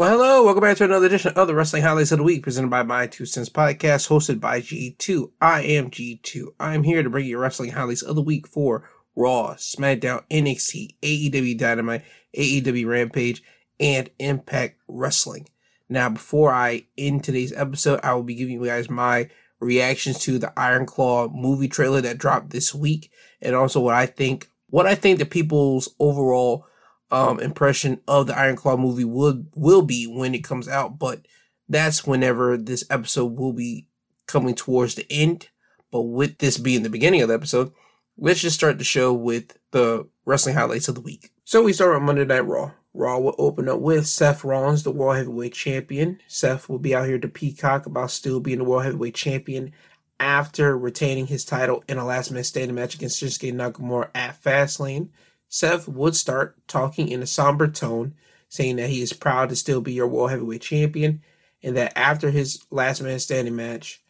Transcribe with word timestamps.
Well, 0.00 0.12
hello, 0.12 0.44
welcome 0.44 0.62
back 0.62 0.78
to 0.78 0.84
another 0.84 1.04
edition 1.04 1.34
of 1.36 1.46
the 1.46 1.54
Wrestling 1.54 1.82
Highlights 1.82 2.10
of 2.10 2.16
the 2.16 2.24
Week, 2.24 2.42
presented 2.42 2.70
by 2.70 2.82
My 2.82 3.06
Two 3.06 3.26
Cents 3.26 3.50
Podcast, 3.50 4.08
hosted 4.08 4.40
by 4.40 4.62
G2. 4.62 5.30
I 5.42 5.60
am 5.60 5.90
G2. 5.90 6.54
I 6.58 6.74
am 6.74 6.84
here 6.84 7.02
to 7.02 7.10
bring 7.10 7.26
you 7.26 7.36
wrestling 7.36 7.72
highlights 7.72 8.00
of 8.00 8.16
the 8.16 8.22
week 8.22 8.46
for 8.46 8.88
Raw, 9.14 9.56
SmackDown, 9.56 10.22
NXT, 10.30 10.94
AEW 11.02 11.58
Dynamite, 11.58 12.02
AEW 12.34 12.86
Rampage, 12.86 13.42
and 13.78 14.08
Impact 14.18 14.78
Wrestling. 14.88 15.46
Now, 15.90 16.08
before 16.08 16.50
I 16.50 16.86
end 16.96 17.22
today's 17.22 17.52
episode, 17.52 18.00
I 18.02 18.14
will 18.14 18.22
be 18.22 18.36
giving 18.36 18.54
you 18.54 18.64
guys 18.64 18.88
my 18.88 19.28
reactions 19.60 20.18
to 20.20 20.38
the 20.38 20.58
Iron 20.58 20.86
Claw 20.86 21.28
movie 21.28 21.68
trailer 21.68 22.00
that 22.00 22.16
dropped 22.16 22.48
this 22.48 22.74
week, 22.74 23.10
and 23.42 23.54
also 23.54 23.80
what 23.80 23.96
I 23.96 24.06
think, 24.06 24.48
what 24.70 24.86
I 24.86 24.94
think 24.94 25.18
the 25.18 25.26
people's 25.26 25.94
overall 26.00 26.64
um, 27.10 27.40
impression 27.40 28.00
of 28.06 28.26
the 28.26 28.38
Iron 28.38 28.56
Claw 28.56 28.76
movie 28.76 29.04
will 29.04 29.44
will 29.54 29.82
be 29.82 30.06
when 30.06 30.34
it 30.34 30.44
comes 30.44 30.68
out, 30.68 30.98
but 30.98 31.26
that's 31.68 32.06
whenever 32.06 32.56
this 32.56 32.84
episode 32.90 33.38
will 33.38 33.52
be 33.52 33.86
coming 34.26 34.54
towards 34.54 34.94
the 34.94 35.06
end. 35.10 35.48
But 35.90 36.02
with 36.02 36.38
this 36.38 36.58
being 36.58 36.82
the 36.82 36.90
beginning 36.90 37.22
of 37.22 37.28
the 37.28 37.34
episode, 37.34 37.72
let's 38.16 38.40
just 38.40 38.56
start 38.56 38.78
the 38.78 38.84
show 38.84 39.12
with 39.12 39.56
the 39.72 40.08
wrestling 40.24 40.54
highlights 40.54 40.88
of 40.88 40.94
the 40.94 41.00
week. 41.00 41.30
So 41.44 41.62
we 41.62 41.72
start 41.72 41.96
on 41.96 42.04
Monday 42.04 42.24
Night 42.24 42.46
Raw. 42.46 42.72
Raw 42.92 43.18
will 43.18 43.34
open 43.38 43.68
up 43.68 43.80
with 43.80 44.06
Seth 44.06 44.44
Rollins, 44.44 44.82
the 44.82 44.90
World 44.90 45.16
Heavyweight 45.16 45.52
Champion. 45.52 46.20
Seth 46.28 46.68
will 46.68 46.78
be 46.78 46.94
out 46.94 47.06
here 47.06 47.18
to 47.18 47.28
peacock 47.28 47.86
about 47.86 48.10
still 48.10 48.40
being 48.40 48.58
the 48.58 48.64
World 48.64 48.84
Heavyweight 48.84 49.14
Champion 49.14 49.72
after 50.18 50.76
retaining 50.76 51.26
his 51.26 51.44
title 51.44 51.82
in 51.88 51.98
a 51.98 52.04
last 52.04 52.30
minute 52.30 52.44
standing 52.44 52.74
match 52.74 52.94
against 52.94 53.20
Shinsuke 53.22 53.54
Nakamura 53.54 54.10
at 54.14 54.40
Fastlane. 54.42 55.08
Seth 55.50 55.88
would 55.88 56.14
start 56.14 56.56
talking 56.68 57.08
in 57.08 57.22
a 57.22 57.26
somber 57.26 57.68
tone, 57.68 58.14
saying 58.48 58.76
that 58.76 58.88
he 58.88 59.02
is 59.02 59.12
proud 59.12 59.48
to 59.48 59.56
still 59.56 59.80
be 59.80 59.92
your 59.92 60.06
World 60.06 60.30
Heavyweight 60.30 60.62
Champion, 60.62 61.22
and 61.62 61.76
that 61.76 61.92
after 61.98 62.30
his 62.30 62.64
last 62.70 63.02
man 63.02 63.18
standing 63.18 63.56
match, 63.56 64.02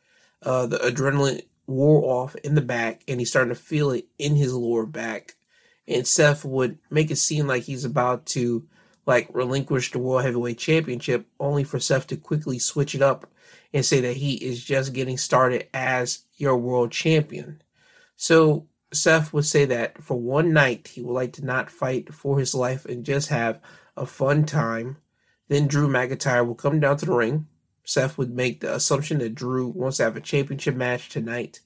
uh, 0.42 0.66
the 0.66 0.76
adrenaline 0.78 1.42
wore 1.66 2.04
off 2.04 2.36
in 2.36 2.54
the 2.54 2.60
back, 2.60 3.02
and 3.08 3.18
he's 3.20 3.30
starting 3.30 3.54
to 3.54 3.60
feel 3.60 3.90
it 3.90 4.06
in 4.18 4.36
his 4.36 4.52
lower 4.54 4.84
back. 4.84 5.34
And 5.88 6.06
Seth 6.06 6.44
would 6.44 6.78
make 6.90 7.10
it 7.10 7.16
seem 7.16 7.46
like 7.46 7.64
he's 7.64 7.84
about 7.84 8.26
to 8.26 8.68
like 9.06 9.28
relinquish 9.32 9.90
the 9.90 9.98
World 9.98 10.24
Heavyweight 10.24 10.58
Championship, 10.58 11.26
only 11.40 11.64
for 11.64 11.80
Seth 11.80 12.06
to 12.08 12.16
quickly 12.16 12.58
switch 12.58 12.94
it 12.94 13.02
up 13.02 13.26
and 13.72 13.84
say 13.84 14.00
that 14.02 14.18
he 14.18 14.34
is 14.34 14.62
just 14.62 14.92
getting 14.92 15.16
started 15.16 15.68
as 15.72 16.20
your 16.36 16.56
world 16.56 16.92
champion. 16.92 17.62
So 18.16 18.66
Seth 18.92 19.32
would 19.32 19.44
say 19.44 19.64
that 19.66 20.02
for 20.02 20.18
one 20.18 20.52
night 20.52 20.88
he 20.88 21.00
would 21.00 21.12
like 21.12 21.32
to 21.34 21.44
not 21.44 21.70
fight 21.70 22.12
for 22.12 22.38
his 22.38 22.54
life 22.54 22.84
and 22.84 23.04
just 23.04 23.28
have 23.28 23.60
a 23.96 24.06
fun 24.06 24.44
time. 24.44 24.96
Then 25.48 25.66
Drew 25.66 25.88
McIntyre 25.88 26.46
will 26.46 26.54
come 26.54 26.80
down 26.80 26.96
to 26.98 27.06
the 27.06 27.14
ring. 27.14 27.46
Seth 27.84 28.18
would 28.18 28.34
make 28.34 28.60
the 28.60 28.74
assumption 28.74 29.18
that 29.18 29.34
Drew 29.34 29.68
wants 29.68 29.98
to 29.98 30.04
have 30.04 30.16
a 30.16 30.20
championship 30.20 30.74
match 30.74 31.08
tonight, 31.08 31.60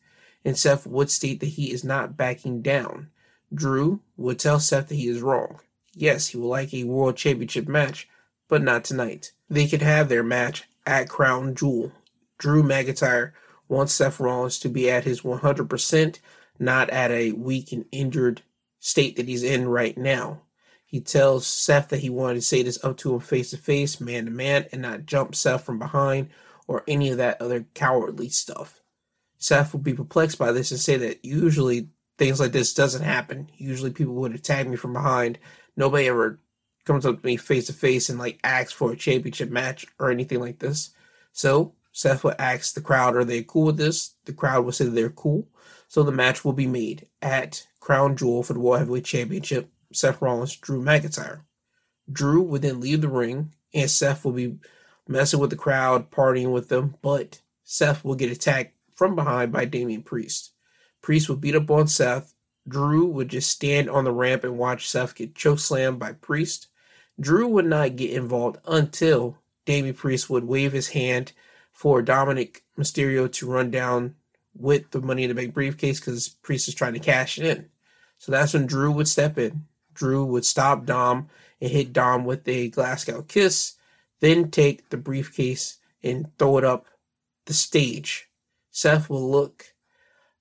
and 0.45 0.57
Seth 0.57 0.87
would 0.87 1.11
state 1.11 1.41
that 1.41 1.47
he 1.47 1.73
is 1.73 1.85
not 1.85 2.17
backing 2.17 2.63
down. 2.63 3.11
Drew 3.53 4.01
would 4.17 4.39
tell 4.39 4.61
Seth 4.61 4.89
that 4.89 4.95
he 4.95 5.09
is 5.09 5.23
wrong. 5.23 5.61
Yes, 5.95 6.29
he 6.29 6.39
would 6.39 6.49
like 6.49 6.75
a 6.75 6.85
world 6.85 7.17
championship 7.17 7.69
match, 7.69 8.09
but 8.49 8.63
not 8.63 8.85
tonight. 8.85 9.33
They 9.49 9.67
could 9.67 9.83
have 9.83 10.09
their 10.09 10.23
match 10.23 10.65
at 10.87 11.09
Crown 11.09 11.55
Jewel. 11.55 11.93
Drew 12.39 12.63
McIntyre 12.63 13.33
wants 13.69 13.95
Seth 13.95 14.21
Rollins 14.21 14.59
to 14.61 14.69
be 14.69 14.91
at 14.91 15.05
his 15.05 15.23
100% 15.23 16.19
not 16.59 16.91
at 16.91 17.11
a 17.11 17.33
weak 17.33 17.73
and 17.73 17.85
injured 17.93 18.43
state 18.79 19.17
that 19.17 19.29
he's 19.29 19.43
in 19.43 19.69
right 19.69 19.97
now. 19.97 20.43
He 20.85 21.01
tells 21.01 21.47
Seth 21.47 21.89
that 21.89 22.01
he 22.01 22.11
wanted 22.11 22.35
to 22.35 22.43
say 22.43 22.63
this 22.63 22.83
up 22.85 22.97
to 22.99 23.15
him 23.15 23.21
face 23.21 23.51
to 23.51 23.57
face, 23.57 24.01
man 24.01 24.27
to 24.27 24.31
man, 24.31 24.67
and 24.71 24.83
not 24.83 25.07
jump 25.07 25.35
Seth 25.35 25.65
from 25.65 25.79
behind 25.79 26.29
or 26.67 26.85
any 26.87 27.11
of 27.11 27.17
that 27.19 27.41
other 27.41 27.67
cowardly 27.75 28.29
stuff. 28.29 28.81
Seth 29.39 29.73
will 29.73 29.81
be 29.81 29.93
perplexed 29.95 30.39
by 30.39 30.53
this 30.53 30.71
and 30.71 30.81
say 30.81 30.97
that 30.97 31.25
usually 31.25 31.89
things 32.17 32.41
like 32.41 32.53
this 32.53 32.73
doesn't 32.73 33.03
happen. 33.03 33.51
Usually 33.57 33.91
people 33.91 34.15
would 34.15 34.35
attack 34.35 34.67
me 34.67 34.77
from 34.77 34.93
behind. 34.93 35.39
Nobody 35.77 36.07
ever 36.07 36.39
comes 36.85 37.05
up 37.05 37.21
to 37.21 37.27
me 37.27 37.37
face 37.37 37.67
to 37.67 37.73
face 37.73 38.09
and 38.09 38.19
like 38.19 38.39
asks 38.45 38.73
for 38.73 38.93
a 38.93 38.97
championship 38.97 39.51
match 39.51 39.87
or 39.99 40.11
anything 40.11 40.41
like 40.41 40.61
this. 40.61 40.91
So 41.33 41.75
Seth 41.93 42.25
would 42.25 42.37
ask 42.39 42.75
the 42.75 42.81
crowd, 42.81 43.17
are 43.17 43.25
they 43.25 43.43
cool 43.43 43.67
with 43.67 43.77
this? 43.77 44.15
The 44.25 44.33
crowd 44.33 44.65
would 44.65 44.75
say 44.75 44.87
they're 44.87 45.11
cool. 45.11 45.49
So 45.95 46.03
the 46.03 46.11
match 46.11 46.45
will 46.45 46.53
be 46.53 46.67
made 46.67 47.07
at 47.23 47.69
Crown 47.79 48.17
Jewel 48.17 48.43
for 48.43 48.53
the 48.53 48.59
World 48.59 48.81
Heavyweight 48.81 49.05
Championship. 49.05 49.71
Seth 49.93 50.21
Rollins, 50.21 50.57
Drew 50.57 50.83
McIntyre. 50.83 51.43
Drew 52.11 52.43
would 52.43 52.63
then 52.63 52.81
leave 52.81 53.01
the 53.01 53.09
ring, 53.09 53.53
and 53.73 53.89
Seth 53.89 54.25
will 54.25 54.33
be 54.33 54.59
messing 55.07 55.39
with 55.39 55.51
the 55.51 55.57
crowd, 55.57 56.11
partying 56.11 56.53
with 56.53 56.69
them, 56.69 56.97
but 57.01 57.43
Seth 57.63 58.05
will 58.05 58.17
get 58.17 58.33
attacked 58.33 58.75
from 58.97 59.15
behind 59.15 59.53
by 59.53 59.67
Damian 59.67 60.03
Priest. 60.03 60.51
Priest 61.01 61.29
would 61.29 61.41
beat 61.41 61.55
up 61.55 61.71
on 61.71 61.87
Seth. 61.87 62.35
Drew 62.67 63.07
would 63.07 63.29
just 63.29 63.49
stand 63.49 63.89
on 63.89 64.03
the 64.03 64.11
ramp 64.11 64.43
and 64.43 64.59
watch 64.59 64.91
Seth 64.91 65.15
get 65.15 65.37
chokeslammed 65.37 66.01
by 66.01 66.15
Priest. 66.15 66.67
Drew 67.21 67.47
would 67.47 67.67
not 67.67 67.95
get 67.95 68.11
involved 68.11 68.59
until 68.67 69.39
Damian 69.65 69.95
Priest 69.95 70.29
would 70.29 70.43
wave 70.43 70.73
his 70.73 70.89
hand 70.89 71.31
for 71.73 72.03
Dominic 72.03 72.65
Mysterio 72.77 73.31
to 73.35 73.49
run 73.49 73.71
down 73.71 74.17
with 74.57 74.91
the 74.91 75.01
money 75.01 75.25
in 75.25 75.29
the 75.29 75.35
bank 75.35 75.55
briefcase 75.55 76.01
because 76.01 76.29
Priest 76.29 76.69
is 76.69 76.75
trying 76.75 76.95
to 76.95 77.01
cash 77.01 77.39
it 77.39 77.45
in. 77.45 77.69
So 78.19 78.33
that's 78.33 78.55
when 78.55 78.67
Drew 78.67 78.91
would 78.93 79.09
step 79.09 79.39
in. 79.39 79.67
Drew 79.93 80.25
would 80.25 80.45
stop 80.45 80.85
Dom 80.85 81.29
and 81.61 81.71
hit 81.71 81.93
Dom 81.93 82.25
with 82.25 82.47
a 82.49 82.69
Glasgow 82.69 83.23
kiss, 83.23 83.75
then 84.21 84.51
take 84.51 84.89
the 84.89 84.97
briefcase 84.97 85.79
and 86.03 86.31
throw 86.39 86.59
it 86.59 86.65
up 86.65 86.87
the 87.47 87.55
stage. 87.55 88.29
Seth 88.71 89.09
will 89.09 89.31
look 89.31 89.75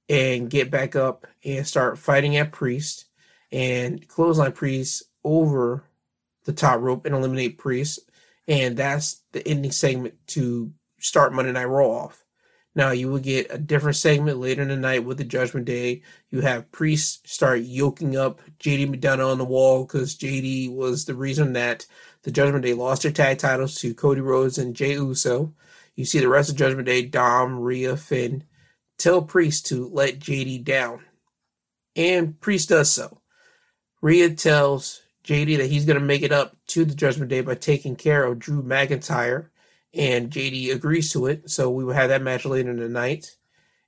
and 0.09 0.49
get 0.49 0.71
back 0.71 0.95
up 0.95 1.27
and 1.43 1.65
start 1.67 1.97
fighting 1.97 2.35
at 2.35 2.51
Priest 2.51 3.05
and 3.51 4.07
clothesline 4.07 4.51
Priest 4.51 5.03
over 5.23 5.83
the 6.45 6.53
top 6.53 6.81
rope 6.81 7.05
and 7.05 7.15
eliminate 7.15 7.57
Priest. 7.57 7.99
And 8.47 8.75
that's 8.75 9.21
the 9.31 9.47
ending 9.47 9.71
segment 9.71 10.15
to 10.27 10.73
start 10.99 11.33
Monday 11.33 11.51
Night 11.51 11.65
Raw 11.65 11.87
off. 11.87 12.22
Now 12.75 12.91
you 12.91 13.09
will 13.09 13.19
get 13.19 13.53
a 13.53 13.57
different 13.57 13.97
segment 13.97 14.39
later 14.39 14.63
in 14.63 14.69
the 14.69 14.75
night 14.75 15.05
with 15.05 15.17
the 15.17 15.23
Judgment 15.23 15.65
Day. 15.65 16.01
You 16.31 16.41
have 16.41 16.71
Priest 16.71 17.27
start 17.27 17.61
yoking 17.61 18.17
up 18.17 18.41
JD 18.59 18.95
McDonagh 18.95 19.31
on 19.31 19.37
the 19.37 19.45
wall 19.45 19.85
because 19.85 20.17
JD 20.17 20.73
was 20.73 21.05
the 21.05 21.13
reason 21.13 21.53
that 21.53 21.85
the 22.23 22.31
Judgment 22.31 22.63
Day 22.65 22.73
lost 22.73 23.03
their 23.03 23.11
tag 23.11 23.37
titles 23.37 23.75
to 23.79 23.93
Cody 23.93 24.21
Rhodes 24.21 24.57
and 24.57 24.75
Jey 24.75 24.93
Uso. 24.93 25.53
You 25.95 26.05
see 26.05 26.19
the 26.19 26.27
rest 26.27 26.49
of 26.49 26.55
Judgment 26.55 26.87
Day, 26.87 27.03
Dom, 27.03 27.59
Rhea, 27.59 27.95
Finn, 27.95 28.43
tell 28.97 29.21
Priest 29.21 29.67
to 29.67 29.87
let 29.87 30.19
JD 30.19 30.63
down. 30.63 31.01
And 31.95 32.39
Priest 32.39 32.69
does 32.69 32.91
so. 32.91 33.21
Rhea 34.01 34.31
tells 34.31 35.01
JD 35.23 35.57
that 35.57 35.69
he's 35.69 35.85
going 35.85 35.99
to 35.99 36.05
make 36.05 36.23
it 36.23 36.31
up 36.31 36.57
to 36.67 36.85
the 36.85 36.95
Judgment 36.95 37.29
Day 37.29 37.41
by 37.41 37.53
taking 37.53 37.95
care 37.95 38.25
of 38.25 38.39
Drew 38.39 38.63
McIntyre 38.63 39.49
and 39.93 40.31
JD 40.31 40.73
agrees 40.73 41.11
to 41.13 41.27
it. 41.27 41.49
So 41.49 41.69
we 41.69 41.83
will 41.83 41.93
have 41.93 42.09
that 42.09 42.21
match 42.21 42.45
later 42.45 42.71
in 42.71 42.77
the 42.77 42.89
night. 42.89 43.35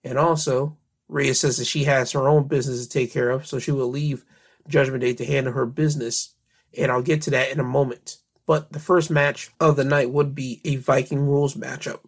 And 0.04 0.18
also, 0.18 0.78
Rhea 1.08 1.34
says 1.34 1.58
that 1.58 1.66
she 1.66 1.84
has 1.86 2.12
her 2.12 2.28
own 2.28 2.48
business 2.48 2.86
to 2.86 2.90
take 2.90 3.12
care 3.12 3.30
of, 3.30 3.48
so 3.48 3.60
she 3.60 3.72
will 3.72 3.90
leave 3.90 4.26
Judgment 4.68 5.02
Day 5.02 5.14
to 5.14 5.26
handle 5.26 5.54
her 5.54 5.66
business. 5.66 6.34
And 6.78 6.92
I'll 6.92 7.02
get 7.02 7.22
to 7.24 7.32
that 7.32 7.52
in 7.52 7.60
a 7.60 7.64
moment. 7.64 8.18
But 8.46 8.72
the 8.72 8.80
first 8.80 9.10
match 9.10 9.52
of 9.60 9.76
the 9.76 9.84
night 9.84 10.12
would 10.12 10.36
be 10.36 10.62
a 10.64 10.76
Viking 10.76 11.20
Rules 11.20 11.56
matchup. 11.56 12.02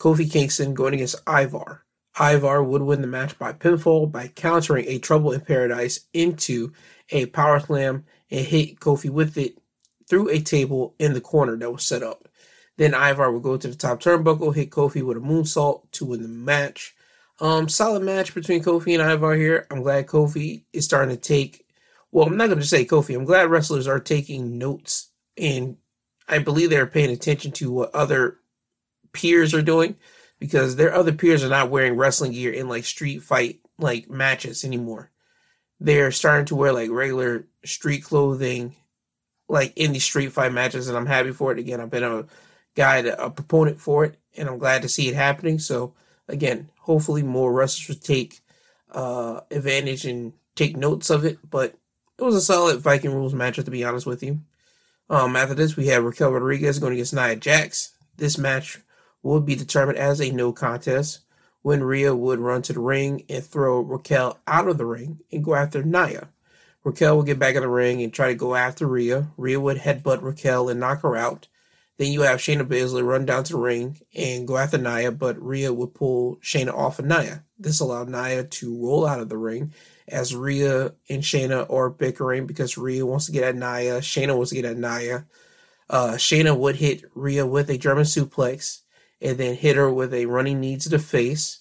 Kofi 0.00 0.30
Kingston 0.30 0.74
going 0.74 0.94
against 0.94 1.16
Ivar. 1.28 1.84
Ivar 2.20 2.62
would 2.62 2.82
win 2.82 3.00
the 3.00 3.06
match 3.06 3.38
by 3.38 3.52
pinfall 3.52 4.10
by 4.10 4.28
countering 4.28 4.86
a 4.88 4.98
Trouble 4.98 5.32
in 5.32 5.40
Paradise 5.40 6.00
into 6.12 6.72
a 7.10 7.26
power 7.26 7.60
slam 7.60 8.04
and 8.30 8.46
hit 8.46 8.80
Kofi 8.80 9.10
with 9.10 9.36
it 9.36 9.58
through 10.08 10.30
a 10.30 10.40
table 10.40 10.94
in 10.98 11.12
the 11.12 11.20
corner 11.20 11.56
that 11.56 11.72
was 11.72 11.84
set 11.84 12.02
up. 12.02 12.28
Then 12.76 12.94
Ivar 12.94 13.30
would 13.30 13.42
go 13.42 13.56
to 13.56 13.68
the 13.68 13.76
top 13.76 14.00
turnbuckle, 14.00 14.54
hit 14.54 14.70
Kofi 14.70 15.02
with 15.02 15.16
a 15.16 15.20
moonsault 15.20 15.90
to 15.92 16.04
win 16.04 16.22
the 16.22 16.28
match. 16.28 16.94
Um, 17.40 17.68
solid 17.68 18.02
match 18.02 18.34
between 18.34 18.62
Kofi 18.62 18.98
and 18.98 19.10
Ivar 19.10 19.34
here. 19.34 19.66
I'm 19.70 19.82
glad 19.82 20.06
Kofi 20.06 20.64
is 20.72 20.84
starting 20.84 21.14
to 21.14 21.20
take. 21.20 21.66
Well, 22.10 22.26
I'm 22.26 22.36
not 22.36 22.46
going 22.46 22.60
to 22.60 22.66
say 22.66 22.84
Kofi. 22.84 23.16
I'm 23.16 23.24
glad 23.24 23.50
wrestlers 23.50 23.88
are 23.88 24.00
taking 24.00 24.58
notes, 24.58 25.10
and 25.36 25.76
I 26.28 26.38
believe 26.38 26.70
they're 26.70 26.86
paying 26.86 27.10
attention 27.10 27.52
to 27.52 27.72
what 27.72 27.94
other 27.94 28.38
peers 29.12 29.54
are 29.54 29.62
doing 29.62 29.96
because 30.38 30.76
their 30.76 30.94
other 30.94 31.12
peers 31.12 31.44
are 31.44 31.48
not 31.48 31.70
wearing 31.70 31.96
wrestling 31.96 32.32
gear 32.32 32.52
in 32.52 32.68
like 32.68 32.84
street 32.84 33.22
fight 33.22 33.60
like 33.78 34.10
matches 34.10 34.64
anymore. 34.64 35.10
They're 35.80 36.12
starting 36.12 36.46
to 36.46 36.56
wear 36.56 36.72
like 36.72 36.90
regular 36.90 37.46
street 37.64 38.04
clothing, 38.04 38.76
like 39.48 39.76
in 39.76 39.92
these 39.92 40.04
street 40.04 40.32
fight 40.32 40.52
matches, 40.52 40.88
and 40.88 40.96
I'm 40.96 41.06
happy 41.06 41.32
for 41.32 41.52
it. 41.52 41.58
Again, 41.58 41.80
I've 41.80 41.90
been 41.90 42.04
a 42.04 42.26
guy, 42.74 42.98
a 42.98 43.30
proponent 43.30 43.80
for 43.80 44.04
it, 44.04 44.16
and 44.36 44.48
I'm 44.48 44.58
glad 44.58 44.82
to 44.82 44.88
see 44.88 45.08
it 45.08 45.14
happening. 45.14 45.58
So 45.58 45.94
again, 46.28 46.70
hopefully 46.80 47.22
more 47.22 47.52
wrestlers 47.52 47.88
would 47.88 48.04
take 48.04 48.40
uh, 48.90 49.40
advantage 49.50 50.04
and 50.04 50.32
take 50.54 50.76
notes 50.76 51.10
of 51.10 51.24
it. 51.24 51.38
But 51.48 51.74
it 52.18 52.22
was 52.22 52.34
a 52.34 52.40
solid 52.40 52.80
Viking 52.80 53.12
Rules 53.12 53.34
matchup, 53.34 53.64
to 53.64 53.70
be 53.70 53.84
honest 53.84 54.06
with 54.06 54.22
you. 54.22 54.40
Um, 55.10 55.36
after 55.36 55.54
this, 55.54 55.76
we 55.76 55.88
have 55.88 56.04
Raquel 56.04 56.32
Rodriguez 56.32 56.78
going 56.78 56.94
against 56.94 57.14
Nia 57.14 57.36
Jax. 57.36 57.92
This 58.16 58.38
match 58.38 58.78
will 59.22 59.40
be 59.40 59.56
determined 59.56 59.98
as 59.98 60.20
a 60.20 60.30
no 60.30 60.52
contest 60.52 61.20
when 61.62 61.82
Rhea 61.82 62.14
would 62.14 62.38
run 62.38 62.62
to 62.62 62.72
the 62.72 62.80
ring 62.80 63.24
and 63.28 63.44
throw 63.44 63.80
Raquel 63.80 64.38
out 64.46 64.68
of 64.68 64.78
the 64.78 64.86
ring 64.86 65.20
and 65.32 65.44
go 65.44 65.54
after 65.54 65.82
Nia. 65.82 66.28
Raquel 66.84 67.16
would 67.16 67.26
get 67.26 67.38
back 67.38 67.54
in 67.54 67.62
the 67.62 67.68
ring 67.68 68.02
and 68.02 68.12
try 68.12 68.28
to 68.28 68.34
go 68.34 68.54
after 68.54 68.86
Rhea. 68.86 69.28
Rhea 69.38 69.58
would 69.58 69.78
headbutt 69.78 70.22
Raquel 70.22 70.68
and 70.68 70.78
knock 70.78 71.00
her 71.00 71.16
out. 71.16 71.48
Then 71.96 72.12
you 72.12 72.22
have 72.22 72.40
Shayna 72.40 72.66
Baszler 72.66 73.06
run 73.06 73.24
down 73.24 73.44
to 73.44 73.52
the 73.52 73.58
ring 73.58 74.00
and 74.14 74.48
go 74.48 74.56
after 74.56 74.78
Nia, 74.78 75.12
but 75.12 75.40
Rhea 75.40 75.72
would 75.72 75.94
pull 75.94 76.36
Shayna 76.36 76.74
off 76.74 76.98
of 76.98 77.04
Nia. 77.04 77.44
This 77.58 77.78
allowed 77.80 78.08
Nia 78.08 78.44
to 78.44 78.84
roll 78.84 79.06
out 79.06 79.20
of 79.20 79.28
the 79.28 79.36
ring 79.36 79.72
as 80.08 80.34
Rhea 80.34 80.92
and 81.08 81.22
Shayna 81.22 81.70
are 81.72 81.90
bickering 81.90 82.46
because 82.46 82.76
Rhea 82.76 83.06
wants 83.06 83.26
to 83.26 83.32
get 83.32 83.44
at 83.44 83.54
Nia, 83.54 84.00
Shayna 84.00 84.36
wants 84.36 84.50
to 84.50 84.56
get 84.56 84.64
at 84.64 84.76
Nia. 84.76 85.26
Uh, 85.88 86.12
Shayna 86.12 86.56
would 86.56 86.76
hit 86.76 87.04
Rhea 87.14 87.46
with 87.46 87.70
a 87.70 87.78
German 87.78 88.04
suplex 88.04 88.80
and 89.20 89.38
then 89.38 89.54
hit 89.54 89.76
her 89.76 89.90
with 89.92 90.12
a 90.12 90.26
running 90.26 90.60
knee 90.60 90.76
to 90.78 90.88
the 90.88 90.98
face. 90.98 91.60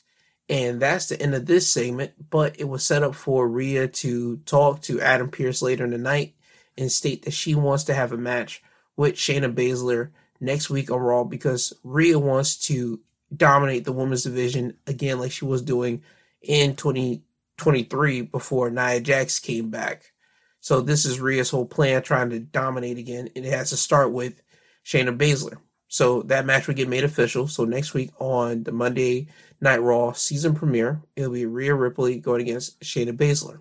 And 0.49 0.81
that's 0.81 1.07
the 1.07 1.21
end 1.21 1.35
of 1.35 1.45
this 1.45 1.69
segment, 1.69 2.29
but 2.29 2.59
it 2.59 2.65
was 2.65 2.83
set 2.83 3.03
up 3.03 3.15
for 3.15 3.47
Rhea 3.47 3.87
to 3.87 4.37
talk 4.37 4.81
to 4.83 4.99
Adam 4.99 5.29
Pearce 5.29 5.61
later 5.61 5.85
in 5.85 5.91
the 5.91 5.97
night 5.97 6.35
and 6.77 6.91
state 6.91 7.23
that 7.23 7.31
she 7.31 7.55
wants 7.55 7.85
to 7.85 7.93
have 7.93 8.11
a 8.11 8.17
match 8.17 8.61
with 8.97 9.15
Shayna 9.15 9.53
Baszler 9.53 10.09
next 10.43 10.69
week 10.69 10.91
on 10.91 10.99
Raw 10.99 11.23
because 11.23 11.73
Rhea 11.83 12.19
wants 12.19 12.67
to 12.67 12.99
dominate 13.35 13.85
the 13.85 13.91
women's 13.91 14.23
division 14.23 14.75
again, 14.85 15.19
like 15.19 15.31
she 15.31 15.45
was 15.45 15.61
doing 15.61 16.03
in 16.41 16.75
2023 16.75 18.21
before 18.21 18.69
Nia 18.69 18.99
Jax 18.99 19.39
came 19.39 19.69
back. 19.69 20.11
So 20.59 20.81
this 20.81 21.05
is 21.05 21.19
Rhea's 21.19 21.49
whole 21.49 21.65
plan, 21.65 22.01
trying 22.01 22.29
to 22.29 22.39
dominate 22.39 22.97
again, 22.97 23.29
and 23.35 23.45
it 23.45 23.51
has 23.51 23.71
to 23.71 23.77
start 23.77 24.11
with 24.11 24.41
Shayna 24.85 25.17
Baszler. 25.17 25.57
So 25.87 26.23
that 26.23 26.45
match 26.45 26.67
will 26.67 26.73
get 26.73 26.89
made 26.89 27.03
official. 27.03 27.47
So 27.47 27.65
next 27.65 27.93
week 27.93 28.11
on 28.19 28.63
the 28.63 28.71
Monday 28.71 29.27
Night 29.61 29.81
Raw 29.81 30.13
season 30.13 30.55
premiere, 30.55 31.01
it'll 31.15 31.33
be 31.33 31.45
Rhea 31.45 31.75
Ripley 31.75 32.17
going 32.19 32.41
against 32.41 32.79
Shayna 32.81 33.15
Baszler. 33.15 33.59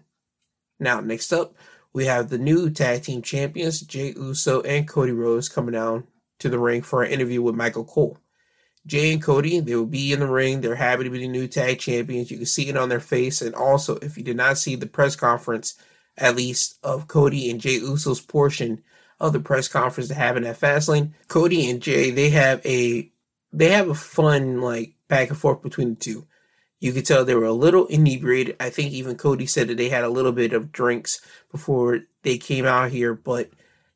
Now, 0.79 1.01
next 1.01 1.33
up, 1.33 1.55
we 1.93 2.07
have 2.07 2.29
the 2.29 2.39
new 2.39 2.71
tag 2.71 3.03
team 3.03 3.21
champions, 3.21 3.81
Jey 3.81 4.15
Uso 4.17 4.63
and 4.63 4.89
Cody 4.89 5.13
Rhodes, 5.13 5.49
coming 5.49 5.75
down 5.75 6.05
to 6.43 6.49
the 6.49 6.59
ring 6.59 6.83
for 6.83 7.03
an 7.03 7.11
interview 7.11 7.43
with 7.43 7.55
Michael 7.55 7.85
Cole. 7.85 8.19
Jay 8.87 9.13
and 9.13 9.23
Cody, 9.23 9.61
they 9.61 9.77
will 9.77 9.87
be 9.87 10.13
in 10.13 10.21
the 10.21 10.27
ring. 10.27 10.61
They're 10.61 10.75
happy 10.75 11.05
to 11.05 11.11
be 11.11 11.21
the 11.21 11.29
new 11.29 11.47
tag 11.47 11.79
champions. 11.79 12.31
You 12.31 12.37
can 12.37 12.47
see 12.47 12.69
it 12.69 12.77
on 12.77 12.89
their 12.89 13.01
face. 13.01 13.41
And 13.41 13.55
also, 13.55 13.97
if 13.97 14.19
you 14.19 14.25
did 14.25 14.37
not 14.37 14.59
see 14.59 14.75
the 14.75 14.87
press 14.87 15.15
conference, 15.15 15.77
at 16.19 16.37
least 16.37 16.79
of 16.83 17.09
Cody 17.09 17.51
and 17.51 17.61
Jey 17.61 17.79
Uso's 17.79 18.21
portion 18.21 18.83
of 19.21 19.33
the 19.33 19.41
press 19.41 19.69
conference 19.69 20.09
to 20.09 20.15
happen 20.15 20.45
at 20.45 20.61
Fastlane. 20.61 21.13
Cody 21.29 21.71
and 21.71 21.81
Jay, 21.81 22.11
they 22.11 22.31
have 22.31 22.65
a 22.67 23.11
they 23.53 23.71
have 23.71 23.89
a 23.89 23.95
fun 23.95 24.61
like 24.61 24.95
back 25.09 25.29
and 25.29 25.39
forth 25.39 25.63
between 25.63 25.91
the 25.91 25.97
two. 25.97 26.27
You 26.81 26.93
could 26.93 27.07
tell 27.07 27.25
they 27.25 27.37
were 27.37 27.45
a 27.45 27.53
little 27.53 27.87
inebriated. 27.87 28.57
I 28.59 28.71
think 28.71 28.93
even 28.93 29.17
Cody 29.17 29.47
said 29.47 29.69
that 29.69 29.77
they 29.77 29.89
had 29.89 30.03
a 30.03 30.11
little 30.11 30.33
bit 30.33 30.53
of 30.53 30.73
drinks 30.73 31.21
before 31.53 32.01
they 32.23 32.39
came 32.39 32.65
out 32.65 32.91
here, 32.91 33.15
but 33.15 33.51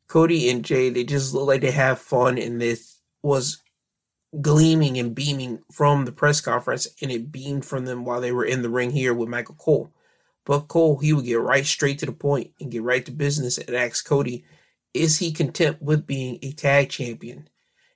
Cody 0.09 0.51
and 0.51 0.65
Jay, 0.65 0.91
they 0.91 1.05
just 1.05 1.35
look 1.35 1.47
like 1.47 1.61
they 1.61 1.71
have 1.71 1.99
fun 1.99 2.39
and 2.39 2.61
this 2.61 3.01
was 3.23 3.63
gleaming 4.41 4.99
and 4.99 5.15
beaming 5.15 5.61
from 5.73 6.05
the 6.05 6.13
press 6.13 6.41
conference 6.41 6.87
and 7.03 7.11
it 7.11 7.33
beamed 7.33 7.65
from 7.65 7.85
them 7.85 8.05
while 8.05 8.21
they 8.21 8.33
were 8.33 8.45
in 8.45 8.63
the 8.63 8.71
ring 8.71 8.91
here 8.91 9.15
with 9.15 9.29
Michael 9.29 9.55
Cole. 9.57 9.91
But 10.45 10.69
Cole, 10.69 10.99
he 10.99 11.13
would 11.13 11.25
get 11.25 11.41
right 11.41 11.67
straight 11.67 11.99
to 12.01 12.07
the 12.07 12.13
point 12.13 12.53
and 12.61 12.71
get 12.71 12.83
right 12.83 13.05
to 13.05 13.13
business 13.13 13.59
and 13.59 13.75
ask 13.75 14.07
Cody 14.07 14.45
is 14.95 15.19
he 15.19 15.33
content 15.33 15.83
with 15.83 16.07
being 16.07 16.39
a 16.41 16.53
tag 16.53 16.89
champion 16.89 17.49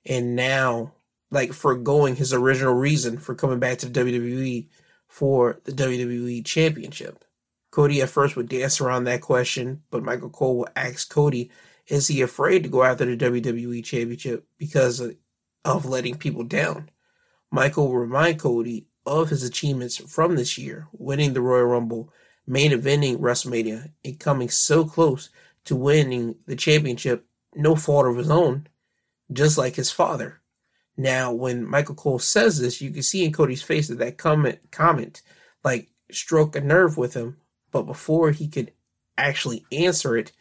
and 0.05 0.35
now 0.35 0.93
like 1.31 1.53
foregoing 1.53 2.15
his 2.15 2.33
original 2.33 2.73
reason 2.73 3.17
for 3.17 3.33
coming 3.33 3.59
back 3.59 3.79
to 3.79 3.87
the 3.87 3.99
WWE 3.99 4.67
for 5.07 5.59
the 5.63 5.71
WWE 5.71 6.45
championship? 6.45 7.23
Cody 7.71 8.01
at 8.01 8.09
first 8.09 8.35
would 8.35 8.49
dance 8.49 8.81
around 8.81 9.05
that 9.05 9.21
question, 9.21 9.81
but 9.89 10.03
Michael 10.03 10.29
Cole 10.29 10.59
would 10.59 10.69
ask 10.75 11.09
Cody, 11.09 11.49
is 11.87 12.07
he 12.07 12.21
afraid 12.21 12.63
to 12.63 12.69
go 12.69 12.83
after 12.83 13.05
the 13.05 13.17
WWE 13.17 13.83
championship 13.83 14.45
because 14.57 15.01
of 15.65 15.85
letting 15.85 16.17
people 16.17 16.43
down? 16.43 16.89
Michael 17.51 17.87
will 17.87 17.97
remind 17.97 18.39
Cody 18.39 18.87
of 19.05 19.29
his 19.29 19.43
achievements 19.43 19.97
from 19.97 20.35
this 20.35 20.57
year, 20.57 20.87
winning 20.93 21.33
the 21.33 21.41
Royal 21.41 21.65
Rumble, 21.65 22.13
main 22.47 22.71
eventing 22.71 23.17
WrestleMania, 23.17 23.91
and 24.05 24.19
coming 24.19 24.49
so 24.49 24.85
close 24.85 25.29
to 25.65 25.75
winning 25.75 26.35
the 26.47 26.55
championship, 26.55 27.25
no 27.55 27.75
fault 27.75 28.07
of 28.07 28.17
his 28.17 28.29
own, 28.29 28.67
just 29.31 29.57
like 29.57 29.75
his 29.75 29.91
father. 29.91 30.41
Now, 30.97 31.31
when 31.31 31.65
Michael 31.65 31.95
Cole 31.95 32.19
says 32.19 32.59
this, 32.59 32.81
you 32.81 32.91
can 32.91 33.03
see 33.03 33.25
in 33.25 33.33
Cody's 33.33 33.63
face 33.63 33.87
that 33.87 33.99
that 33.99 34.17
comment 34.17 34.59
comment 34.71 35.21
like 35.63 35.89
struck 36.11 36.55
a 36.55 36.61
nerve 36.61 36.97
with 36.97 37.13
him. 37.13 37.37
But 37.71 37.83
before 37.83 38.31
he 38.31 38.47
could 38.47 38.71
actually 39.17 39.65
answer 39.71 40.17
it, 40.17 40.31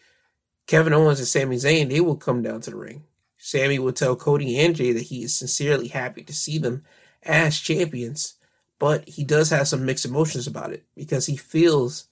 Kevin 0.70 0.92
Owens 0.92 1.18
and 1.18 1.26
Sami 1.26 1.56
Zayn 1.56 1.88
they 1.88 2.00
will 2.00 2.14
come 2.14 2.42
down 2.42 2.60
to 2.60 2.70
the 2.70 2.76
ring. 2.76 3.02
Sami 3.36 3.80
will 3.80 3.92
tell 3.92 4.14
Cody 4.14 4.56
and 4.56 4.76
Jay 4.76 4.92
that 4.92 5.02
he 5.02 5.24
is 5.24 5.36
sincerely 5.36 5.88
happy 5.88 6.22
to 6.22 6.32
see 6.32 6.58
them 6.58 6.84
as 7.24 7.58
champions, 7.58 8.34
but 8.78 9.08
he 9.08 9.24
does 9.24 9.50
have 9.50 9.66
some 9.66 9.84
mixed 9.84 10.04
emotions 10.04 10.46
about 10.46 10.72
it 10.72 10.84
because 10.94 11.26
he 11.26 11.36
feels 11.36 12.06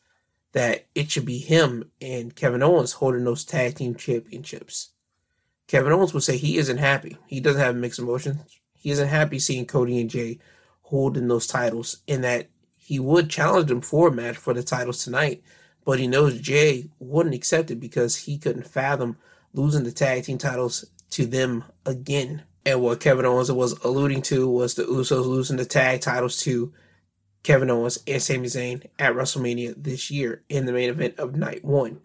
that 0.55 0.87
it 0.97 1.09
should 1.09 1.25
be 1.25 1.39
him 1.39 1.93
and 2.01 2.35
Kevin 2.35 2.65
Owens 2.65 2.95
holding 2.95 3.23
those 3.23 3.45
tag 3.45 3.77
team 3.77 3.95
championships. 3.95 4.91
Kevin 5.69 5.93
Owens 5.93 6.13
would 6.13 6.25
say 6.25 6.37
he 6.37 6.59
isn't 6.59 6.79
happy. 6.79 7.17
He 7.29 7.39
doesn't 7.39 7.63
have 7.63 7.77
mixed 7.77 8.01
emotions. 8.01 8.41
He 8.75 8.91
isn't 8.91 9.07
happy 9.07 9.39
seeing 9.39 9.67
Cody 9.67 10.01
and 10.01 10.11
Jay 10.11 10.41
holding 10.83 11.29
those 11.29 11.47
titles, 11.47 11.99
and 12.09 12.25
that 12.25 12.49
he 12.77 12.99
would 12.99 13.31
challenge 13.31 13.69
them 13.69 13.83
for 13.83 14.09
a 14.09 14.13
match 14.13 14.37
for 14.37 14.53
the 14.53 14.65
titles 14.65 15.05
tonight, 15.05 15.45
but 15.89 15.99
he 15.99 16.07
knows 16.07 16.39
Jay 16.39 16.91
wouldn't 16.99 17.35
accept 17.35 17.71
it 17.71 17.81
because 17.81 18.15
he 18.15 18.37
couldn't 18.37 18.69
fathom 18.69 19.17
losing 19.55 19.85
the 19.85 19.91
tag 19.91 20.23
team 20.23 20.37
titles 20.37 20.85
to 21.09 21.25
them 21.25 21.65
again. 21.87 22.43
And 22.67 22.83
what 22.83 23.01
Kevin 23.01 23.25
Owens 23.25 23.51
was 23.51 23.73
alluding 23.83 24.21
to 24.25 24.51
was 24.51 24.75
the 24.75 24.83
Usos 24.83 25.25
losing 25.25 25.57
the 25.57 25.65
tag 25.65 26.03
titles 26.03 26.43
to 26.43 26.75
Kevin 27.43 27.71
Owens 27.71 28.01
and 28.07 28.21
Sami 28.21 28.49
Zayn 28.49 28.85
at 28.99 29.15
WrestleMania 29.15 29.83
this 29.83 30.11
year 30.11 30.43
in 30.51 30.67
the 30.67 30.75
main 30.75 30.91
event 30.91 31.19
of 31.19 31.37
night 31.37 31.65
one. 31.65 32.05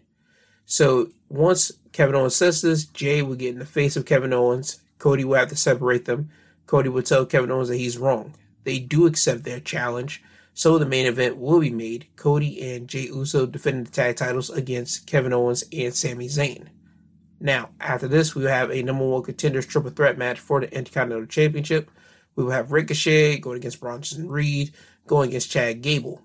So 0.65 1.09
once 1.27 1.73
Kevin 1.91 2.15
Owens 2.15 2.37
says 2.37 2.61
this, 2.61 2.85
Jay 2.85 3.21
will 3.21 3.35
get 3.35 3.51
in 3.51 3.59
the 3.59 3.65
face 3.65 3.97
of 3.97 4.05
Kevin 4.05 4.31
Owens. 4.31 4.79
Cody 4.97 5.25
will 5.25 5.35
have 5.35 5.49
to 5.49 5.57
separate 5.57 6.05
them. 6.05 6.29
Cody 6.67 6.87
will 6.87 7.03
tell 7.03 7.25
Kevin 7.25 7.51
Owens 7.51 7.67
that 7.67 7.75
he's 7.75 7.97
wrong. 7.97 8.33
They 8.63 8.79
do 8.79 9.07
accept 9.07 9.43
their 9.43 9.59
challenge, 9.59 10.23
so 10.53 10.77
the 10.77 10.85
main 10.85 11.05
event 11.05 11.37
will 11.37 11.59
be 11.59 11.71
made. 11.71 12.07
Cody 12.15 12.61
and 12.73 12.87
Jey 12.87 13.07
Uso 13.07 13.45
defending 13.45 13.85
the 13.85 13.91
tag 13.91 14.15
titles 14.15 14.49
against 14.49 15.07
Kevin 15.07 15.33
Owens 15.33 15.63
and 15.71 15.93
Sami 15.93 16.27
Zayn. 16.27 16.67
Now, 17.39 17.71
after 17.79 18.07
this, 18.07 18.35
we 18.35 18.43
will 18.43 18.51
have 18.51 18.71
a 18.71 18.83
number 18.83 19.05
one 19.05 19.23
contenders 19.23 19.65
triple 19.65 19.91
threat 19.91 20.17
match 20.17 20.39
for 20.39 20.61
the 20.61 20.73
Intercontinental 20.73 21.27
Championship. 21.27 21.89
We 22.35 22.43
will 22.43 22.51
have 22.51 22.71
Ricochet 22.71 23.39
going 23.39 23.57
against 23.57 23.79
Bronson 23.79 24.29
Reed 24.29 24.71
going 25.07 25.29
against 25.29 25.51
Chad 25.51 25.81
Gable. 25.81 26.21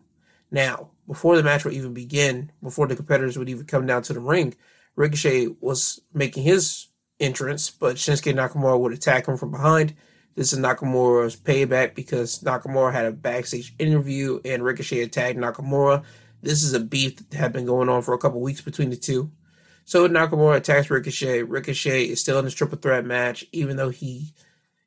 Now, 0.50 0.90
before 1.06 1.36
the 1.36 1.42
match 1.42 1.64
would 1.64 1.74
even 1.74 1.94
begin, 1.94 2.52
before 2.62 2.86
the 2.86 2.96
competitors 2.96 3.36
would 3.36 3.48
even 3.48 3.66
come 3.66 3.86
down 3.86 4.02
to 4.02 4.12
the 4.12 4.20
ring, 4.20 4.54
Ricochet 4.94 5.48
was 5.60 6.00
making 6.12 6.44
his 6.44 6.88
entrance, 7.20 7.70
but 7.70 7.96
Shinsuke 7.96 8.34
Nakamura 8.34 8.78
would 8.78 8.92
attack 8.92 9.26
him 9.26 9.36
from 9.36 9.50
behind. 9.50 9.94
This 10.38 10.52
is 10.52 10.60
Nakamura's 10.60 11.34
payback 11.34 11.96
because 11.96 12.44
Nakamura 12.44 12.92
had 12.92 13.06
a 13.06 13.10
backstage 13.10 13.74
interview 13.80 14.38
and 14.44 14.62
Ricochet 14.62 15.00
attacked 15.00 15.36
Nakamura. 15.36 16.04
This 16.42 16.62
is 16.62 16.74
a 16.74 16.78
beef 16.78 17.16
that 17.16 17.36
had 17.36 17.52
been 17.52 17.66
going 17.66 17.88
on 17.88 18.02
for 18.02 18.14
a 18.14 18.18
couple 18.18 18.40
weeks 18.40 18.60
between 18.60 18.90
the 18.90 18.96
two. 18.96 19.32
So 19.84 20.08
Nakamura 20.08 20.58
attacks 20.58 20.90
Ricochet. 20.90 21.42
Ricochet 21.42 22.04
is 22.04 22.20
still 22.20 22.38
in 22.38 22.44
this 22.44 22.54
triple 22.54 22.78
threat 22.78 23.04
match, 23.04 23.44
even 23.50 23.76
though 23.76 23.88
he 23.88 24.32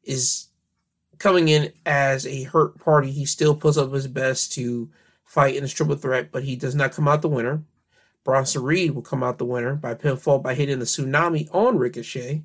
is 0.05 0.47
coming 1.17 1.49
in 1.49 1.73
as 1.85 2.25
a 2.25 2.43
hurt 2.43 2.79
party, 2.79 3.11
he 3.11 3.25
still 3.25 3.53
puts 3.53 3.75
up 3.75 3.91
his 3.91 4.07
best 4.07 4.53
to 4.53 4.89
fight 5.25 5.57
in 5.57 5.63
this 5.63 5.73
triple 5.73 5.97
threat, 5.97 6.31
but 6.31 6.43
he 6.43 6.55
does 6.55 6.75
not 6.75 6.93
come 6.93 7.09
out 7.09 7.21
the 7.21 7.27
winner. 7.27 7.61
Bronson 8.23 8.63
Reed 8.63 8.91
will 8.91 9.01
come 9.01 9.21
out 9.21 9.37
the 9.37 9.43
winner 9.43 9.75
by 9.75 9.95
pinfall 9.95 10.41
by 10.41 10.53
hitting 10.53 10.79
the 10.79 10.85
tsunami 10.85 11.53
on 11.53 11.77
Ricochet. 11.77 12.41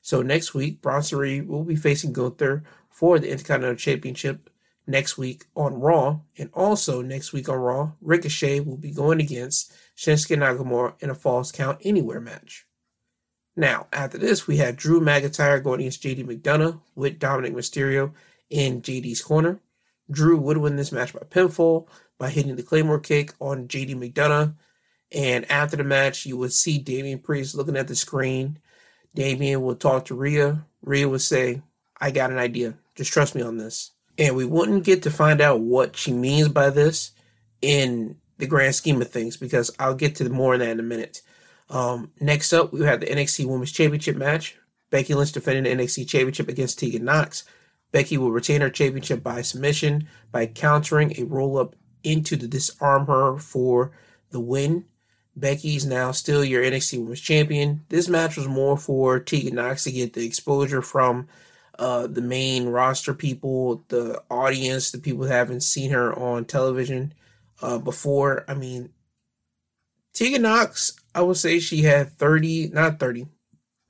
So 0.00 0.22
next 0.22 0.54
week, 0.54 0.80
Bronson 0.80 1.46
will 1.46 1.64
be 1.64 1.76
facing 1.76 2.12
Gunther 2.12 2.62
for 2.90 3.18
the 3.18 3.30
Intercontinental 3.30 3.76
Championship 3.76 4.50
next 4.86 5.18
week 5.18 5.44
on 5.54 5.80
Raw. 5.80 6.20
And 6.38 6.50
also 6.52 7.02
next 7.02 7.32
week 7.32 7.48
on 7.48 7.56
Raw, 7.56 7.92
Ricochet 8.00 8.60
will 8.60 8.76
be 8.76 8.92
going 8.92 9.20
against 9.20 9.72
Shinsuke 9.96 10.36
Nakamura 10.36 10.94
in 11.00 11.10
a 11.10 11.14
Falls 11.14 11.52
Count 11.52 11.78
Anywhere 11.84 12.20
match. 12.20 12.66
Now, 13.56 13.88
after 13.92 14.16
this, 14.16 14.46
we 14.46 14.56
have 14.58 14.76
Drew 14.76 15.00
McIntyre 15.00 15.62
going 15.62 15.80
against 15.80 16.02
JD 16.02 16.24
McDonagh 16.24 16.80
with 16.94 17.18
Dominic 17.18 17.52
Mysterio 17.52 18.12
in 18.48 18.80
JD's 18.80 19.20
corner. 19.20 19.60
Drew 20.10 20.38
would 20.38 20.56
win 20.56 20.76
this 20.76 20.92
match 20.92 21.12
by 21.12 21.20
pinfall 21.20 21.86
by 22.18 22.30
hitting 22.30 22.56
the 22.56 22.62
Claymore 22.62 23.00
kick 23.00 23.32
on 23.40 23.68
JD 23.68 23.96
McDonagh. 23.96 24.54
And 25.12 25.50
after 25.50 25.76
the 25.76 25.84
match, 25.84 26.26
you 26.26 26.36
would 26.36 26.52
see 26.52 26.78
Damian 26.78 27.18
Priest 27.18 27.54
looking 27.54 27.76
at 27.76 27.88
the 27.88 27.96
screen, 27.96 28.58
Damian 29.14 29.62
would 29.62 29.80
talk 29.80 30.06
to 30.06 30.14
Rhea. 30.14 30.64
Rhea 30.82 31.08
would 31.08 31.20
say, 31.20 31.62
I 32.00 32.10
got 32.10 32.30
an 32.30 32.38
idea. 32.38 32.74
Just 32.94 33.12
trust 33.12 33.34
me 33.34 33.42
on 33.42 33.58
this. 33.58 33.92
And 34.18 34.36
we 34.36 34.44
wouldn't 34.44 34.84
get 34.84 35.02
to 35.04 35.10
find 35.10 35.40
out 35.40 35.60
what 35.60 35.96
she 35.96 36.12
means 36.12 36.48
by 36.48 36.70
this 36.70 37.12
in 37.62 38.16
the 38.38 38.46
grand 38.46 38.74
scheme 38.74 39.00
of 39.00 39.10
things 39.10 39.36
because 39.36 39.70
I'll 39.78 39.94
get 39.94 40.16
to 40.16 40.28
more 40.28 40.54
of 40.54 40.60
that 40.60 40.70
in 40.70 40.80
a 40.80 40.84
minute. 40.84 41.22
Um, 41.68 42.10
next 42.20 42.52
up, 42.52 42.72
we 42.72 42.84
have 42.84 43.00
the 43.00 43.06
NXT 43.06 43.46
Women's 43.46 43.72
Championship 43.72 44.16
match. 44.16 44.56
Becky 44.90 45.14
Lynch 45.14 45.32
defending 45.32 45.64
the 45.64 45.82
NXT 45.82 46.08
Championship 46.08 46.48
against 46.48 46.78
Tegan 46.78 47.04
Knox. 47.04 47.44
Becky 47.92 48.18
will 48.18 48.32
retain 48.32 48.60
her 48.60 48.70
championship 48.70 49.22
by 49.22 49.42
submission 49.42 50.08
by 50.30 50.46
countering 50.46 51.14
a 51.16 51.24
roll 51.24 51.58
up 51.58 51.74
into 52.02 52.36
the 52.36 52.48
disarm 52.48 53.06
her 53.06 53.38
for 53.38 53.92
the 54.30 54.40
win. 54.40 54.84
Becky's 55.36 55.86
now 55.86 56.12
still 56.12 56.44
your 56.44 56.62
NXT 56.62 57.00
Women's 57.00 57.20
Champion. 57.20 57.84
This 57.88 58.08
match 58.08 58.36
was 58.36 58.48
more 58.48 58.76
for 58.76 59.20
Tegan 59.20 59.54
Knox 59.54 59.84
to 59.84 59.92
get 59.92 60.12
the 60.12 60.24
exposure 60.24 60.82
from 60.82 61.28
uh, 61.78 62.06
the 62.06 62.20
main 62.20 62.68
roster 62.68 63.14
people, 63.14 63.84
the 63.88 64.22
audience, 64.30 64.90
the 64.90 64.98
people 64.98 65.24
who 65.24 65.30
haven't 65.30 65.62
seen 65.62 65.90
her 65.90 66.16
on 66.18 66.44
television 66.44 67.14
uh, 67.62 67.78
before. 67.78 68.44
I 68.48 68.54
mean, 68.54 68.90
Tegan 70.12 70.42
Knox, 70.42 70.92
I 71.14 71.22
would 71.22 71.36
say 71.36 71.58
she 71.58 71.82
had 71.82 72.12
30, 72.12 72.68
not 72.68 72.98
30, 72.98 73.26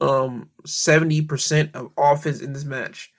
um, 0.01 0.51
70% 0.65 1.75
of 1.75 1.91
offense 1.97 2.41
in 2.41 2.53
this 2.53 2.65
match 2.65 3.13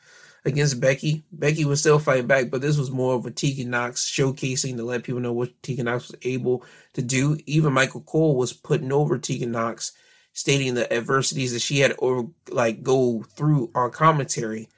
against 0.46 0.82
Becky. 0.82 1.24
Becky 1.32 1.66
was 1.66 1.80
still 1.80 2.00
fighting 2.00 2.28
back, 2.28 2.50
but 2.50 2.62
this 2.62 2.78
was 2.78 2.92
more 2.92 3.16
of 3.16 3.26
a 3.26 3.32
Tegan 3.32 3.70
Knox 3.70 4.10
showcasing 4.10 4.78
to 4.78 4.84
let 4.84 5.04
people 5.04 5.22
know 5.22 5.34
what 5.34 5.62
Tegan 5.62 5.86
Knox 5.86 6.10
was 6.10 6.20
able 6.24 6.64
to 6.94 7.02
do. 7.02 7.38
Even 7.46 7.74
Michael 7.74 8.02
Cole 8.02 8.36
was 8.36 8.54
putting 8.54 8.92
over 8.92 9.18
Tegan 9.18 9.52
Knox, 9.52 9.92
stating 10.34 10.74
the 10.74 10.92
adversities 10.92 11.54
that 11.54 11.62
she 11.62 11.80
had 11.80 11.96
over 12.00 12.28
like 12.50 12.84
go 12.84 13.24
through 13.36 13.72
on 13.76 13.92
commentary. 13.92 14.70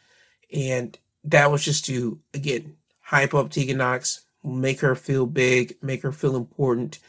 And 0.51 0.98
that 1.24 1.51
was 1.51 1.63
just 1.63 1.86
to 1.86 2.20
again 2.34 2.75
hype 3.00 3.34
up 3.34 3.50
Tegan 3.50 3.77
Knox, 3.77 4.25
make 4.43 4.82
her 4.82 4.96
feel 4.96 5.25
big, 5.25 5.77
make 5.82 6.03
her 6.03 6.12
feel 6.12 6.36
important. 6.36 7.00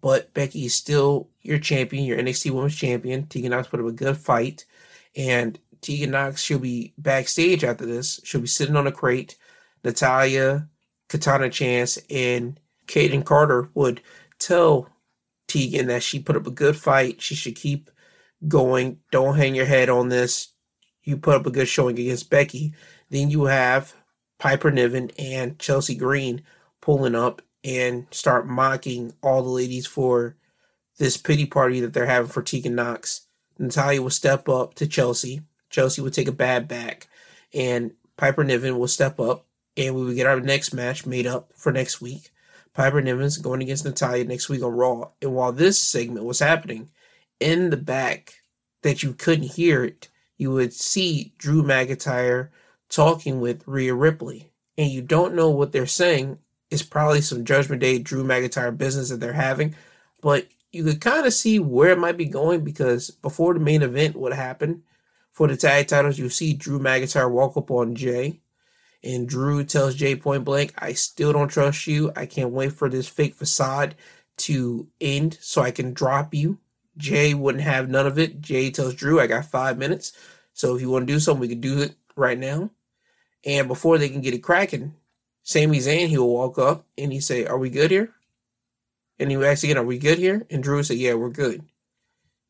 But 0.00 0.34
Becky 0.34 0.66
is 0.66 0.74
still 0.74 1.30
your 1.40 1.58
champion, 1.58 2.04
your 2.04 2.18
NXT 2.18 2.50
Women's 2.50 2.76
Champion. 2.76 3.26
Tegan 3.26 3.50
Knox 3.50 3.68
put 3.68 3.80
up 3.80 3.86
a 3.86 3.92
good 3.92 4.18
fight, 4.18 4.66
and 5.16 5.58
Tegan 5.84 6.12
Knox, 6.12 6.42
she'll 6.42 6.58
be 6.58 6.94
backstage 6.96 7.62
after 7.62 7.84
this. 7.84 8.18
She'll 8.24 8.40
be 8.40 8.46
sitting 8.46 8.76
on 8.76 8.86
a 8.86 8.92
crate. 8.92 9.36
Natalya, 9.84 10.68
Katana 11.10 11.50
Chance, 11.50 11.98
and 12.08 12.58
Kayden 12.86 13.24
Carter 13.24 13.68
would 13.74 14.00
tell 14.38 14.88
Tegan 15.46 15.88
that 15.88 16.02
she 16.02 16.18
put 16.18 16.36
up 16.36 16.46
a 16.46 16.50
good 16.50 16.76
fight. 16.76 17.20
She 17.20 17.34
should 17.34 17.54
keep 17.54 17.90
going. 18.48 19.00
Don't 19.10 19.36
hang 19.36 19.54
your 19.54 19.66
head 19.66 19.90
on 19.90 20.08
this. 20.08 20.48
You 21.02 21.18
put 21.18 21.34
up 21.34 21.46
a 21.46 21.50
good 21.50 21.68
showing 21.68 21.98
against 21.98 22.30
Becky. 22.30 22.72
Then 23.10 23.30
you 23.30 23.44
have 23.44 23.94
Piper 24.38 24.70
Niven 24.70 25.10
and 25.18 25.58
Chelsea 25.58 25.94
Green 25.94 26.42
pulling 26.80 27.14
up 27.14 27.42
and 27.62 28.06
start 28.10 28.46
mocking 28.46 29.12
all 29.22 29.42
the 29.42 29.50
ladies 29.50 29.86
for 29.86 30.36
this 30.98 31.18
pity 31.18 31.44
party 31.44 31.80
that 31.80 31.92
they're 31.92 32.06
having 32.06 32.30
for 32.30 32.42
Tegan 32.42 32.74
Knox. 32.74 33.26
Natalya 33.58 34.00
will 34.00 34.10
step 34.10 34.48
up 34.48 34.74
to 34.74 34.86
Chelsea 34.86 35.42
Chelsea 35.74 36.00
would 36.00 36.14
take 36.14 36.28
a 36.28 36.32
bad 36.32 36.68
back, 36.68 37.08
and 37.52 37.92
Piper 38.16 38.44
Niven 38.44 38.78
will 38.78 38.86
step 38.86 39.18
up, 39.18 39.46
and 39.76 39.94
we 39.96 40.04
would 40.04 40.14
get 40.14 40.28
our 40.28 40.40
next 40.40 40.72
match 40.72 41.04
made 41.04 41.26
up 41.26 41.50
for 41.56 41.72
next 41.72 42.00
week. 42.00 42.30
Piper 42.74 43.00
Niven's 43.00 43.38
going 43.38 43.60
against 43.60 43.84
Natalya 43.84 44.24
next 44.24 44.48
week 44.48 44.62
on 44.62 44.72
Raw. 44.72 45.10
And 45.20 45.34
while 45.34 45.50
this 45.50 45.80
segment 45.80 46.26
was 46.26 46.38
happening, 46.38 46.90
in 47.40 47.70
the 47.70 47.76
back 47.76 48.34
that 48.82 49.02
you 49.02 49.14
couldn't 49.14 49.54
hear 49.54 49.84
it, 49.84 50.08
you 50.36 50.52
would 50.52 50.72
see 50.72 51.32
Drew 51.38 51.62
McIntyre 51.62 52.50
talking 52.88 53.40
with 53.40 53.66
Rhea 53.66 53.94
Ripley. 53.94 54.52
And 54.78 54.90
you 54.90 55.02
don't 55.02 55.34
know 55.34 55.50
what 55.50 55.72
they're 55.72 55.86
saying. 55.86 56.38
It's 56.70 56.82
probably 56.82 57.20
some 57.20 57.44
Judgment 57.44 57.80
Day 57.80 57.98
Drew 57.98 58.22
McIntyre 58.22 58.76
business 58.76 59.08
that 59.08 59.18
they're 59.18 59.32
having. 59.32 59.74
But 60.20 60.46
you 60.70 60.84
could 60.84 61.00
kind 61.00 61.26
of 61.26 61.32
see 61.32 61.58
where 61.58 61.90
it 61.90 61.98
might 61.98 62.16
be 62.16 62.26
going 62.26 62.62
because 62.62 63.10
before 63.10 63.54
the 63.54 63.60
main 63.60 63.82
event 63.82 64.16
would 64.16 64.32
happen, 64.32 64.84
for 65.34 65.48
the 65.48 65.56
tag 65.56 65.88
titles, 65.88 66.18
you 66.18 66.28
see 66.28 66.54
Drew 66.54 66.78
McIntyre 66.78 67.30
walk 67.30 67.56
up 67.56 67.70
on 67.70 67.96
Jay. 67.96 68.40
And 69.02 69.28
Drew 69.28 69.64
tells 69.64 69.96
Jay 69.96 70.16
point 70.16 70.44
blank, 70.44 70.72
I 70.78 70.94
still 70.94 71.32
don't 71.32 71.48
trust 71.48 71.86
you. 71.86 72.10
I 72.16 72.24
can't 72.24 72.52
wait 72.52 72.72
for 72.72 72.88
this 72.88 73.08
fake 73.08 73.34
facade 73.34 73.96
to 74.38 74.88
end 75.00 75.36
so 75.40 75.60
I 75.60 75.72
can 75.72 75.92
drop 75.92 76.32
you. 76.32 76.58
Jay 76.96 77.34
wouldn't 77.34 77.64
have 77.64 77.90
none 77.90 78.06
of 78.06 78.18
it. 78.18 78.40
Jay 78.40 78.70
tells 78.70 78.94
Drew, 78.94 79.20
I 79.20 79.26
got 79.26 79.44
five 79.44 79.76
minutes. 79.76 80.12
So 80.52 80.76
if 80.76 80.80
you 80.80 80.88
want 80.88 81.06
to 81.06 81.12
do 81.12 81.18
something, 81.18 81.40
we 81.40 81.48
can 81.48 81.60
do 81.60 81.80
it 81.80 81.96
right 82.16 82.38
now. 82.38 82.70
And 83.44 83.66
before 83.66 83.98
they 83.98 84.08
can 84.08 84.20
get 84.20 84.34
it 84.34 84.42
cracking, 84.42 84.94
Sami 85.42 85.78
Zayn, 85.78 86.08
he 86.08 86.16
will 86.16 86.32
walk 86.32 86.58
up 86.58 86.86
and 86.96 87.12
he 87.12 87.20
say, 87.20 87.44
Are 87.44 87.58
we 87.58 87.70
good 87.70 87.90
here? 87.90 88.14
And 89.18 89.30
he 89.30 89.36
will 89.36 89.46
ask 89.46 89.64
again, 89.64 89.78
Are 89.78 89.84
we 89.84 89.98
good 89.98 90.18
here? 90.18 90.46
And 90.48 90.62
Drew 90.62 90.82
say, 90.84 90.94
Yeah, 90.94 91.14
we're 91.14 91.28
good. 91.28 91.64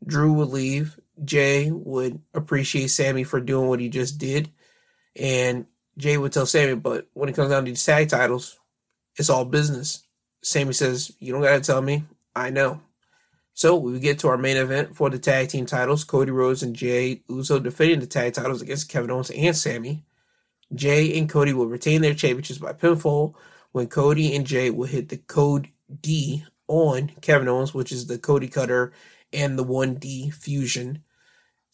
Drew 0.07 0.35
would 0.35 0.51
leave. 0.51 1.01
Jay 1.23 1.71
would 1.71 2.21
appreciate 2.33 2.89
Sami 2.89 3.25
for 3.25 3.41
doing 3.41 3.69
what 3.69 3.81
he 3.81 3.89
just 3.89 4.19
did. 4.19 4.51
And 5.17 5.67
Jay 5.97 6.17
would 6.17 6.33
tell 6.33 6.47
Sami, 6.47 6.75
but 6.75 7.09
when 7.15 7.29
it 7.29 7.37
comes 7.37 7.51
down 7.51 7.65
to 7.65 7.71
these 7.71 7.85
tag 7.85 8.09
titles, 8.09 8.59
it's 9.17 9.31
all 9.31 9.45
business. 9.45 10.03
Sami 10.43 10.73
says, 10.73 11.13
You 11.21 11.33
don't 11.33 11.43
got 11.43 11.55
to 11.55 11.61
tell 11.61 11.81
me. 11.83 12.05
I 12.35 12.51
know. 12.51 12.81
So 13.55 13.77
we 13.77 14.01
get 14.01 14.19
to 14.21 14.29
our 14.29 14.37
main 14.37 14.57
event 14.57 14.97
for 14.97 15.09
the 15.09 15.19
tag 15.19 15.49
team 15.49 15.65
titles 15.65 16.03
Cody 16.03 16.33
Rhodes 16.33 16.65
and 16.65 16.75
Jey 16.75 17.23
Uso 17.29 17.61
defending 17.61 18.01
the 18.01 18.07
tag 18.07 18.35
titles 18.35 18.61
against 18.61 18.89
Kevin 18.89 19.13
Owens 19.13 19.31
and 19.31 19.57
Sami. 19.57 20.05
Jay 20.75 21.17
and 21.17 21.29
Cody 21.29 21.53
will 21.53 21.69
retain 21.69 22.03
their 22.03 22.15
championships 22.15 22.59
by 22.59 22.73
pinfall 22.73 23.35
when 23.71 23.87
Cody 23.87 24.35
and 24.35 24.45
Jay 24.45 24.71
will 24.71 24.89
hit 24.89 25.09
the 25.09 25.19
code 25.19 25.69
D 26.01 26.45
on 26.67 27.13
Kevin 27.21 27.47
Owens, 27.49 27.73
which 27.73 27.93
is 27.93 28.09
the 28.09 28.19
Cody 28.19 28.49
Cutter 28.49 28.93
and 29.35 29.59
the 29.59 29.65
1D 29.65 30.33
Fusion 30.35 31.03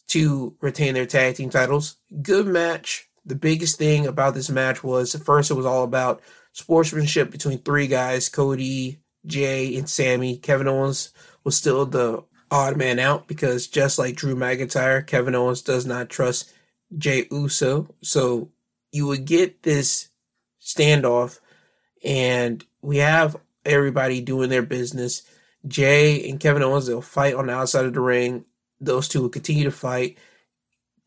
to 0.07 0.55
retain 0.61 0.93
their 0.93 1.05
tag 1.05 1.35
team 1.35 1.49
titles. 1.49 1.97
Good 2.21 2.47
match. 2.47 3.09
The 3.25 3.35
biggest 3.35 3.77
thing 3.77 4.07
about 4.07 4.33
this 4.33 4.49
match 4.49 4.83
was 4.83 5.15
first 5.15 5.51
it 5.51 5.55
was 5.55 5.65
all 5.65 5.83
about 5.83 6.21
sportsmanship 6.53 7.31
between 7.31 7.59
three 7.59 7.87
guys, 7.87 8.27
Cody, 8.29 8.99
Jay, 9.25 9.77
and 9.77 9.89
Sami. 9.89 10.37
Kevin 10.37 10.67
Owens 10.67 11.13
was 11.43 11.55
still 11.55 11.85
the 11.85 12.23
odd 12.49 12.75
man 12.75 12.99
out 12.99 13.27
because 13.27 13.67
just 13.67 13.97
like 13.97 14.15
Drew 14.15 14.35
McIntyre, 14.35 15.05
Kevin 15.05 15.35
Owens 15.35 15.61
does 15.61 15.85
not 15.85 16.09
trust 16.09 16.51
Jey 16.97 17.27
Uso. 17.31 17.87
So 18.01 18.49
you 18.91 19.07
would 19.07 19.25
get 19.25 19.63
this 19.63 20.09
standoff 20.61 21.39
and 22.03 22.63
we 22.81 22.97
have 22.97 23.37
everybody 23.65 24.21
doing 24.21 24.49
their 24.49 24.63
business. 24.63 25.23
Jay 25.67 26.29
and 26.29 26.39
Kevin 26.39 26.63
Owens, 26.63 26.87
they'll 26.87 27.01
fight 27.01 27.35
on 27.35 27.47
the 27.47 27.53
outside 27.53 27.85
of 27.85 27.93
the 27.93 28.01
ring. 28.01 28.45
Those 28.79 29.07
two 29.07 29.21
will 29.21 29.29
continue 29.29 29.63
to 29.65 29.71
fight. 29.71 30.17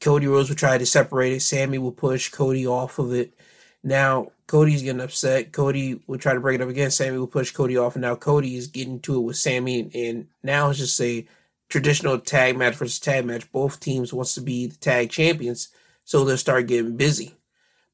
Cody 0.01 0.27
Rhodes 0.27 0.49
will 0.49 0.57
try 0.57 0.77
to 0.77 0.87
separate 0.87 1.33
it. 1.33 1.41
Sami 1.41 1.79
will 1.79 1.93
push 1.93 2.31
Cody 2.31 2.67
off 2.67 2.99
of 2.99 3.13
it. 3.13 3.35
Now 3.83 4.33
Cody's 4.47 4.83
getting 4.83 5.01
upset. 5.01 5.53
Cody 5.53 6.01
will 6.07 6.19
try 6.19 6.35
to 6.35 6.41
break 6.41 6.57
it 6.57 6.63
up 6.63 6.69
again. 6.69 6.91
Sami 6.91 7.19
will 7.19 7.27
push 7.27 7.53
Cody 7.53 7.77
off, 7.77 7.95
and 7.95 8.03
now 8.03 8.15
Cody 8.15 8.57
is 8.57 8.67
getting 8.67 9.01
to 9.01 9.17
it 9.17 9.21
with 9.21 9.37
Sami. 9.37 9.91
And 9.95 10.29
now 10.43 10.71
it's 10.71 10.79
just 10.79 11.01
a 11.01 11.27
traditional 11.69 12.19
tag 12.19 12.57
match 12.57 12.75
versus 12.75 13.01
tag 13.01 13.25
match. 13.25 13.51
Both 13.51 13.81
teams 13.81 14.13
wants 14.13 14.35
to 14.35 14.41
be 14.41 14.67
the 14.67 14.77
tag 14.77 15.11
champions, 15.11 15.69
so 16.05 16.25
they'll 16.25 16.37
start 16.37 16.67
getting 16.67 16.97
busy. 16.97 17.35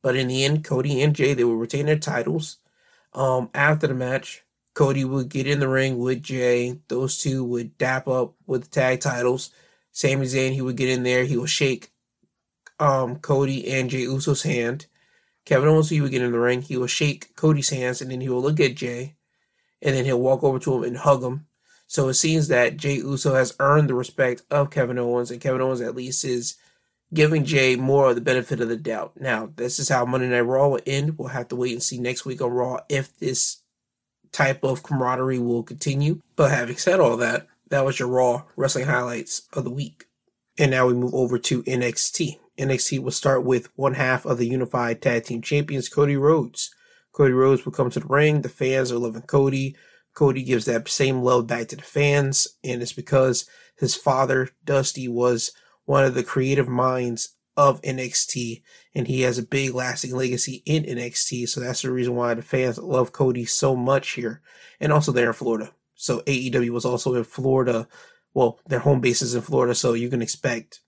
But 0.02 0.16
in 0.16 0.28
the 0.28 0.44
end, 0.44 0.64
Cody 0.64 1.02
and 1.02 1.14
Jay 1.14 1.34
they 1.34 1.44
will 1.44 1.56
retain 1.56 1.86
their 1.86 1.98
titles. 1.98 2.56
Um, 3.12 3.50
after 3.54 3.86
the 3.86 3.94
match, 3.94 4.42
Cody 4.80 5.04
would 5.04 5.28
get 5.28 5.46
in 5.46 5.60
the 5.60 5.68
ring 5.68 5.98
with 5.98 6.22
Jay. 6.22 6.78
Those 6.88 7.18
two 7.18 7.44
would 7.44 7.76
dap 7.76 8.08
up 8.08 8.32
with 8.46 8.62
the 8.62 8.70
tag 8.70 9.00
titles. 9.00 9.50
Sami 9.92 10.24
Zayn, 10.24 10.54
he 10.54 10.62
would 10.62 10.78
get 10.78 10.88
in 10.88 11.02
there. 11.02 11.24
He 11.24 11.36
would 11.36 11.50
shake 11.50 11.90
um, 12.78 13.16
Cody 13.16 13.70
and 13.70 13.90
Jey 13.90 14.04
Uso's 14.04 14.42
hand. 14.42 14.86
Kevin 15.44 15.68
Owens, 15.68 15.90
he 15.90 16.00
would 16.00 16.12
get 16.12 16.22
in 16.22 16.32
the 16.32 16.38
ring. 16.38 16.62
He 16.62 16.78
would 16.78 16.88
shake 16.88 17.36
Cody's 17.36 17.68
hands, 17.68 18.00
and 18.00 18.10
then 18.10 18.22
he 18.22 18.30
will 18.30 18.40
look 18.40 18.58
at 18.58 18.74
Jay, 18.74 19.16
and 19.82 19.94
then 19.94 20.06
he'll 20.06 20.18
walk 20.18 20.42
over 20.42 20.58
to 20.58 20.76
him 20.76 20.84
and 20.84 20.96
hug 20.96 21.22
him. 21.22 21.46
So 21.86 22.08
it 22.08 22.14
seems 22.14 22.48
that 22.48 22.78
Jey 22.78 22.94
Uso 22.94 23.34
has 23.34 23.54
earned 23.60 23.90
the 23.90 23.94
respect 23.94 24.44
of 24.50 24.70
Kevin 24.70 24.98
Owens, 24.98 25.30
and 25.30 25.42
Kevin 25.42 25.60
Owens 25.60 25.82
at 25.82 25.94
least 25.94 26.24
is 26.24 26.56
giving 27.12 27.44
Jay 27.44 27.76
more 27.76 28.08
of 28.08 28.14
the 28.14 28.22
benefit 28.22 28.62
of 28.62 28.70
the 28.70 28.78
doubt. 28.78 29.12
Now, 29.20 29.52
this 29.56 29.78
is 29.78 29.90
how 29.90 30.06
Monday 30.06 30.30
Night 30.30 30.40
Raw 30.40 30.68
will 30.68 30.80
end. 30.86 31.18
We'll 31.18 31.28
have 31.28 31.48
to 31.48 31.56
wait 31.56 31.74
and 31.74 31.82
see 31.82 31.98
next 31.98 32.24
week 32.24 32.40
on 32.40 32.50
Raw 32.50 32.78
if 32.88 33.14
this 33.18 33.59
type 34.32 34.64
of 34.64 34.82
camaraderie 34.82 35.38
will 35.38 35.62
continue. 35.62 36.20
But 36.36 36.50
having 36.50 36.76
said 36.76 37.00
all 37.00 37.16
that, 37.18 37.46
that 37.68 37.84
was 37.84 37.98
your 37.98 38.08
Raw 38.08 38.44
wrestling 38.56 38.86
highlights 38.86 39.42
of 39.52 39.64
the 39.64 39.70
week. 39.70 40.06
And 40.58 40.70
now 40.70 40.86
we 40.86 40.94
move 40.94 41.14
over 41.14 41.38
to 41.38 41.62
NXT. 41.62 42.38
NXT 42.58 42.98
will 43.00 43.12
start 43.12 43.44
with 43.44 43.68
one 43.76 43.94
half 43.94 44.26
of 44.26 44.38
the 44.38 44.46
unified 44.46 45.00
tag 45.00 45.24
team 45.24 45.40
champions, 45.40 45.88
Cody 45.88 46.16
Rhodes. 46.16 46.74
Cody 47.12 47.32
Rhodes 47.32 47.64
will 47.64 47.72
come 47.72 47.90
to 47.90 48.00
the 48.00 48.06
ring. 48.06 48.42
The 48.42 48.48
fans 48.48 48.92
are 48.92 48.98
loving 48.98 49.22
Cody. 49.22 49.76
Cody 50.14 50.42
gives 50.42 50.64
that 50.66 50.88
same 50.88 51.22
love 51.22 51.46
back 51.46 51.68
to 51.68 51.76
the 51.76 51.82
fans, 51.82 52.48
and 52.64 52.82
it's 52.82 52.92
because 52.92 53.48
his 53.78 53.94
father, 53.94 54.50
Dusty, 54.64 55.08
was 55.08 55.52
one 55.84 56.04
of 56.04 56.14
the 56.14 56.24
creative 56.24 56.68
minds 56.68 57.36
of 57.56 57.80
NXT, 57.82 58.62
and 58.94 59.06
he 59.06 59.22
has 59.22 59.38
a 59.38 59.42
big 59.42 59.74
lasting 59.74 60.14
legacy 60.14 60.62
in 60.66 60.84
NXT. 60.84 61.48
So 61.48 61.60
that's 61.60 61.82
the 61.82 61.90
reason 61.90 62.16
why 62.16 62.34
the 62.34 62.42
fans 62.42 62.78
love 62.78 63.12
Cody 63.12 63.44
so 63.44 63.76
much 63.76 64.10
here. 64.10 64.42
And 64.80 64.92
also 64.92 65.12
they're 65.12 65.28
in 65.28 65.32
Florida. 65.32 65.72
So 65.94 66.20
AEW 66.20 66.70
was 66.70 66.84
also 66.84 67.14
in 67.14 67.24
Florida. 67.24 67.86
Well, 68.34 68.58
their 68.66 68.78
home 68.78 69.00
base 69.00 69.22
is 69.22 69.34
in 69.34 69.42
Florida, 69.42 69.74
so 69.74 69.92
you 69.92 70.08
can 70.08 70.22
expect 70.22 70.80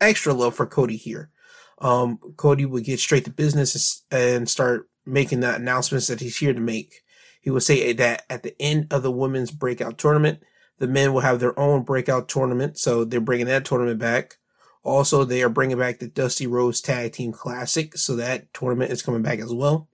extra 0.00 0.32
love 0.32 0.54
for 0.54 0.66
Cody 0.66 0.96
here. 0.96 1.30
Um, 1.78 2.18
Cody 2.36 2.64
would 2.64 2.84
get 2.84 3.00
straight 3.00 3.24
to 3.24 3.30
business 3.30 4.04
and 4.10 4.48
start 4.48 4.88
making 5.04 5.40
the 5.40 5.54
announcements 5.54 6.06
that 6.06 6.20
he's 6.20 6.36
here 6.36 6.54
to 6.54 6.60
make. 6.60 7.02
He 7.40 7.50
would 7.50 7.62
say 7.62 7.92
that 7.92 8.24
at 8.30 8.42
the 8.42 8.54
end 8.60 8.86
of 8.90 9.02
the 9.02 9.10
women's 9.10 9.50
breakout 9.50 9.98
tournament, 9.98 10.42
the 10.78 10.86
men 10.86 11.12
will 11.12 11.20
have 11.20 11.40
their 11.40 11.58
own 11.58 11.82
breakout 11.82 12.28
tournament. 12.28 12.78
So 12.78 13.04
they're 13.04 13.20
bringing 13.20 13.46
that 13.46 13.64
tournament 13.64 13.98
back. 13.98 14.38
Also, 14.84 15.24
they 15.24 15.42
are 15.42 15.48
bringing 15.48 15.78
back 15.78 15.98
the 15.98 16.06
Dusty 16.06 16.46
Rhodes 16.46 16.80
Tag 16.80 17.12
Team 17.12 17.32
Classic. 17.32 17.96
So 17.96 18.14
that 18.16 18.52
tournament 18.54 18.92
is 18.92 19.02
coming 19.02 19.22
back 19.22 19.40
as 19.40 19.52
well. 19.52 19.88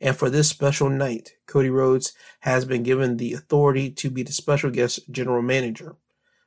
And 0.00 0.14
for 0.14 0.28
this 0.28 0.48
special 0.48 0.90
night, 0.90 1.32
Cody 1.46 1.70
Rhodes 1.70 2.12
has 2.40 2.64
been 2.66 2.82
given 2.82 3.16
the 3.16 3.32
authority 3.32 3.90
to 3.92 4.10
be 4.10 4.22
the 4.22 4.32
special 4.32 4.70
guest 4.70 5.10
general 5.10 5.42
manager. 5.42 5.96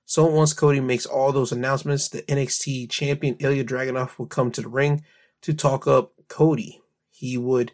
So 0.05 0.25
once 0.25 0.53
Cody 0.53 0.79
makes 0.79 1.05
all 1.05 1.31
those 1.31 1.51
announcements, 1.51 2.10
the 2.10 2.22
NXT 2.24 2.89
champion 2.89 3.36
Ilya 3.39 3.63
Dragunov 3.63 4.17
will 4.17 4.27
come 4.27 4.51
to 4.51 4.62
the 4.62 4.69
ring 4.69 5.03
to 5.41 5.53
talk 5.53 5.88
up 5.88 6.13
Cody. 6.27 6.81
He 7.12 7.38
would 7.38 7.72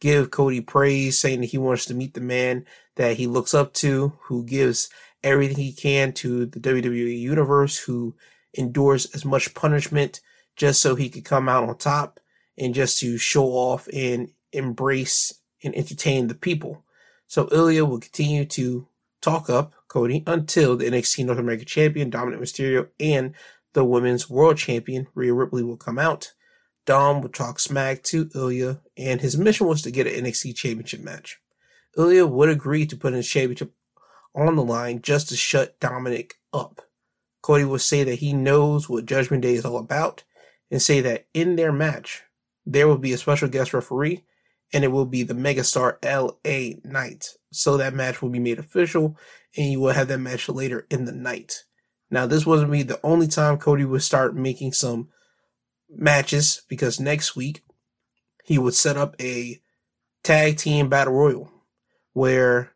give 0.00 0.30
Cody 0.30 0.60
praise, 0.60 1.18
saying 1.18 1.40
that 1.40 1.46
he 1.46 1.58
wants 1.58 1.84
to 1.86 1.94
meet 1.94 2.14
the 2.14 2.20
man 2.20 2.64
that 2.94 3.16
he 3.16 3.26
looks 3.26 3.54
up 3.54 3.74
to, 3.74 4.12
who 4.22 4.44
gives 4.44 4.88
everything 5.24 5.56
he 5.56 5.72
can 5.72 6.12
to 6.12 6.46
the 6.46 6.60
WWE 6.60 7.18
universe, 7.18 7.78
who 7.78 8.14
endures 8.54 9.06
as 9.14 9.24
much 9.24 9.54
punishment 9.54 10.20
just 10.56 10.80
so 10.80 10.94
he 10.94 11.08
could 11.08 11.24
come 11.24 11.48
out 11.48 11.68
on 11.68 11.76
top 11.76 12.20
and 12.58 12.74
just 12.74 12.98
to 13.00 13.16
show 13.18 13.46
off 13.46 13.88
and 13.92 14.30
embrace 14.52 15.32
and 15.62 15.74
entertain 15.74 16.26
the 16.26 16.34
people. 16.34 16.84
So 17.26 17.48
Ilya 17.52 17.84
will 17.84 18.00
continue 18.00 18.44
to 18.46 18.88
talk 19.20 19.50
up 19.50 19.72
Cody 19.88 20.22
until 20.26 20.76
the 20.76 20.86
NXT 20.86 21.26
North 21.26 21.38
American 21.38 21.66
Champion 21.66 22.10
Dominic 22.10 22.40
Mysterio 22.40 22.88
and 22.98 23.34
the 23.74 23.84
Women's 23.84 24.28
World 24.28 24.56
Champion 24.56 25.06
Rhea 25.14 25.32
Ripley 25.32 25.62
will 25.62 25.76
come 25.76 25.98
out. 25.98 26.32
Dom 26.86 27.20
would 27.20 27.34
talk 27.34 27.60
smack 27.60 28.02
to 28.04 28.30
Ilya, 28.34 28.80
and 28.96 29.20
his 29.20 29.36
mission 29.36 29.66
was 29.66 29.82
to 29.82 29.90
get 29.90 30.06
an 30.06 30.24
NXT 30.24 30.56
Championship 30.56 31.00
match. 31.00 31.38
Ilya 31.98 32.26
would 32.26 32.48
agree 32.48 32.86
to 32.86 32.96
put 32.96 33.12
his 33.12 33.28
championship 33.28 33.72
on 34.34 34.56
the 34.56 34.64
line 34.64 35.02
just 35.02 35.28
to 35.28 35.36
shut 35.36 35.78
Dominic 35.80 36.36
up. 36.52 36.87
Cody 37.48 37.64
would 37.64 37.80
say 37.80 38.04
that 38.04 38.16
he 38.16 38.34
knows 38.34 38.90
what 38.90 39.06
Judgment 39.06 39.42
Day 39.42 39.54
is 39.54 39.64
all 39.64 39.78
about 39.78 40.22
and 40.70 40.82
say 40.82 41.00
that 41.00 41.28
in 41.32 41.56
their 41.56 41.72
match, 41.72 42.22
there 42.66 42.86
will 42.86 42.98
be 42.98 43.14
a 43.14 43.16
special 43.16 43.48
guest 43.48 43.72
referee 43.72 44.22
and 44.74 44.84
it 44.84 44.88
will 44.88 45.06
be 45.06 45.22
the 45.22 45.32
megastar 45.32 45.96
LA 46.04 46.76
Knight. 46.84 47.38
So 47.50 47.78
that 47.78 47.94
match 47.94 48.20
will 48.20 48.28
be 48.28 48.38
made 48.38 48.58
official 48.58 49.16
and 49.56 49.72
you 49.72 49.80
will 49.80 49.94
have 49.94 50.08
that 50.08 50.18
match 50.18 50.46
later 50.50 50.86
in 50.90 51.06
the 51.06 51.12
night. 51.12 51.64
Now, 52.10 52.26
this 52.26 52.44
wasn't 52.44 52.70
the 52.86 53.00
only 53.02 53.28
time 53.28 53.56
Cody 53.56 53.86
would 53.86 54.02
start 54.02 54.36
making 54.36 54.74
some 54.74 55.08
matches 55.88 56.60
because 56.68 57.00
next 57.00 57.34
week 57.34 57.62
he 58.44 58.58
would 58.58 58.74
set 58.74 58.98
up 58.98 59.16
a 59.22 59.58
tag 60.22 60.58
team 60.58 60.90
battle 60.90 61.14
royal 61.14 61.50
where 62.12 62.74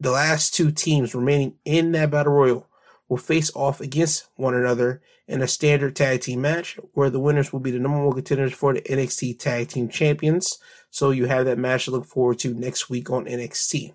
the 0.00 0.12
last 0.12 0.54
two 0.54 0.70
teams 0.70 1.14
remaining 1.14 1.56
in 1.66 1.92
that 1.92 2.10
battle 2.10 2.32
royal 2.32 2.67
will 3.08 3.16
face 3.16 3.50
off 3.54 3.80
against 3.80 4.28
one 4.36 4.54
another 4.54 5.00
in 5.26 5.42
a 5.42 5.48
standard 5.48 5.94
tag 5.96 6.20
team 6.20 6.40
match 6.40 6.78
where 6.92 7.10
the 7.10 7.20
winners 7.20 7.52
will 7.52 7.60
be 7.60 7.70
the 7.70 7.78
number 7.78 8.04
one 8.04 8.14
contenders 8.14 8.52
for 8.52 8.72
the 8.72 8.80
NXT 8.82 9.38
tag 9.38 9.68
team 9.68 9.88
champions. 9.88 10.58
So 10.90 11.10
you 11.10 11.26
have 11.26 11.44
that 11.46 11.58
match 11.58 11.84
to 11.84 11.90
look 11.90 12.06
forward 12.06 12.38
to 12.40 12.54
next 12.54 12.88
week 12.88 13.10
on 13.10 13.26
NXT. 13.26 13.94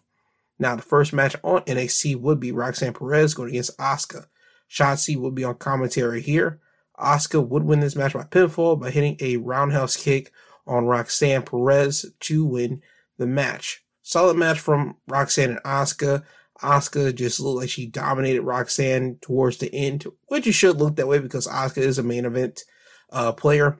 Now, 0.59 0.75
the 0.75 0.81
first 0.81 1.13
match 1.13 1.35
on 1.43 1.61
NXT 1.61 2.17
would 2.17 2.39
be 2.39 2.51
Roxanne 2.51 2.93
Perez 2.93 3.33
going 3.33 3.49
against 3.49 3.77
Asuka. 3.77 4.27
Shotzi 4.69 5.15
will 5.15 5.31
be 5.31 5.43
on 5.43 5.55
commentary 5.55 6.21
here. 6.21 6.59
Asuka 6.99 7.45
would 7.45 7.63
win 7.63 7.79
this 7.79 7.95
match 7.95 8.13
by 8.13 8.23
pinfall 8.23 8.79
by 8.79 8.91
hitting 8.91 9.17
a 9.19 9.37
roundhouse 9.37 9.97
kick 9.97 10.31
on 10.67 10.85
Roxanne 10.85 11.41
Perez 11.41 12.05
to 12.21 12.45
win 12.45 12.81
the 13.17 13.27
match. 13.27 13.83
Solid 14.03 14.37
match 14.37 14.59
from 14.59 14.97
Roxanne 15.07 15.51
and 15.51 15.63
Asuka. 15.63 16.23
Asuka 16.61 17.13
just 17.13 17.39
looked 17.39 17.61
like 17.61 17.69
she 17.69 17.85
dominated 17.85 18.43
Roxanne 18.43 19.17
towards 19.21 19.57
the 19.57 19.73
end, 19.73 20.05
which 20.27 20.47
it 20.47 20.53
should 20.53 20.77
look 20.77 20.95
that 20.95 21.07
way 21.07 21.19
because 21.19 21.47
Asuka 21.47 21.79
is 21.79 21.97
a 21.97 22.03
main 22.03 22.25
event 22.25 22.63
uh, 23.11 23.31
player, 23.31 23.79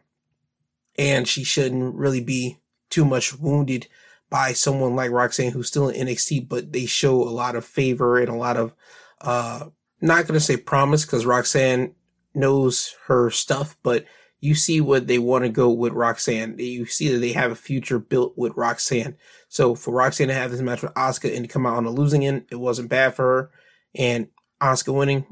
and 0.97 1.27
she 1.27 1.43
shouldn't 1.43 1.95
really 1.95 2.21
be 2.21 2.59
too 2.89 3.05
much 3.05 3.37
wounded 3.37 3.87
by 4.29 4.53
someone 4.53 4.95
like 4.95 5.11
Roxanne 5.11 5.51
who's 5.51 5.67
still 5.67 5.89
in 5.89 6.07
NXT, 6.07 6.49
but 6.49 6.73
they 6.73 6.85
show 6.85 7.21
a 7.21 7.29
lot 7.29 7.55
of 7.55 7.63
favor 7.63 8.19
and 8.19 8.29
a 8.29 8.35
lot 8.35 8.57
of 8.57 8.73
uh, 9.21 9.67
not 10.01 10.27
going 10.27 10.33
to 10.33 10.39
say 10.39 10.57
promise 10.57 11.05
because 11.05 11.25
Roxanne 11.25 11.93
knows 12.33 12.95
her 13.05 13.29
stuff, 13.29 13.77
but 13.83 14.05
you 14.43 14.55
see 14.55 14.81
what 14.81 15.07
they 15.07 15.19
want 15.19 15.45
to 15.45 15.49
go 15.49 15.71
with 15.71 15.93
Roxanne. 15.93 16.59
You 16.59 16.85
see 16.85 17.07
that 17.13 17.19
they 17.19 17.31
have 17.31 17.51
a 17.51 17.55
future 17.55 17.97
built 17.97 18.37
with 18.37 18.51
Roxanne. 18.57 19.15
So 19.47 19.73
for 19.73 19.93
Roxanne 19.93 20.27
to 20.27 20.33
have 20.33 20.51
this 20.51 20.59
match 20.59 20.81
with 20.81 20.93
Asuka 20.95 21.33
and 21.33 21.45
to 21.45 21.47
come 21.47 21.65
out 21.65 21.77
on 21.77 21.85
a 21.85 21.89
losing 21.89 22.25
end, 22.25 22.43
it 22.51 22.57
wasn't 22.57 22.89
bad 22.89 23.15
for 23.15 23.23
her. 23.23 23.51
And 23.95 24.27
Asuka 24.61 24.93
winning, 24.93 25.25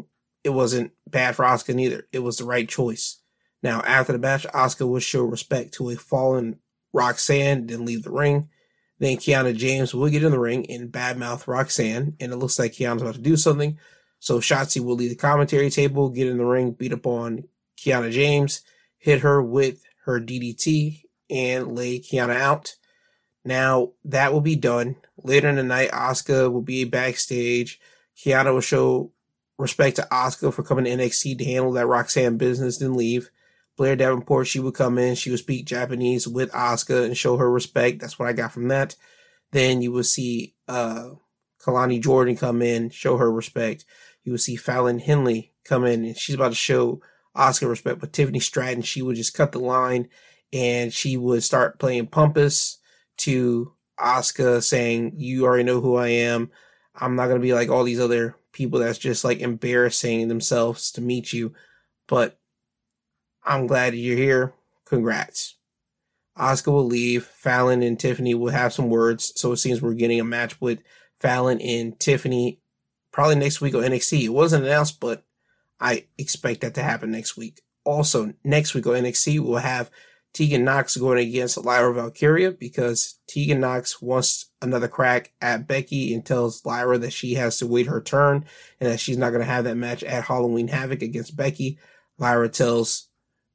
it 0.45 0.51
wasn't 0.51 0.93
bad 1.09 1.35
for 1.35 1.43
Asuka 1.43 1.75
neither. 1.75 2.07
It 2.13 2.19
was 2.19 2.37
the 2.37 2.45
right 2.45 2.69
choice. 2.69 3.17
Now 3.61 3.81
after 3.81 4.13
the 4.13 4.17
match, 4.17 4.47
Asuka 4.47 4.87
would 4.87 5.03
show 5.03 5.25
respect 5.25 5.73
to 5.73 5.89
a 5.89 5.97
fallen 5.97 6.59
Roxanne, 6.93 7.67
then 7.67 7.83
leave 7.83 8.03
the 8.03 8.11
ring. 8.11 8.47
Then 8.99 9.17
Kiana 9.17 9.53
James 9.53 9.93
will 9.93 10.07
get 10.07 10.23
in 10.23 10.31
the 10.31 10.39
ring 10.39 10.71
and 10.71 10.89
badmouth 10.89 11.47
Roxanne, 11.47 12.15
and 12.21 12.31
it 12.31 12.37
looks 12.37 12.57
like 12.57 12.71
Kiana's 12.71 13.01
about 13.01 13.15
to 13.15 13.21
do 13.21 13.35
something. 13.35 13.77
So 14.19 14.39
Shotzi 14.39 14.81
will 14.81 14.95
leave 14.95 15.09
the 15.09 15.15
commentary 15.17 15.69
table, 15.69 16.07
get 16.07 16.27
in 16.27 16.37
the 16.37 16.45
ring, 16.45 16.71
beat 16.71 16.93
up 16.93 17.05
on 17.05 17.43
Kiana 17.77 18.09
James, 18.09 18.61
hit 19.01 19.21
her 19.21 19.41
with 19.41 19.83
her 20.05 20.19
DDT, 20.19 21.03
and 21.29 21.75
lay 21.75 21.99
Kiana 21.99 22.35
out. 22.35 22.75
Now 23.43 23.91
that 24.05 24.33
will 24.33 24.41
be 24.41 24.55
done. 24.55 24.95
Later 25.17 25.49
in 25.49 25.55
the 25.55 25.63
night, 25.63 25.91
Asuka 25.91 26.51
will 26.51 26.61
be 26.61 26.83
backstage. 26.83 27.79
Kiana 28.17 28.53
will 28.53 28.61
show 28.61 29.11
respect 29.57 29.97
to 29.97 30.07
Asuka 30.11 30.53
for 30.53 30.63
coming 30.63 30.85
to 30.85 30.91
NXT 30.91 31.37
to 31.37 31.45
handle 31.45 31.71
that 31.73 31.87
Roxanne 31.87 32.37
business, 32.37 32.77
then 32.77 32.93
leave. 32.93 33.29
Blair 33.77 33.95
Davenport, 33.95 34.47
she 34.47 34.59
would 34.59 34.75
come 34.75 34.97
in, 34.97 35.15
she 35.15 35.29
would 35.29 35.39
speak 35.39 35.65
Japanese 35.65 36.27
with 36.27 36.51
Asuka 36.51 37.05
and 37.05 37.17
show 37.17 37.37
her 37.37 37.49
respect. 37.49 37.99
That's 37.99 38.19
what 38.19 38.27
I 38.27 38.33
got 38.33 38.51
from 38.51 38.67
that. 38.67 38.95
Then 39.51 39.81
you 39.81 39.91
will 39.91 40.03
see 40.03 40.55
uh 40.67 41.11
Kelani 41.63 42.01
Jordan 42.01 42.35
come 42.35 42.61
in, 42.61 42.89
show 42.89 43.17
her 43.17 43.31
respect 43.31 43.85
you 44.23 44.31
will 44.31 44.39
see 44.39 44.55
Fallon 44.55 44.99
Henley 44.99 45.51
come 45.63 45.85
in 45.85 46.05
and 46.05 46.17
she's 46.17 46.35
about 46.35 46.49
to 46.49 46.55
show 46.55 47.01
Asuka 47.35 47.69
respect. 47.69 47.99
But 47.99 48.13
Tiffany 48.13 48.39
Stratton, 48.39 48.81
she 48.81 49.01
would 49.01 49.15
just 49.15 49.33
cut 49.33 49.51
the 49.51 49.59
line 49.59 50.09
and 50.53 50.93
she 50.93 51.17
would 51.17 51.43
start 51.43 51.79
playing 51.79 52.07
pompous 52.07 52.79
to 53.17 53.73
Asuka, 53.99 54.63
saying, 54.63 55.13
You 55.15 55.45
already 55.45 55.63
know 55.63 55.81
who 55.81 55.95
I 55.95 56.07
am. 56.07 56.51
I'm 56.95 57.15
not 57.15 57.27
gonna 57.27 57.39
be 57.39 57.53
like 57.53 57.69
all 57.69 57.83
these 57.83 57.99
other 57.99 58.35
people 58.51 58.79
that's 58.79 58.97
just 58.97 59.23
like 59.23 59.39
embarrassing 59.39 60.27
themselves 60.27 60.91
to 60.91 61.01
meet 61.01 61.31
you. 61.31 61.53
But 62.07 62.37
I'm 63.43 63.67
glad 63.67 63.95
you're 63.95 64.17
here. 64.17 64.53
Congrats. 64.85 65.55
Asuka 66.37 66.71
will 66.71 66.85
leave. 66.85 67.25
Fallon 67.25 67.83
and 67.83 67.99
Tiffany 67.99 68.33
will 68.33 68.51
have 68.51 68.73
some 68.73 68.89
words. 68.89 69.33
So 69.35 69.51
it 69.51 69.57
seems 69.57 69.81
we're 69.81 69.93
getting 69.93 70.19
a 70.19 70.25
match 70.25 70.59
with 70.59 70.79
Fallon 71.19 71.61
and 71.61 71.97
Tiffany 71.99 72.59
probably 73.11 73.35
next 73.35 73.61
week 73.61 73.75
on 73.75 73.83
NXT. 73.83 74.23
It 74.23 74.29
wasn't 74.29 74.65
announced, 74.65 74.99
but 74.99 75.23
I 75.81 76.05
expect 76.17 76.61
that 76.61 76.75
to 76.75 76.83
happen 76.83 77.11
next 77.11 77.35
week. 77.35 77.61
Also, 77.83 78.33
next 78.43 78.73
week 78.73 78.85
on 78.85 78.93
NXT, 78.93 79.39
we'll 79.39 79.57
have 79.57 79.89
Tegan 80.33 80.63
Knox 80.63 80.95
going 80.95 81.27
against 81.27 81.57
Lyra 81.57 81.93
Valkyria 81.93 82.51
because 82.51 83.19
Tegan 83.27 83.59
Knox 83.59 84.01
wants 84.01 84.45
another 84.61 84.87
crack 84.87 85.33
at 85.41 85.67
Becky 85.67 86.13
and 86.13 86.25
tells 86.25 86.65
Lyra 86.65 86.99
that 86.99 87.11
she 87.11 87.33
has 87.33 87.57
to 87.57 87.67
wait 87.67 87.87
her 87.87 87.99
turn 87.99 88.45
and 88.79 88.91
that 88.91 88.99
she's 88.99 89.17
not 89.17 89.31
going 89.31 89.41
to 89.41 89.51
have 89.51 89.63
that 89.63 89.75
match 89.75 90.03
at 90.03 90.23
Halloween 90.23 90.67
Havoc 90.67 91.01
against 91.01 91.35
Becky. 91.35 91.79
Lyra 92.19 92.47
tells 92.47 93.09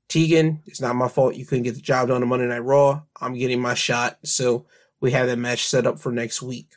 Tegan, 0.08 0.60
it's 0.66 0.80
not 0.80 0.96
my 0.96 1.08
fault 1.08 1.36
you 1.36 1.46
couldn't 1.46 1.64
get 1.64 1.76
the 1.76 1.80
job 1.80 2.08
done 2.08 2.22
on 2.22 2.28
Monday 2.28 2.46
Night 2.46 2.58
Raw. 2.58 3.02
I'm 3.20 3.34
getting 3.34 3.60
my 3.60 3.74
shot. 3.74 4.18
So 4.24 4.66
we 5.00 5.12
have 5.12 5.28
that 5.28 5.38
match 5.38 5.66
set 5.66 5.86
up 5.86 6.00
for 6.00 6.10
next 6.10 6.42
week. 6.42 6.74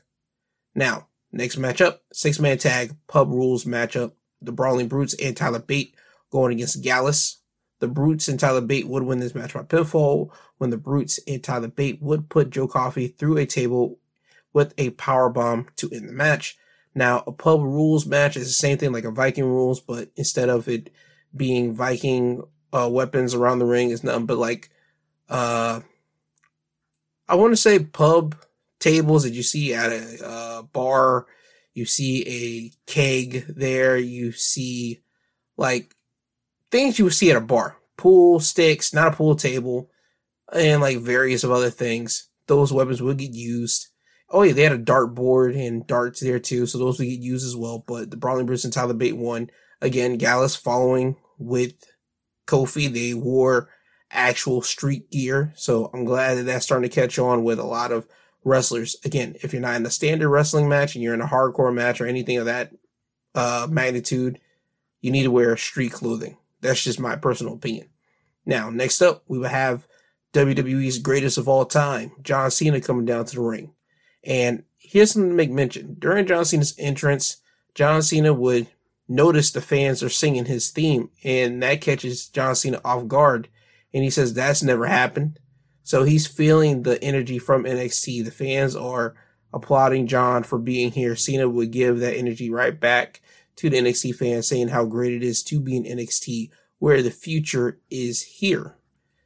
Now, 0.76 1.10
Next 1.32 1.58
matchup, 1.58 2.00
six 2.12 2.40
man 2.40 2.58
tag, 2.58 2.96
pub 3.08 3.30
rules 3.30 3.66
matchup. 3.66 4.14
The 4.42 4.52
Brawling 4.52 4.88
Brutes 4.88 5.16
and 5.16 5.36
Tyler 5.36 5.60
Bate 5.60 5.96
going 6.32 6.54
against 6.54 6.82
Gallus. 6.82 7.38
The 7.80 7.88
Brutes 7.88 8.28
and 8.28 8.40
Tyler 8.40 8.62
Bate 8.62 8.88
would 8.88 9.04
win 9.04 9.20
this 9.20 9.36
match 9.36 9.54
by 9.54 9.62
pinfall 9.62 10.32
when 10.58 10.70
the 10.70 10.78
Brutes 10.78 11.20
and 11.28 11.44
Tyler 11.44 11.68
Bate 11.68 12.02
would 12.02 12.30
put 12.30 12.50
Joe 12.50 12.68
Coffey 12.68 13.08
through 13.08 13.38
a 13.38 13.46
table 13.46 14.00
with 14.54 14.74
a 14.78 14.92
power 14.92 15.30
bomb 15.30 15.68
to 15.78 15.90
end 15.92 16.10
the 16.10 16.14
match. 16.14 16.58
Now, 16.96 17.24
a 17.26 17.32
pub 17.32 17.62
rules 17.62 18.06
match 18.06 18.36
is 18.36 18.48
the 18.48 18.54
same 18.54 18.78
thing 18.78 18.92
like 18.92 19.06
a 19.06 19.12
Viking 19.12 19.46
rules, 19.46 19.80
but 19.80 20.10
instead 20.16 20.50
of 20.50 20.68
it 20.68 20.92
being 21.36 21.74
Viking 21.74 22.44
uh, 22.74 22.90
weapons 22.92 23.34
around 23.34 23.60
the 23.60 23.66
ring 23.66 23.92
is 23.92 24.04
nothing 24.04 24.26
but 24.26 24.38
like, 24.38 24.70
uh, 25.30 25.82
I 27.28 27.36
want 27.36 27.54
to 27.54 27.58
say 27.58 27.80
pub 27.80 28.36
tables 28.80 29.24
that 29.24 29.34
you 29.34 29.44
see 29.44 29.74
at 29.74 29.92
a 29.92 30.28
uh, 30.28 30.62
bar. 30.64 31.28
You 31.74 31.86
see 31.86 32.24
a 32.28 32.92
keg 32.92 33.46
there. 33.48 33.98
You 33.98 34.32
see 34.32 35.02
like 35.58 35.96
things 36.72 36.98
you 36.98 37.06
would 37.06 37.14
see 37.14 37.32
at 37.32 37.38
a 37.38 37.42
bar. 37.42 37.78
Pool 37.98 38.40
sticks, 38.40 38.94
not 38.94 39.14
a 39.14 39.16
pool 39.16 39.36
table, 39.36 39.90
and 40.54 40.82
like 40.82 40.98
various 41.00 41.44
of 41.44 41.52
other 41.52 41.70
things. 41.70 42.30
Those 42.48 42.74
weapons 42.74 43.02
would 43.02 43.18
get 43.18 43.34
used. 43.34 43.88
Oh 44.30 44.44
yeah, 44.44 44.54
they 44.54 44.64
had 44.64 44.72
a 44.72 44.78
dart 44.78 45.16
board 45.16 45.56
and 45.56 45.86
darts 45.86 46.20
there 46.20 46.40
too, 46.40 46.66
so 46.66 46.78
those 46.78 47.00
would 47.00 47.06
get 47.06 47.20
used 47.20 47.46
as 47.46 47.56
well. 47.56 47.84
But 47.86 48.12
the 48.12 48.18
Brawling 48.18 48.46
Brutes 48.46 48.64
and 48.64 48.74
Tyler 48.74 48.94
Bate 48.94 49.18
won. 49.18 49.50
Again, 49.82 50.18
Gallus 50.18 50.56
following 50.56 51.16
with 51.38 51.74
Kofi. 52.48 52.92
They 52.92 53.14
wore 53.14 53.70
actual 54.12 54.62
street 54.62 55.12
gear, 55.12 55.54
so 55.56 55.90
I'm 55.94 56.06
glad 56.06 56.36
that 56.36 56.44
that's 56.44 56.66
starting 56.66 56.90
to 56.90 56.94
catch 56.94 57.20
on 57.20 57.44
with 57.44 57.60
a 57.60 57.66
lot 57.66 57.92
of 57.92 58.08
wrestlers. 58.44 58.96
Again, 59.04 59.36
if 59.42 59.54
you're 59.54 59.62
not 59.62 59.76
in 59.76 59.86
a 59.86 59.92
standard 59.92 60.30
wrestling 60.30 60.70
match 60.70 60.96
and 60.96 61.04
you're 61.04 61.14
in 61.14 61.22
a 61.22 61.28
hardcore 61.28 61.74
match 61.74 62.02
or 62.02 62.06
anything 62.06 62.38
of 62.38 62.46
that 62.46 62.72
uh, 63.36 63.68
magnitude, 63.70 64.40
you 65.02 65.12
need 65.12 65.24
to 65.24 65.32
wear 65.32 65.56
street 65.58 65.92
clothing. 65.92 66.38
That's 66.62 66.84
just 66.84 67.00
my 67.00 67.16
personal 67.16 67.54
opinion. 67.54 67.90
Now, 68.46 68.70
next 68.70 69.02
up, 69.02 69.24
we 69.28 69.38
will 69.38 69.50
have 69.50 69.88
WWE's 70.34 71.00
greatest 71.00 71.38
of 71.38 71.48
all 71.48 71.66
time, 71.66 72.12
John 72.22 72.52
Cena, 72.52 72.82
coming 72.82 73.06
down 73.06 73.26
to 73.26 73.36
the 73.36 73.42
ring. 73.42 73.74
And 74.24 74.64
here's 74.78 75.12
something 75.12 75.30
to 75.30 75.36
make 75.36 75.52
mention. 75.52 75.96
During 76.00 76.26
John 76.26 76.46
Cena's 76.46 76.76
entrance, 76.78 77.38
John 77.76 78.02
Cena 78.02 78.34
would 78.34 78.68
notice 79.08 79.52
the 79.52 79.62
fans 79.62 80.04
are 80.04 80.10
singing 80.10 80.46
his 80.46 80.70
theme, 80.70 81.10
and 81.24 81.62
that 81.64 81.82
catches 81.82 82.28
John 82.28 82.56
Cena 82.56 82.82
off 82.84 83.08
guard. 83.08 83.48
And 83.94 84.04
he 84.04 84.10
says, 84.10 84.34
That's 84.34 84.62
never 84.62 84.86
happened. 84.86 85.40
So 85.90 86.04
he's 86.04 86.28
feeling 86.28 86.84
the 86.84 87.04
energy 87.04 87.40
from 87.40 87.64
NXT. 87.64 88.24
The 88.24 88.30
fans 88.30 88.76
are 88.76 89.16
applauding 89.52 90.06
John 90.06 90.44
for 90.44 90.60
being 90.60 90.92
here. 90.92 91.16
Cena 91.16 91.50
would 91.50 91.72
give 91.72 91.98
that 91.98 92.16
energy 92.16 92.52
right 92.52 92.80
back 92.80 93.24
to 93.56 93.72
the 93.72 93.78
NXT 93.78 94.14
fans, 94.14 94.46
saying 94.46 94.68
how 94.68 94.86
great 94.86 95.14
it 95.14 95.24
is 95.24 95.42
to 95.46 95.60
be 95.60 95.76
in 95.76 95.86
NXT, 95.86 96.52
where 96.78 97.02
the 97.02 97.10
future 97.10 97.80
is 97.90 98.22
here. 98.22 98.76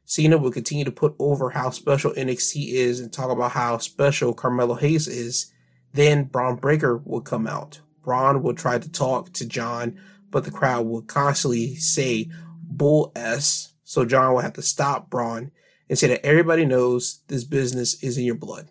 Cena 0.06 0.38
will 0.38 0.50
continue 0.50 0.86
to 0.86 0.90
put 0.90 1.14
over 1.18 1.50
how 1.50 1.68
special 1.68 2.12
NXT 2.12 2.72
is 2.72 2.98
and 2.98 3.12
talk 3.12 3.30
about 3.30 3.50
how 3.50 3.76
special 3.76 4.32
Carmelo 4.32 4.76
Hayes 4.76 5.06
is. 5.06 5.52
Then 5.92 6.24
Bron 6.24 6.56
Breakker 6.56 6.96
will 6.96 7.20
come 7.20 7.46
out. 7.46 7.78
Bron 8.02 8.42
will 8.42 8.54
try 8.54 8.78
to 8.78 8.90
talk 8.90 9.34
to 9.34 9.46
John, 9.46 10.00
but 10.30 10.44
the 10.44 10.50
crowd 10.50 10.86
will 10.86 11.02
constantly 11.02 11.74
say 11.74 12.30
bull 12.62 13.12
S. 13.14 13.74
So 13.82 14.06
John 14.06 14.32
will 14.32 14.40
have 14.40 14.54
to 14.54 14.62
stop 14.62 15.10
Bron 15.10 15.50
and 15.88 15.98
say 15.98 16.08
that 16.08 16.24
everybody 16.24 16.64
knows 16.64 17.20
this 17.28 17.44
business 17.44 18.02
is 18.02 18.18
in 18.18 18.24
your 18.24 18.34
blood 18.34 18.70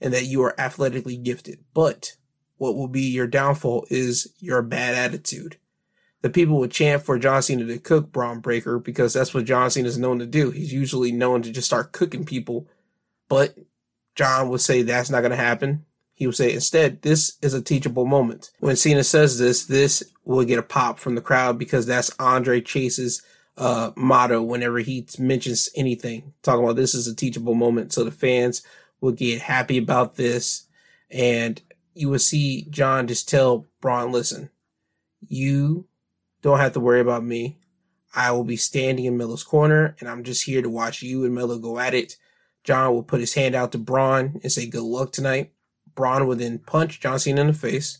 and 0.00 0.12
that 0.14 0.26
you 0.26 0.42
are 0.42 0.58
athletically 0.58 1.16
gifted. 1.16 1.58
But 1.74 2.16
what 2.56 2.76
will 2.76 2.88
be 2.88 3.02
your 3.02 3.26
downfall 3.26 3.86
is 3.90 4.32
your 4.38 4.62
bad 4.62 4.94
attitude 4.94 5.56
the 6.22 6.30
people 6.30 6.58
would 6.58 6.70
chant 6.70 7.02
for 7.02 7.18
John 7.18 7.42
Cena 7.42 7.64
to 7.64 7.78
cook 7.78 8.12
Bron 8.12 8.40
Breakker 8.40 8.78
because 8.78 9.12
that's 9.12 9.32
what 9.32 9.46
John 9.46 9.70
Cena 9.70 9.88
is 9.88 9.98
known 9.98 10.18
to 10.18 10.26
do. 10.26 10.50
He's 10.50 10.72
usually 10.72 11.12
known 11.12 11.42
to 11.42 11.52
just 11.52 11.66
start 11.66 11.92
cooking 11.92 12.24
people, 12.24 12.68
but 13.28 13.56
John 14.14 14.48
would 14.50 14.60
say 14.60 14.82
that's 14.82 15.10
not 15.10 15.20
going 15.20 15.30
to 15.30 15.36
happen. 15.36 15.86
He 16.12 16.26
would 16.26 16.36
say 16.36 16.52
instead, 16.52 17.00
this 17.00 17.38
is 17.40 17.54
a 17.54 17.62
teachable 17.62 18.04
moment. 18.04 18.50
When 18.60 18.76
Cena 18.76 19.02
says 19.02 19.38
this, 19.38 19.64
this 19.64 20.02
will 20.24 20.44
get 20.44 20.58
a 20.58 20.62
pop 20.62 20.98
from 20.98 21.14
the 21.14 21.22
crowd 21.22 21.58
because 21.58 21.86
that's 21.86 22.10
Andre 22.18 22.60
Chase's 22.60 23.22
uh, 23.56 23.90
motto 23.96 24.42
whenever 24.42 24.78
he 24.78 25.06
mentions 25.18 25.68
anything. 25.76 26.32
Talking 26.42 26.64
about 26.64 26.76
this 26.76 26.94
is 26.94 27.06
a 27.06 27.14
teachable 27.14 27.54
moment. 27.54 27.92
So 27.92 28.04
the 28.04 28.10
fans 28.10 28.62
will 29.00 29.12
get 29.12 29.40
happy 29.40 29.78
about 29.78 30.16
this. 30.16 30.66
And 31.10 31.60
you 31.94 32.08
will 32.08 32.18
see 32.18 32.66
John 32.70 33.06
just 33.06 33.28
tell 33.28 33.66
Bron, 33.80 34.12
listen, 34.12 34.50
you 35.28 35.86
don't 36.42 36.58
have 36.58 36.72
to 36.72 36.80
worry 36.80 37.00
about 37.00 37.24
me. 37.24 37.58
I 38.14 38.32
will 38.32 38.44
be 38.44 38.56
standing 38.56 39.04
in 39.04 39.16
Melo's 39.16 39.44
corner 39.44 39.94
and 40.00 40.08
I'm 40.08 40.24
just 40.24 40.44
here 40.44 40.62
to 40.62 40.70
watch 40.70 41.02
you 41.02 41.24
and 41.24 41.34
Melo 41.34 41.58
go 41.58 41.78
at 41.78 41.94
it. 41.94 42.16
John 42.64 42.92
will 42.92 43.02
put 43.02 43.20
his 43.20 43.34
hand 43.34 43.54
out 43.54 43.72
to 43.72 43.78
Braun 43.78 44.40
and 44.42 44.52
say, 44.52 44.66
good 44.66 44.82
luck 44.82 45.12
tonight. 45.12 45.52
Braun 45.94 46.26
would 46.26 46.38
then 46.38 46.58
punch 46.58 47.00
John 47.00 47.18
Cena 47.18 47.40
in 47.40 47.46
the 47.48 47.52
face. 47.52 47.98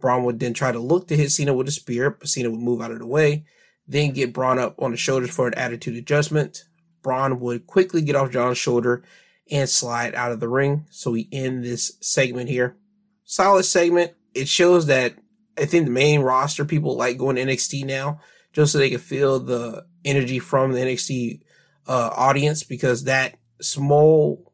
Braun 0.00 0.24
would 0.24 0.38
then 0.38 0.54
try 0.54 0.72
to 0.72 0.78
look 0.78 1.08
to 1.08 1.16
hit 1.16 1.30
Cena 1.30 1.52
with 1.52 1.68
a 1.68 1.72
spear, 1.72 2.10
but 2.10 2.28
Cena 2.28 2.50
would 2.50 2.60
move 2.60 2.80
out 2.80 2.92
of 2.92 3.00
the 3.00 3.06
way, 3.06 3.44
then 3.88 4.12
get 4.12 4.32
Bron 4.32 4.58
up 4.58 4.80
on 4.80 4.90
the 4.90 4.96
shoulders 4.96 5.30
for 5.30 5.48
an 5.48 5.54
attitude 5.54 5.96
adjustment. 5.96 6.64
Bron 7.02 7.40
would 7.40 7.66
quickly 7.66 8.02
get 8.02 8.16
off 8.16 8.30
John's 8.30 8.58
shoulder 8.58 9.02
and 9.50 9.68
slide 9.68 10.14
out 10.14 10.30
of 10.30 10.40
the 10.40 10.48
ring. 10.48 10.86
So 10.90 11.10
we 11.10 11.28
end 11.32 11.64
this 11.64 11.96
segment 12.00 12.50
here. 12.50 12.76
Solid 13.24 13.64
segment. 13.64 14.12
It 14.34 14.46
shows 14.46 14.86
that 14.86 15.14
I 15.58 15.64
think 15.64 15.86
the 15.86 15.90
main 15.90 16.20
roster 16.20 16.64
people 16.64 16.96
like 16.96 17.18
going 17.18 17.36
to 17.36 17.42
NXT 17.42 17.84
now 17.84 18.20
just 18.52 18.72
so 18.72 18.78
they 18.78 18.90
can 18.90 18.98
feel 18.98 19.40
the 19.40 19.86
energy 20.04 20.38
from 20.38 20.72
the 20.72 20.80
NXT 20.80 21.40
uh, 21.86 22.10
audience 22.14 22.62
because 22.62 23.04
that 23.04 23.36
small, 23.60 24.47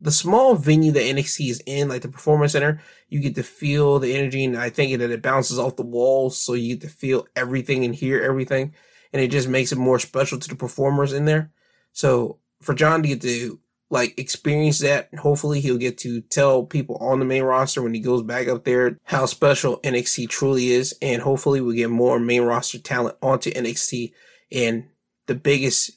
the 0.00 0.10
small 0.10 0.54
venue 0.54 0.92
that 0.92 1.02
NXT 1.02 1.50
is 1.50 1.62
in, 1.66 1.88
like 1.88 2.02
the 2.02 2.08
Performance 2.08 2.52
Center, 2.52 2.80
you 3.08 3.20
get 3.20 3.34
to 3.36 3.42
feel 3.42 3.98
the 3.98 4.14
energy, 4.14 4.44
and 4.44 4.56
I 4.56 4.70
think 4.70 4.98
that 4.98 5.10
it 5.10 5.22
bounces 5.22 5.58
off 5.58 5.76
the 5.76 5.82
walls, 5.82 6.38
so 6.38 6.54
you 6.54 6.76
get 6.76 6.88
to 6.88 6.94
feel 6.94 7.26
everything 7.34 7.84
and 7.84 7.94
hear 7.94 8.22
everything, 8.22 8.74
and 9.12 9.22
it 9.22 9.30
just 9.30 9.48
makes 9.48 9.72
it 9.72 9.78
more 9.78 9.98
special 9.98 10.38
to 10.38 10.48
the 10.48 10.56
performers 10.56 11.12
in 11.12 11.24
there. 11.24 11.50
So 11.92 12.38
for 12.60 12.74
John 12.74 13.02
to 13.02 13.08
get 13.08 13.22
to 13.22 13.58
like 13.90 14.18
experience 14.18 14.80
that. 14.80 15.08
Hopefully 15.14 15.60
he'll 15.60 15.78
get 15.78 15.98
to 15.98 16.20
tell 16.22 16.64
people 16.64 16.96
on 16.96 17.18
the 17.18 17.24
main 17.24 17.42
roster 17.42 17.82
when 17.82 17.94
he 17.94 18.00
goes 18.00 18.22
back 18.22 18.48
up 18.48 18.64
there 18.64 18.98
how 19.04 19.26
special 19.26 19.80
NXT 19.80 20.28
truly 20.28 20.68
is. 20.70 20.96
And 21.00 21.22
hopefully 21.22 21.60
we'll 21.60 21.76
get 21.76 21.90
more 21.90 22.18
main 22.18 22.42
roster 22.42 22.78
talent 22.78 23.16
onto 23.22 23.50
NXT. 23.50 24.12
And 24.50 24.88
the 25.26 25.34
biggest 25.34 25.92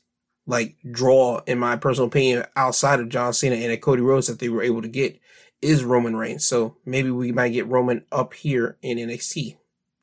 like 0.50 0.78
draw, 0.90 1.42
in 1.46 1.60
my 1.60 1.76
personal 1.76 2.08
opinion, 2.08 2.44
outside 2.56 3.00
of 3.00 3.10
John 3.10 3.34
Cena 3.34 3.56
and 3.56 3.82
Cody 3.82 4.02
Rhodes 4.02 4.28
that 4.28 4.40
they 4.40 4.50
were 4.50 4.64
able 4.64 4.82
to 4.82 4.88
get 4.88 5.20
is 5.62 5.84
Roman 5.84 6.16
Reigns. 6.16 6.44
So 6.44 6.76
maybe 6.86 7.12
we 7.12 7.32
might 7.32 7.50
get 7.50 7.68
Roman 7.68 8.04
up 8.12 8.34
here 8.34 8.78
in 8.82 8.98
NXT 8.98 9.58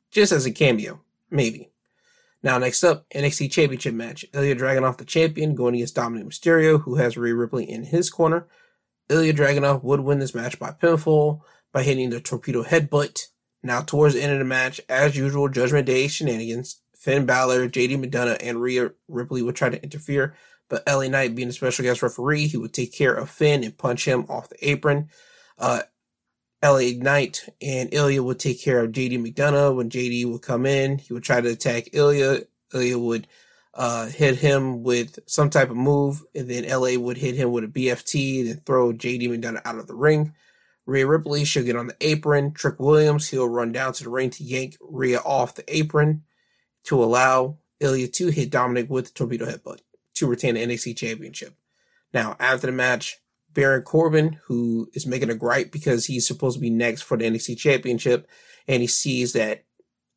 just 0.09 0.31
as 0.31 0.45
a 0.45 0.51
cameo. 0.51 1.01
Maybe. 1.29 1.69
Now, 2.41 2.57
next 2.59 2.85
up, 2.85 3.09
NXT 3.09 3.51
Championship 3.51 3.93
match. 3.93 4.23
Ilya 4.33 4.55
Dragunov, 4.55 4.97
the 4.97 5.03
champion, 5.03 5.53
going 5.53 5.75
against 5.75 5.95
Dominic 5.95 6.29
Mysterio, 6.29 6.81
who 6.81 6.95
has 6.95 7.17
Rhea 7.17 7.35
Ripley 7.35 7.69
in 7.69 7.83
his 7.83 8.09
corner. 8.09 8.47
Ilya 9.09 9.33
Dragunov 9.33 9.83
would 9.83 9.99
win 9.99 10.19
this 10.19 10.35
match 10.35 10.57
by 10.57 10.71
pinfall 10.71 11.41
by 11.73 11.83
hitting 11.83 12.09
the 12.09 12.21
torpedo 12.21 12.63
headbutt. 12.63 13.19
Now, 13.63 13.81
towards 13.81 14.13
the 14.13 14.21
end 14.21 14.31
of 14.31 14.39
the 14.39 14.45
match, 14.45 14.79
as 14.87 15.17
usual, 15.17 15.49
Judgment 15.49 15.87
Day 15.87 16.07
shenanigans. 16.07 16.79
Finn 16.97 17.25
Balor, 17.25 17.69
JD 17.69 18.03
McDonagh, 18.03 18.37
and 18.41 18.61
Rhea 18.61 18.91
Ripley 19.07 19.41
would 19.41 19.55
try 19.55 19.69
to 19.69 19.81
interfere, 19.81 20.35
but 20.69 20.83
LA 20.87 21.07
Knight, 21.07 21.35
being 21.35 21.49
a 21.49 21.53
special 21.53 21.83
guest 21.83 22.01
referee, 22.01 22.47
he 22.47 22.57
would 22.57 22.73
take 22.73 22.93
care 22.93 23.13
of 23.13 23.29
Finn 23.29 23.63
and 23.63 23.77
punch 23.77 24.05
him 24.05 24.25
off 24.29 24.49
the 24.49 24.69
apron. 24.69 25.09
Uh, 25.57 25.83
LA 26.63 26.91
Knight 26.97 27.47
and 27.61 27.93
Ilya 27.93 28.23
would 28.23 28.39
take 28.39 28.61
care 28.61 28.83
of 28.83 28.91
JD 28.91 29.19
McDonagh. 29.23 29.75
When 29.75 29.89
JD 29.89 30.31
would 30.31 30.41
come 30.41 30.65
in, 30.65 30.97
he 30.97 31.13
would 31.13 31.23
try 31.23 31.39
to 31.39 31.49
attack 31.49 31.89
Ilya. 31.93 32.41
Ilya 32.73 32.97
would 32.97 33.27
uh, 33.75 34.07
hit 34.07 34.37
him 34.37 34.83
with 34.83 35.19
some 35.27 35.51
type 35.51 35.69
of 35.69 35.77
move, 35.77 36.23
and 36.33 36.49
then 36.49 36.67
LA 36.67 36.99
would 36.99 37.17
hit 37.17 37.35
him 37.35 37.51
with 37.51 37.63
a 37.63 37.67
BFT, 37.67 38.45
then 38.47 38.61
throw 38.65 38.91
JD 38.91 39.29
McDonagh 39.29 39.61
out 39.65 39.77
of 39.77 39.87
the 39.87 39.95
ring. 39.95 40.33
Rhea 40.87 41.05
Ripley, 41.05 41.45
she'll 41.45 41.63
get 41.63 41.75
on 41.75 41.87
the 41.87 41.97
apron. 42.01 42.53
Trick 42.53 42.79
Williams, 42.79 43.27
he'll 43.27 43.47
run 43.47 43.71
down 43.71 43.93
to 43.93 44.03
the 44.03 44.09
ring 44.09 44.31
to 44.31 44.43
yank 44.43 44.77
Rhea 44.81 45.19
off 45.19 45.55
the 45.55 45.63
apron 45.73 46.23
to 46.87 47.03
allow 47.03 47.57
Ilya 47.79 48.07
to 48.07 48.27
hit 48.27 48.49
Dominic 48.49 48.89
with 48.89 49.05
the 49.05 49.11
torpedo 49.11 49.45
headbutt 49.45 49.79
to 50.15 50.27
retain 50.27 50.55
the 50.55 50.65
NXT 50.65 50.97
championship. 50.97 51.55
Now, 52.13 52.35
after 52.39 52.67
the 52.67 52.73
match, 52.73 53.17
Baron 53.53 53.83
Corbin, 53.83 54.39
who 54.45 54.89
is 54.93 55.07
making 55.07 55.29
a 55.29 55.35
gripe 55.35 55.71
because 55.71 56.05
he's 56.05 56.27
supposed 56.27 56.55
to 56.55 56.61
be 56.61 56.69
next 56.69 57.01
for 57.01 57.17
the 57.17 57.25
NXT 57.25 57.57
Championship, 57.57 58.27
and 58.67 58.81
he 58.81 58.87
sees 58.87 59.33
that 59.33 59.63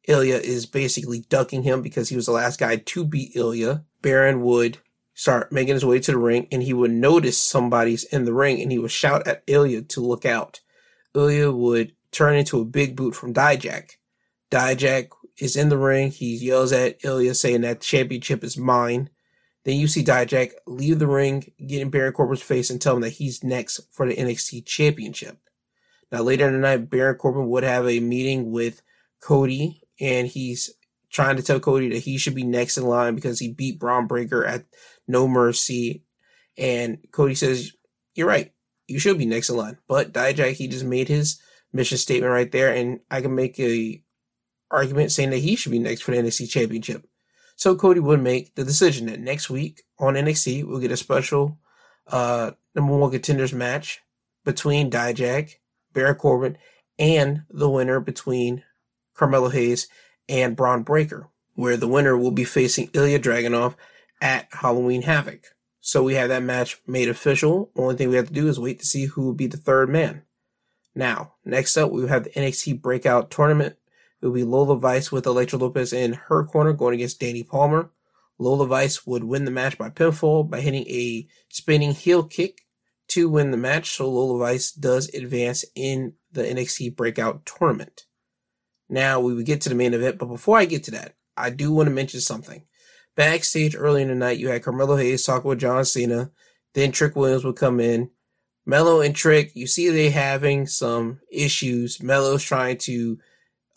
Ilya 0.06 0.36
is 0.36 0.66
basically 0.66 1.20
ducking 1.20 1.62
him 1.62 1.82
because 1.82 2.08
he 2.08 2.16
was 2.16 2.26
the 2.26 2.32
last 2.32 2.60
guy 2.60 2.76
to 2.76 3.04
beat 3.04 3.34
Ilya. 3.34 3.84
Baron 4.02 4.42
would 4.42 4.78
start 5.14 5.52
making 5.52 5.74
his 5.74 5.84
way 5.84 6.00
to 6.00 6.12
the 6.12 6.18
ring, 6.18 6.48
and 6.52 6.62
he 6.62 6.72
would 6.72 6.90
notice 6.90 7.40
somebody's 7.40 8.04
in 8.04 8.24
the 8.24 8.32
ring, 8.32 8.60
and 8.60 8.70
he 8.70 8.78
would 8.78 8.90
shout 8.90 9.26
at 9.26 9.42
Ilya 9.46 9.82
to 9.82 10.00
look 10.00 10.24
out. 10.24 10.60
Ilya 11.14 11.50
would 11.50 11.94
turn 12.12 12.36
into 12.36 12.60
a 12.60 12.64
big 12.64 12.94
boot 12.94 13.14
from 13.14 13.34
Dijak. 13.34 13.92
Dijak 14.50 15.08
is 15.40 15.56
in 15.56 15.68
the 15.68 15.78
ring. 15.78 16.10
He 16.10 16.36
yells 16.36 16.72
at 16.72 17.04
Ilya, 17.04 17.34
saying 17.34 17.62
that 17.62 17.80
championship 17.80 18.44
is 18.44 18.56
mine. 18.56 19.10
Then 19.64 19.76
you 19.76 19.88
see 19.88 20.04
Dijak 20.04 20.52
leave 20.66 20.98
the 20.98 21.06
ring, 21.06 21.52
get 21.66 21.82
in 21.82 21.90
Baron 21.90 22.12
Corbin's 22.12 22.42
face, 22.42 22.70
and 22.70 22.80
tell 22.80 22.96
him 22.96 23.02
that 23.02 23.10
he's 23.10 23.44
next 23.44 23.80
for 23.90 24.06
the 24.06 24.16
NXT 24.16 24.64
Championship. 24.64 25.38
Now, 26.10 26.22
later 26.22 26.46
in 26.46 26.54
the 26.54 26.58
night, 26.58 26.90
Baron 26.90 27.16
Corbin 27.16 27.48
would 27.48 27.62
have 27.62 27.86
a 27.86 28.00
meeting 28.00 28.50
with 28.50 28.82
Cody, 29.20 29.82
and 30.00 30.26
he's 30.26 30.70
trying 31.10 31.36
to 31.36 31.42
tell 31.42 31.60
Cody 31.60 31.90
that 31.90 31.98
he 31.98 32.18
should 32.18 32.34
be 32.34 32.44
next 32.44 32.78
in 32.78 32.84
line 32.84 33.14
because 33.14 33.38
he 33.38 33.52
beat 33.52 33.78
Bron 33.78 34.06
Breakker 34.06 34.44
at 34.44 34.64
No 35.06 35.28
Mercy. 35.28 36.04
And 36.56 36.98
Cody 37.12 37.34
says, 37.34 37.72
You're 38.14 38.28
right. 38.28 38.52
You 38.86 38.98
should 38.98 39.18
be 39.18 39.26
next 39.26 39.50
in 39.50 39.56
line. 39.56 39.78
But 39.88 40.12
Dijak, 40.12 40.54
he 40.54 40.68
just 40.68 40.84
made 40.84 41.08
his 41.08 41.40
mission 41.72 41.98
statement 41.98 42.32
right 42.32 42.50
there. 42.50 42.74
And 42.74 43.00
I 43.10 43.20
can 43.20 43.34
make 43.34 43.58
a 43.60 44.02
argument 44.70 45.12
saying 45.12 45.30
that 45.30 45.38
he 45.38 45.56
should 45.56 45.72
be 45.72 45.78
next 45.78 46.02
for 46.02 46.12
the 46.12 46.18
NXT 46.18 46.48
championship. 46.48 47.06
So 47.56 47.74
Cody 47.76 48.00
would 48.00 48.22
make 48.22 48.54
the 48.54 48.64
decision 48.64 49.06
that 49.06 49.20
next 49.20 49.50
week 49.50 49.82
on 49.98 50.14
NXT, 50.14 50.64
we'll 50.64 50.78
get 50.80 50.92
a 50.92 50.96
special 50.96 51.58
uh, 52.06 52.52
number 52.74 52.96
one 52.96 53.10
contenders 53.10 53.52
match 53.52 54.00
between 54.44 54.90
Dijak, 54.90 55.56
Baron 55.92 56.14
Corbin, 56.14 56.56
and 56.98 57.42
the 57.50 57.68
winner 57.68 58.00
between 58.00 58.62
Carmelo 59.14 59.48
Hayes 59.48 59.88
and 60.28 60.56
Bron 60.56 60.82
Breakker, 60.82 61.28
where 61.54 61.76
the 61.76 61.88
winner 61.88 62.16
will 62.16 62.30
be 62.30 62.44
facing 62.44 62.90
Ilya 62.94 63.18
Dragunov 63.18 63.74
at 64.22 64.48
Halloween 64.52 65.02
Havoc. 65.02 65.44
So 65.80 66.02
we 66.02 66.14
have 66.14 66.28
that 66.28 66.42
match 66.42 66.78
made 66.86 67.08
official. 67.08 67.70
Only 67.74 67.96
thing 67.96 68.10
we 68.10 68.16
have 68.16 68.28
to 68.28 68.32
do 68.32 68.48
is 68.48 68.60
wait 68.60 68.78
to 68.80 68.86
see 68.86 69.06
who 69.06 69.22
will 69.22 69.34
be 69.34 69.46
the 69.46 69.56
third 69.56 69.88
man. 69.88 70.22
Now, 70.94 71.34
next 71.44 71.76
up, 71.76 71.90
we 71.90 72.06
have 72.08 72.24
the 72.24 72.30
NXT 72.30 72.82
Breakout 72.82 73.30
Tournament 73.30 73.76
it 74.20 74.26
would 74.26 74.34
be 74.34 74.44
Lola 74.44 74.76
Vice 74.76 75.10
with 75.10 75.26
Elektra 75.26 75.58
Lopez 75.58 75.92
in 75.92 76.12
her 76.12 76.44
corner 76.44 76.72
going 76.72 76.94
against 76.94 77.20
Dani 77.20 77.46
Palmer. 77.46 77.90
Lola 78.38 78.66
Vice 78.66 79.06
would 79.06 79.24
win 79.24 79.44
the 79.44 79.50
match 79.50 79.78
by 79.78 79.90
pinfall 79.90 80.48
by 80.48 80.60
hitting 80.60 80.86
a 80.88 81.26
spinning 81.48 81.92
heel 81.92 82.22
kick 82.22 82.62
to 83.08 83.28
win 83.28 83.50
the 83.50 83.56
match. 83.56 83.90
So 83.90 84.10
Lola 84.10 84.38
Vice 84.38 84.72
does 84.72 85.12
advance 85.14 85.64
in 85.74 86.14
the 86.32 86.42
NXT 86.42 86.96
Breakout 86.96 87.44
Tournament. 87.46 88.06
Now 88.88 89.20
we 89.20 89.34
would 89.34 89.46
get 89.46 89.60
to 89.62 89.68
the 89.68 89.74
main 89.74 89.94
event, 89.94 90.18
but 90.18 90.26
before 90.26 90.58
I 90.58 90.64
get 90.64 90.84
to 90.84 90.90
that, 90.92 91.14
I 91.36 91.50
do 91.50 91.72
want 91.72 91.88
to 91.88 91.94
mention 91.94 92.20
something. 92.20 92.64
Backstage 93.16 93.76
early 93.76 94.02
in 94.02 94.08
the 94.08 94.14
night, 94.14 94.38
you 94.38 94.48
had 94.48 94.62
Carmelo 94.62 94.96
Hayes 94.96 95.24
talking 95.24 95.48
with 95.48 95.60
John 95.60 95.84
Cena. 95.84 96.30
Then 96.74 96.92
Trick 96.92 97.16
Williams 97.16 97.44
would 97.44 97.56
come 97.56 97.80
in. 97.80 98.10
Melo 98.66 99.00
and 99.00 99.16
Trick, 99.16 99.52
you 99.54 99.66
see 99.66 99.88
they 99.88 100.10
having 100.10 100.66
some 100.66 101.20
issues. 101.30 102.02
Melo's 102.02 102.42
trying 102.42 102.78
to 102.78 103.18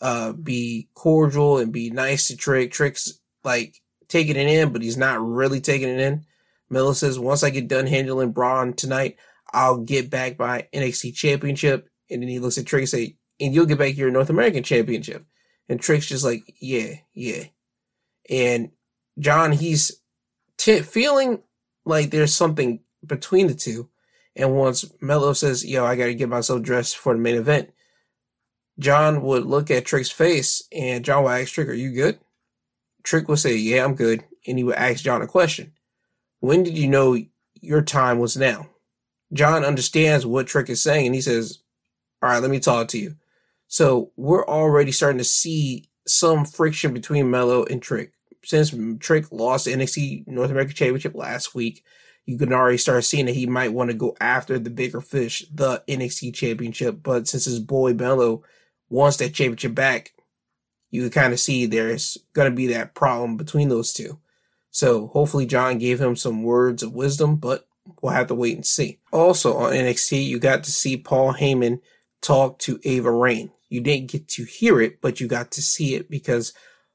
uh, 0.04 0.32
be 0.32 0.90
cordial 0.92 1.56
and 1.56 1.72
be 1.72 1.88
nice 1.88 2.28
to 2.28 2.36
Trick. 2.36 2.70
Trick's 2.70 3.18
like 3.42 3.80
taking 4.06 4.36
it 4.36 4.46
in, 4.46 4.70
but 4.70 4.82
he's 4.82 4.98
not 4.98 5.26
really 5.26 5.62
taking 5.62 5.88
it 5.88 5.98
in. 5.98 6.26
Melo 6.68 6.92
says, 6.92 7.18
once 7.18 7.42
I 7.42 7.48
get 7.48 7.68
done 7.68 7.86
handling 7.86 8.32
Braun 8.32 8.74
tonight, 8.74 9.16
I'll 9.50 9.78
get 9.78 10.10
back 10.10 10.38
my 10.38 10.68
NXT 10.74 11.14
championship. 11.14 11.88
And 12.10 12.20
then 12.20 12.28
he 12.28 12.38
looks 12.38 12.58
at 12.58 12.66
Trick 12.66 12.82
and 12.82 12.88
say, 12.88 13.16
and 13.40 13.54
you'll 13.54 13.64
get 13.64 13.78
back 13.78 13.96
your 13.96 14.10
North 14.10 14.28
American 14.28 14.62
championship. 14.62 15.24
And 15.70 15.80
Trick's 15.80 16.06
just 16.06 16.24
like, 16.24 16.42
yeah, 16.60 16.96
yeah. 17.14 17.44
And 18.28 18.72
John, 19.18 19.52
he's 19.52 20.02
t- 20.58 20.80
feeling 20.80 21.42
like 21.86 22.10
there's 22.10 22.34
something 22.34 22.80
between 23.06 23.46
the 23.46 23.54
two. 23.54 23.88
And 24.36 24.54
once 24.54 24.84
Melo 25.00 25.32
says, 25.32 25.64
yo, 25.64 25.86
I 25.86 25.96
got 25.96 26.06
to 26.06 26.14
get 26.14 26.28
myself 26.28 26.60
dressed 26.60 26.98
for 26.98 27.14
the 27.14 27.20
main 27.20 27.36
event, 27.36 27.70
John 28.78 29.22
would 29.22 29.46
look 29.46 29.70
at 29.70 29.84
Trick's 29.84 30.10
face 30.10 30.62
and 30.72 31.04
John 31.04 31.24
would 31.24 31.30
ask 31.30 31.52
Trick, 31.52 31.68
Are 31.68 31.74
you 31.74 31.92
good? 31.92 32.18
Trick 33.02 33.28
would 33.28 33.38
say, 33.38 33.56
Yeah, 33.56 33.84
I'm 33.84 33.94
good. 33.94 34.24
And 34.46 34.58
he 34.58 34.64
would 34.64 34.74
ask 34.74 35.04
John 35.04 35.22
a 35.22 35.26
question 35.26 35.72
When 36.40 36.62
did 36.62 36.76
you 36.76 36.88
know 36.88 37.18
your 37.60 37.82
time 37.82 38.18
was 38.18 38.36
now? 38.36 38.68
John 39.32 39.64
understands 39.64 40.26
what 40.26 40.46
Trick 40.46 40.68
is 40.68 40.82
saying 40.82 41.06
and 41.06 41.14
he 41.14 41.20
says, 41.20 41.60
All 42.22 42.28
right, 42.28 42.42
let 42.42 42.50
me 42.50 42.60
talk 42.60 42.88
to 42.88 42.98
you. 42.98 43.16
So 43.68 44.12
we're 44.16 44.46
already 44.46 44.92
starting 44.92 45.18
to 45.18 45.24
see 45.24 45.88
some 46.06 46.44
friction 46.44 46.92
between 46.92 47.30
Melo 47.30 47.64
and 47.64 47.80
Trick. 47.80 48.12
Since 48.44 48.74
Trick 48.98 49.32
lost 49.32 49.64
the 49.64 49.72
NXT 49.72 50.26
North 50.28 50.50
American 50.50 50.74
Championship 50.74 51.14
last 51.14 51.54
week, 51.54 51.82
you 52.26 52.38
can 52.38 52.52
already 52.52 52.78
start 52.78 53.04
seeing 53.04 53.26
that 53.26 53.34
he 53.34 53.46
might 53.46 53.72
want 53.72 53.90
to 53.90 53.96
go 53.96 54.16
after 54.20 54.58
the 54.58 54.70
bigger 54.70 55.00
fish, 55.00 55.44
the 55.52 55.82
NXT 55.88 56.34
Championship. 56.34 57.02
But 57.02 57.26
since 57.26 57.46
his 57.46 57.60
boy 57.60 57.94
Melo 57.94 58.42
wants 58.94 59.16
that 59.18 59.34
championship 59.34 59.74
back, 59.74 60.12
you 60.90 61.02
can 61.02 61.10
kind 61.10 61.32
of 61.32 61.40
see 61.40 61.66
there's 61.66 62.16
going 62.32 62.50
to 62.50 62.54
be 62.54 62.68
that 62.68 62.94
problem 62.94 63.36
between 63.36 63.68
those 63.68 63.92
two. 63.92 64.18
So 64.70 65.08
hopefully 65.08 65.46
John 65.46 65.78
gave 65.78 66.00
him 66.00 66.16
some 66.16 66.42
words 66.42 66.82
of 66.82 66.92
wisdom, 66.92 67.36
but 67.36 67.66
we'll 68.00 68.12
have 68.12 68.28
to 68.28 68.34
wait 68.34 68.54
and 68.54 68.64
see. 68.64 69.00
Also 69.12 69.56
on 69.56 69.72
NXT, 69.72 70.24
you 70.24 70.38
got 70.38 70.64
to 70.64 70.72
see 70.72 70.96
Paul 70.96 71.34
Heyman 71.34 71.80
talk 72.22 72.58
to 72.60 72.80
Ava 72.84 73.10
Raine. 73.10 73.50
You 73.68 73.80
didn't 73.80 74.10
get 74.10 74.28
to 74.28 74.44
hear 74.44 74.80
it, 74.80 75.00
but 75.00 75.20
you 75.20 75.26
got 75.26 75.50
to 75.52 75.62
see 75.62 75.94
it 75.94 76.08
because 76.08 76.52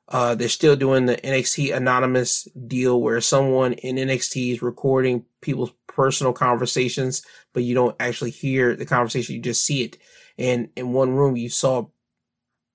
uh, 0.07 0.33
they're 0.35 0.49
still 0.49 0.75
doing 0.75 1.05
the 1.05 1.17
NXT 1.17 1.75
anonymous 1.75 2.47
deal 2.67 3.01
where 3.01 3.21
someone 3.21 3.73
in 3.73 3.97
NXT 3.97 4.53
is 4.53 4.61
recording 4.61 5.25
people's 5.41 5.71
personal 5.87 6.33
conversations, 6.33 7.21
but 7.53 7.63
you 7.63 7.75
don't 7.75 7.95
actually 7.99 8.31
hear 8.31 8.75
the 8.75 8.85
conversation, 8.85 9.35
you 9.35 9.41
just 9.41 9.65
see 9.65 9.83
it. 9.83 9.97
And 10.39 10.69
in 10.77 10.93
one 10.93 11.11
room, 11.11 11.35
you 11.35 11.49
saw 11.49 11.87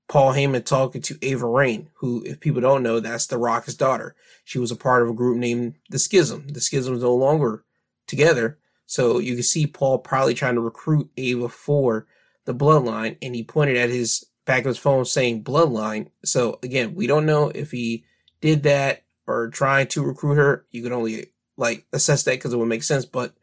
Paul 0.07 0.35
Heyman 0.35 0.67
talking 0.67 1.01
to 1.03 1.19
Ava 1.23 1.47
Raine, 1.47 1.89
who, 1.95 2.23
if 2.25 2.39
people 2.39 2.61
don't 2.61 2.83
know, 2.83 3.01
that's 3.01 3.27
The 3.27 3.39
Rock's 3.39 3.75
daughter. 3.75 4.15
She 4.45 4.59
was 4.59 4.71
a 4.71 4.77
part 4.77 5.03
of 5.03 5.09
a 5.09 5.15
group 5.15 5.39
named 5.39 5.77
The 5.89 5.99
Schism. 5.99 6.49
The 6.49 6.61
Schism 6.61 6.95
is 6.95 7.03
no 7.03 7.15
longer 7.15 7.65
together. 8.07 8.59
So 8.85 9.19
you 9.19 9.33
can 9.35 9.43
see 9.43 9.67
Paul 9.67 9.99
probably 9.99 10.35
trying 10.35 10.57
to 10.57 10.61
recruit 10.61 11.11
Ava 11.17 11.49
for 11.49 12.07
the 12.45 12.55
bloodline. 12.55 13.17
And 13.23 13.35
he 13.35 13.43
pointed 13.43 13.79
at 13.79 13.89
his 13.89 14.27
back 14.45 14.61
of 14.61 14.67
his 14.67 14.79
phone 14.79 15.07
saying 15.07 15.43
bloodline. 15.43 16.09
So 16.23 16.59
again, 16.63 16.95
we 16.95 17.07
don't 17.07 17.25
know 17.25 17.49
if 17.49 17.71
he 17.71 18.05
did 18.43 18.65
that 18.65 19.05
or 19.27 19.49
trying 19.49 19.87
to 19.89 20.05
recruit 20.05 20.35
her. 20.35 20.67
You 20.71 20.83
can 20.83 20.93
only 20.93 21.33
like 21.57 21.87
assess 21.95 22.25
that 22.25 22.33
because 22.33 22.53
it 22.53 22.59
would 22.59 22.69
make 22.69 22.83
sense, 22.83 23.07
but 23.07 23.35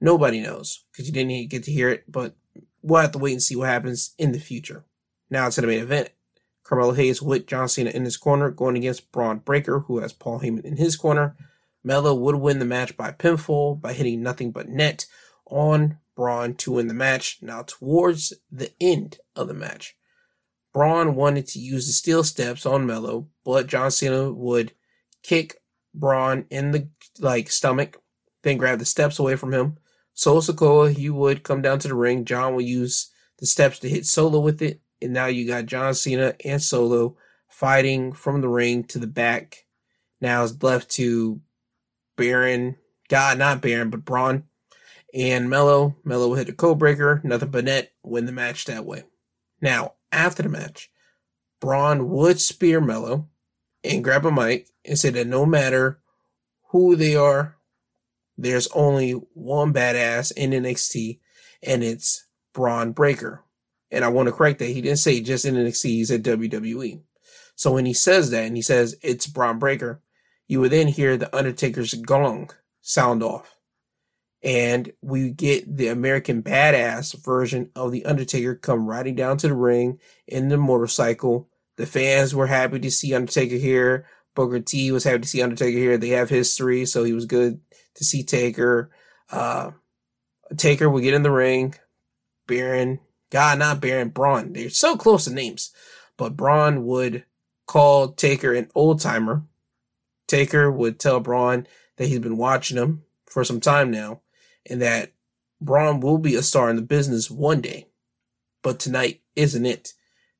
nobody 0.00 0.40
knows 0.40 0.84
because 0.90 1.06
you 1.06 1.12
didn't 1.12 1.48
get 1.48 1.62
to 1.64 1.72
hear 1.72 1.90
it. 1.90 2.10
But 2.10 2.34
we'll 2.82 3.00
have 3.00 3.12
to 3.12 3.18
wait 3.18 3.32
and 3.32 3.42
see 3.42 3.56
what 3.56 3.68
happens 3.68 4.14
in 4.18 4.32
the 4.32 4.38
future. 4.38 4.84
Now 5.30 5.48
to 5.48 5.60
the 5.60 5.66
main 5.66 5.80
event. 5.80 6.10
Carmelo 6.64 6.92
Hayes 6.92 7.20
with 7.20 7.46
John 7.46 7.68
Cena 7.68 7.90
in 7.90 8.04
his 8.04 8.16
corner, 8.16 8.50
going 8.50 8.76
against 8.76 9.10
Bron 9.12 9.38
Breakker, 9.38 9.80
who 9.80 9.98
has 9.98 10.12
Paul 10.12 10.40
Heyman 10.40 10.64
in 10.64 10.76
his 10.76 10.96
corner. 10.96 11.36
Melo 11.84 12.14
would 12.14 12.36
win 12.36 12.60
the 12.60 12.64
match 12.64 12.96
by 12.96 13.10
pinfall 13.10 13.80
by 13.80 13.92
hitting 13.92 14.22
nothing 14.22 14.52
but 14.52 14.68
net 14.68 15.06
on 15.46 15.98
Braun 16.14 16.54
to 16.54 16.72
win 16.72 16.86
the 16.86 16.94
match. 16.94 17.38
Now, 17.42 17.62
towards 17.66 18.32
the 18.50 18.72
end 18.80 19.18
of 19.34 19.48
the 19.48 19.54
match, 19.54 19.96
Braun 20.72 21.14
wanted 21.14 21.46
to 21.48 21.58
use 21.58 21.86
the 21.86 21.92
steel 21.92 22.24
steps 22.24 22.64
on 22.64 22.86
Melo, 22.86 23.28
but 23.44 23.66
John 23.66 23.90
Cena 23.90 24.32
would 24.32 24.72
kick 25.22 25.60
Braun 25.94 26.46
in 26.50 26.70
the 26.70 26.88
like 27.18 27.50
stomach, 27.50 28.00
then 28.42 28.56
grab 28.56 28.78
the 28.78 28.84
steps 28.84 29.18
away 29.18 29.36
from 29.36 29.52
him. 29.52 29.76
Solo 30.14 30.40
Sikoa, 30.40 30.94
he 30.94 31.10
would 31.10 31.42
come 31.42 31.62
down 31.62 31.78
to 31.80 31.88
the 31.88 31.94
ring. 31.94 32.24
John 32.24 32.54
would 32.54 32.66
use 32.66 33.10
the 33.38 33.46
steps 33.46 33.78
to 33.80 33.88
hit 33.88 34.06
Solo 34.06 34.40
with 34.40 34.62
it. 34.62 34.80
And 35.00 35.12
now 35.12 35.26
you 35.26 35.46
got 35.46 35.66
John 35.66 35.94
Cena 35.94 36.34
and 36.44 36.62
Solo 36.62 37.16
fighting 37.48 38.12
from 38.12 38.40
the 38.40 38.48
ring 38.48 38.84
to 38.84 38.98
the 38.98 39.06
back. 39.06 39.66
Now 40.20 40.44
it's 40.44 40.62
left 40.62 40.90
to 40.92 41.40
Baron, 42.16 42.76
God, 43.08 43.38
not 43.38 43.60
Baron, 43.60 43.90
but 43.90 44.04
Braun 44.04 44.44
and 45.12 45.50
Melo. 45.50 45.96
Melo 46.04 46.28
will 46.28 46.36
hit 46.36 46.48
a 46.48 46.52
code 46.52 46.78
breaker, 46.78 47.20
nothing 47.24 47.50
but 47.50 47.64
net, 47.64 47.92
win 48.02 48.26
the 48.26 48.32
match 48.32 48.64
that 48.66 48.86
way. 48.86 49.04
Now, 49.60 49.94
after 50.10 50.42
the 50.42 50.48
match, 50.48 50.90
Braun 51.60 52.08
would 52.10 52.40
spear 52.40 52.80
Melo 52.80 53.28
and 53.84 54.04
grab 54.04 54.26
a 54.26 54.32
mic 54.32 54.68
and 54.84 54.98
say 54.98 55.10
that 55.10 55.26
no 55.26 55.46
matter 55.46 56.00
who 56.70 56.96
they 56.96 57.16
are, 57.16 57.56
there's 58.38 58.68
only 58.68 59.12
one 59.34 59.72
badass 59.72 60.32
in 60.36 60.50
NXT, 60.50 61.20
and 61.62 61.84
it's 61.84 62.26
Bron 62.52 62.92
Breakker. 62.92 63.44
And 63.90 64.04
I 64.04 64.08
want 64.08 64.26
to 64.26 64.32
correct 64.32 64.58
that. 64.60 64.66
He 64.66 64.80
didn't 64.80 64.98
say 64.98 65.20
just 65.20 65.44
in 65.44 65.54
NXT, 65.54 65.84
he 65.84 66.04
said 66.04 66.24
WWE. 66.24 67.00
So 67.54 67.72
when 67.72 67.84
he 67.84 67.92
says 67.92 68.30
that 68.30 68.44
and 68.46 68.56
he 68.56 68.62
says 68.62 68.96
it's 69.02 69.26
Bron 69.26 69.58
Breakker, 69.58 70.00
you 70.48 70.60
would 70.60 70.72
then 70.72 70.88
hear 70.88 71.16
the 71.16 71.34
Undertaker's 71.36 71.94
gong 71.94 72.50
sound 72.80 73.22
off. 73.22 73.58
And 74.42 74.92
we 75.02 75.30
get 75.30 75.76
the 75.76 75.88
American 75.88 76.42
Badass 76.42 77.22
version 77.24 77.70
of 77.76 77.92
The 77.92 78.04
Undertaker 78.04 78.56
come 78.56 78.86
riding 78.86 79.14
down 79.14 79.36
to 79.38 79.48
the 79.48 79.54
ring 79.54 80.00
in 80.26 80.48
the 80.48 80.56
motorcycle. 80.56 81.48
The 81.76 81.86
fans 81.86 82.34
were 82.34 82.48
happy 82.48 82.80
to 82.80 82.90
see 82.90 83.14
Undertaker 83.14 83.56
here. 83.56 84.06
Booker 84.34 84.60
T 84.60 84.90
was 84.90 85.04
happy 85.04 85.20
to 85.20 85.28
see 85.28 85.42
Undertaker 85.42 85.78
here. 85.78 85.96
They 85.96 86.08
have 86.08 86.28
history, 86.28 86.86
so 86.86 87.04
he 87.04 87.12
was 87.12 87.26
good 87.26 87.60
to 87.94 88.04
see 88.04 88.22
Taker. 88.22 88.90
Uh, 89.30 89.72
Taker 90.56 90.88
will 90.88 91.00
get 91.00 91.14
in 91.14 91.22
the 91.22 91.30
ring. 91.30 91.74
Baron, 92.46 93.00
God, 93.30 93.58
not 93.58 93.80
Baron, 93.80 94.10
Braun. 94.10 94.52
They're 94.52 94.70
so 94.70 94.96
close 94.96 95.24
to 95.24 95.32
names. 95.32 95.72
But 96.16 96.36
Braun 96.36 96.84
would 96.86 97.24
call 97.66 98.08
Taker 98.08 98.52
an 98.52 98.70
old 98.74 99.00
timer. 99.00 99.44
Taker 100.26 100.70
would 100.70 100.98
tell 100.98 101.20
Braun 101.20 101.66
that 101.96 102.08
he's 102.08 102.18
been 102.18 102.36
watching 102.36 102.76
him 102.76 103.04
for 103.26 103.44
some 103.44 103.60
time 103.60 103.90
now 103.90 104.20
and 104.66 104.82
that 104.82 105.12
Braun 105.60 106.00
will 106.00 106.18
be 106.18 106.34
a 106.34 106.42
star 106.42 106.68
in 106.70 106.76
the 106.76 106.82
business 106.82 107.30
one 107.30 107.60
day. 107.60 107.88
But 108.62 108.78
tonight 108.78 109.22
isn't 109.36 109.66
it. 109.66 109.94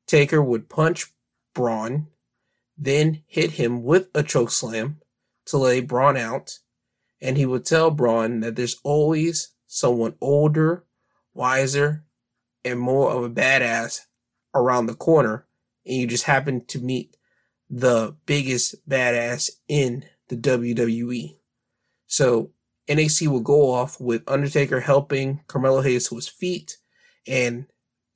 Taker 0.07 0.41
would 0.41 0.69
punch 0.69 1.07
Braun. 1.53 2.07
then 2.77 3.21
hit 3.27 3.51
him 3.51 3.83
with 3.83 4.09
a 4.15 4.23
choke 4.23 4.51
slam 4.51 4.99
to 5.45 5.57
lay 5.57 5.79
Braun 5.81 6.17
out. 6.17 6.59
And 7.23 7.37
he 7.37 7.45
would 7.45 7.65
tell 7.65 7.89
Bron 7.89 8.41
that 8.41 8.57
there's 8.57 8.81
always 8.83 9.53
someone 9.65 10.15
older, 10.19 10.83
wiser, 11.33 12.03
and 12.65 12.79
more 12.79 13.11
of 13.11 13.23
a 13.23 13.29
badass 13.29 14.01
around 14.53 14.85
the 14.85 14.93
corner. 14.93 15.47
And 15.85 15.95
you 15.95 16.05
just 16.05 16.25
happen 16.25 16.65
to 16.65 16.79
meet 16.79 17.15
the 17.69 18.15
biggest 18.25 18.87
badass 18.87 19.49
in 19.69 20.03
the 20.27 20.35
WWE. 20.35 21.37
So 22.07 22.51
NXT 22.89 23.27
will 23.27 23.39
go 23.39 23.71
off 23.71 23.99
with 24.01 24.23
Undertaker 24.27 24.81
helping 24.81 25.39
Carmelo 25.47 25.81
Hayes 25.81 26.09
to 26.09 26.15
his 26.15 26.27
feet, 26.27 26.77
and 27.25 27.65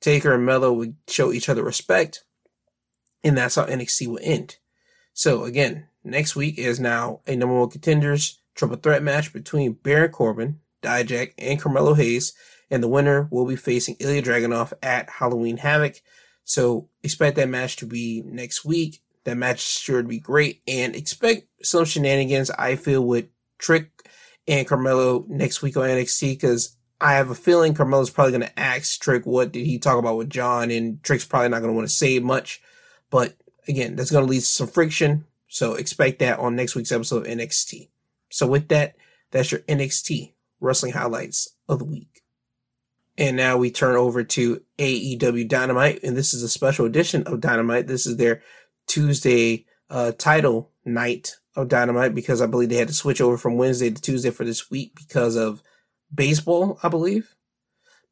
Taker 0.00 0.34
and 0.34 0.44
Melo 0.44 0.72
would 0.72 0.96
show 1.08 1.32
each 1.32 1.48
other 1.48 1.64
respect, 1.64 2.24
and 3.24 3.36
that's 3.36 3.54
how 3.54 3.64
NXT 3.64 4.06
will 4.06 4.20
end. 4.22 4.56
So 5.14 5.44
again, 5.44 5.88
next 6.04 6.36
week 6.36 6.58
is 6.58 6.78
now 6.78 7.20
a 7.26 7.34
number 7.34 7.58
one 7.58 7.70
contenders 7.70 8.37
triple 8.58 8.76
threat 8.76 9.02
match 9.02 9.32
between 9.32 9.72
Baron 9.72 10.10
Corbin, 10.10 10.60
Dijak, 10.82 11.32
and 11.38 11.60
Carmelo 11.60 11.94
Hayes, 11.94 12.34
and 12.70 12.82
the 12.82 12.88
winner 12.88 13.28
will 13.30 13.46
be 13.46 13.56
facing 13.56 13.96
Ilya 14.00 14.22
Dragunov 14.22 14.72
at 14.82 15.08
Halloween 15.08 15.56
Havoc. 15.56 15.94
So 16.44 16.88
expect 17.02 17.36
that 17.36 17.48
match 17.48 17.76
to 17.76 17.86
be 17.86 18.22
next 18.26 18.64
week. 18.64 19.00
That 19.24 19.36
match 19.36 19.60
sure 19.60 20.02
to 20.02 20.08
be 20.08 20.20
great, 20.20 20.62
and 20.66 20.96
expect 20.96 21.46
some 21.62 21.84
shenanigans. 21.84 22.50
I 22.50 22.76
feel 22.76 23.04
with 23.04 23.26
Trick 23.58 23.90
and 24.46 24.66
Carmelo 24.66 25.24
next 25.28 25.60
week 25.62 25.76
on 25.76 25.84
NXT 25.84 26.32
because 26.32 26.76
I 27.00 27.14
have 27.14 27.30
a 27.30 27.34
feeling 27.34 27.74
Carmelo's 27.74 28.10
probably 28.10 28.32
going 28.32 28.50
to 28.50 28.58
ask 28.58 29.00
Trick 29.00 29.26
what 29.26 29.52
did 29.52 29.66
he 29.66 29.78
talk 29.78 29.98
about 29.98 30.16
with 30.16 30.30
John, 30.30 30.70
and 30.70 31.02
Trick's 31.02 31.26
probably 31.26 31.50
not 31.50 31.60
going 31.60 31.70
to 31.70 31.76
want 31.76 31.88
to 31.88 31.94
say 31.94 32.18
much. 32.18 32.62
But 33.10 33.36
again, 33.66 33.96
that's 33.96 34.10
going 34.10 34.24
to 34.24 34.30
lead 34.30 34.40
to 34.40 34.46
some 34.46 34.68
friction. 34.68 35.26
So 35.48 35.74
expect 35.74 36.20
that 36.20 36.38
on 36.38 36.56
next 36.56 36.74
week's 36.74 36.92
episode 36.92 37.26
of 37.26 37.32
NXT. 37.32 37.88
So 38.30 38.46
with 38.46 38.68
that, 38.68 38.96
that's 39.30 39.52
your 39.52 39.60
NXT 39.62 40.34
wrestling 40.60 40.92
highlights 40.92 41.54
of 41.68 41.78
the 41.78 41.84
week. 41.84 42.22
And 43.16 43.36
now 43.36 43.56
we 43.56 43.70
turn 43.70 43.96
over 43.96 44.22
to 44.22 44.62
AEW 44.78 45.48
Dynamite, 45.48 46.04
and 46.04 46.16
this 46.16 46.32
is 46.32 46.42
a 46.42 46.48
special 46.48 46.86
edition 46.86 47.24
of 47.24 47.40
Dynamite. 47.40 47.88
This 47.88 48.06
is 48.06 48.16
their 48.16 48.42
Tuesday 48.86 49.66
uh, 49.90 50.12
title 50.12 50.70
night 50.84 51.34
of 51.56 51.68
Dynamite 51.68 52.14
because 52.14 52.40
I 52.40 52.46
believe 52.46 52.68
they 52.68 52.76
had 52.76 52.88
to 52.88 52.94
switch 52.94 53.20
over 53.20 53.36
from 53.36 53.56
Wednesday 53.56 53.90
to 53.90 54.00
Tuesday 54.00 54.30
for 54.30 54.44
this 54.44 54.70
week 54.70 54.94
because 54.94 55.34
of 55.34 55.62
baseball, 56.14 56.78
I 56.82 56.88
believe. 56.88 57.34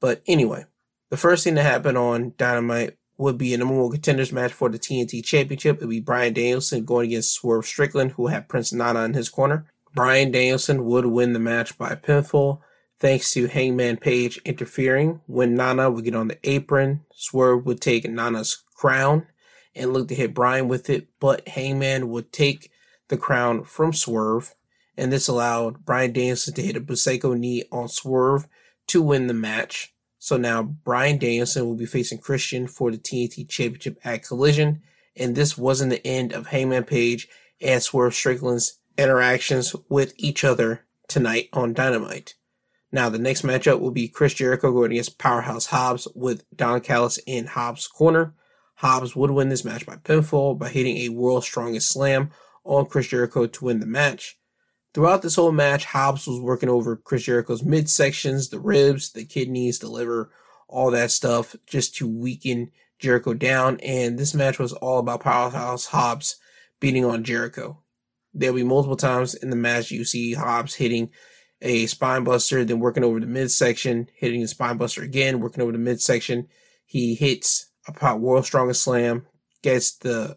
But 0.01 0.23
anyway, 0.27 0.67
the 1.11 1.17
first 1.17 1.45
thing 1.45 1.55
that 1.55 1.63
happened 1.63 1.97
on 1.97 2.35
Dynamite 2.37 2.97
would 3.17 3.39
be 3.39 3.55
a 3.55 3.59
number 3.59 3.75
one 3.75 3.93
contenders 3.93 4.33
match 4.33 4.53
for 4.53 4.69
the 4.69 4.79
TNT 4.79 5.25
Championship. 5.25 5.77
It 5.77 5.87
would 5.87 5.91
be 5.91 6.01
Bryan 6.01 6.35
Danielson 6.35 6.85
going 6.85 7.07
against 7.07 7.33
Swerve 7.33 7.65
Strickland, 7.65 8.13
who 8.13 8.27
had 8.27 8.49
Prince 8.49 8.73
Nana 8.73 9.05
in 9.05 9.15
his 9.15 9.29
corner. 9.29 9.67
Bryan 9.97 10.31
Danielson 10.31 10.85
would 10.85 11.07
win 11.07 11.33
the 11.33 11.39
match 11.39 11.79
by 11.79 11.95
pinfall 11.95 12.61
thanks 13.01 13.33
to 13.33 13.47
Hangman 13.47 13.97
Page 13.97 14.39
interfering. 14.45 15.23
When 15.27 15.55
Nana 15.55 15.91
would 15.91 16.05
get 16.05 16.15
on 16.15 16.29
the 16.29 16.39
apron, 16.45 17.07
Swerve 17.15 17.65
would 17.65 17.81
take 17.81 18.05
Nana's 18.05 18.63
crown 18.75 19.27
and 19.75 19.95
look 19.95 20.09
to 20.09 20.15
hit 20.15 20.35
Bryan 20.35 20.69
with 20.69 20.91
it, 20.91 21.09
but 21.19 21.49
Hangman 21.49 22.11
would 22.11 22.31
take 22.31 22.71
the 23.09 23.17
crown 23.17 23.65
from 23.65 23.95
Swerve, 23.95 24.55
and 24.99 25.11
this 25.11 25.29
allowed 25.29 25.87
Bryan 25.87 26.13
Danielson 26.13 26.53
to 26.55 26.63
hit 26.63 26.77
a 26.77 26.81
Busaiku 26.83 27.39
knee 27.39 27.65
on 27.73 27.89
Swerve 27.89 28.47
to 28.89 29.01
win 29.01 29.29
the 29.29 29.35
match. 29.35 29.95
So 30.19 30.37
now 30.37 30.63
Bryan 30.63 31.17
Danielson 31.17 31.65
will 31.65 31.75
be 31.75 31.87
facing 31.87 32.19
Christian 32.19 32.67
for 32.69 32.91
the 32.91 32.99
TNT 32.99 33.49
Championship 33.49 33.99
at 34.05 34.25
Collision, 34.25 34.83
and 35.17 35.35
this 35.35 35.57
wasn't 35.57 35.89
the 35.89 36.07
end 36.07 36.35
of 36.35 36.49
Hangman 36.49 36.85
Page 36.85 37.29
and 37.63 37.83
Swerve 37.83 38.15
Strickland's 38.15 38.79
interactions 38.99 39.75
with 39.89 40.15
each 40.17 40.45
other 40.45 40.87
tonight 41.09 41.49
on 41.53 41.73
Dynamite. 41.73 42.35
Now 42.93 43.09
the 43.09 43.19
next 43.19 43.43
matchup 43.43 43.81
will 43.81 43.91
be 43.91 44.09
Chris 44.09 44.35
Jericho 44.35 44.73
going 44.73 44.93
against 44.93 45.19
Powerhouse 45.19 45.67
Hobbs 45.67 46.09
with 46.15 46.45
Don 46.55 46.81
Callis 46.81 47.19
in 47.27 47.47
Hobbs' 47.47 47.89
corner. 47.89 48.35
Hobbs 48.77 49.17
would 49.17 49.31
win 49.31 49.49
this 49.49 49.65
match 49.65 49.87
by 49.87 49.97
pinfall 49.97 50.59
by 50.59 50.69
hitting 50.69 50.99
a 50.99 51.09
World's 51.09 51.47
Strongest 51.47 51.89
Slam 51.89 52.31
on 52.65 52.87
Chris 52.87 53.09
Jericho 53.09 53.47
to 53.47 53.65
win 53.65 53.81
the 53.81 53.87
match. 53.87 54.39
Throughout 54.95 55.23
this 55.23 55.37
whole 55.37 55.53
match, 55.53 55.85
Hobbs 55.85 56.27
was 56.27 56.41
working 56.41 56.69
over 56.69 56.97
Chris 56.97 57.25
Jericho's 57.25 57.63
midsections, 57.63 58.51
the 58.51 58.59
ribs, 58.59 59.13
the 59.13 59.25
kidneys, 59.25 59.79
the 59.79 59.89
liver, 59.89 60.31
all 60.69 60.91
that 60.91 61.11
stuff, 61.11 61.55
just 61.67 61.97
to 61.97 62.09
weaken 62.09 62.71
Jericho 62.99 63.35
down. 63.35 63.79
And 63.81 64.19
this 64.19 64.35
match 64.35 64.59
was 64.59 64.73
all 64.73 64.99
about 64.99 65.21
Powerhouse 65.21 65.87
Hobbs 65.87 66.37
beating 66.81 67.05
on 67.05 67.25
Jericho. 67.25 67.83
There'll 68.39 68.57
be 68.57 68.65
multiple 68.65 68.97
times 68.97 69.35
in 69.35 69.51
the 69.51 69.57
match 69.57 69.91
you 69.91 70.05
see 70.05 70.35
Hobbs 70.35 70.75
hitting 70.75 71.11
a 71.63 71.87
spine 71.87 72.23
buster, 72.23 72.65
then 72.65 72.81
working 72.81 73.03
over 73.03 73.19
the 73.19 73.27
midsection, 73.27 74.11
hitting 74.15 74.43
the 74.43 74.49
spine 74.49 74.77
buster 74.77 75.03
again, 75.03 75.41
working 75.41 75.63
over 75.63 75.73
the 75.73 75.79
midsection. 75.79 76.49
He 76.85 77.15
hits 77.15 77.67
a 77.89 77.93
pop 77.93 78.21
world 78.21 78.45
strongest 78.45 78.83
slam, 78.83 79.27
gets 79.63 79.97
the 79.97 80.37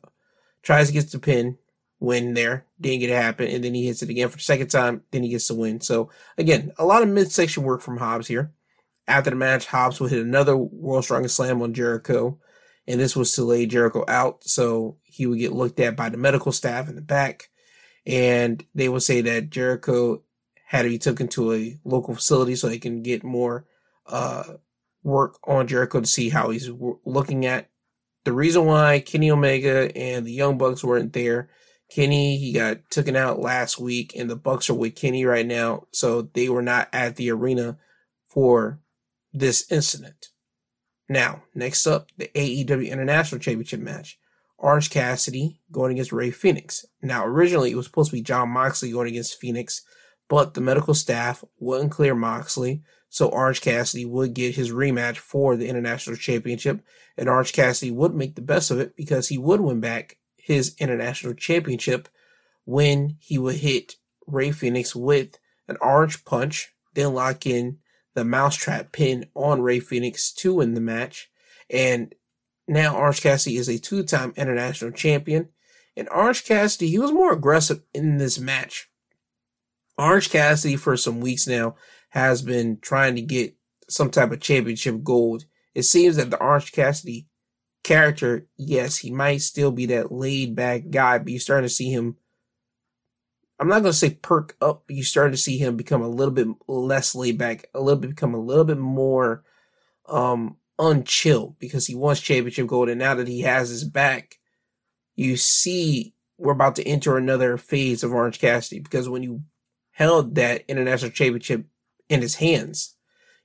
tries 0.64 0.88
to 0.88 0.94
get 0.94 1.12
the 1.12 1.20
pin, 1.20 1.58
win 2.00 2.34
there, 2.34 2.66
didn't 2.80 3.02
get 3.02 3.10
it 3.10 3.22
happen, 3.22 3.48
and 3.48 3.64
then 3.64 3.74
he 3.74 3.86
hits 3.86 4.02
it 4.02 4.10
again 4.10 4.30
for 4.30 4.38
the 4.38 4.44
second 4.44 4.70
time, 4.70 5.02
then 5.12 5.24
he 5.24 5.30
gets 5.30 5.48
the 5.48 5.56
win. 5.56 5.82
So 5.82 6.10
again, 6.38 6.72
a 6.78 6.86
lot 6.86 7.04
of 7.04 7.10
midsection 7.10 7.64
work 7.64 7.82
from 7.82 7.98
Hobbs 7.98 8.28
here. 8.28 8.54
After 9.08 9.32
the 9.32 9.36
match, 9.36 9.66
Hobbs 9.66 10.00
will 10.00 10.08
hit 10.08 10.24
another 10.24 10.56
world 10.56 11.04
strongest 11.04 11.36
slam 11.36 11.62
on 11.62 11.74
Jericho, 11.74 12.40
and 12.88 13.00
this 13.00 13.16
was 13.16 13.34
to 13.34 13.44
lay 13.44 13.66
Jericho 13.66 14.06
out, 14.08 14.44
so 14.44 14.98
he 15.04 15.26
would 15.26 15.40
get 15.40 15.52
looked 15.52 15.80
at 15.80 15.96
by 15.96 16.10
the 16.10 16.18
medical 16.18 16.52
staff 16.52 16.88
in 16.88 16.96
the 16.96 17.02
back, 17.02 17.50
and 18.10 18.66
they 18.74 18.90
will 18.90 19.00
say 19.00 19.22
that 19.22 19.52
Jericho 19.52 20.24
had 20.66 20.82
to 20.82 20.90
be 20.90 20.98
taken 20.98 21.28
to 21.30 21.54
a 21.54 21.80
local 21.86 22.16
facility 22.16 22.56
so 22.56 22.68
they 22.68 22.80
can 22.80 23.04
get 23.04 23.24
more 23.24 23.66
uh, 24.08 24.44
work 25.04 25.38
on 25.44 25.68
Jericho 25.68 26.02
to 26.02 26.08
see 26.08 26.30
how 26.30 26.50
he's 26.50 26.72
looking 27.06 27.46
at. 27.46 27.70
The 28.26 28.34
reason 28.34 28.66
why 28.66 29.00
Kenny 29.00 29.30
Omega 29.30 29.96
and 29.96 30.26
the 30.26 30.32
Young 30.32 30.58
Bucks 30.58 30.84
weren't 30.84 31.14
there, 31.14 31.50
Kenny 31.92 32.38
he 32.38 32.52
got 32.52 32.90
taken 32.90 33.16
out 33.16 33.40
last 33.40 33.80
week, 33.80 34.14
and 34.16 34.28
the 34.28 34.36
Bucks 34.36 34.72
are 34.72 34.76
with 34.76 34.96
Kenny 34.96 35.24
right 35.24 35.46
now, 35.46 35.86
so 35.92 36.24
they 36.24 36.50
were 36.50 36.64
not 36.64 36.90
at 36.92 37.16
the 37.16 37.30
arena 37.30 37.78
for 38.28 38.80
this 39.32 39.72
incident. 39.72 40.30
Now, 41.08 41.44
next 41.54 41.86
up, 41.86 42.10
the 42.18 42.30
AEW 42.34 42.90
International 42.90 43.40
Championship 43.40 43.80
match. 43.80 44.20
Orange 44.60 44.90
Cassidy 44.90 45.60
going 45.72 45.94
against 45.94 46.12
Rey 46.12 46.32
Fenix. 46.32 46.86
Now, 47.02 47.26
originally 47.26 47.72
it 47.72 47.76
was 47.76 47.86
supposed 47.86 48.12
to 48.12 48.18
be 48.18 48.22
Jon 48.22 48.50
Moxley 48.50 48.92
going 48.92 49.08
against 49.08 49.40
Fenix, 49.40 49.82
but 50.28 50.54
the 50.54 50.62
medical 50.62 50.94
staff 50.94 51.44
wouldn't 51.60 51.92
clear 51.92 52.14
Moxley, 52.14 52.84
so 53.10 53.30
Orange 53.30 53.62
Cassidy 53.62 54.06
would 54.06 54.34
get 54.34 54.56
his 54.56 54.72
rematch 54.72 55.18
for 55.18 55.56
the 55.56 55.68
International 55.68 56.16
Championship, 56.16 56.82
and 57.18 57.30
Orange 57.30 57.54
Cassidy 57.54 57.92
would 57.92 58.14
make 58.14 58.36
the 58.36 58.42
best 58.42 58.70
of 58.70 58.80
it 58.80 58.96
because 58.96 59.30
he 59.30 59.38
would 59.38 59.62
win 59.62 59.80
back 59.80 60.18
his 60.36 60.76
International 60.78 61.34
Championship 61.34 62.10
when 62.66 63.16
he 63.20 63.38
would 63.38 63.56
hit 63.56 63.96
Rey 64.28 64.52
Fenix 64.52 64.96
with 64.96 65.40
an 65.68 65.78
orange 65.82 66.24
punch, 66.26 66.74
then 66.94 67.14
lock 67.14 67.46
in 67.46 67.80
the 68.14 68.26
mousetrap 68.26 68.92
pin 68.92 69.26
on 69.36 69.62
Rey 69.62 69.80
Fenix 69.80 70.32
to 70.34 70.56
win 70.56 70.74
the 70.74 70.82
match. 70.82 71.32
And 71.70 72.14
now 72.70 72.96
Orange 72.96 73.22
Cassidy 73.22 73.58
is 73.58 73.68
a 73.68 73.80
two-time 73.80 74.32
international 74.38 74.92
champion. 74.92 75.50
And 75.98 76.08
Orange 76.10 76.46
Cassidy, 76.46 76.88
he 76.88 77.00
was 77.00 77.12
more 77.12 77.34
aggressive 77.34 77.82
in 77.94 78.18
this 78.18 78.40
match. 78.40 78.90
Orange 79.98 80.30
Cassidy 80.30 80.76
for 80.76 80.96
some 80.96 81.20
weeks 81.20 81.48
now 81.48 81.76
has 82.10 82.44
been 82.44 82.78
trying 82.80 83.16
to 83.16 83.22
get 83.22 83.56
some 83.90 84.12
type 84.12 84.32
of 84.32 84.40
championship 84.40 85.04
gold. 85.04 85.46
It 85.74 85.84
seems 85.84 86.16
that 86.18 86.30
the 86.30 86.40
Orange 86.40 86.72
Cassidy 86.72 87.28
character, 87.84 88.48
yes, 88.56 88.98
he 88.98 89.12
might 89.12 89.42
still 89.42 89.72
be 89.72 89.88
that 89.88 90.12
laid 90.12 90.56
back 90.56 90.92
guy, 90.92 91.18
but 91.18 91.30
you're 91.30 91.40
starting 91.40 91.68
to 91.68 91.74
see 91.74 91.92
him. 91.92 92.18
I'm 93.60 93.68
not 93.68 93.82
going 93.82 93.92
to 93.92 93.98
say 93.98 94.12
perk 94.12 94.56
up, 94.62 94.84
but 94.86 94.96
you're 94.96 95.04
starting 95.04 95.34
to 95.34 95.38
see 95.38 95.58
him 95.58 95.76
become 95.76 96.04
a 96.04 96.08
little 96.08 96.34
bit 96.34 96.48
less 96.68 97.16
laid 97.16 97.40
back, 97.40 97.66
a 97.74 97.82
little 97.82 98.00
bit 98.00 98.12
become 98.12 98.36
a 98.36 98.40
little 98.40 98.64
bit 98.64 98.78
more 98.78 99.44
um 100.08 100.56
unchill 100.80 101.56
because 101.60 101.86
he 101.86 101.96
wants 101.96 102.22
championship 102.22 102.68
gold, 102.68 102.90
and 102.90 103.00
now 103.00 103.14
that 103.16 103.28
he 103.28 103.42
has 103.42 103.70
his 103.70 103.84
back, 103.84 104.40
you 105.16 105.38
see 105.38 106.14
we're 106.38 106.54
about 106.54 106.78
to 106.78 106.88
enter 106.88 107.18
another 107.18 107.58
phase 107.58 108.04
of 108.04 108.14
Orange 108.14 108.40
Cassidy 108.40 108.80
because 108.80 109.10
when 109.10 109.24
you 109.24 109.44
held 109.92 110.36
that 110.36 110.64
international 110.70 111.12
championship 111.12 111.66
in 112.08 112.22
his 112.22 112.36
hands, 112.36 112.96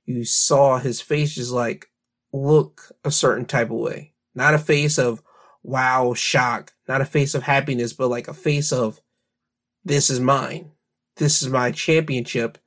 you 0.05 0.23
saw 0.23 0.77
his 0.77 1.01
face 1.01 1.35
just 1.35 1.51
like 1.51 1.87
look 2.31 2.91
a 3.03 3.11
certain 3.11 3.45
type 3.45 3.69
of 3.69 3.77
way. 3.77 4.13
Not 4.33 4.53
a 4.53 4.59
face 4.59 4.97
of 4.97 5.21
wow, 5.63 6.13
shock, 6.13 6.73
not 6.87 7.01
a 7.01 7.05
face 7.05 7.35
of 7.35 7.43
happiness, 7.43 7.91
but 7.91 8.07
like 8.07 8.27
a 8.27 8.33
face 8.33 8.71
of 8.71 9.01
this 9.83 10.09
is 10.09 10.19
mine. 10.19 10.71
This 11.17 11.41
is 11.41 11.49
my 11.49 11.71
championship. 11.71 12.57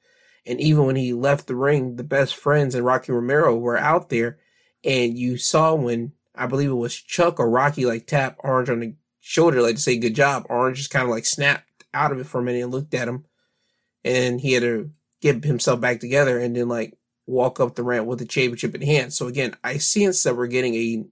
And 0.46 0.60
even 0.60 0.86
when 0.86 0.96
he 0.96 1.12
left 1.12 1.46
the 1.46 1.54
ring, 1.54 1.96
the 1.96 2.04
best 2.04 2.34
friends 2.34 2.74
and 2.74 2.84
Rocky 2.84 3.12
Romero 3.12 3.56
were 3.56 3.76
out 3.76 4.08
there. 4.08 4.38
And 4.84 5.18
you 5.18 5.36
saw 5.36 5.74
when 5.74 6.12
I 6.34 6.46
believe 6.46 6.70
it 6.70 6.74
was 6.74 6.94
Chuck 6.94 7.40
or 7.40 7.50
Rocky 7.50 7.84
like 7.84 8.06
tap 8.06 8.36
Orange 8.40 8.70
on 8.70 8.80
the 8.80 8.94
shoulder, 9.20 9.60
like 9.60 9.76
to 9.76 9.80
say 9.80 9.98
good 9.98 10.14
job. 10.14 10.46
Orange 10.48 10.78
just 10.78 10.90
kind 10.90 11.04
of 11.04 11.10
like 11.10 11.26
snapped 11.26 11.84
out 11.92 12.12
of 12.12 12.20
it 12.20 12.26
for 12.26 12.40
a 12.40 12.42
minute 12.42 12.62
and 12.62 12.72
looked 12.72 12.94
at 12.94 13.08
him, 13.08 13.24
and 14.04 14.40
he 14.40 14.52
had 14.52 14.62
to 14.62 14.90
get 15.20 15.44
himself 15.44 15.80
back 15.80 16.00
together 16.00 16.38
and 16.38 16.54
then 16.54 16.68
like 16.68 16.96
walk 17.26 17.60
up 17.60 17.74
the 17.74 17.82
ramp 17.82 18.06
with 18.06 18.20
the 18.20 18.24
championship 18.24 18.74
in 18.74 18.82
hand. 18.82 19.12
So 19.12 19.26
again, 19.26 19.56
I 19.64 19.78
sense 19.78 20.22
that 20.22 20.36
we're 20.36 20.46
getting 20.46 20.74
a 20.74 21.04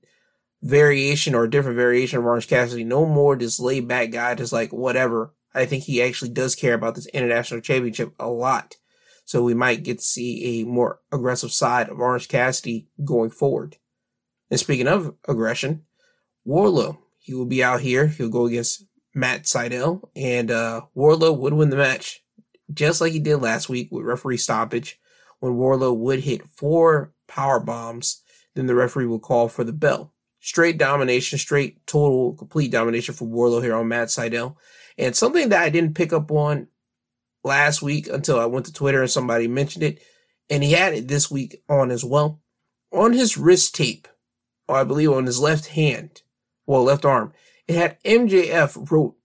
variation 0.62 1.34
or 1.34 1.44
a 1.44 1.50
different 1.50 1.76
variation 1.76 2.18
of 2.18 2.24
Orange 2.24 2.48
Cassidy. 2.48 2.84
No 2.84 3.04
more 3.04 3.36
this 3.36 3.60
laid 3.60 3.88
back 3.88 4.10
guy, 4.10 4.34
just 4.34 4.52
like 4.52 4.72
whatever. 4.72 5.34
I 5.54 5.66
think 5.66 5.84
he 5.84 6.02
actually 6.02 6.30
does 6.30 6.54
care 6.54 6.74
about 6.74 6.94
this 6.94 7.06
international 7.06 7.60
championship 7.60 8.14
a 8.18 8.28
lot. 8.28 8.76
So 9.26 9.42
we 9.42 9.54
might 9.54 9.82
get 9.82 9.98
to 9.98 10.04
see 10.04 10.60
a 10.60 10.64
more 10.64 11.00
aggressive 11.12 11.52
side 11.52 11.88
of 11.88 11.98
Orange 11.98 12.28
Cassidy 12.28 12.88
going 13.04 13.30
forward. 13.30 13.76
And 14.50 14.58
speaking 14.58 14.86
of 14.86 15.14
aggression, 15.28 15.82
Wardlow, 16.46 16.98
he 17.18 17.34
will 17.34 17.44
be 17.44 17.62
out 17.62 17.80
here. 17.80 18.06
He'll 18.06 18.28
go 18.28 18.46
against 18.46 18.84
Matt 19.14 19.42
Sydal, 19.42 20.08
and 20.14 20.50
uh, 20.50 20.82
Wardlow 20.96 21.36
would 21.38 21.54
win 21.54 21.70
the 21.70 21.76
match 21.76 22.22
just 22.72 23.00
like 23.00 23.12
he 23.12 23.18
did 23.18 23.38
last 23.38 23.68
week 23.68 23.88
with 23.90 24.04
referee 24.04 24.36
stoppage. 24.36 25.00
When 25.40 25.54
Wardlow 25.54 25.96
would 25.96 26.20
hit 26.20 26.48
four 26.50 27.12
power 27.26 27.58
bombs, 27.58 28.22
then 28.54 28.66
the 28.66 28.76
referee 28.76 29.06
would 29.06 29.22
call 29.22 29.48
for 29.48 29.64
the 29.64 29.72
bell. 29.72 30.12
Straight 30.40 30.78
domination, 30.78 31.38
straight 31.38 31.84
total 31.86 32.34
complete 32.34 32.70
domination 32.70 33.14
for 33.14 33.26
Wardlow 33.26 33.62
here 33.62 33.74
on 33.74 33.88
Matt 33.88 34.08
Sydal. 34.08 34.54
And 34.96 35.16
something 35.16 35.48
that 35.48 35.62
I 35.62 35.68
didn't 35.68 35.94
pick 35.94 36.12
up 36.12 36.30
on 36.30 36.68
last 37.46 37.80
week 37.80 38.08
until 38.08 38.38
I 38.38 38.46
went 38.46 38.66
to 38.66 38.72
Twitter 38.72 39.00
and 39.00 39.10
somebody 39.10 39.48
mentioned 39.48 39.84
it, 39.84 40.02
and 40.50 40.62
he 40.62 40.72
had 40.72 40.92
it 40.92 41.08
this 41.08 41.30
week 41.30 41.62
on 41.68 41.90
as 41.90 42.04
well. 42.04 42.42
On 42.92 43.12
his 43.12 43.38
wrist 43.38 43.74
tape, 43.74 44.08
or 44.68 44.76
I 44.76 44.84
believe 44.84 45.12
on 45.12 45.26
his 45.26 45.40
left 45.40 45.68
hand, 45.68 46.22
well, 46.66 46.82
left 46.82 47.04
arm, 47.04 47.32
it 47.68 47.76
had 47.76 48.02
MJF 48.02 48.90
wrote 48.90 49.16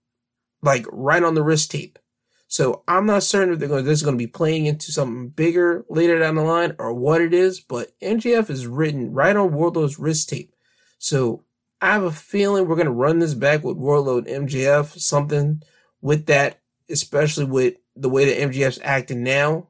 like 0.62 0.86
right 0.90 1.22
on 1.22 1.34
the 1.34 1.42
wrist 1.42 1.70
tape. 1.70 1.98
So 2.46 2.82
I'm 2.86 3.06
not 3.06 3.22
certain 3.22 3.54
if 3.54 3.58
they're 3.58 3.68
going, 3.68 3.84
this 3.84 3.98
is 3.98 4.04
going 4.04 4.16
to 4.16 4.24
be 4.24 4.30
playing 4.30 4.66
into 4.66 4.92
something 4.92 5.30
bigger 5.30 5.84
later 5.88 6.18
down 6.18 6.34
the 6.34 6.42
line 6.42 6.76
or 6.78 6.92
what 6.92 7.22
it 7.22 7.32
is, 7.32 7.60
but 7.60 7.98
MJF 8.00 8.50
is 8.50 8.66
written 8.66 9.12
right 9.12 9.34
on 9.34 9.52
Wardlow's 9.52 9.98
wrist 9.98 10.28
tape. 10.28 10.54
So 10.98 11.44
I 11.80 11.94
have 11.94 12.04
a 12.04 12.12
feeling 12.12 12.68
we're 12.68 12.76
going 12.76 12.86
to 12.86 12.92
run 12.92 13.18
this 13.18 13.34
back 13.34 13.64
with 13.64 13.78
Wardlow 13.78 14.18
and 14.18 14.48
MJF, 14.48 14.98
something 15.00 15.62
with 16.02 16.26
that, 16.26 16.60
especially 16.90 17.46
with 17.46 17.76
the 17.96 18.08
way 18.08 18.24
that 18.24 18.50
MJF's 18.50 18.80
acting 18.82 19.22
now 19.22 19.68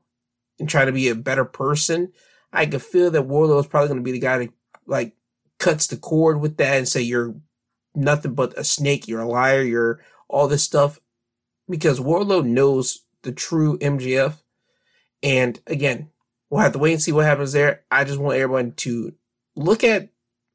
and 0.59 0.69
trying 0.69 0.87
to 0.87 0.93
be 0.93 1.09
a 1.09 1.15
better 1.15 1.45
person. 1.45 2.13
I 2.53 2.67
can 2.67 2.81
feel 2.81 3.11
that 3.11 3.29
Wardlow 3.29 3.61
is 3.61 3.67
probably 3.67 3.89
going 3.89 4.01
to 4.01 4.05
be 4.05 4.13
the 4.13 4.19
guy 4.19 4.39
that 4.39 4.51
like 4.87 5.15
cuts 5.59 5.87
the 5.87 5.97
cord 5.97 6.41
with 6.41 6.57
that 6.59 6.77
and 6.77 6.89
say 6.89 7.01
you're 7.01 7.35
nothing 7.95 8.35
but 8.35 8.59
a 8.59 8.65
snake, 8.65 9.09
you're 9.09 9.23
a 9.23 9.29
liar, 9.29 9.63
you're 9.63 10.01
all 10.29 10.49
this 10.49 10.63
stuff 10.63 11.01
because 11.69 12.01
Wardlow 12.01 12.45
knows 12.45 13.05
the 13.23 13.33
true 13.33 13.79
MJF. 13.79 14.35
And 15.23 15.61
again, 15.67 16.11
we'll 16.51 16.63
have 16.63 16.73
to 16.73 16.79
wait 16.79 16.93
and 16.93 17.03
see 17.03 17.13
what 17.13 17.25
happens 17.25 17.53
there. 17.53 17.85
I 17.91 18.05
just 18.05 18.19
want 18.19 18.39
everyone 18.39 18.73
to 18.73 19.13
look 19.57 19.85
at 19.85 20.11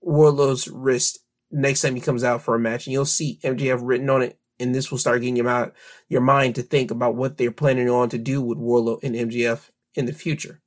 Wardlow's 0.05 0.68
wrist 0.68 1.20
next 1.51 1.82
time 1.82 1.95
he 1.95 2.01
comes 2.01 2.24
out 2.24 2.41
for 2.41 2.55
a 2.55 2.59
match, 2.59 2.86
and 2.86 2.93
you'll 2.93 3.05
see 3.05 3.39
MJF 3.43 3.80
written 3.82 4.09
on 4.09 4.22
it. 4.22 4.38
And 4.59 4.73
this 4.73 4.89
will 4.89 4.97
start 4.97 5.21
getting 5.21 5.35
your 5.35 5.73
your 6.09 6.21
mind 6.21 6.55
to 6.55 6.63
think 6.63 6.89
about 6.89 7.15
what 7.15 7.37
they're 7.37 7.51
planning 7.51 7.89
on 7.89 8.09
to 8.09 8.17
do 8.17 8.41
with 8.41 8.57
Wardlow 8.57 9.03
and 9.03 9.15
MJF 9.15 9.69
in 9.93 10.05
the 10.05 10.13
future. 10.13 10.61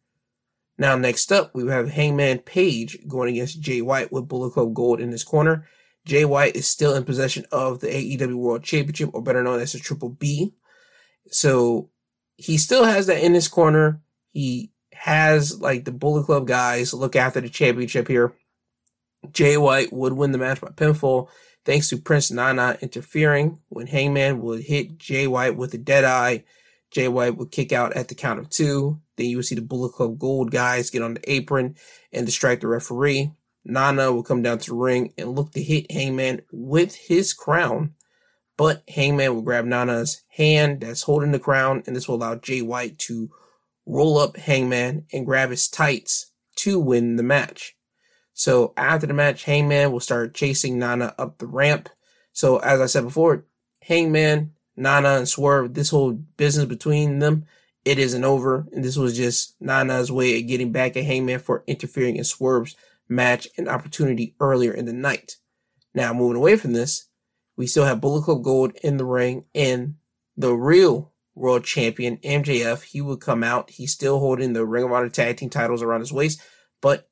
Now, 0.78 0.96
next 0.96 1.30
up, 1.30 1.54
we 1.54 1.66
have 1.68 1.90
Hangman 1.90 2.38
Page 2.38 3.06
going 3.06 3.34
against 3.34 3.60
Jay 3.60 3.82
White 3.82 4.10
with 4.10 4.28
Bullet 4.28 4.52
Club 4.52 4.72
Gold 4.72 5.00
in 5.00 5.10
his 5.10 5.24
corner. 5.24 5.66
Jay 6.06 6.24
White 6.24 6.56
is 6.56 6.66
still 6.66 6.94
in 6.94 7.04
possession 7.04 7.44
of 7.52 7.80
the 7.80 7.88
AEW 7.88 8.34
World 8.34 8.64
Championship, 8.64 9.10
or 9.12 9.22
better 9.22 9.42
known 9.42 9.60
as 9.60 9.72
the 9.72 9.78
Triple 9.78 10.08
B. 10.08 10.54
So 11.30 11.90
he 12.36 12.56
still 12.56 12.84
has 12.84 13.06
that 13.08 13.22
in 13.22 13.34
his 13.34 13.48
corner. 13.48 14.00
He 14.32 14.72
has 14.94 15.60
like 15.60 15.84
the 15.84 15.92
Bullet 15.92 16.24
Club 16.24 16.46
guys 16.46 16.94
look 16.94 17.14
after 17.16 17.40
the 17.40 17.48
championship 17.48 18.08
here. 18.08 18.32
Jay 19.32 19.58
White 19.58 19.92
would 19.92 20.14
win 20.14 20.32
the 20.32 20.38
match 20.38 20.60
by 20.60 20.68
pinfall 20.68 21.28
thanks 21.64 21.88
to 21.88 21.96
Prince 21.96 22.30
Nana 22.30 22.78
interfering 22.80 23.58
when 23.68 23.86
Hangman 23.86 24.40
would 24.40 24.62
hit 24.62 24.98
Jay 24.98 25.26
White 25.26 25.56
with 25.56 25.74
a 25.74 25.78
dead 25.78 26.04
eye. 26.04 26.44
Jay 26.90 27.08
White 27.08 27.36
would 27.36 27.52
kick 27.52 27.72
out 27.72 27.96
at 27.96 28.08
the 28.08 28.14
count 28.14 28.40
of 28.40 28.50
two. 28.50 29.00
Then 29.16 29.26
you 29.26 29.36
would 29.36 29.46
see 29.46 29.54
the 29.54 29.62
Bullet 29.62 29.92
Club 29.92 30.18
Gold 30.18 30.50
guys 30.50 30.90
get 30.90 31.02
on 31.02 31.14
the 31.14 31.32
apron 31.32 31.76
and 32.12 32.26
distract 32.26 32.62
the 32.62 32.68
referee. 32.68 33.30
Nana 33.64 34.12
will 34.12 34.22
come 34.22 34.42
down 34.42 34.58
to 34.58 34.70
the 34.70 34.76
ring 34.76 35.12
and 35.18 35.36
look 35.36 35.52
to 35.52 35.62
hit 35.62 35.90
Hangman 35.92 36.42
with 36.50 36.94
his 36.94 37.32
crown. 37.32 37.94
But 38.56 38.82
Hangman 38.88 39.34
will 39.34 39.42
grab 39.42 39.64
Nana's 39.64 40.22
hand 40.28 40.80
that's 40.80 41.02
holding 41.02 41.32
the 41.32 41.38
crown, 41.38 41.82
and 41.86 41.94
this 41.94 42.08
will 42.08 42.16
allow 42.16 42.34
Jay 42.34 42.62
White 42.62 42.98
to 43.00 43.30
roll 43.86 44.18
up 44.18 44.36
Hangman 44.36 45.06
and 45.12 45.26
grab 45.26 45.50
his 45.50 45.68
tights 45.68 46.32
to 46.56 46.78
win 46.78 47.16
the 47.16 47.22
match. 47.22 47.74
So 48.34 48.72
after 48.76 49.06
the 49.06 49.14
match, 49.14 49.44
Hangman 49.44 49.92
will 49.92 50.00
start 50.00 50.34
chasing 50.34 50.78
Nana 50.78 51.14
up 51.18 51.38
the 51.38 51.46
ramp. 51.46 51.88
So 52.32 52.58
as 52.58 52.80
I 52.80 52.86
said 52.86 53.04
before, 53.04 53.44
Hangman, 53.82 54.52
Nana, 54.76 55.16
and 55.16 55.28
Swerve, 55.28 55.74
this 55.74 55.90
whole 55.90 56.12
business 56.12 56.66
between 56.66 57.18
them, 57.18 57.46
it 57.84 57.98
isn't 57.98 58.24
over. 58.24 58.66
And 58.72 58.84
this 58.84 58.96
was 58.96 59.16
just 59.16 59.60
Nana's 59.60 60.12
way 60.12 60.40
of 60.40 60.46
getting 60.46 60.72
back 60.72 60.96
at 60.96 61.04
Hangman 61.04 61.40
for 61.40 61.64
interfering 61.66 62.16
in 62.16 62.24
Swerve's 62.24 62.76
match 63.08 63.48
and 63.58 63.68
opportunity 63.68 64.34
earlier 64.40 64.72
in 64.72 64.86
the 64.86 64.92
night. 64.92 65.36
Now, 65.94 66.12
moving 66.12 66.36
away 66.36 66.56
from 66.56 66.72
this, 66.72 67.08
we 67.56 67.66
still 67.66 67.84
have 67.84 68.00
Bullet 68.00 68.24
Club 68.24 68.42
Gold 68.42 68.72
in 68.82 68.96
the 68.96 69.04
ring 69.04 69.44
and 69.54 69.96
the 70.36 70.54
real 70.54 71.12
world 71.34 71.64
champion, 71.64 72.16
MJF. 72.18 72.82
He 72.84 73.00
would 73.00 73.20
come 73.20 73.42
out. 73.42 73.70
He's 73.70 73.92
still 73.92 74.18
holding 74.18 74.52
the 74.52 74.64
Ring 74.64 74.84
of 74.84 74.92
Honor 74.92 75.08
tag 75.08 75.36
team 75.36 75.50
titles 75.50 75.82
around 75.82 76.00
his 76.00 76.12
waist, 76.12 76.40
but 76.80 77.09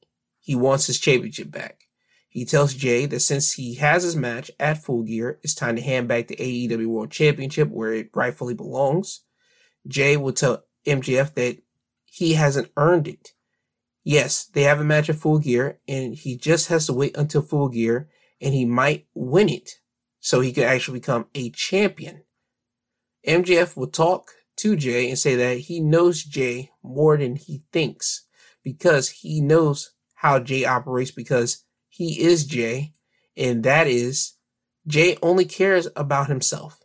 he 0.49 0.57
wants 0.57 0.87
his 0.87 0.99
championship 0.99 1.51
back. 1.51 1.83
He 2.27 2.47
tells 2.47 2.73
Jay 2.73 3.05
that 3.05 3.21
since 3.21 3.53
he 3.53 3.75
has 3.75 4.03
his 4.03 4.17
match 4.17 4.51
at 4.59 4.83
Full 4.83 5.03
Gear, 5.03 5.39
it's 5.43 5.55
time 5.55 5.77
to 5.77 5.83
hand 5.83 6.09
back 6.09 6.27
the 6.27 6.37
AEW 6.37 6.87
World 6.87 7.11
Championship 7.11 7.69
where 7.69 7.93
it 7.93 8.09
rightfully 8.15 8.55
belongs. 8.55 9.21
Jay 9.87 10.17
will 10.17 10.33
tell 10.33 10.65
MJF 10.87 11.35
that 11.35 11.59
he 12.07 12.33
hasn't 12.33 12.73
earned 12.79 13.09
it. 13.09 13.35
Yes, 14.05 14.47
they 14.47 14.63
have 14.63 14.81
a 14.81 14.85
match 14.85 15.11
at 15.11 15.17
full 15.17 15.39
gear, 15.39 15.81
and 15.87 16.15
he 16.15 16.39
just 16.39 16.69
has 16.69 16.87
to 16.87 16.95
wait 16.95 17.15
until 17.15 17.43
full 17.43 17.69
gear, 17.69 18.09
and 18.41 18.55
he 18.55 18.65
might 18.65 19.07
win 19.13 19.51
it, 19.51 19.73
so 20.19 20.41
he 20.41 20.55
could 20.55 20.65
actually 20.65 20.99
become 20.99 21.27
a 21.35 21.51
champion. 21.51 22.23
MJF 23.27 23.77
will 23.77 23.89
talk 23.89 24.31
to 24.57 24.77
Jay 24.77 25.11
and 25.11 25.19
say 25.19 25.35
that 25.35 25.59
he 25.59 25.79
knows 25.79 26.25
Jay 26.25 26.71
more 26.83 27.19
than 27.19 27.37
he 27.37 27.65
thinks 27.71 28.25
because 28.65 29.11
he 29.11 29.43
knows 29.43 29.91
how 30.21 30.39
Jay 30.39 30.65
operates 30.65 31.11
because 31.11 31.65
he 31.89 32.21
is 32.21 32.47
Jay, 32.47 32.95
and 33.37 33.63
that 33.65 33.87
is 33.87 34.35
Jay 34.87 35.17
only 35.23 35.45
cares 35.45 35.89
about 35.97 36.29
himself 36.29 36.81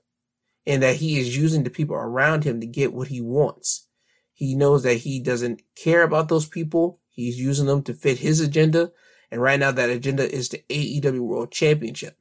and 0.65 0.81
that 0.81 0.97
he 0.97 1.19
is 1.19 1.37
using 1.37 1.63
the 1.63 1.69
people 1.69 1.95
around 1.95 2.43
him 2.43 2.61
to 2.61 2.67
get 2.67 2.93
what 2.93 3.09
he 3.09 3.21
wants. 3.21 3.87
He 4.33 4.55
knows 4.55 4.83
that 4.83 4.95
he 4.95 5.19
doesn't 5.21 5.61
care 5.75 6.03
about 6.03 6.29
those 6.29 6.47
people 6.47 6.99
He's 7.13 7.39
using 7.39 7.67
them 7.67 7.83
to 7.83 7.93
fit 7.93 8.17
his 8.17 8.41
agenda. 8.41 8.91
And 9.31 9.41
right 9.41 9.59
now 9.59 9.71
that 9.71 9.89
agenda 9.89 10.29
is 10.29 10.49
the 10.49 10.63
AEW 10.69 11.19
World 11.19 11.51
Championship. 11.51 12.17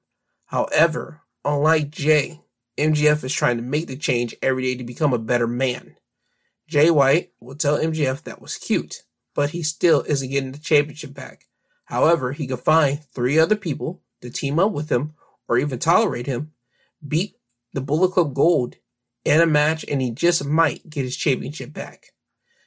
However, 0.47 1.23
unlike 1.45 1.91
Jay, 1.91 2.43
MJF 2.79 3.25
is 3.25 3.33
trying 3.33 3.57
to 3.57 3.63
make 3.63 3.87
the 3.87 3.97
change 3.97 4.37
every 4.43 4.63
day 4.63 4.75
to 4.77 4.85
become 4.85 5.15
a 5.15 5.19
better 5.19 5.47
man. 5.47 5.97
Jay 6.69 6.91
White 6.91 7.33
will 7.41 7.55
tell 7.55 7.79
MJF 7.79 8.23
that 8.25 8.41
was 8.41 8.57
cute, 8.57 9.03
but 9.35 9.51
he 9.51 9.63
still 9.63 10.03
isn't 10.03 10.31
getting 10.31 10.53
the 10.53 10.59
championship 10.59 11.15
back. 11.15 11.47
However, 11.85 12.33
he 12.33 12.47
could 12.47 12.61
find 12.61 13.03
three 13.03 13.39
other 13.39 13.57
people 13.57 14.03
to 14.21 14.31
team 14.31 14.59
up 14.59 14.73
with 14.73 14.91
him 14.91 15.15
or 15.49 15.59
even 15.59 15.79
tolerate 15.79 16.27
him, 16.27 16.53
beat 17.07 17.37
the 17.73 17.81
Bullet 17.81 18.13
Club 18.13 18.35
Gold 18.35 18.77
in 19.25 19.41
a 19.41 19.47
match, 19.47 19.85
and 19.89 20.01
he 20.01 20.11
just 20.11 20.45
might 20.45 20.89
get 20.89 21.05
his 21.05 21.17
championship 21.17 21.73
back. 21.73 22.13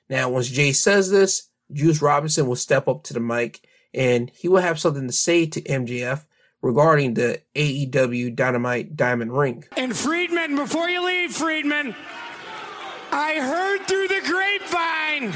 Now, 0.10 0.30
once 0.30 0.50
Jay 0.50 0.74
says 0.74 1.10
this, 1.10 1.50
Juice 1.72 2.02
Robinson 2.02 2.48
will 2.48 2.56
step 2.56 2.88
up 2.88 3.04
to 3.04 3.14
the 3.14 3.20
mic 3.20 3.68
and 3.94 4.30
he 4.36 4.48
will 4.48 4.62
have 4.62 4.80
something 4.80 5.08
to 5.08 5.14
say 5.14 5.46
to 5.48 5.62
MJF 5.62 6.26
regarding 6.62 7.14
the 7.14 7.42
AEW 7.56 8.36
Dynamite 8.36 8.96
Diamond 8.96 9.36
Ring. 9.36 9.64
And 9.78 9.96
Friedman, 9.96 10.56
before 10.56 10.90
you 10.90 11.04
leave, 11.06 11.32
Friedman, 11.32 11.96
I 13.12 13.40
heard 13.40 13.88
through 13.88 14.08
the 14.10 14.22
grapevine 14.26 15.34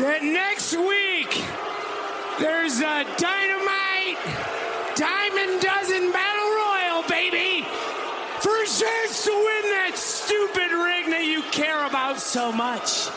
that 0.00 0.22
next 0.22 0.72
week 0.72 1.44
there's 2.40 2.80
a 2.80 3.04
Dynamite 3.20 4.16
Diamond 4.96 5.60
Dozen 5.60 6.10
Battle 6.10 6.50
Royal, 6.56 7.02
baby, 7.04 7.66
for 8.40 8.56
a 8.56 8.64
chance 8.64 9.24
to 9.24 9.30
win 9.30 9.64
that 9.76 9.92
stupid 9.94 10.72
ring 10.72 11.10
that 11.10 11.24
you 11.26 11.42
care 11.52 11.84
about 11.86 12.18
so 12.18 12.50
much. 12.50 13.08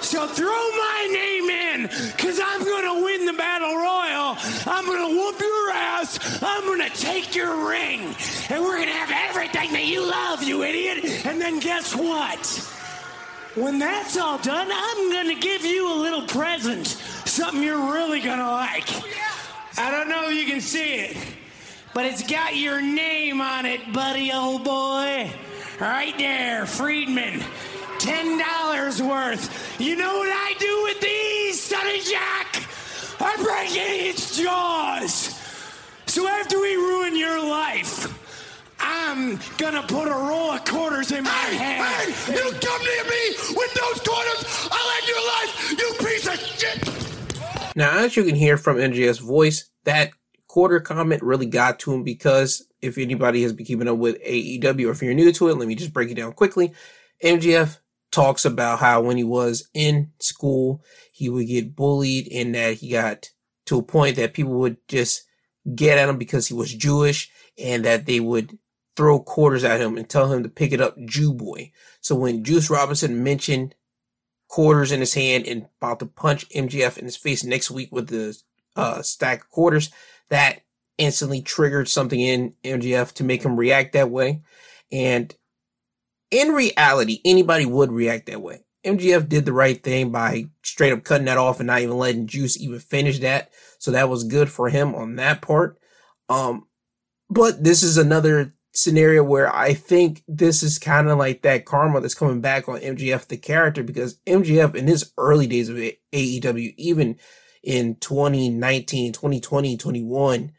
So 0.00 0.26
throw 0.26 0.46
my 0.46 1.08
name 1.10 1.50
in, 1.50 1.82
because 2.16 2.38
I'm 2.38 2.64
going 2.64 2.84
to 2.84 3.04
win 3.04 3.24
the 3.24 3.32
Battle 3.32 3.76
Royal. 3.76 4.36
I'm 4.66 4.84
going 4.84 5.08
to 5.08 5.16
whoop 5.16 5.40
your 5.40 5.70
ass. 5.72 6.42
I'm 6.42 6.64
going 6.64 6.80
to 6.80 6.96
take 6.96 7.34
your 7.34 7.68
ring. 7.68 8.14
And 8.50 8.62
we're 8.62 8.76
going 8.76 8.88
to 8.88 8.94
have 8.94 9.30
everything 9.30 9.72
that 9.72 9.86
you 9.86 10.06
love, 10.06 10.42
you 10.42 10.64
idiot. 10.64 11.26
And 11.26 11.40
then 11.40 11.60
guess 11.60 11.94
what? 11.94 12.76
When 13.60 13.78
that's 13.78 14.16
all 14.16 14.38
done, 14.38 14.70
I'm 14.72 15.12
going 15.12 15.36
to 15.36 15.38
give 15.38 15.66
you 15.66 15.92
a 15.92 15.98
little 16.00 16.22
present. 16.22 16.86
Something 16.86 17.62
you're 17.62 17.92
really 17.92 18.22
going 18.22 18.38
to 18.38 18.50
like. 18.50 18.88
I 19.76 19.90
don't 19.90 20.08
know 20.08 20.30
if 20.30 20.34
you 20.34 20.46
can 20.50 20.62
see 20.62 20.94
it, 20.94 21.16
but 21.92 22.06
it's 22.06 22.26
got 22.26 22.56
your 22.56 22.80
name 22.80 23.42
on 23.42 23.66
it, 23.66 23.92
buddy, 23.92 24.32
old 24.32 24.64
boy. 24.64 25.30
Right 25.78 26.14
there, 26.16 26.64
Friedman. 26.64 27.40
$10 27.98 29.06
worth. 29.06 29.78
You 29.78 29.94
know 29.94 30.16
what 30.16 30.30
I 30.32 30.54
do 30.58 30.82
with 30.84 31.00
these, 31.02 31.60
Sonny 31.60 32.00
Jack? 32.00 32.64
I 33.20 33.36
break 33.36 33.72
its 33.74 34.38
jaws. 34.38 35.38
So 36.06 36.26
after 36.26 36.58
we 36.58 36.76
ruin 36.76 37.14
your 37.14 37.46
life, 37.46 38.19
I'm 38.80 39.38
gonna 39.58 39.82
put 39.82 40.08
a 40.08 40.12
roll 40.12 40.52
of 40.52 40.64
quarters 40.64 41.12
in 41.12 41.24
my 41.24 41.30
hey, 41.30 41.56
hand. 41.56 42.12
Hey, 42.12 42.34
you 42.34 42.52
come 42.60 42.82
near 42.82 43.04
me 43.04 43.36
with 43.54 43.74
those 43.74 44.00
quarters, 44.06 44.68
I'll 44.70 44.90
end 44.96 45.08
your 45.08 45.26
life, 45.26 45.74
you 45.78 46.06
piece 46.06 46.26
of 46.26 46.38
shit. 46.58 47.76
Now, 47.76 47.98
as 47.98 48.16
you 48.16 48.24
can 48.24 48.34
hear 48.34 48.56
from 48.56 48.76
MJF's 48.78 49.18
voice, 49.18 49.70
that 49.84 50.10
quarter 50.48 50.80
comment 50.80 51.22
really 51.22 51.46
got 51.46 51.78
to 51.80 51.92
him 51.92 52.02
because 52.02 52.66
if 52.82 52.98
anybody 52.98 53.42
has 53.42 53.52
been 53.52 53.66
keeping 53.66 53.88
up 53.88 53.98
with 53.98 54.20
AEW 54.24 54.88
or 54.88 54.90
if 54.90 55.02
you're 55.02 55.14
new 55.14 55.32
to 55.32 55.48
it, 55.48 55.56
let 55.56 55.68
me 55.68 55.74
just 55.74 55.92
break 55.92 56.10
it 56.10 56.14
down 56.14 56.32
quickly. 56.32 56.72
MJF 57.22 57.78
talks 58.10 58.44
about 58.44 58.80
how 58.80 59.02
when 59.02 59.16
he 59.16 59.24
was 59.24 59.68
in 59.74 60.10
school, 60.18 60.82
he 61.12 61.28
would 61.28 61.46
get 61.46 61.76
bullied 61.76 62.28
and 62.32 62.54
that 62.54 62.74
he 62.74 62.90
got 62.90 63.28
to 63.66 63.78
a 63.78 63.82
point 63.82 64.16
that 64.16 64.34
people 64.34 64.54
would 64.54 64.76
just 64.88 65.22
get 65.74 65.98
at 65.98 66.08
him 66.08 66.18
because 66.18 66.48
he 66.48 66.54
was 66.54 66.74
Jewish 66.74 67.30
and 67.56 67.84
that 67.84 68.06
they 68.06 68.18
would 68.18 68.58
throw 68.96 69.20
quarters 69.20 69.64
at 69.64 69.80
him 69.80 69.96
and 69.96 70.08
tell 70.08 70.32
him 70.32 70.42
to 70.42 70.48
pick 70.48 70.72
it 70.72 70.80
up, 70.80 70.96
Jew 71.04 71.32
boy. 71.32 71.72
So 72.00 72.14
when 72.14 72.44
Juice 72.44 72.70
Robinson 72.70 73.22
mentioned 73.22 73.74
quarters 74.48 74.92
in 74.92 75.00
his 75.00 75.14
hand 75.14 75.46
and 75.46 75.66
about 75.80 76.00
to 76.00 76.06
punch 76.06 76.48
MJF 76.50 76.98
in 76.98 77.04
his 77.04 77.16
face 77.16 77.44
next 77.44 77.70
week 77.70 77.90
with 77.92 78.08
the 78.08 78.36
uh, 78.76 79.02
stack 79.02 79.42
of 79.42 79.50
quarters, 79.50 79.90
that 80.28 80.60
instantly 80.98 81.40
triggered 81.40 81.88
something 81.88 82.20
in 82.20 82.54
MJF 82.64 83.12
to 83.14 83.24
make 83.24 83.42
him 83.42 83.56
react 83.56 83.94
that 83.94 84.10
way. 84.10 84.42
And 84.92 85.34
in 86.30 86.48
reality, 86.50 87.20
anybody 87.24 87.66
would 87.66 87.90
react 87.90 88.26
that 88.26 88.42
way. 88.42 88.64
MJF 88.84 89.28
did 89.28 89.44
the 89.44 89.52
right 89.52 89.82
thing 89.82 90.10
by 90.10 90.46
straight 90.62 90.92
up 90.92 91.04
cutting 91.04 91.26
that 91.26 91.38
off 91.38 91.60
and 91.60 91.66
not 91.66 91.80
even 91.80 91.98
letting 91.98 92.26
Juice 92.26 92.58
even 92.58 92.78
finish 92.78 93.18
that. 93.20 93.50
So 93.78 93.90
that 93.90 94.08
was 94.08 94.24
good 94.24 94.50
for 94.50 94.68
him 94.68 94.94
on 94.94 95.16
that 95.16 95.42
part. 95.42 95.78
Um, 96.28 96.66
but 97.28 97.62
this 97.62 97.82
is 97.82 97.98
another 97.98 98.54
scenario 98.72 99.24
where 99.24 99.54
I 99.54 99.74
think 99.74 100.22
this 100.28 100.62
is 100.62 100.78
kind 100.78 101.08
of 101.08 101.18
like 101.18 101.42
that 101.42 101.64
karma 101.64 102.00
that's 102.00 102.14
coming 102.14 102.40
back 102.40 102.68
on 102.68 102.80
MJF 102.80 103.26
the 103.26 103.36
character, 103.36 103.82
because 103.82 104.18
MJF 104.26 104.74
in 104.74 104.86
his 104.86 105.12
early 105.18 105.46
days 105.46 105.68
of 105.68 105.76
AEW, 105.76 106.74
even 106.76 107.18
in 107.62 107.96
2019, 107.96 109.12
2020, 109.12 109.76
21, 109.76 110.52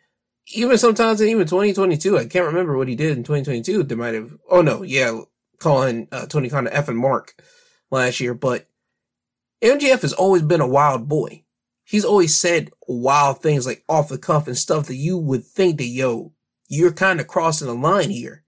even 0.54 0.78
sometimes 0.78 1.22
in 1.22 1.30
even 1.30 1.48
2022, 1.48 2.18
I 2.18 2.26
can't 2.26 2.46
remember 2.46 2.78
what 2.78 2.88
he 2.88 2.96
did 2.96 3.18
in 3.18 3.24
2022. 3.24 3.84
They 3.84 3.96
might 3.96 4.14
have, 4.14 4.36
oh 4.50 4.62
no, 4.62 4.84
yeah, 4.84 5.22
calling 5.60 6.08
uh, 6.12 6.26
Tony 6.26 6.50
Khan 6.50 6.68
F 6.68 6.90
and 6.90 6.98
Mark 6.98 7.42
last 7.90 8.20
year, 8.20 8.34
but 8.34 8.68
MJF 9.62 10.02
has 10.02 10.14
always 10.14 10.42
been 10.42 10.62
a 10.62 10.68
wild 10.68 11.08
boy. 11.08 11.44
He's 11.84 12.06
always 12.06 12.36
said 12.36 12.72
wild 12.88 13.42
things 13.42 13.66
like 13.66 13.84
off 13.88 14.10
the 14.10 14.18
cuff 14.18 14.48
and 14.48 14.58
stuff 14.58 14.88
that 14.88 14.96
you 14.96 15.18
would 15.18 15.46
think 15.46 15.78
that, 15.78 15.86
yo, 15.86 16.34
you're 16.72 16.94
kind 16.94 17.20
of 17.20 17.28
crossing 17.28 17.68
the 17.68 17.76
line 17.76 18.10
here 18.10 18.44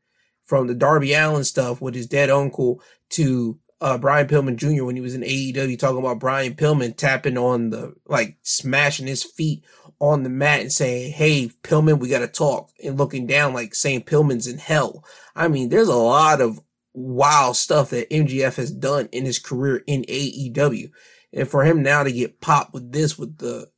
from 0.45 0.67
the 0.67 0.73
Darby 0.73 1.13
Allin 1.13 1.43
stuff 1.43 1.81
with 1.81 1.93
his 1.93 2.07
dead 2.07 2.29
uncle 2.29 2.81
to 3.09 3.59
uh, 3.81 3.97
Brian 3.97 4.27
Pillman 4.27 4.55
Jr. 4.55 4.85
when 4.85 4.95
he 4.95 5.01
was 5.01 5.13
in 5.13 5.21
AEW 5.21 5.77
talking 5.77 5.99
about 5.99 6.19
Brian 6.19 6.55
Pillman 6.55 6.95
tapping 6.95 7.37
on 7.37 7.69
the, 7.69 7.93
like 8.07 8.37
smashing 8.41 9.07
his 9.07 9.23
feet 9.23 9.65
on 9.99 10.23
the 10.23 10.29
mat 10.29 10.61
and 10.61 10.71
saying, 10.71 11.11
Hey, 11.11 11.49
Pillman, 11.63 11.99
we 11.99 12.07
got 12.07 12.19
to 12.19 12.27
talk 12.29 12.71
and 12.81 12.97
looking 12.97 13.27
down 13.27 13.53
like 13.53 13.75
saying 13.75 14.03
Pillman's 14.03 14.47
in 14.47 14.57
hell. 14.57 15.03
I 15.35 15.49
mean, 15.49 15.67
there's 15.67 15.89
a 15.89 15.95
lot 15.95 16.39
of 16.39 16.61
wild 16.93 17.57
stuff 17.57 17.89
that 17.89 18.09
MJF 18.09 18.55
has 18.55 18.71
done 18.71 19.09
in 19.11 19.25
his 19.25 19.37
career 19.37 19.83
in 19.85 20.03
AEW. 20.03 20.91
And 21.33 21.49
for 21.49 21.65
him 21.65 21.83
now 21.83 22.03
to 22.03 22.11
get 22.11 22.39
popped 22.39 22.73
with 22.73 22.93
this, 22.93 23.19
with 23.19 23.37
the 23.39 23.69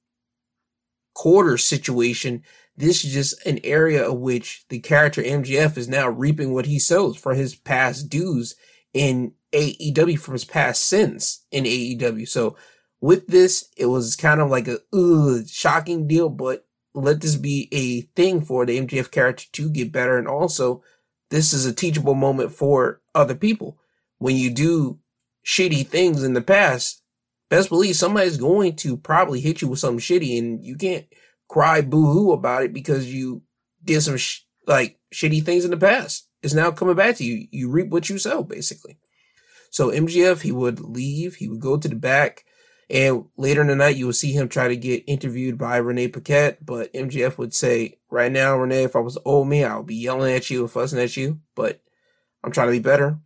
quarter 1.15 1.57
situation, 1.57 2.43
this 2.77 3.05
is 3.05 3.13
just 3.13 3.45
an 3.45 3.59
area 3.63 4.09
of 4.09 4.19
which 4.19 4.65
the 4.69 4.79
character 4.79 5.21
MJF 5.21 5.77
is 5.77 5.87
now 5.87 6.09
reaping 6.09 6.53
what 6.53 6.65
he 6.65 6.79
sows 6.79 7.17
for 7.17 7.33
his 7.33 7.55
past 7.55 8.09
dues 8.09 8.55
in 8.93 9.33
AEW 9.53 10.19
from 10.19 10.33
his 10.33 10.45
past 10.45 10.85
sins 10.85 11.45
in 11.51 11.63
AEW. 11.63 12.27
So 12.27 12.57
with 13.01 13.27
this, 13.27 13.69
it 13.77 13.85
was 13.85 14.15
kind 14.15 14.41
of 14.41 14.49
like 14.49 14.67
a 14.67 14.79
ugh, 14.93 15.47
shocking 15.47 16.07
deal, 16.07 16.29
but 16.29 16.65
let 16.93 17.21
this 17.21 17.35
be 17.35 17.69
a 17.71 18.01
thing 18.15 18.41
for 18.41 18.65
the 18.65 18.79
MJF 18.79 19.11
character 19.11 19.45
to 19.53 19.69
get 19.69 19.91
better. 19.91 20.17
And 20.17 20.27
also, 20.27 20.83
this 21.29 21.53
is 21.53 21.65
a 21.65 21.73
teachable 21.73 22.15
moment 22.15 22.51
for 22.51 23.01
other 23.13 23.35
people. 23.35 23.77
When 24.17 24.35
you 24.35 24.49
do 24.49 24.99
shitty 25.45 25.87
things 25.87 26.23
in 26.23 26.33
the 26.33 26.41
past, 26.41 27.03
best 27.49 27.69
believe 27.69 27.95
somebody's 27.95 28.37
going 28.37 28.75
to 28.77 28.97
probably 28.97 29.39
hit 29.39 29.61
you 29.61 29.67
with 29.67 29.79
something 29.79 29.99
shitty 29.99 30.37
and 30.37 30.63
you 30.65 30.75
can't 30.75 31.05
cry 31.47 31.81
boo 31.81 32.11
hoo 32.11 32.31
about 32.31 32.63
it 32.63 32.73
because 32.73 33.13
you 33.13 33.41
did 33.83 34.01
some 34.01 34.17
sh- 34.17 34.41
like 34.67 34.99
shitty 35.13 35.43
things 35.43 35.65
in 35.65 35.71
the 35.71 35.77
past. 35.77 36.27
It's 36.41 36.53
now 36.53 36.71
coming 36.71 36.95
back 36.95 37.15
to 37.17 37.23
you. 37.23 37.47
You 37.51 37.69
reap 37.69 37.89
what 37.89 38.09
you 38.09 38.17
sow, 38.17 38.43
basically. 38.43 38.97
So 39.71 39.89
MJF, 39.91 40.41
he 40.41 40.51
would 40.51 40.79
leave, 40.79 41.35
he 41.35 41.49
would 41.49 41.59
go 41.59 41.77
to 41.77 41.87
the 41.87 41.95
back, 41.95 42.45
and 42.89 43.25
later 43.35 43.61
in 43.61 43.67
the 43.67 43.75
night, 43.75 43.95
you 43.95 44.05
would 44.05 44.15
see 44.15 44.31
him 44.31 44.47
try 44.47 44.67
to 44.67 44.75
get 44.75 45.03
interviewed 45.07 45.57
by 45.57 45.77
Renee 45.77 46.09
Paquette, 46.09 46.63
but 46.63 46.93
MJF 46.93 47.37
would 47.37 47.53
say, 47.53 47.97
right 48.11 48.31
now, 48.31 48.55
Renee, 48.57 48.83
if 48.83 48.95
I 48.95 48.99
was 48.99 49.17
old 49.25 49.47
me, 49.47 49.63
I 49.63 49.75
would 49.75 49.87
be 49.87 49.95
yelling 49.95 50.33
at 50.33 50.49
you 50.49 50.61
and 50.61 50.71
fussing 50.71 50.99
at 50.99 51.17
you, 51.17 51.39
but 51.55 51.81
I'm 52.43 52.51
trying 52.51 52.67
to 52.67 52.73
be 52.73 52.79
better. 52.79 53.19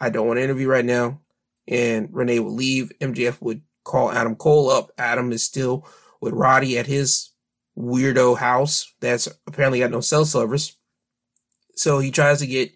I 0.00 0.10
don't 0.10 0.26
want 0.26 0.38
to 0.38 0.42
interview 0.42 0.68
right 0.68 0.84
now. 0.84 1.20
And 1.68 2.08
Renee 2.12 2.40
would 2.40 2.52
leave. 2.52 2.92
MJF 3.00 3.40
would 3.40 3.62
call 3.84 4.10
Adam 4.10 4.34
Cole 4.34 4.68
up. 4.68 4.90
Adam 4.98 5.30
is 5.32 5.44
still 5.44 5.86
with 6.20 6.34
Roddy 6.34 6.76
at 6.76 6.86
his 6.86 7.30
weirdo 7.76 8.36
house 8.36 8.92
that's 9.00 9.28
apparently 9.46 9.80
got 9.80 9.90
no 9.90 10.00
cell 10.00 10.24
service. 10.24 10.76
So 11.76 11.98
he 11.98 12.10
tries 12.10 12.38
to 12.38 12.46
get 12.46 12.72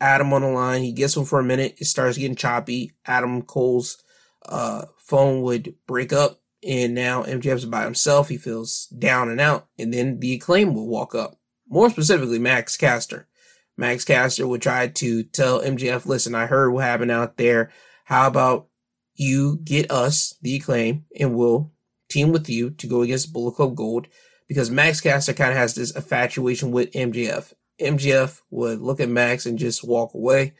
Adam 0.00 0.32
on 0.32 0.42
the 0.42 0.48
line. 0.48 0.82
He 0.82 0.92
gets 0.92 1.16
him 1.16 1.24
for 1.24 1.38
a 1.38 1.44
minute. 1.44 1.76
It 1.78 1.84
starts 1.86 2.18
getting 2.18 2.36
choppy. 2.36 2.92
Adam 3.06 3.42
Cole's 3.42 4.02
uh, 4.46 4.86
phone 4.98 5.42
would 5.42 5.74
break 5.86 6.12
up, 6.12 6.40
and 6.66 6.94
now 6.94 7.22
MJF's 7.22 7.66
by 7.66 7.84
himself. 7.84 8.28
He 8.28 8.38
feels 8.38 8.86
down 8.86 9.28
and 9.28 9.40
out, 9.40 9.68
and 9.78 9.92
then 9.92 10.18
the 10.18 10.34
acclaim 10.34 10.74
will 10.74 10.88
walk 10.88 11.14
up. 11.14 11.38
More 11.68 11.90
specifically, 11.90 12.38
Max 12.38 12.76
Caster. 12.76 13.28
Max 13.76 14.04
Caster 14.04 14.46
would 14.46 14.60
try 14.60 14.88
to 14.88 15.22
tell 15.22 15.62
MJF, 15.62 16.04
listen, 16.04 16.34
I 16.34 16.46
heard 16.46 16.70
what 16.70 16.84
happened 16.84 17.10
out 17.10 17.36
there. 17.36 17.70
How 18.04 18.26
about 18.26 18.68
you 19.14 19.58
get 19.62 19.90
us 19.90 20.34
the 20.42 20.56
acclaim 20.56 21.04
and 21.18 21.34
we'll 21.34 21.72
team 22.08 22.32
with 22.32 22.48
you 22.48 22.70
to 22.70 22.86
go 22.86 23.02
against 23.02 23.32
Bullet 23.32 23.54
Club 23.54 23.76
Gold 23.76 24.08
because 24.50 24.68
Max 24.68 25.00
Caster 25.00 25.32
kind 25.32 25.52
of 25.52 25.56
has 25.56 25.76
this 25.76 25.92
infatuation 25.92 26.72
with 26.72 26.90
MJF. 26.90 27.52
MJF 27.80 28.40
would 28.50 28.80
look 28.80 28.98
at 28.98 29.08
Max 29.08 29.46
and 29.46 29.56
just 29.56 29.86
walk 29.86 30.12
away. 30.12 30.54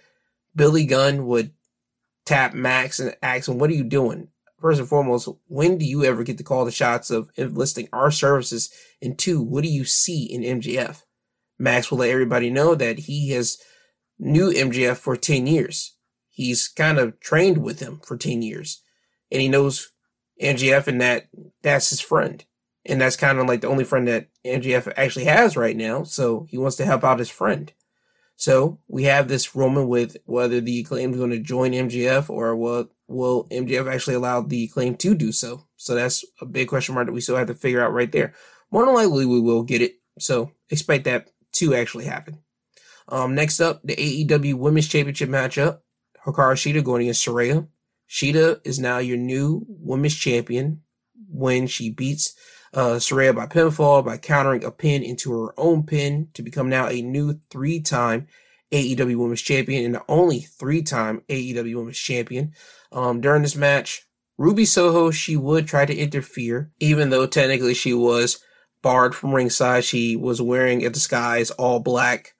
Billy 0.55 0.87
Gunn 0.87 1.27
would 1.27 1.51
tap 2.25 2.55
Max 2.55 3.01
and 3.01 3.17
ask 3.21 3.49
him, 3.49 3.59
what 3.59 3.69
are 3.69 3.75
you 3.75 3.83
doing? 3.83 4.29
First 4.61 4.79
and 4.79 4.89
foremost, 4.89 5.29
when 5.49 5.77
do 5.77 5.85
you 5.85 6.05
ever 6.05 6.23
get 6.23 6.39
to 6.39 6.45
call 6.45 6.65
the 6.65 6.71
shots 6.71 7.11
of 7.11 7.33
enlisting 7.35 7.89
our 7.93 8.13
services? 8.13 8.73
And 9.03 9.19
two, 9.19 9.43
what 9.43 9.65
do 9.65 9.69
you 9.69 9.85
see 9.85 10.23
in 10.23 10.61
MJF? 10.61 11.03
Max 11.59 11.91
will 11.91 11.99
let 11.99 12.11
everybody 12.11 12.49
know 12.49 12.77
that 12.77 13.01
he 13.01 13.31
has 13.31 13.59
knew 14.21 14.53
MJF 14.53 14.99
for 14.99 15.17
10 15.17 15.49
years. 15.49 15.97
He's 16.29 16.69
kind 16.69 17.01
of 17.01 17.19
trained 17.19 17.59
with 17.59 17.81
him 17.81 18.01
for 18.05 18.17
10 18.17 18.43
years 18.43 18.85
and 19.33 19.43
he 19.43 19.49
knows 19.49 19.91
MJF 20.41 20.87
and 20.87 21.01
that 21.01 21.27
that's 21.63 21.91
his 21.91 22.01
friend. 22.01 22.45
And 22.87 23.01
that's 23.01 23.17
kind 23.17 23.39
of 23.39 23.47
like 23.47 23.61
the 23.61 23.69
only 23.69 23.85
friend 23.85 24.09
that 24.09 24.29
MJF 24.45 24.93
actually 24.97 25.27
has 25.27 25.57
right 25.57 25.77
now. 25.77 26.03
So 26.03 26.47
he 26.49 26.59
wants 26.59 26.77
to 26.77 26.87
help 26.87 27.05
out 27.05 27.19
his 27.19 27.29
friend. 27.29 27.73
So 28.37 28.79
we 28.89 29.05
have 29.05 29.29
this 29.29 29.55
Roman 29.55 29.87
with 29.87 30.17
whether 30.25 30.63
the 30.63 30.81
acclaim 30.81 31.11
is 31.11 31.19
going 31.19 31.31
to 31.31 31.39
join 31.39 31.73
MJF 31.73 32.31
or 32.31 32.57
will, 32.57 32.89
will 33.07 33.47
MJF 33.51 33.93
actually 33.93 34.15
allow 34.15 34.41
the 34.41 34.65
acclaim 34.65 34.97
to 34.97 35.15
do 35.15 35.31
so? 35.31 35.67
So 35.77 35.95
that's 35.95 36.25
a 36.41 36.47
big 36.47 36.69
question 36.69 36.95
mark 36.95 37.07
that 37.07 37.13
we 37.13 37.21
still 37.21 37.37
have 37.37 37.49
to 37.49 37.55
figure 37.55 37.85
out 37.85 37.93
right 37.93 38.11
there. 38.11 38.33
More 38.71 38.87
than 38.87 38.95
likely 38.95 39.27
we 39.27 39.41
will 39.41 39.63
get 39.63 39.83
it. 39.83 39.97
So 40.19 40.53
expect 40.71 41.05
that 41.05 41.31
to 41.53 41.75
actually 41.75 42.07
happen. 42.07 42.39
Um, 43.09 43.35
next 43.35 43.61
up, 43.61 43.83
the 43.83 43.97
AEW 43.97 44.55
Women's 44.55 44.89
Championship 44.89 45.29
matchup. 45.29 45.81
Hikaru 46.25 46.55
Shida 46.55 46.85
going 46.85 47.03
against 47.03 47.27
Saraya. 47.27 47.67
Shida 48.09 48.61
is 48.65 48.79
now 48.79 48.99
your 48.99 49.17
new 49.17 49.65
women's 49.69 50.17
champion 50.17 50.83
when 51.29 51.67
she 51.67 51.91
beats 51.91 52.35
uh, 52.73 52.97
Saraya 52.97 53.35
by 53.35 53.47
pinfall 53.47 54.05
by 54.05 54.17
countering 54.17 54.65
a 54.65 54.71
pin 54.71 55.03
into 55.03 55.33
her 55.33 55.55
own 55.59 55.85
pin 55.85 56.29
to 56.35 56.43
become 56.43 56.69
now 56.69 56.87
a 56.89 57.03
new 57.03 57.41
three-time 57.51 58.27
AEW 58.73 59.17
Women's 59.17 59.43
Champion 59.43 59.85
and 59.85 59.95
the 59.95 60.05
only 60.09 60.41
three-time 60.41 61.23
AEW 61.29 61.75
Women's 61.77 61.99
Champion. 61.99 62.53
Um, 62.93 63.21
during 63.21 63.43
this 63.43 63.57
match, 63.57 64.07
Ruby 64.39 64.65
Soho, 64.65 65.11
she 65.11 65.37
would 65.37 65.67
try 65.67 65.85
to 65.85 65.97
interfere, 65.97 66.71
even 66.81 67.11
though 67.11 67.27
technically 67.27 67.75
she 67.75 67.93
was 67.93 68.43
barred 68.83 69.15
from 69.15 69.35
ringside. 69.35 69.85
She 69.85 70.17
was 70.17 70.41
wearing 70.41 70.85
a 70.85 70.91
disguise 70.91 71.51
all 71.51 71.81
black. 71.81 72.35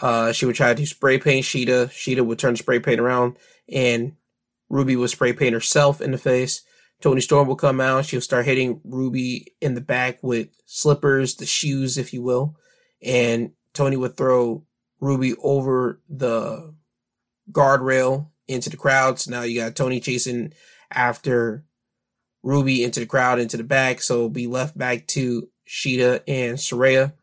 Uh, 0.00 0.32
she 0.32 0.46
would 0.46 0.56
try 0.56 0.72
to 0.72 0.86
spray 0.86 1.18
paint 1.18 1.44
Shida. 1.44 1.88
Shida 1.88 2.24
would 2.24 2.38
turn 2.38 2.54
the 2.54 2.58
spray 2.58 2.78
paint 2.78 3.00
around 3.00 3.36
and 3.68 4.14
Ruby 4.70 4.96
would 4.96 5.10
spray 5.10 5.32
paint 5.32 5.52
herself 5.52 6.00
in 6.00 6.12
the 6.12 6.18
face. 6.18 6.62
Toni 7.02 7.20
Storm 7.20 7.48
will 7.48 7.56
come 7.56 7.80
out. 7.80 8.06
She'll 8.06 8.20
start 8.20 8.46
hitting 8.46 8.80
Ruby 8.84 9.54
in 9.60 9.74
the 9.74 9.80
back 9.80 10.22
with 10.22 10.48
slippers, 10.66 11.34
the 11.34 11.46
shoes, 11.46 11.98
if 11.98 12.14
you 12.14 12.22
will. 12.22 12.56
And 13.02 13.52
Toni 13.74 13.96
would 13.96 14.16
throw 14.16 14.64
Ruby 15.00 15.34
over 15.42 16.00
the 16.08 16.74
guardrail 17.50 18.28
into 18.46 18.70
the 18.70 18.76
crowd. 18.76 19.18
So 19.18 19.32
now 19.32 19.42
you 19.42 19.60
got 19.60 19.74
Toni 19.74 19.98
chasing 19.98 20.52
after 20.92 21.64
Ruby 22.44 22.84
into 22.84 23.00
the 23.00 23.06
crowd, 23.06 23.40
into 23.40 23.56
the 23.56 23.64
back. 23.64 24.00
So 24.00 24.28
be 24.28 24.46
left 24.46 24.78
back 24.78 25.08
to 25.08 25.48
Shida 25.68 26.22
and 26.28 26.56
Saraya. 26.56 27.14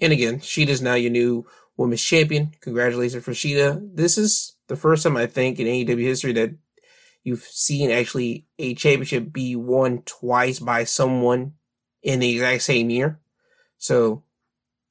And 0.00 0.12
again, 0.12 0.38
Shida's 0.38 0.82
now 0.82 0.94
your 0.94 1.10
new 1.10 1.46
women's 1.76 2.02
champion. 2.02 2.52
Congratulations 2.60 3.24
for 3.24 3.32
Shida. 3.32 3.90
This 3.92 4.18
is 4.18 4.54
the 4.68 4.76
first 4.76 5.02
time 5.02 5.16
I 5.16 5.26
think 5.26 5.58
in 5.58 5.66
AEW 5.66 6.02
history 6.02 6.32
that 6.34 6.54
you've 7.26 7.42
seen 7.42 7.90
actually 7.90 8.46
a 8.56 8.74
championship 8.74 9.32
be 9.32 9.56
won 9.56 10.02
twice 10.02 10.60
by 10.60 10.84
someone 10.84 11.54
in 12.02 12.20
the 12.20 12.34
exact 12.34 12.62
same 12.62 12.88
year. 12.88 13.18
So 13.78 14.22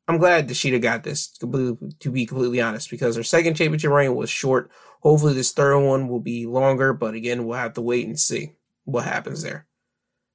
I'm 0.08 0.18
glad 0.18 0.50
that 0.50 0.54
Shida 0.54 0.82
got 0.82 1.04
this, 1.04 1.30
to 1.30 1.48
be 1.48 2.26
completely 2.26 2.62
honest, 2.62 2.90
because 2.90 3.16
her 3.16 3.24
second 3.24 3.56
championship 3.56 3.90
reign 3.90 4.14
was 4.16 4.30
short. 4.30 4.70
Hopefully, 5.00 5.34
this 5.34 5.54
third 5.54 5.80
one 5.80 6.10
will 6.10 6.20
be 6.20 6.46
longer, 6.46 6.92
but 6.92 7.14
again, 7.14 7.46
we'll 7.46 7.58
have 7.58 7.74
to 7.76 7.82
wait 7.82 8.06
and 8.06 8.20
see 8.20 8.52
what 8.84 9.06
happens 9.06 9.42
there. 9.42 9.66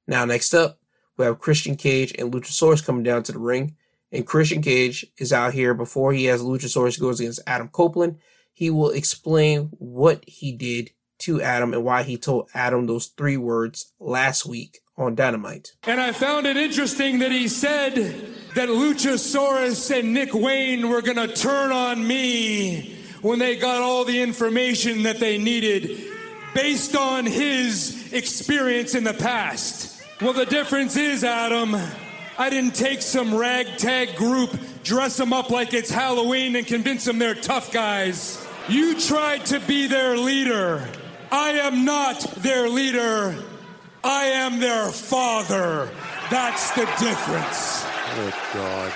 Now, 0.07 0.25
next 0.25 0.55
up, 0.55 0.79
we 1.17 1.25
have 1.25 1.39
Christian 1.39 1.75
Cage 1.75 2.15
and 2.17 2.33
Luchasaurus 2.33 2.83
coming 2.83 3.03
down 3.03 3.21
to 3.23 3.31
the 3.31 3.39
ring. 3.39 3.75
And 4.11 4.25
Christian 4.25 4.63
Cage 4.63 5.05
is 5.19 5.31
out 5.31 5.53
here 5.53 5.75
before 5.75 6.13
he 6.13 6.25
has 6.25 6.41
Luchasaurus 6.41 6.99
goes 6.99 7.19
against 7.19 7.41
Adam 7.45 7.69
Copeland. 7.69 8.17
He 8.53 8.71
will 8.71 8.89
explain 8.89 9.69
what 9.77 10.23
he 10.27 10.51
did 10.51 10.91
to 11.21 11.41
Adam 11.41 11.73
and 11.73 11.83
why 11.83 12.03
he 12.03 12.17
told 12.17 12.49
Adam 12.53 12.85
those 12.87 13.07
three 13.07 13.37
words 13.37 13.93
last 13.99 14.45
week 14.45 14.79
on 14.97 15.15
Dynamite. 15.15 15.71
And 15.83 15.99
I 15.99 16.11
found 16.11 16.45
it 16.45 16.57
interesting 16.57 17.19
that 17.19 17.31
he 17.31 17.47
said 17.47 17.95
that 18.55 18.69
Luchasaurus 18.69 19.97
and 19.97 20.13
Nick 20.13 20.33
Wayne 20.33 20.89
were 20.89 21.01
going 21.01 21.17
to 21.17 21.33
turn 21.33 21.71
on 21.71 22.05
me 22.05 22.97
when 23.21 23.39
they 23.39 23.55
got 23.55 23.81
all 23.81 24.03
the 24.03 24.21
information 24.21 25.03
that 25.03 25.19
they 25.19 25.37
needed 25.37 26.07
based 26.53 26.95
on 26.95 27.25
his 27.25 28.11
experience 28.13 28.95
in 28.95 29.03
the 29.03 29.13
past. 29.13 30.03
Well, 30.21 30.33
the 30.33 30.45
difference 30.45 30.97
is, 30.97 31.23
Adam, 31.23 31.75
I 32.37 32.49
didn't 32.49 32.75
take 32.75 33.01
some 33.01 33.33
ragtag 33.33 34.15
group, 34.15 34.51
dress 34.83 35.17
them 35.17 35.33
up 35.33 35.49
like 35.49 35.73
it's 35.73 35.89
Halloween, 35.89 36.55
and 36.55 36.65
convince 36.67 37.05
them 37.05 37.19
they're 37.19 37.35
tough 37.35 37.71
guys. 37.71 38.45
You 38.67 38.99
tried 38.99 39.45
to 39.47 39.59
be 39.61 39.87
their 39.87 40.17
leader. 40.17 40.87
I 41.31 41.51
am 41.51 41.85
not 41.85 42.19
their 42.37 42.67
leader. 42.67 43.35
I 44.03 44.25
am 44.25 44.59
their 44.59 44.91
father. 44.91 45.89
That's 46.29 46.71
the 46.71 46.85
difference. 46.99 47.83
Oh, 47.85 48.49
God. 48.53 48.93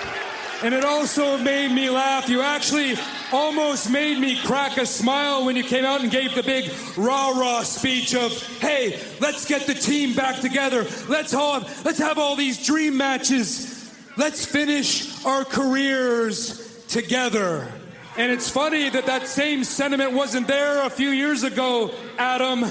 And 0.62 0.74
it 0.74 0.84
also 0.84 1.36
made 1.38 1.72
me 1.72 1.90
laugh. 1.90 2.28
You 2.28 2.40
actually 2.40 2.94
almost 3.32 3.90
made 3.90 4.18
me 4.18 4.40
crack 4.42 4.78
a 4.78 4.86
smile 4.86 5.44
when 5.44 5.54
you 5.54 5.62
came 5.62 5.84
out 5.84 6.00
and 6.00 6.10
gave 6.10 6.34
the 6.34 6.42
big 6.42 6.70
rah 6.96 7.30
rah 7.30 7.62
speech 7.62 8.14
of, 8.14 8.32
hey, 8.60 9.00
let's 9.20 9.46
get 9.46 9.66
the 9.66 9.74
team 9.74 10.14
back 10.14 10.40
together. 10.40 10.86
Let's 11.08 11.32
have, 11.32 11.84
let's 11.84 11.98
have 11.98 12.18
all 12.18 12.36
these 12.36 12.64
dream 12.64 12.96
matches. 12.96 13.94
Let's 14.16 14.46
finish 14.46 15.24
our 15.24 15.44
careers 15.44 16.84
together. 16.86 17.70
And 18.16 18.32
it's 18.32 18.48
funny 18.48 18.88
that 18.88 19.06
that 19.06 19.28
same 19.28 19.62
sentiment 19.62 20.12
wasn't 20.12 20.48
there 20.48 20.86
a 20.86 20.90
few 20.90 21.10
years 21.10 21.42
ago, 21.42 21.92
Adam, 22.18 22.64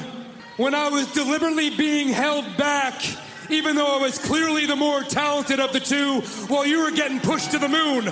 when 0.57 0.73
I 0.73 0.89
was 0.89 1.11
deliberately 1.13 1.69
being 1.75 2.09
held 2.09 2.45
back 2.57 3.01
even 3.49 3.75
though 3.75 3.99
I 3.99 4.01
was 4.01 4.17
clearly 4.17 4.65
the 4.65 4.75
more 4.75 5.03
talented 5.03 5.59
of 5.59 5.73
the 5.73 5.79
two, 5.79 6.21
while 6.47 6.65
you 6.65 6.83
were 6.83 6.91
getting 6.91 7.19
pushed 7.19 7.51
to 7.51 7.59
the 7.59 7.67
moon. 7.67 8.05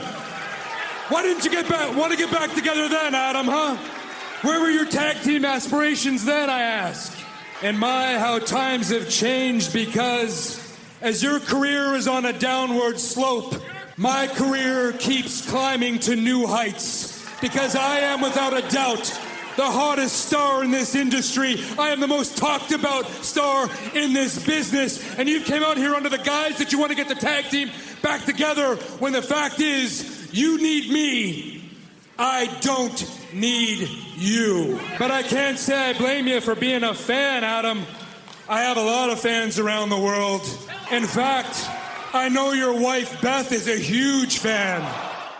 Why 1.10 1.24
didn't 1.24 1.44
you 1.44 1.52
get 1.52 1.68
back? 1.68 1.96
Want 1.96 2.12
to 2.12 2.18
get 2.18 2.32
back 2.32 2.54
together 2.54 2.88
then, 2.88 3.16
Adam? 3.16 3.48
Huh? 3.48 3.78
Where 4.42 4.60
were 4.60 4.70
your 4.70 4.86
tag 4.86 5.22
team 5.24 5.46
aspirations 5.46 6.26
then? 6.26 6.50
I 6.50 6.62
ask. 6.62 7.18
And 7.62 7.80
my, 7.80 8.18
how 8.18 8.40
times 8.40 8.90
have 8.90 9.10
changed 9.10 9.74
because 9.74 10.60
as 11.02 11.24
your 11.24 11.40
career 11.40 11.96
is 11.96 12.08
on 12.08 12.26
a 12.26 12.34
downward 12.34 13.00
slope, 13.00 13.56
my 13.98 14.28
career 14.28 14.94
keeps 14.94 15.48
climbing 15.50 16.00
to 16.00 16.16
new 16.16 16.46
heights 16.46 17.26
because 17.42 17.76
I 17.76 18.00
am 18.00 18.22
without 18.22 18.54
a 18.58 18.68
doubt 18.70 19.20
the 19.56 19.66
hottest 19.66 20.28
star 20.28 20.64
in 20.64 20.72
this 20.72 20.95
industry. 20.95 21.64
I 21.78 21.89
am 21.89 21.99
the 21.99 22.08
most 22.08 22.38
talked 22.38 22.72
about 22.72 23.08
star 23.08 23.70
in 23.93 24.14
this 24.14 24.43
business. 24.45 25.18
And 25.18 25.30
you 25.30 25.41
came 25.41 25.64
out 25.64 25.78
here 25.78 25.95
under 25.95 26.10
the 26.10 26.18
guise 26.18 26.58
that 26.58 26.72
you 26.72 26.80
want 26.80 26.91
to 26.91 26.95
get 26.95 27.08
the 27.08 27.16
tag 27.16 27.45
team 27.45 27.70
back 28.01 28.26
together 28.26 28.76
when 28.99 29.14
the 29.14 29.22
fact 29.22 29.60
is 29.60 30.30
you 30.32 30.58
need 30.58 30.91
me. 30.91 31.72
I 32.18 32.45
don't 32.62 33.34
need 33.34 33.89
you. 34.16 34.80
But 34.99 35.12
I 35.12 35.24
can't 35.24 35.58
say 35.58 35.89
I 35.89 35.93
blame 35.97 36.28
you 36.28 36.41
for 36.41 36.56
being 36.56 36.84
a 36.84 36.93
fan, 36.93 37.43
Adam. 37.43 37.84
I 38.47 38.62
have 38.62 38.78
a 38.78 38.84
lot 38.84 39.10
of 39.10 39.20
fans 39.20 39.58
around 39.58 39.89
the 39.89 39.99
world. 39.99 40.41
In 40.91 41.06
fact, 41.06 41.68
I 42.14 42.30
know 42.30 42.51
your 42.51 42.80
wife 42.80 43.22
Beth 43.22 43.51
is 43.51 43.68
a 43.68 43.78
huge 43.78 44.38
fan. 44.38 44.88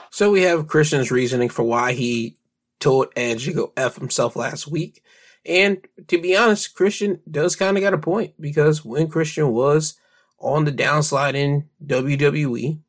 So 0.09 0.32
we 0.32 0.43
have 0.43 0.68
Christian's 0.68 1.11
reasoning 1.11 1.49
for 1.49 1.64
why 1.64 1.93
he 1.93 2.36
told 2.84 3.07
Edge 3.15 3.45
to 3.45 3.53
go 3.53 3.73
F 3.77 3.95
himself 3.95 4.36
last 4.36 4.67
week. 4.67 5.03
And 5.45 5.86
to 6.07 6.21
be 6.21 6.38
honest, 6.38 6.75
Christian 6.75 7.19
does 7.29 7.55
kind 7.55 7.77
of 7.77 7.84
got 7.84 7.93
a 7.93 7.97
point 7.97 8.34
because 8.39 8.86
when 8.86 9.09
Christian 9.09 9.49
was 9.49 9.95
on 10.39 10.65
the 10.65 10.71
downslide 10.71 11.36
in 11.36 11.69
WWE, 11.86 12.79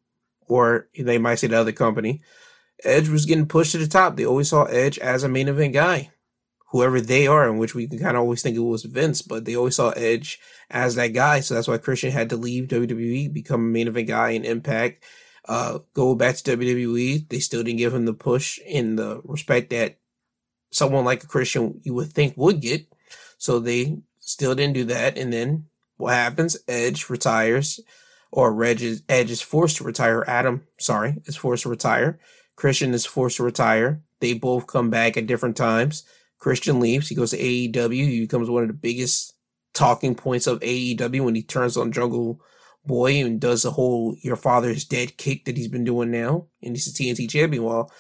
or 0.46 0.88
they 0.98 1.18
might 1.18 1.36
say 1.36 1.46
the 1.46 1.58
other 1.58 1.72
company, 1.72 2.22
Edge 2.84 3.08
was 3.08 3.24
getting 3.24 3.46
pushed 3.46 3.72
to 3.72 3.78
the 3.78 3.86
top. 3.86 4.16
They 4.16 4.26
always 4.26 4.50
saw 4.50 4.64
Edge 4.64 4.98
as 4.98 5.22
a 5.22 5.28
main 5.28 5.48
event 5.48 5.72
guy, 5.72 6.10
whoever 6.70 7.00
they 7.00 7.26
are, 7.26 7.48
in 7.48 7.58
which 7.58 7.74
we 7.74 7.88
can 7.88 7.98
kind 7.98 8.16
of 8.16 8.22
always 8.22 8.42
think 8.42 8.56
it 8.56 8.60
was 8.60 8.84
Vince, 8.84 9.22
but 9.22 9.44
they 9.44 9.56
always 9.56 9.76
saw 9.76 9.90
Edge 9.90 10.38
as 10.70 10.96
that 10.96 11.08
guy. 11.08 11.40
So 11.40 11.54
that's 11.54 11.68
why 11.68 11.78
Christian 11.78 12.10
had 12.10 12.30
to 12.30 12.36
leave 12.36 12.68
WWE, 12.68 13.32
become 13.32 13.60
a 13.60 13.64
main 13.64 13.88
event 13.88 14.08
guy 14.08 14.30
in 14.30 14.44
Impact, 14.44 15.04
uh, 15.46 15.80
go 15.92 16.14
back 16.14 16.36
to 16.36 16.56
WWE. 16.56 17.28
They 17.28 17.38
still 17.40 17.62
didn't 17.62 17.78
give 17.78 17.94
him 17.94 18.06
the 18.06 18.14
push 18.14 18.58
in 18.66 18.96
the 18.96 19.20
respect 19.24 19.70
that 19.70 19.98
someone 20.70 21.04
like 21.04 21.22
a 21.22 21.28
Christian 21.28 21.80
you 21.82 21.94
would 21.94 22.12
think 22.12 22.34
would 22.36 22.60
get. 22.60 22.86
So 23.38 23.58
they 23.58 23.98
still 24.20 24.54
didn't 24.54 24.74
do 24.74 24.84
that. 24.84 25.18
And 25.18 25.32
then 25.32 25.66
what 25.96 26.14
happens? 26.14 26.56
Edge 26.66 27.08
retires, 27.10 27.80
or 28.32 28.52
Reg 28.52 28.82
is, 28.82 29.02
Edge 29.08 29.30
is 29.30 29.42
forced 29.42 29.76
to 29.76 29.84
retire. 29.84 30.24
Adam, 30.26 30.66
sorry, 30.78 31.22
is 31.26 31.36
forced 31.36 31.64
to 31.64 31.68
retire. 31.68 32.18
Christian 32.56 32.94
is 32.94 33.06
forced 33.06 33.36
to 33.36 33.44
retire. 33.44 34.02
They 34.20 34.34
both 34.34 34.66
come 34.66 34.90
back 34.90 35.16
at 35.16 35.26
different 35.26 35.56
times. 35.56 36.04
Christian 36.38 36.80
leaves. 36.80 37.08
He 37.08 37.14
goes 37.14 37.30
to 37.30 37.38
AEW. 37.38 37.92
He 37.92 38.20
becomes 38.20 38.50
one 38.50 38.62
of 38.62 38.68
the 38.68 38.74
biggest 38.74 39.34
talking 39.72 40.14
points 40.14 40.46
of 40.46 40.60
AEW 40.60 41.24
when 41.24 41.34
he 41.34 41.42
turns 41.42 41.76
on 41.76 41.92
Jungle 41.92 42.40
boy 42.86 43.20
and 43.20 43.40
does 43.40 43.62
the 43.62 43.70
whole 43.70 44.16
your 44.22 44.36
father's 44.36 44.84
dead 44.84 45.16
kick 45.16 45.44
that 45.44 45.56
he's 45.56 45.68
been 45.68 45.84
doing 45.84 46.10
now, 46.10 46.48
and 46.62 46.74
he's 46.74 46.86
a 46.88 46.92
TNT 46.92 47.28
champion. 47.28 47.64
While 47.64 47.90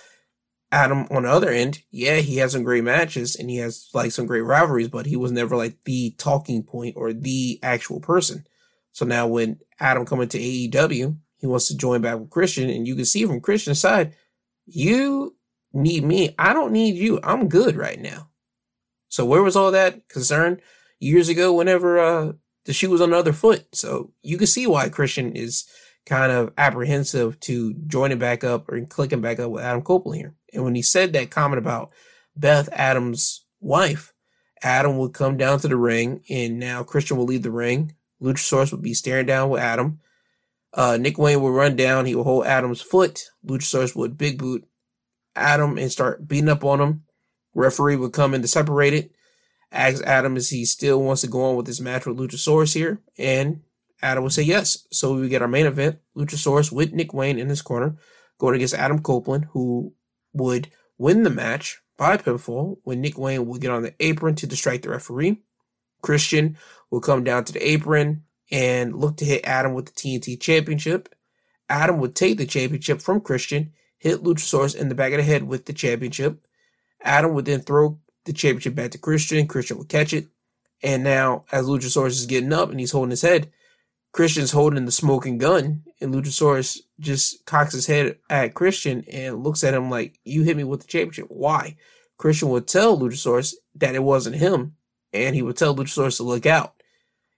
Adam 0.72 1.06
on 1.10 1.22
the 1.22 1.30
other 1.30 1.50
end, 1.50 1.82
yeah, 1.90 2.16
he 2.16 2.38
has 2.38 2.52
some 2.52 2.64
great 2.64 2.84
matches 2.84 3.36
and 3.36 3.48
he 3.48 3.58
has 3.58 3.88
like 3.94 4.12
some 4.12 4.26
great 4.26 4.42
rivalries, 4.42 4.88
but 4.88 5.06
he 5.06 5.16
was 5.16 5.32
never 5.32 5.56
like 5.56 5.76
the 5.84 6.14
talking 6.18 6.62
point 6.62 6.96
or 6.96 7.12
the 7.12 7.60
actual 7.62 8.00
person. 8.00 8.44
So 8.92 9.04
now 9.04 9.26
when 9.26 9.60
Adam 9.80 10.04
coming 10.04 10.28
to 10.28 10.38
AEW, 10.38 11.16
he 11.36 11.46
wants 11.46 11.68
to 11.68 11.76
join 11.76 12.00
back 12.00 12.18
with 12.18 12.30
Christian, 12.30 12.70
and 12.70 12.86
you 12.86 12.96
can 12.96 13.04
see 13.04 13.24
from 13.26 13.40
Christian's 13.40 13.80
side, 13.80 14.14
you 14.66 15.36
need 15.72 16.04
me. 16.04 16.34
I 16.38 16.52
don't 16.52 16.72
need 16.72 16.94
you. 16.96 17.20
I'm 17.22 17.48
good 17.48 17.76
right 17.76 18.00
now. 18.00 18.30
So 19.08 19.24
where 19.24 19.42
was 19.42 19.56
all 19.56 19.72
that 19.72 20.08
concern 20.08 20.60
years 20.98 21.28
ago 21.28 21.52
whenever 21.52 21.98
uh 21.98 22.32
the 22.64 22.72
shoe 22.72 22.90
was 22.90 23.00
on 23.00 23.10
the 23.10 23.16
other 23.16 23.32
foot. 23.32 23.74
So 23.74 24.12
you 24.22 24.38
can 24.38 24.46
see 24.46 24.66
why 24.66 24.88
Christian 24.88 25.34
is 25.36 25.66
kind 26.06 26.32
of 26.32 26.52
apprehensive 26.58 27.40
to 27.40 27.74
joining 27.86 28.18
back 28.18 28.44
up 28.44 28.70
or 28.70 28.80
clicking 28.86 29.20
back 29.20 29.38
up 29.38 29.50
with 29.50 29.64
Adam 29.64 29.82
Copeland 29.82 30.20
here. 30.20 30.34
And 30.52 30.64
when 30.64 30.74
he 30.74 30.82
said 30.82 31.12
that 31.12 31.30
comment 31.30 31.58
about 31.58 31.90
Beth 32.36 32.68
Adams' 32.72 33.44
wife, 33.60 34.12
Adam 34.62 34.98
would 34.98 35.12
come 35.12 35.36
down 35.36 35.58
to 35.60 35.68
the 35.68 35.76
ring, 35.76 36.22
and 36.30 36.58
now 36.58 36.82
Christian 36.82 37.16
will 37.16 37.26
leave 37.26 37.42
the 37.42 37.50
ring. 37.50 37.94
Luchasaurus 38.22 38.72
would 38.72 38.82
be 38.82 38.94
staring 38.94 39.26
down 39.26 39.50
with 39.50 39.60
Adam. 39.60 40.00
Uh, 40.72 40.96
Nick 40.98 41.18
Wayne 41.18 41.40
would 41.40 41.50
run 41.50 41.76
down. 41.76 42.06
He 42.06 42.14
would 42.14 42.24
hold 42.24 42.46
Adam's 42.46 42.80
foot. 42.80 43.30
Luchasaurus 43.46 43.94
would 43.94 44.16
big 44.16 44.38
boot 44.38 44.66
Adam 45.36 45.78
and 45.78 45.92
start 45.92 46.26
beating 46.26 46.48
up 46.48 46.64
on 46.64 46.80
him. 46.80 47.04
Referee 47.54 47.96
would 47.96 48.12
come 48.12 48.34
in 48.34 48.42
to 48.42 48.48
separate 48.48 48.94
it. 48.94 49.13
Ask 49.74 50.04
Adam 50.04 50.36
if 50.36 50.48
he 50.48 50.64
still 50.64 51.02
wants 51.02 51.22
to 51.22 51.26
go 51.26 51.42
on 51.42 51.56
with 51.56 51.66
this 51.66 51.80
match 51.80 52.06
with 52.06 52.16
Luchasaurus 52.16 52.72
here. 52.72 53.02
And 53.18 53.62
Adam 54.00 54.22
will 54.22 54.30
say 54.30 54.42
yes. 54.42 54.86
So 54.92 55.14
we 55.14 55.28
get 55.28 55.42
our 55.42 55.48
main 55.48 55.66
event, 55.66 55.98
Luchasaurus 56.16 56.70
with 56.70 56.92
Nick 56.92 57.12
Wayne 57.12 57.40
in 57.40 57.48
his 57.48 57.60
corner, 57.60 57.96
going 58.38 58.54
against 58.54 58.74
Adam 58.74 59.00
Copeland, 59.00 59.46
who 59.50 59.92
would 60.32 60.70
win 60.96 61.24
the 61.24 61.30
match 61.30 61.82
by 61.98 62.16
pinfall 62.16 62.78
when 62.84 63.00
Nick 63.00 63.18
Wayne 63.18 63.46
will 63.46 63.58
get 63.58 63.72
on 63.72 63.82
the 63.82 63.94
apron 63.98 64.36
to 64.36 64.46
distract 64.46 64.84
the 64.84 64.90
referee. 64.90 65.42
Christian 66.02 66.56
will 66.90 67.00
come 67.00 67.24
down 67.24 67.44
to 67.44 67.52
the 67.52 67.68
apron 67.68 68.22
and 68.52 68.94
look 68.94 69.16
to 69.16 69.24
hit 69.24 69.44
Adam 69.44 69.74
with 69.74 69.86
the 69.86 69.92
TNT 69.92 70.40
championship. 70.40 71.12
Adam 71.68 71.98
would 71.98 72.14
take 72.14 72.38
the 72.38 72.46
championship 72.46 73.02
from 73.02 73.20
Christian, 73.20 73.72
hit 73.98 74.22
Luchasaurus 74.22 74.76
in 74.76 74.88
the 74.88 74.94
back 74.94 75.12
of 75.12 75.16
the 75.16 75.24
head 75.24 75.42
with 75.42 75.64
the 75.64 75.72
championship. 75.72 76.46
Adam 77.02 77.34
would 77.34 77.46
then 77.46 77.60
throw 77.60 77.98
the 78.24 78.32
championship 78.32 78.74
back 78.74 78.90
to 78.92 78.98
Christian. 78.98 79.46
Christian 79.46 79.78
would 79.78 79.88
catch 79.88 80.12
it. 80.12 80.28
And 80.82 81.02
now, 81.02 81.44
as 81.52 81.66
Luchasaurus 81.66 82.10
is 82.10 82.26
getting 82.26 82.52
up 82.52 82.70
and 82.70 82.78
he's 82.78 82.90
holding 82.90 83.10
his 83.10 83.22
head, 83.22 83.50
Christian's 84.12 84.52
holding 84.52 84.84
the 84.84 84.92
smoking 84.92 85.38
gun, 85.38 85.82
and 86.00 86.14
Luchasaurus 86.14 86.78
just 87.00 87.44
cocks 87.46 87.72
his 87.72 87.86
head 87.86 88.16
at 88.30 88.54
Christian 88.54 89.04
and 89.10 89.42
looks 89.42 89.64
at 89.64 89.74
him 89.74 89.90
like, 89.90 90.20
You 90.24 90.42
hit 90.42 90.56
me 90.56 90.64
with 90.64 90.82
the 90.82 90.86
championship. 90.86 91.26
Why? 91.28 91.76
Christian 92.16 92.48
would 92.50 92.68
tell 92.68 92.98
Luchasaurus 92.98 93.54
that 93.76 93.94
it 93.94 94.02
wasn't 94.02 94.36
him, 94.36 94.76
and 95.12 95.34
he 95.34 95.42
would 95.42 95.56
tell 95.56 95.74
Luchasaurus 95.74 96.18
to 96.18 96.22
look 96.22 96.46
out. 96.46 96.74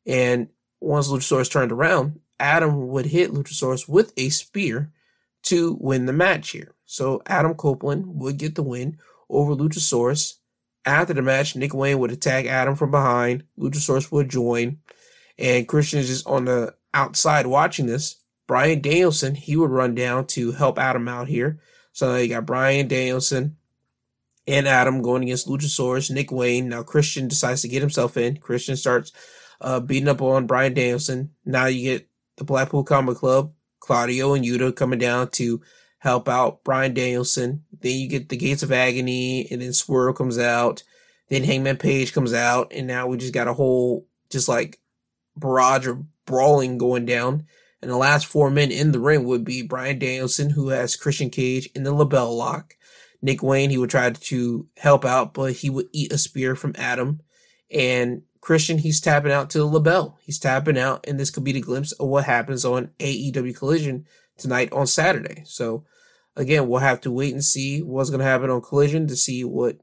And 0.07 0.49
once 0.81 1.09
Luchasaurus 1.09 1.51
turned 1.51 1.73
around, 1.73 2.21
Adam 2.39 2.89
would 2.89 3.07
hit 3.07 3.33
Luchasaurus 3.33 3.89
with 3.89 4.13
a 4.17 4.29
spear 4.29 4.93
to 5.45 5.79
win 5.81 6.07
the 6.07 6.13
match 6.13 6.51
here. 6.51 6.75
So 6.85 7.23
Adam 7.27 7.55
Copeland 7.55 8.05
would 8.07 8.37
get 8.37 8.55
the 8.55 8.63
win 8.63 8.99
over 9.31 9.55
Luchasaurus. 9.55 10.35
After 10.87 11.13
the 11.13 11.23
match, 11.23 11.57
Nick 11.57 11.75
Wayne 11.75 11.99
would 11.99 12.13
attack 12.13 12.47
Adam 12.47 12.77
from 12.77 12.93
behind. 12.93 13.43
Luchasaurus 13.59 14.11
would 14.13 14.29
join 14.29 14.79
and 15.39 15.69
Christian 15.69 15.99
is 16.01 16.09
just 16.09 16.27
on 16.27 16.47
the 16.47 16.75
outside 16.95 17.47
watching 17.47 17.87
this. 17.87 18.17
Bryan 18.47 18.81
Danielson, 18.81 19.35
he 19.35 19.57
would 19.57 19.71
run 19.71 19.95
down 19.95 20.27
to 20.29 20.53
help 20.53 20.79
Adam 20.79 21.09
out 21.09 21.29
here. 21.29 21.61
So 21.93 22.15
you 22.15 22.29
got 22.29 22.47
Bryan 22.47 22.89
Danielson 22.89 23.57
and 24.47 24.69
Adam 24.69 25.03
going 25.03 25.25
against 25.25 25.49
Luchasaurus, 25.49 26.11
Nick 26.11 26.31
Wayne. 26.31 26.69
Now 26.69 26.83
Christian 26.83 27.29
decides 27.29 27.63
to 27.63 27.69
get 27.69 27.81
himself 27.81 28.17
in. 28.17 28.37
Christian 28.37 28.77
starts 28.77 29.13
uh, 29.61 29.81
beating 29.81 30.09
up 30.09 30.23
on 30.23 30.47
Bryan 30.47 30.75
Danielson. 30.75 31.33
Now 31.45 31.67
you 31.67 31.83
get 31.83 32.09
the 32.37 32.45
Blackpool 32.45 32.85
Combat 32.85 33.17
Club, 33.17 33.53
Claudio 33.81 34.35
and 34.35 34.45
Yuta 34.45 34.75
coming 34.75 34.99
down 34.99 35.31
to 35.31 35.61
help 36.07 36.29
out 36.29 36.63
Bryan 36.65 36.95
Danielson. 36.95 37.65
Then 37.81 37.99
you 37.99 38.09
get 38.09 38.29
the 38.29 38.37
Gates 38.37 38.63
of 38.63 38.73
Agony, 38.73 39.49
and 39.51 39.61
then 39.61 39.73
Swerve 39.73 40.17
comes 40.17 40.39
out. 40.39 40.83
Then 41.29 41.43
Hangman 41.43 41.79
Page 41.79 42.13
comes 42.13 42.33
out, 42.33 42.73
and 42.73 42.87
now 42.87 43.09
we 43.09 43.17
just 43.17 43.35
got 43.35 43.49
a 43.49 43.55
whole 43.55 44.07
just 44.31 44.49
like 44.49 44.79
barrage 45.37 45.87
of 45.87 46.03
brawling 46.25 46.79
going 46.79 47.07
down. 47.07 47.47
And 47.83 47.91
the 47.91 47.97
last 47.97 48.27
four 48.27 48.51
men 48.51 48.71
in 48.71 48.93
the 48.93 49.01
ring 49.01 49.25
would 49.25 49.45
be 49.45 49.63
Bryan 49.63 49.99
Danielson, 49.99 50.51
who 50.51 50.69
has 50.69 50.97
Christian 50.97 51.29
Cage 51.31 51.69
in 51.75 51.83
the 51.83 51.93
LeBell 51.93 52.37
Lock. 52.37 52.77
Nick 53.21 53.43
Wayne, 53.43 53.71
he 53.71 53.79
would 53.79 53.91
try 53.91 54.11
to 54.11 54.69
help 54.77 55.05
out, 55.05 55.35
but 55.35 55.53
he 55.53 55.71
would 55.71 55.87
eat 55.93 56.13
a 56.13 56.19
spear 56.19 56.55
from 56.55 56.75
Adam. 56.77 57.21
And 57.71 58.23
Christian, 58.41 58.79
he's 58.79 59.01
tapping 59.01 59.33
out 59.33 59.51
to 59.51 59.59
the 59.59 59.67
LeBell. 59.67 60.15
He's 60.21 60.39
tapping 60.39 60.79
out, 60.79 61.05
and 61.09 61.19
this 61.19 61.31
could 61.31 61.43
be 61.43 61.53
the 61.53 61.61
glimpse 61.61 61.93
of 61.93 62.09
what 62.09 62.25
happens 62.25 62.65
on 62.65 62.91
AEW 63.01 63.57
Collision 63.57 64.07
tonight 64.37 64.73
on 64.73 64.87
Saturday. 64.87 65.43
So, 65.45 65.85
again, 66.37 66.69
we'll 66.69 66.81
have 66.81 67.01
to 67.03 67.11
wait 67.11 67.33
and 67.33 67.45
see 67.45 67.83
what's 67.83 68.11
going 68.11 68.21
to 68.21 68.27
happen 68.27 68.51
on 68.51 68.61
Collision 68.61 69.07
to 69.09 69.17
see 69.17 69.45
what 69.45 69.79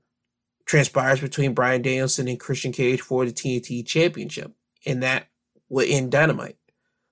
transpires 0.66 1.20
between 1.20 1.54
Bryan 1.54 1.82
Danielson 1.82 2.28
and 2.28 2.39
Christian 2.39 2.72
Cage 2.72 3.01
for 3.01 3.26
the 3.26 3.32
TNT 3.32 3.86
Championship. 3.86 4.54
And 4.86 5.04
that 5.04 5.28
will 5.70 5.86
end 5.88 6.12
Dynamite. 6.12 6.58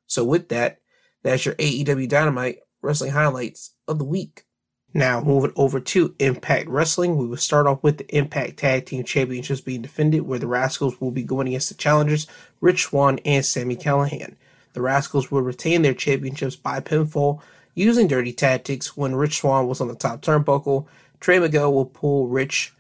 So 0.08 0.24
with 0.24 0.50
that, 0.50 0.80
that's 1.24 1.46
your 1.46 1.56
AEW 1.56 2.08
Dynamite 2.08 2.60
wrestling 2.82 3.12
highlights 3.12 3.74
of 3.88 4.00
the 4.00 4.06
week. 4.06 4.46
Now 4.94 5.22
moving 5.22 5.54
over 5.56 5.80
to 5.80 6.16
Impact 6.20 6.68
Wrestling, 6.68 7.16
we 7.16 7.26
will 7.26 7.38
start 7.38 7.66
off 7.66 7.82
with 7.82 7.98
the 7.98 8.16
Impact 8.16 8.58
Tag 8.58 8.86
Team 8.86 9.06
Championships 9.06 9.62
being 9.62 9.82
defended, 9.82 10.24
where 10.24 10.39
the 10.39 10.48
Rascals 10.48 11.00
will 11.00 11.12
be 11.12 11.24
going 11.24 11.48
against 11.48 11.70
the 11.70 11.76
challengers 11.76 12.28
Rich 12.60 12.84
Swann 12.84 13.20
and 13.20 13.46
Sami 13.46 13.78
Callihan. 13.78 14.36
The 14.74 14.82
Rascals 14.82 15.32
will 15.32 15.42
retain 15.42 15.82
their 15.82 15.94
championships 15.94 16.58
by 16.58 16.82
pinfall 16.82 17.42
using 17.74 18.08
dirty 18.08 18.34
tactics 18.34 18.96
when 18.98 19.16
Rich 19.16 19.40
Swann 19.40 19.68
was 19.68 19.82
on 19.82 19.88
the 19.88 19.96
top 19.96 20.22
turnbuckle. 20.22 20.88
Trey 21.20 21.40
Miguel 21.40 21.74
will 21.74 21.86
pull 21.86 22.28
Rich, 22.28 22.74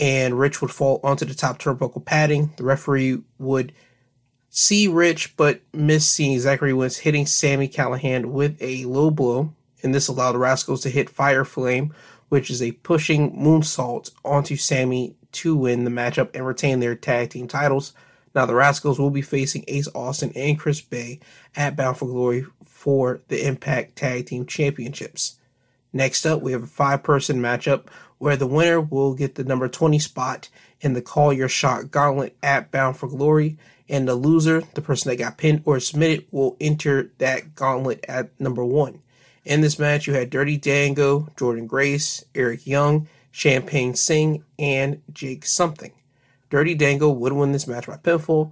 and 0.00 0.38
Rich 0.38 0.60
would 0.60 0.70
fall 0.70 1.00
onto 1.04 1.24
the 1.24 1.34
top 1.34 1.58
turnbuckle 1.58 2.04
padding. 2.04 2.52
The 2.56 2.64
referee 2.64 3.22
would 3.38 3.72
see 4.50 4.88
Rich, 4.88 5.36
but 5.36 5.60
miss 5.72 6.08
seeing 6.08 6.38
Zachary 6.38 6.72
Wentz 6.72 6.98
hitting 6.98 7.26
Sami 7.26 7.68
Callihan 7.68 8.26
with 8.26 8.60
a 8.60 8.84
low 8.84 9.10
blow, 9.10 9.52
and 9.82 9.94
this 9.94 10.08
allowed 10.08 10.32
the 10.32 10.38
Rascals 10.38 10.82
to 10.82 10.90
hit 10.90 11.10
Fire 11.10 11.44
Flame, 11.44 11.94
which 12.28 12.50
is 12.50 12.62
a 12.62 12.72
pushing 12.72 13.36
moonsault 13.36 14.10
onto 14.24 14.56
Sami 14.56 15.16
to 15.32 15.56
win 15.56 15.84
the 15.84 15.90
matchup 15.90 16.30
and 16.34 16.46
retain 16.46 16.80
their 16.80 16.94
tag 16.94 17.30
team 17.30 17.48
titles. 17.48 17.92
Now 18.34 18.46
the 18.46 18.54
Rascals 18.54 18.98
will 18.98 19.10
be 19.10 19.22
facing 19.22 19.64
Ace 19.68 19.88
Austin 19.94 20.32
and 20.34 20.58
Chris 20.58 20.80
Bey 20.80 21.20
at 21.54 21.76
Bound 21.76 21.96
for 21.98 22.06
Glory 22.06 22.46
for 22.82 23.20
the 23.28 23.46
Impact 23.46 23.94
Tag 23.94 24.26
Team 24.26 24.44
Championships. 24.44 25.38
Next 25.92 26.26
up, 26.26 26.42
we 26.42 26.50
have 26.50 26.64
a 26.64 26.66
five 26.66 27.04
person 27.04 27.40
matchup 27.40 27.86
where 28.18 28.36
the 28.36 28.44
winner 28.44 28.80
will 28.80 29.14
get 29.14 29.36
the 29.36 29.44
number 29.44 29.68
20 29.68 30.00
spot 30.00 30.48
in 30.80 30.92
the 30.92 31.00
Call 31.00 31.32
Your 31.32 31.48
Shot 31.48 31.92
Gauntlet 31.92 32.36
at 32.42 32.72
Bound 32.72 32.96
for 32.96 33.06
Glory 33.06 33.56
and 33.88 34.08
the 34.08 34.16
loser, 34.16 34.64
the 34.74 34.82
person 34.82 35.10
that 35.10 35.16
got 35.16 35.38
pinned 35.38 35.62
or 35.64 35.78
submitted, 35.78 36.26
will 36.32 36.56
enter 36.60 37.12
that 37.18 37.54
gauntlet 37.54 38.04
at 38.08 38.30
number 38.40 38.64
one. 38.64 39.00
In 39.44 39.60
this 39.60 39.78
match, 39.78 40.08
you 40.08 40.14
had 40.14 40.28
Dirty 40.28 40.56
Dango, 40.56 41.28
Jordynne 41.36 41.68
Grace, 41.68 42.24
Eric 42.34 42.66
Young, 42.66 43.06
Champagne 43.30 43.94
Singh, 43.94 44.42
and 44.58 45.02
Jake 45.12 45.46
Something. 45.46 45.92
Dirty 46.50 46.74
Dango 46.74 47.10
would 47.10 47.32
win 47.32 47.52
this 47.52 47.68
match 47.68 47.86
by 47.86 47.96
pinfall 47.96 48.50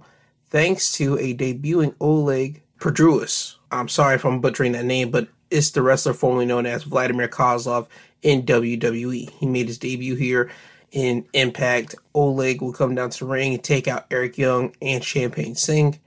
thanks 0.49 0.93
to 0.93 1.17
a 1.17 1.35
debuting 1.35 1.95
Oleg 1.99 2.61
Perdruis. 2.81 3.55
I'm 3.71 3.87
sorry 3.87 4.15
if 4.15 4.25
I'm 4.25 4.41
butchering 4.41 4.73
that 4.73 4.83
name, 4.83 5.11
but 5.11 5.29
it's 5.49 5.71
the 5.71 5.81
wrestler 5.81 6.13
formerly 6.13 6.45
known 6.45 6.65
as 6.65 6.83
Vladimir 6.83 7.29
Kozlov 7.29 7.87
in 8.21 8.43
WWE. 8.43 9.29
He 9.29 9.45
made 9.45 9.67
his 9.67 9.77
debut 9.77 10.15
here 10.15 10.51
in 10.91 11.25
Impact, 11.33 11.95
Oleg 12.13 12.61
will 12.61 12.73
come 12.73 12.95
down 12.95 13.09
to 13.09 13.19
the 13.19 13.25
ring 13.25 13.53
and 13.53 13.63
take 13.63 13.87
out 13.87 14.05
Eric 14.11 14.37
Young 14.37 14.75
and 14.81 15.03
Champagne 15.03 15.55
Singh. 15.55 15.99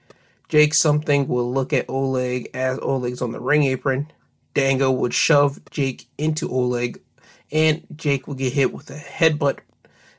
Jake 0.49 0.75
something 0.75 1.27
will 1.27 1.51
look 1.51 1.73
at 1.73 1.89
Oleg 1.89 2.51
as 2.53 2.79
Oleg's 2.81 3.23
on 3.23 3.33
the 3.33 3.41
ring 3.41 3.65
apron. 3.65 4.13
Dango 4.53 4.91
would 4.91 5.15
shove 5.15 5.59
Jake 5.71 6.07
into 6.19 6.51
Oleg, 6.51 7.01
and 7.51 7.85
Jake 7.97 8.27
will 8.27 8.35
get 8.35 8.53
hit 8.53 8.73
with 8.73 8.91
a 8.91 8.99
headbutt. 8.99 9.61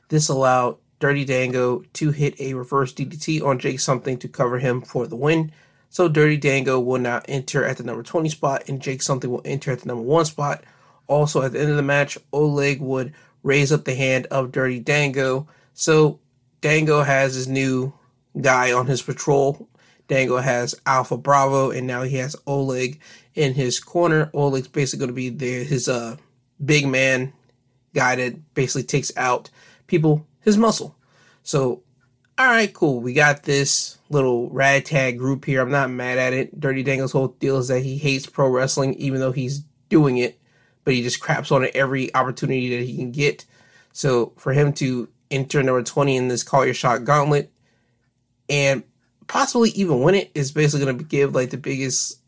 This 0.08 0.28
allowed 0.28 0.76
Dirty 0.98 1.24
Dango 1.24 1.84
to 1.94 2.10
hit 2.10 2.38
a 2.40 2.54
reverse 2.54 2.92
DDT 2.92 3.42
on 3.42 3.58
Jake 3.58 3.80
something 3.80 4.18
to 4.18 4.28
cover 4.28 4.58
him 4.58 4.82
for 4.82 5.06
the 5.06 5.16
win. 5.16 5.52
So 5.96 6.08
Dirty 6.08 6.36
Dango 6.36 6.78
will 6.78 6.98
now 6.98 7.22
enter 7.26 7.64
at 7.64 7.78
the 7.78 7.82
number 7.82 8.02
20 8.02 8.28
spot, 8.28 8.68
and 8.68 8.82
Jake 8.82 9.00
something 9.00 9.30
will 9.30 9.40
enter 9.46 9.72
at 9.72 9.80
the 9.80 9.86
number 9.86 10.02
1 10.02 10.26
spot. 10.26 10.62
Also, 11.06 11.40
at 11.40 11.52
the 11.52 11.58
end 11.58 11.70
of 11.70 11.76
the 11.76 11.82
match, 11.82 12.18
Oleg 12.34 12.82
would 12.82 13.14
raise 13.42 13.72
up 13.72 13.86
the 13.86 13.94
hand 13.94 14.26
of 14.26 14.52
Dirty 14.52 14.78
Dango. 14.78 15.48
So 15.72 16.20
Dango 16.60 17.02
has 17.02 17.34
his 17.34 17.48
new 17.48 17.94
guy 18.38 18.72
on 18.72 18.88
his 18.88 19.00
patrol. 19.00 19.70
Dango 20.06 20.36
has 20.36 20.74
Alpha 20.84 21.16
Bravo, 21.16 21.70
and 21.70 21.86
now 21.86 22.02
he 22.02 22.16
has 22.16 22.36
Oleg 22.46 23.00
in 23.34 23.54
his 23.54 23.80
corner. 23.80 24.30
Oleg's 24.34 24.68
basically 24.68 24.98
going 24.98 25.08
to 25.08 25.14
be 25.14 25.30
the, 25.30 25.64
his 25.64 25.88
uh, 25.88 26.16
big 26.62 26.86
man 26.86 27.32
guy 27.94 28.16
that 28.16 28.52
basically 28.52 28.82
takes 28.82 29.10
out 29.16 29.48
people, 29.86 30.26
his 30.42 30.58
muscle. 30.58 30.94
So, 31.42 31.84
all 32.38 32.46
right, 32.46 32.72
cool. 32.72 33.00
We 33.00 33.12
got 33.12 33.42
this 33.42 33.98
little 34.10 34.50
ragtag 34.50 35.18
group 35.18 35.44
here. 35.44 35.60
I'm 35.60 35.70
not 35.70 35.90
mad 35.90 36.18
at 36.18 36.32
it. 36.32 36.58
Dirty 36.60 36.82
Dango's 36.82 37.12
whole 37.12 37.28
deal 37.28 37.58
is 37.58 37.68
that 37.68 37.80
he 37.80 37.96
hates 37.96 38.26
pro 38.26 38.48
wrestling, 38.48 38.94
even 38.94 39.20
though 39.20 39.32
he's 39.32 39.62
doing 39.88 40.18
it 40.18 40.38
but 40.86 40.94
he 40.94 41.02
just 41.02 41.20
craps 41.20 41.50
on 41.50 41.64
it 41.64 41.74
every 41.74 42.14
opportunity 42.14 42.78
that 42.78 42.84
he 42.84 42.96
can 42.96 43.10
get. 43.10 43.44
So 43.92 44.32
for 44.36 44.52
him 44.52 44.72
to 44.74 45.08
enter 45.32 45.60
number 45.60 45.82
20 45.82 46.16
in 46.16 46.28
this 46.28 46.44
Call 46.44 46.64
Your 46.64 46.74
Shot 46.74 47.02
gauntlet 47.02 47.50
and 48.48 48.84
possibly 49.26 49.70
even 49.70 50.00
win 50.00 50.14
it 50.14 50.30
is 50.32 50.52
basically 50.52 50.86
going 50.86 50.98
to 50.98 51.04
give 51.04 51.34
like 51.34 51.50
the 51.50 51.56
biggest 51.56 52.20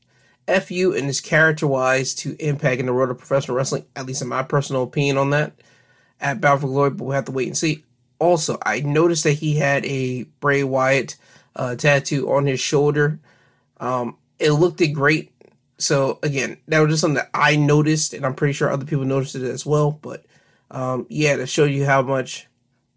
FU 0.48 0.92
and 0.96 1.06
his 1.06 1.20
character 1.20 1.68
wise 1.68 2.14
to 2.16 2.34
impact 2.44 2.80
in 2.80 2.86
the 2.86 2.92
world 2.92 3.11
of 3.11 3.18
professional 3.18 3.56
wrestling, 3.56 3.84
at 3.94 4.06
least 4.06 4.22
in 4.22 4.28
my 4.28 4.42
personal 4.42 4.82
opinion 4.82 5.18
on 5.18 5.30
that 5.30 5.52
at 6.20 6.40
Bound 6.40 6.61
for 6.61 6.66
Glory, 6.66 6.90
but 6.90 7.04
we'll 7.04 7.14
have 7.14 7.26
to 7.26 7.32
wait 7.32 7.46
and 7.46 7.56
see. 7.56 7.84
Also, 8.18 8.58
I 8.62 8.80
noticed 8.80 9.24
that 9.24 9.34
he 9.34 9.56
had 9.56 9.86
a 9.86 10.24
Bray 10.40 10.64
Wyatt 10.64 11.16
uh, 11.54 11.76
tattoo 11.76 12.30
on 12.30 12.46
his 12.46 12.60
shoulder. 12.60 13.20
Um, 13.78 14.16
it 14.38 14.52
looked 14.52 14.82
great. 14.92 15.32
So 15.78 16.18
again, 16.22 16.58
that 16.66 16.80
was 16.80 16.90
just 16.90 17.00
something 17.00 17.16
that 17.16 17.30
I 17.32 17.56
noticed, 17.56 18.14
and 18.14 18.26
I'm 18.26 18.34
pretty 18.34 18.52
sure 18.52 18.70
other 18.70 18.84
people 18.84 19.04
noticed 19.04 19.36
it 19.36 19.42
as 19.42 19.64
well. 19.64 19.92
But 20.02 20.24
um, 20.70 21.06
yeah, 21.08 21.36
to 21.36 21.46
show 21.46 21.64
you 21.64 21.84
how 21.84 22.02
much 22.02 22.48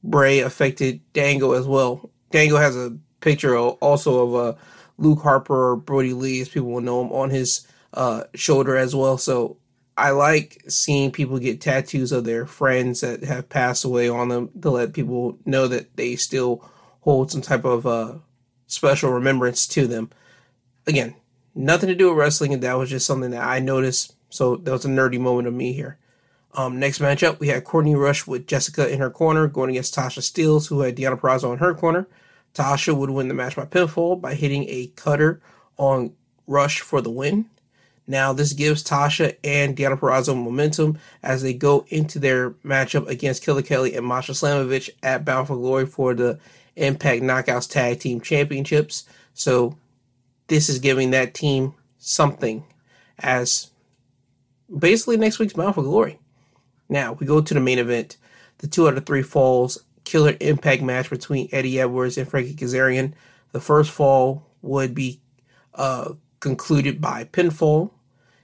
Bray 0.03 0.39
affected 0.39 1.01
Dango 1.13 1.53
as 1.53 1.67
well. 1.67 2.09
Dango 2.31 2.57
has 2.57 2.75
a 2.75 2.97
picture 3.19 3.55
also 3.57 4.27
of 4.27 4.35
uh, 4.35 4.59
Luke 4.97 5.21
Harper 5.21 5.71
or 5.71 5.75
Brodie 5.75 6.13
Lee, 6.13 6.41
as 6.41 6.49
people 6.49 6.69
will 6.69 6.81
know 6.81 7.01
him, 7.01 7.11
on 7.11 7.29
his 7.29 7.67
uh, 7.93 8.23
shoulder 8.33 8.75
as 8.75 8.95
well. 8.95 9.17
So 9.17 9.57
I 10.01 10.09
like 10.09 10.63
seeing 10.67 11.11
people 11.11 11.37
get 11.37 11.61
tattoos 11.61 12.11
of 12.11 12.23
their 12.23 12.47
friends 12.47 13.01
that 13.01 13.23
have 13.23 13.49
passed 13.49 13.85
away 13.85 14.09
on 14.09 14.29
them 14.29 14.49
to 14.63 14.71
let 14.71 14.93
people 14.93 15.37
know 15.45 15.67
that 15.67 15.95
they 15.95 16.15
still 16.15 16.67
hold 17.01 17.31
some 17.31 17.43
type 17.43 17.65
of 17.65 17.85
uh, 17.85 18.15
special 18.65 19.11
remembrance 19.11 19.67
to 19.67 19.85
them. 19.85 20.09
Again, 20.87 21.13
nothing 21.53 21.87
to 21.87 21.93
do 21.93 22.09
with 22.09 22.17
wrestling, 22.17 22.51
and 22.51 22.63
that 22.63 22.79
was 22.79 22.89
just 22.89 23.05
something 23.05 23.29
that 23.29 23.43
I 23.43 23.59
noticed. 23.59 24.15
So 24.31 24.55
that 24.55 24.71
was 24.71 24.85
a 24.85 24.89
nerdy 24.89 25.19
moment 25.19 25.47
of 25.47 25.53
me 25.53 25.73
here. 25.73 25.99
Um, 26.55 26.79
next 26.79 26.97
matchup, 26.97 27.39
we 27.39 27.49
had 27.49 27.63
Courtney 27.63 27.93
Rush 27.93 28.25
with 28.25 28.47
Jessica 28.47 28.91
in 28.91 28.99
her 28.99 29.11
corner 29.11 29.47
going 29.47 29.69
against 29.69 29.93
Tasha 29.93 30.21
Steelz, 30.21 30.67
who 30.67 30.81
had 30.81 30.97
Deonna 30.97 31.19
Purrazzo 31.19 31.53
in 31.53 31.59
her 31.59 31.75
corner. 31.75 32.07
Tasha 32.55 32.97
would 32.97 33.11
win 33.11 33.27
the 33.27 33.35
match 33.35 33.55
by 33.55 33.65
pinfall 33.65 34.19
by 34.19 34.33
hitting 34.33 34.65
a 34.67 34.87
cutter 34.95 35.41
on 35.77 36.13
Rush 36.47 36.79
for 36.81 37.01
the 37.01 37.11
win. 37.11 37.45
Now, 38.07 38.33
this 38.33 38.53
gives 38.53 38.83
Tasha 38.83 39.35
and 39.43 39.75
Deonna 39.75 39.97
Purrazzo 39.97 40.35
momentum 40.35 40.97
as 41.23 41.43
they 41.43 41.53
go 41.53 41.85
into 41.89 42.19
their 42.19 42.51
matchup 42.65 43.07
against 43.07 43.43
Killer 43.43 43.61
Kelly 43.61 43.95
and 43.95 44.05
Masha 44.05 44.33
Slamovich 44.33 44.89
at 45.03 45.23
Bound 45.23 45.47
for 45.47 45.55
Glory 45.55 45.85
for 45.85 46.13
the 46.13 46.39
Impact 46.75 47.21
Knockouts 47.21 47.69
Tag 47.69 47.99
Team 47.99 48.19
Championships. 48.19 49.05
So, 49.33 49.77
this 50.47 50.67
is 50.67 50.79
giving 50.79 51.11
that 51.11 51.33
team 51.33 51.73
something 51.99 52.63
as 53.19 53.69
basically 54.75 55.17
next 55.17 55.39
week's 55.39 55.53
Bound 55.53 55.75
for 55.75 55.83
Glory. 55.83 56.19
Now, 56.89 57.13
we 57.13 57.25
go 57.25 57.39
to 57.39 57.53
the 57.53 57.61
main 57.61 57.79
event 57.79 58.17
the 58.61 58.67
two 58.67 58.87
out 58.87 58.97
of 58.97 59.05
three 59.05 59.23
falls 59.23 59.83
killer 60.03 60.35
impact 60.39 60.81
match 60.81 61.09
between 61.09 61.49
Eddie 61.51 61.79
Edwards 61.79 62.17
and 62.17 62.27
Frankie 62.27 62.53
Kazarian. 62.53 63.13
The 63.51 63.59
first 63.59 63.91
fall 63.91 64.47
would 64.61 64.93
be 64.95 65.19
uh, 65.73 66.13
concluded 66.41 66.99
by 66.99 67.23
pinfall, 67.23 67.91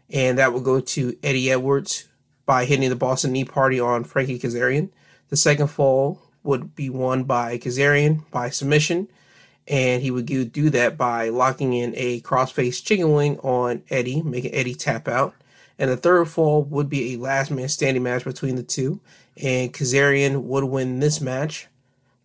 and 0.10 0.38
that 0.38 0.54
would 0.54 0.64
go 0.64 0.80
to 0.80 1.18
Eddie 1.22 1.52
Edwards 1.52 2.08
by 2.46 2.64
hitting 2.64 2.90
the 2.90 2.96
Boston 2.96 3.34
Knee 3.34 3.44
Party 3.44 3.78
on 3.78 4.06
Frankie 4.06 4.40
Kazarian. 4.40 4.90
The 5.28 5.36
second 5.36 5.68
fall 5.68 6.22
would 6.44 6.74
be 6.76 6.90
won 6.90 7.26
by 7.26 7.58
Kazarian 7.58 8.24
by 8.32 8.50
submission, 8.50 9.10
and 9.68 10.02
he 10.02 10.12
would 10.12 10.26
do 10.26 10.70
that 10.70 10.98
by 10.98 11.28
locking 11.28 11.74
in 11.74 11.94
a 11.98 12.22
crossface 12.22 12.82
chicken 12.82 13.12
wing 13.12 13.38
on 13.40 13.84
Eddie, 13.90 14.22
making 14.22 14.54
Eddie 14.54 14.76
tap 14.76 15.10
out. 15.10 15.36
And 15.78 15.92
the 15.92 15.98
third 15.98 16.30
fall 16.30 16.64
would 16.64 16.90
be 16.90 17.14
a 17.14 17.20
last 17.20 17.52
man 17.52 17.68
standing 17.68 18.04
match 18.04 18.24
between 18.24 18.56
the 18.56 18.64
two, 18.64 19.02
and 19.36 19.74
Kazarian 19.74 20.44
would 20.44 20.64
win 20.64 21.02
this 21.02 21.20
match 21.20 21.68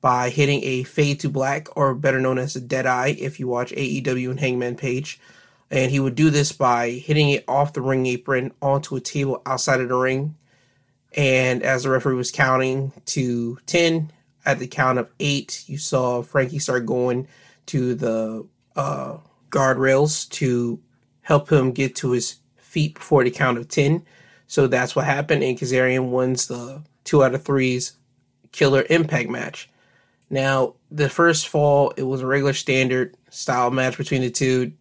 by 0.00 0.30
hitting 0.30 0.62
a 0.62 0.84
fade 0.84 1.20
to 1.20 1.28
black, 1.28 1.68
or 1.76 1.94
better 1.94 2.20
known 2.20 2.38
as 2.38 2.54
a 2.54 2.60
dead 2.60 2.86
eye 2.86 3.16
if 3.18 3.40
you 3.40 3.48
watch 3.48 3.72
AEW 3.72 4.30
and 4.30 4.40
Hangman 4.40 4.76
Page. 4.76 5.18
And 5.72 5.90
he 5.90 5.98
would 5.98 6.14
do 6.14 6.30
this 6.30 6.52
by 6.52 6.90
hitting 6.90 7.30
it 7.30 7.44
off 7.48 7.72
the 7.72 7.80
ring 7.80 8.06
apron 8.06 8.52
onto 8.62 8.94
a 8.94 9.00
table 9.00 9.42
outside 9.44 9.80
of 9.80 9.88
the 9.88 9.96
ring. 9.96 10.36
And 11.16 11.64
as 11.64 11.82
the 11.82 11.90
referee 11.90 12.14
was 12.14 12.30
counting 12.30 12.92
to 13.06 13.58
10, 13.66 14.12
at 14.44 14.58
the 14.58 14.66
count 14.66 14.98
of 14.98 15.10
eight, 15.20 15.64
you 15.66 15.78
saw 15.78 16.22
Frankie 16.22 16.58
start 16.58 16.86
going 16.86 17.26
to 17.66 17.94
the 17.94 18.46
uh, 18.76 19.18
guardrails 19.50 20.28
to 20.30 20.80
help 21.22 21.50
him 21.50 21.72
get 21.72 21.94
to 21.96 22.10
his 22.10 22.36
feet 22.56 22.94
before 22.94 23.24
the 23.24 23.30
count 23.30 23.58
of 23.58 23.68
10. 23.68 24.04
So 24.46 24.66
that's 24.66 24.94
what 24.94 25.04
happened, 25.04 25.42
and 25.42 25.58
Kazarian 25.58 26.10
wins 26.10 26.48
the 26.48 26.82
two 27.04 27.24
out 27.24 27.34
of 27.34 27.42
threes 27.42 27.92
killer 28.50 28.84
impact 28.90 29.30
match. 29.30 29.70
Now, 30.28 30.74
the 30.90 31.08
first 31.08 31.48
fall, 31.48 31.92
it 31.96 32.02
was 32.02 32.20
a 32.20 32.26
regular 32.26 32.52
standard 32.52 33.16
style 33.30 33.70
match 33.70 33.96
between 33.96 34.20
the 34.20 34.30
two 34.30 34.72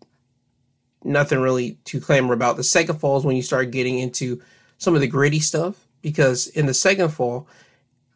nothing 1.03 1.39
really 1.39 1.77
to 1.85 1.99
clamor 1.99 2.33
about. 2.33 2.57
The 2.57 2.63
second 2.63 2.99
fall 2.99 3.17
is 3.17 3.25
when 3.25 3.35
you 3.35 3.41
start 3.41 3.71
getting 3.71 3.99
into 3.99 4.41
some 4.77 4.95
of 4.95 5.01
the 5.01 5.07
gritty 5.07 5.39
stuff 5.39 5.85
because 6.01 6.47
in 6.47 6.65
the 6.65 6.73
second 6.73 7.09
fall, 7.09 7.47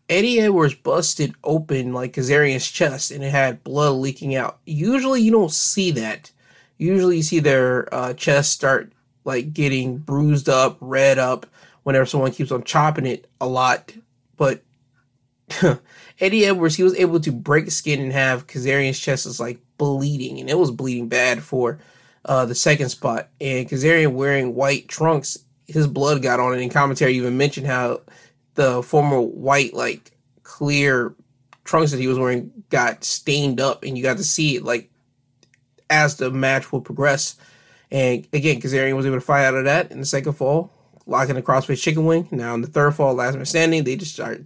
Eddie 0.07 0.39
Edwards 0.39 0.75
busted 0.75 1.33
open 1.43 1.93
like 1.93 2.13
Kazarian's 2.13 2.69
chest 2.69 3.11
and 3.11 3.23
it 3.23 3.31
had 3.31 3.63
blood 3.63 3.93
leaking 3.93 4.35
out. 4.35 4.59
Usually 4.65 5.21
you 5.21 5.31
don't 5.31 5.51
see 5.51 5.91
that. 5.91 6.31
Usually 6.77 7.17
you 7.17 7.23
see 7.23 7.39
their 7.39 7.93
uh, 7.93 8.13
chest 8.13 8.51
start 8.51 8.91
like 9.23 9.53
getting 9.53 9.97
bruised 9.97 10.49
up, 10.49 10.77
red 10.79 11.17
up 11.17 11.47
whenever 11.83 12.05
someone 12.05 12.31
keeps 12.31 12.51
on 12.51 12.63
chopping 12.63 13.05
it 13.05 13.27
a 13.41 13.47
lot. 13.47 13.93
But 14.37 14.63
Eddie 16.19 16.45
Edwards, 16.45 16.75
he 16.75 16.83
was 16.83 16.95
able 16.95 17.19
to 17.21 17.31
break 17.31 17.71
skin 17.71 17.99
and 17.99 18.11
have 18.11 18.47
Kazarian's 18.47 18.99
chest 18.99 19.25
is 19.25 19.39
like 19.39 19.59
bleeding 19.77 20.39
and 20.39 20.49
it 20.49 20.57
was 20.57 20.71
bleeding 20.71 21.07
bad 21.07 21.41
for 21.41 21.79
uh, 22.25 22.45
the 22.45 22.55
second 22.55 22.89
spot. 22.89 23.29
And 23.39 23.69
Kazarian 23.69 24.13
wearing 24.13 24.55
white 24.55 24.87
trunks, 24.87 25.37
his 25.67 25.87
blood 25.87 26.21
got 26.21 26.39
on 26.39 26.53
it. 26.53 26.61
In 26.61 26.69
commentary, 26.69 27.15
even 27.15 27.37
mentioned 27.37 27.67
how 27.67 28.01
the 28.55 28.83
former 28.83 29.21
white, 29.21 29.73
like 29.73 30.11
clear 30.43 31.15
trunks 31.63 31.91
that 31.91 31.99
he 31.99 32.07
was 32.07 32.19
wearing 32.19 32.51
got 32.69 33.03
stained 33.03 33.59
up, 33.59 33.83
and 33.83 33.97
you 33.97 34.03
got 34.03 34.17
to 34.17 34.23
see 34.23 34.55
it 34.55 34.63
like 34.63 34.89
as 35.89 36.17
the 36.17 36.31
match 36.31 36.71
would 36.71 36.83
progress. 36.83 37.35
And 37.91 38.27
again, 38.33 38.59
Kazarian 38.59 38.95
was 38.95 39.05
able 39.05 39.17
to 39.17 39.21
fight 39.21 39.45
out 39.45 39.55
of 39.55 39.65
that 39.65 39.91
in 39.91 39.99
the 39.99 40.05
second 40.05 40.33
fall, 40.33 40.71
locking 41.05 41.35
the 41.35 41.41
crossface 41.41 41.81
chicken 41.81 42.05
wing. 42.05 42.27
Now 42.31 42.55
in 42.55 42.61
the 42.61 42.67
third 42.67 42.95
fall, 42.95 43.13
last 43.13 43.35
man 43.35 43.45
standing, 43.45 43.83
they 43.83 43.95
just 43.95 44.13
start 44.13 44.43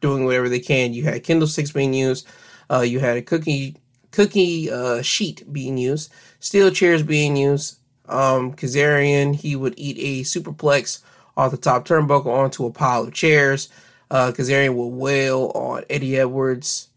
doing 0.00 0.24
whatever 0.24 0.48
they 0.48 0.60
can. 0.60 0.94
You 0.94 1.04
had 1.04 1.24
kendo 1.24 1.46
sticks 1.46 1.72
being 1.72 1.92
used. 1.94 2.26
Uh, 2.70 2.80
you 2.80 3.00
had 3.00 3.16
a 3.16 3.22
cookie 3.22 3.76
cookie 4.10 4.70
uh, 4.70 5.02
sheet 5.02 5.50
being 5.52 5.76
used, 5.78 6.12
steel 6.40 6.70
chairs 6.70 7.02
being 7.02 7.36
used. 7.36 7.78
Um, 8.08 8.54
Kazarian, 8.54 9.34
he 9.34 9.54
would 9.56 9.74
eat 9.76 9.96
a 9.98 10.24
superplex 10.24 11.00
off 11.36 11.50
the 11.50 11.56
top 11.56 11.86
turnbuckle 11.86 12.26
onto 12.26 12.66
a 12.66 12.70
pile 12.70 13.04
of 13.04 13.12
chairs. 13.12 13.68
Uh, 14.10 14.32
Kazarian 14.32 14.74
would 14.74 14.88
wail 14.88 15.52
on 15.54 15.84
Eddie 15.90 16.18
Edwards 16.18 16.88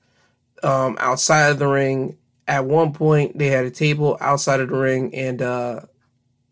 um, 0.63 0.97
outside 0.99 1.49
of 1.49 1.59
the 1.59 1.67
ring. 1.67 2.17
At 2.47 2.65
one 2.65 2.93
point, 2.93 3.37
they 3.37 3.47
had 3.47 3.65
a 3.65 3.71
table 3.71 4.17
outside 4.19 4.59
of 4.59 4.69
the 4.69 4.75
ring, 4.75 5.13
and 5.13 5.41
uh, 5.41 5.81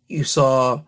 you 0.07 0.23
saw, 0.23 0.81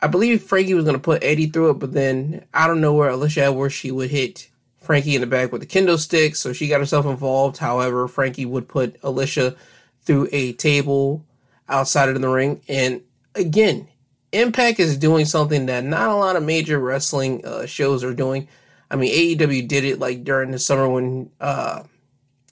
I 0.00 0.06
believe 0.06 0.42
Frankie 0.42 0.74
was 0.74 0.84
going 0.84 0.96
to 0.96 1.02
put 1.02 1.24
Eddie 1.24 1.46
through 1.46 1.70
it, 1.70 1.78
but 1.78 1.92
then 1.92 2.44
I 2.54 2.66
don't 2.66 2.80
know 2.80 2.94
where 2.94 3.10
Alicia 3.10 3.44
Edwards 3.44 3.74
she 3.74 3.90
would 3.90 4.10
hit 4.10 4.48
Frankie 4.78 5.14
in 5.14 5.20
the 5.20 5.26
back 5.26 5.52
with 5.52 5.60
the 5.60 5.66
kendo 5.66 5.98
stick, 5.98 6.36
so 6.36 6.52
she 6.52 6.68
got 6.68 6.80
herself 6.80 7.04
involved. 7.04 7.58
However, 7.58 8.08
Frankie 8.08 8.46
would 8.46 8.68
put 8.68 8.96
Alicia 9.02 9.56
through 10.02 10.28
a 10.32 10.52
table 10.54 11.24
outside 11.68 12.08
of 12.08 12.20
the 12.20 12.28
ring. 12.28 12.60
And 12.68 13.02
again, 13.34 13.88
Impact 14.32 14.78
is 14.78 14.96
doing 14.96 15.24
something 15.24 15.66
that 15.66 15.84
not 15.84 16.08
a 16.08 16.14
lot 16.14 16.36
of 16.36 16.44
major 16.44 16.78
wrestling 16.78 17.44
uh, 17.44 17.66
shows 17.66 18.04
are 18.04 18.14
doing. 18.14 18.46
I 18.90 18.96
mean, 18.96 19.12
AEW 19.12 19.66
did 19.66 19.84
it 19.84 19.98
like 19.98 20.22
during 20.22 20.52
the 20.52 20.58
summer 20.58 20.88
when 20.88 21.30
uh, 21.40 21.82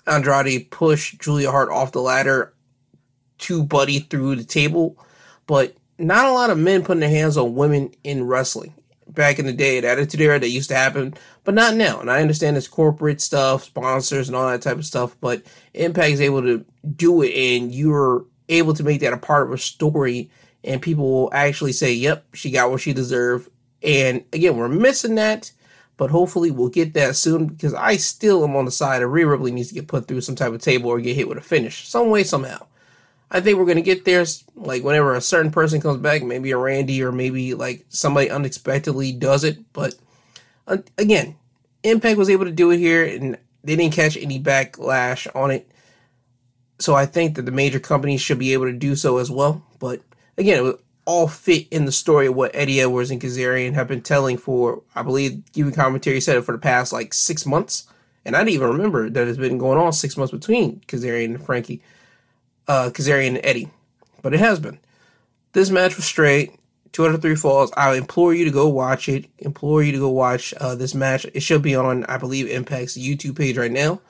Andrade 0.07 0.70
pushed 0.70 1.20
Julia 1.20 1.51
Hart 1.51 1.70
off 1.70 1.92
the 1.92 2.01
ladder 2.01 2.53
to 3.38 3.62
Buddy 3.62 4.01
through 4.01 4.36
the 4.36 4.44
table, 4.44 4.99
but 5.46 5.76
not 5.99 6.26
a 6.26 6.32
lot 6.32 6.51
of 6.51 6.59
men 6.59 6.82
putting 6.82 7.01
their 7.01 7.09
hands 7.09 7.36
on 7.36 7.55
women 7.55 7.92
in 8.03 8.24
wrestling 8.24 8.74
back 9.07 9.38
in 9.38 9.46
the 9.46 9.53
day 9.53 9.78
at 9.78 9.84
Attitude 9.84 10.20
Era 10.20 10.38
that 10.38 10.49
used 10.49 10.68
to 10.68 10.76
happen, 10.76 11.14
but 11.44 11.55
not 11.55 11.74
now. 11.74 12.01
And 12.01 12.11
I 12.11 12.20
understand 12.20 12.57
it's 12.57 12.68
corporate 12.68 13.20
stuff, 13.20 13.64
sponsors, 13.64 14.28
and 14.28 14.36
all 14.36 14.49
that 14.49 14.62
type 14.62 14.76
of 14.76 14.84
stuff, 14.84 15.16
but 15.20 15.42
Impact 15.74 16.12
is 16.12 16.20
able 16.20 16.42
to 16.42 16.64
do 16.97 17.22
it, 17.22 17.32
and 17.32 17.74
you're 17.74 18.24
able 18.49 18.74
to 18.74 18.82
make 18.82 19.01
that 19.01 19.12
a 19.12 19.18
part 19.18 19.47
of 19.47 19.53
a 19.53 19.59
story, 19.59 20.30
and 20.64 20.82
people 20.82 21.11
will 21.11 21.30
actually 21.32 21.72
say, 21.72 21.93
"Yep, 21.93 22.26
she 22.34 22.51
got 22.51 22.70
what 22.70 22.80
she 22.80 22.93
deserved." 22.93 23.51
And 23.82 24.24
again, 24.32 24.57
we're 24.57 24.68
missing 24.68 25.14
that, 25.16 25.53
but 25.97 26.11
hopefully 26.11 26.51
we'll 26.51 26.68
get 26.68 26.95
that 26.95 27.16
soon 27.16 27.47
because 27.47 27.74
I 27.74 27.97
still 27.97 28.45
am 28.45 28.57
on 28.57 28.64
the 28.64 28.70
side 28.70 29.03
of 29.03 29.11
Rhea 29.11 29.26
Ripley 29.26 29.51
needs 29.51 29.68
to 29.68 29.74
get 29.74 29.89
put 29.89 30.09
through 30.09 30.22
some 30.22 30.34
type 30.34 30.53
of 30.53 30.61
table 30.61 30.91
or 30.91 31.01
get 31.01 31.16
hit 31.16 31.28
with 31.28 31.39
a 31.39 31.43
finish, 31.43 31.89
some 31.89 32.11
way, 32.11 32.24
somehow. 32.24 32.66
I 33.30 33.41
think 33.41 33.59
we're 33.59 33.66
gonna 33.66 33.82
get 33.82 34.05
there. 34.05 34.24
Like 34.57 34.82
whenever 34.82 35.14
a 35.14 35.20
certain 35.20 35.51
person 35.51 35.80
comes 35.80 36.01
back, 36.01 36.22
maybe 36.22 36.51
a 36.51 36.57
Randy 36.57 37.03
or 37.03 37.12
maybe 37.12 37.55
like 37.55 37.84
somebody 37.89 38.30
unexpectedly 38.30 39.12
does 39.12 39.45
it. 39.45 39.59
But 39.72 39.95
uh, 40.66 40.78
again, 40.97 41.36
Impact 41.82 42.18
was 42.18 42.30
able 42.30 42.45
to 42.47 42.51
do 42.51 42.70
it 42.70 42.78
here, 42.78 43.05
and 43.05 43.39
they 43.62 43.76
didn't 43.76 43.95
catch 43.95 44.16
any 44.16 44.41
backlash 44.41 45.26
on 45.34 45.51
it. 45.51 45.70
So 46.79 46.95
I 46.95 47.07
think 47.07 47.35
that 47.37 47.43
the 47.43 47.53
major 47.53 47.81
companies 47.81 48.20
should 48.20 48.39
be 48.39 48.53
able 48.53 48.66
to 48.66 48.72
do 48.72 48.95
so 48.95 49.18
as 49.18 49.31
well. 49.31 49.62
But 49.79 50.01
again, 50.37 50.59
it 50.59 50.62
would 50.62 50.79
all 51.05 51.26
fit 51.26 51.66
in 51.70 51.87
the 51.87 51.93
story 51.93 52.26
of 52.26 52.35
what 52.35 52.55
Eddie 52.55 52.81
Edwards 52.81 53.11
and 53.11 53.20
Kazarian 53.20 53.72
have 53.72 53.89
been 53.89 54.03
telling 54.03 54.37
for, 54.37 54.83
I 54.95 55.03
believe, 55.03 55.51
giving 55.53 55.72
commentary 55.72 56.20
said 56.20 56.37
it 56.37 56.43
for 56.43 56.53
the 56.53 56.59
past 56.59 56.93
like 56.93 57.14
six 57.14 57.47
months 57.47 57.89
And 58.24 58.37
I 58.37 58.41
didn't 58.41 58.55
even 58.55 58.68
remember 58.68 59.09
that 59.09 59.26
it's 59.26 59.39
been 59.39 59.59
going 59.59 59.79
on 59.79 59.93
six 59.93 60.16
months 60.16 60.33
between 60.33 60.81
Kazarian 60.81 61.35
and 61.37 61.45
Frankie, 61.45 61.83
uh, 62.68 62.91
Kazarian 62.93 63.29
and 63.29 63.41
Eddie. 63.43 63.70
But 64.20 64.35
it 64.35 64.41
has 64.41 64.61
been. 64.61 64.79
This 65.53 65.70
match 65.70 65.97
was 65.97 66.05
straight. 66.05 66.53
Two 66.93 67.07
out 67.07 67.14
of 67.14 67.22
three 67.22 67.37
falls. 67.37 67.72
I 67.76 67.95
implore 67.97 68.35
you 68.35 68.45
to 68.45 68.51
go 68.51 68.68
watch 68.68 69.09
it. 69.09 69.26
Implore 69.39 69.83
you 69.83 69.93
to 69.93 69.99
go 69.99 70.11
watch 70.11 70.53
uh, 70.61 70.74
this 70.74 70.95
match. 70.95 71.24
It 71.33 71.41
should 71.41 71.62
be 71.62 71.74
on, 71.74 72.05
I 72.05 72.18
believe, 72.18 72.51
Impact's 72.51 72.99
YouTube 72.99 73.37
page 73.37 73.57
right 73.57 73.72
now. 73.72 74.01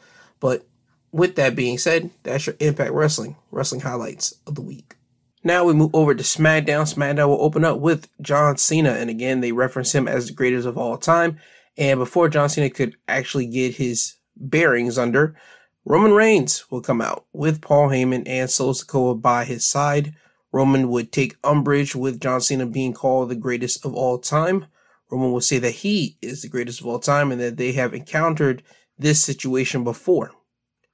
But 0.40 0.66
with 1.12 1.36
that 1.36 1.56
being 1.56 1.78
said, 1.78 2.10
that's 2.22 2.46
your 2.46 2.56
Impact 2.60 2.92
Wrestling, 2.92 3.36
wrestling 3.50 3.80
highlights 3.80 4.34
of 4.46 4.54
the 4.54 4.62
week. 4.62 4.96
Now 5.44 5.64
we 5.64 5.72
move 5.72 5.94
over 5.94 6.14
to 6.14 6.22
SmackDown. 6.22 6.92
SmackDown 6.92 7.28
will 7.28 7.42
open 7.42 7.64
up 7.64 7.78
with 7.78 8.08
John 8.20 8.56
Cena, 8.56 8.90
and 8.90 9.08
again, 9.08 9.40
they 9.40 9.52
reference 9.52 9.94
him 9.94 10.08
as 10.08 10.26
the 10.26 10.32
greatest 10.32 10.66
of 10.66 10.76
all 10.76 10.98
time. 10.98 11.38
And 11.76 11.98
before 11.98 12.28
John 12.28 12.48
Cena 12.48 12.70
could 12.70 12.96
actually 13.06 13.46
get 13.46 13.76
his 13.76 14.16
bearings 14.36 14.98
under, 14.98 15.36
Roman 15.84 16.12
Reigns 16.12 16.70
will 16.70 16.82
come 16.82 17.00
out 17.00 17.24
with 17.32 17.62
Paul 17.62 17.88
Heyman 17.88 18.24
and 18.26 18.50
Solo 18.50 18.72
Sikoa 18.72 19.22
by 19.22 19.44
his 19.44 19.66
side. 19.66 20.14
Roman 20.52 20.90
would 20.90 21.12
take 21.12 21.36
umbrage 21.44 21.94
with 21.94 22.20
John 22.20 22.40
Cena 22.40 22.66
being 22.66 22.92
called 22.92 23.28
the 23.28 23.36
greatest 23.36 23.86
of 23.86 23.94
all 23.94 24.18
time. 24.18 24.66
Roman 25.10 25.32
would 25.32 25.44
say 25.44 25.58
that 25.58 25.70
he 25.70 26.18
is 26.20 26.42
the 26.42 26.48
greatest 26.48 26.80
of 26.80 26.86
all 26.86 26.98
time 26.98 27.32
and 27.32 27.40
that 27.40 27.56
they 27.56 27.72
have 27.72 27.94
encountered 27.94 28.62
this 28.98 29.22
situation 29.22 29.84
before. 29.84 30.32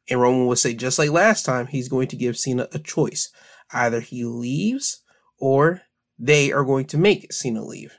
And 0.08 0.20
Roman 0.20 0.46
would 0.46 0.58
say, 0.58 0.74
just 0.74 0.98
like 0.98 1.10
last 1.10 1.44
time, 1.44 1.66
he's 1.66 1.88
going 1.88 2.08
to 2.08 2.16
give 2.16 2.36
Cena 2.36 2.68
a 2.72 2.78
choice. 2.78 3.30
Either 3.72 4.00
he 4.00 4.24
leaves 4.24 5.02
or 5.38 5.82
they 6.18 6.52
are 6.52 6.64
going 6.64 6.86
to 6.86 6.98
make 6.98 7.32
Cena 7.32 7.64
leave. 7.64 7.98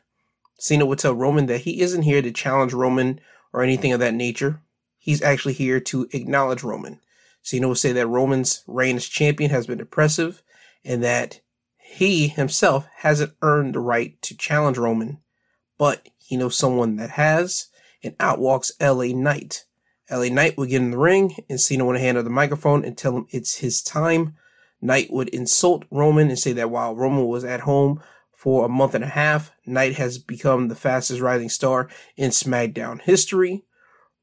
Cena 0.57 0.85
would 0.85 0.99
tell 0.99 1.13
Roman 1.13 1.47
that 1.47 1.61
he 1.61 1.81
isn't 1.81 2.03
here 2.03 2.21
to 2.21 2.31
challenge 2.31 2.73
Roman 2.73 3.19
or 3.51 3.61
anything 3.61 3.91
of 3.91 3.99
that 3.99 4.13
nature. 4.13 4.61
He's 4.97 5.21
actually 5.21 5.53
here 5.53 5.79
to 5.79 6.07
acknowledge 6.11 6.63
Roman. 6.63 6.99
Cena 7.41 7.67
would 7.67 7.77
say 7.77 7.91
that 7.91 8.07
Roman's 8.07 8.63
reign 8.65 8.95
as 8.95 9.05
champion 9.05 9.51
has 9.51 9.67
been 9.67 9.81
oppressive 9.81 10.41
and 10.83 11.03
that 11.03 11.41
he 11.77 12.27
himself 12.27 12.87
hasn't 12.97 13.33
earned 13.41 13.75
the 13.75 13.79
right 13.79 14.19
to 14.23 14.35
challenge 14.35 14.77
Roman, 14.77 15.19
but 15.77 16.09
he 16.17 16.37
knows 16.37 16.57
someone 16.57 16.95
that 16.95 17.11
has 17.11 17.67
and 18.03 18.17
outwalks 18.17 18.71
LA 18.81 19.15
Knight. 19.15 19.65
LA 20.09 20.25
Knight 20.25 20.57
would 20.57 20.69
get 20.69 20.81
in 20.81 20.91
the 20.91 20.97
ring 20.97 21.35
and 21.49 21.59
Cena 21.59 21.85
would 21.85 21.99
hand 21.99 22.17
her 22.17 22.23
the 22.23 22.29
microphone 22.29 22.85
and 22.85 22.97
tell 22.97 23.15
him 23.17 23.27
it's 23.31 23.57
his 23.57 23.81
time. 23.81 24.35
Knight 24.81 25.11
would 25.11 25.29
insult 25.29 25.85
Roman 25.89 26.29
and 26.29 26.37
say 26.37 26.53
that 26.53 26.69
while 26.69 26.95
Roman 26.95 27.25
was 27.25 27.43
at 27.43 27.61
home 27.61 28.01
for 28.31 28.65
a 28.65 28.69
month 28.69 28.93
and 28.93 29.03
a 29.03 29.07
half, 29.07 29.51
Knight 29.65 29.95
has 29.95 30.17
become 30.17 30.67
the 30.67 30.75
fastest 30.75 31.21
rising 31.21 31.49
star 31.49 31.89
in 32.15 32.29
SmackDown 32.29 33.01
history. 33.01 33.65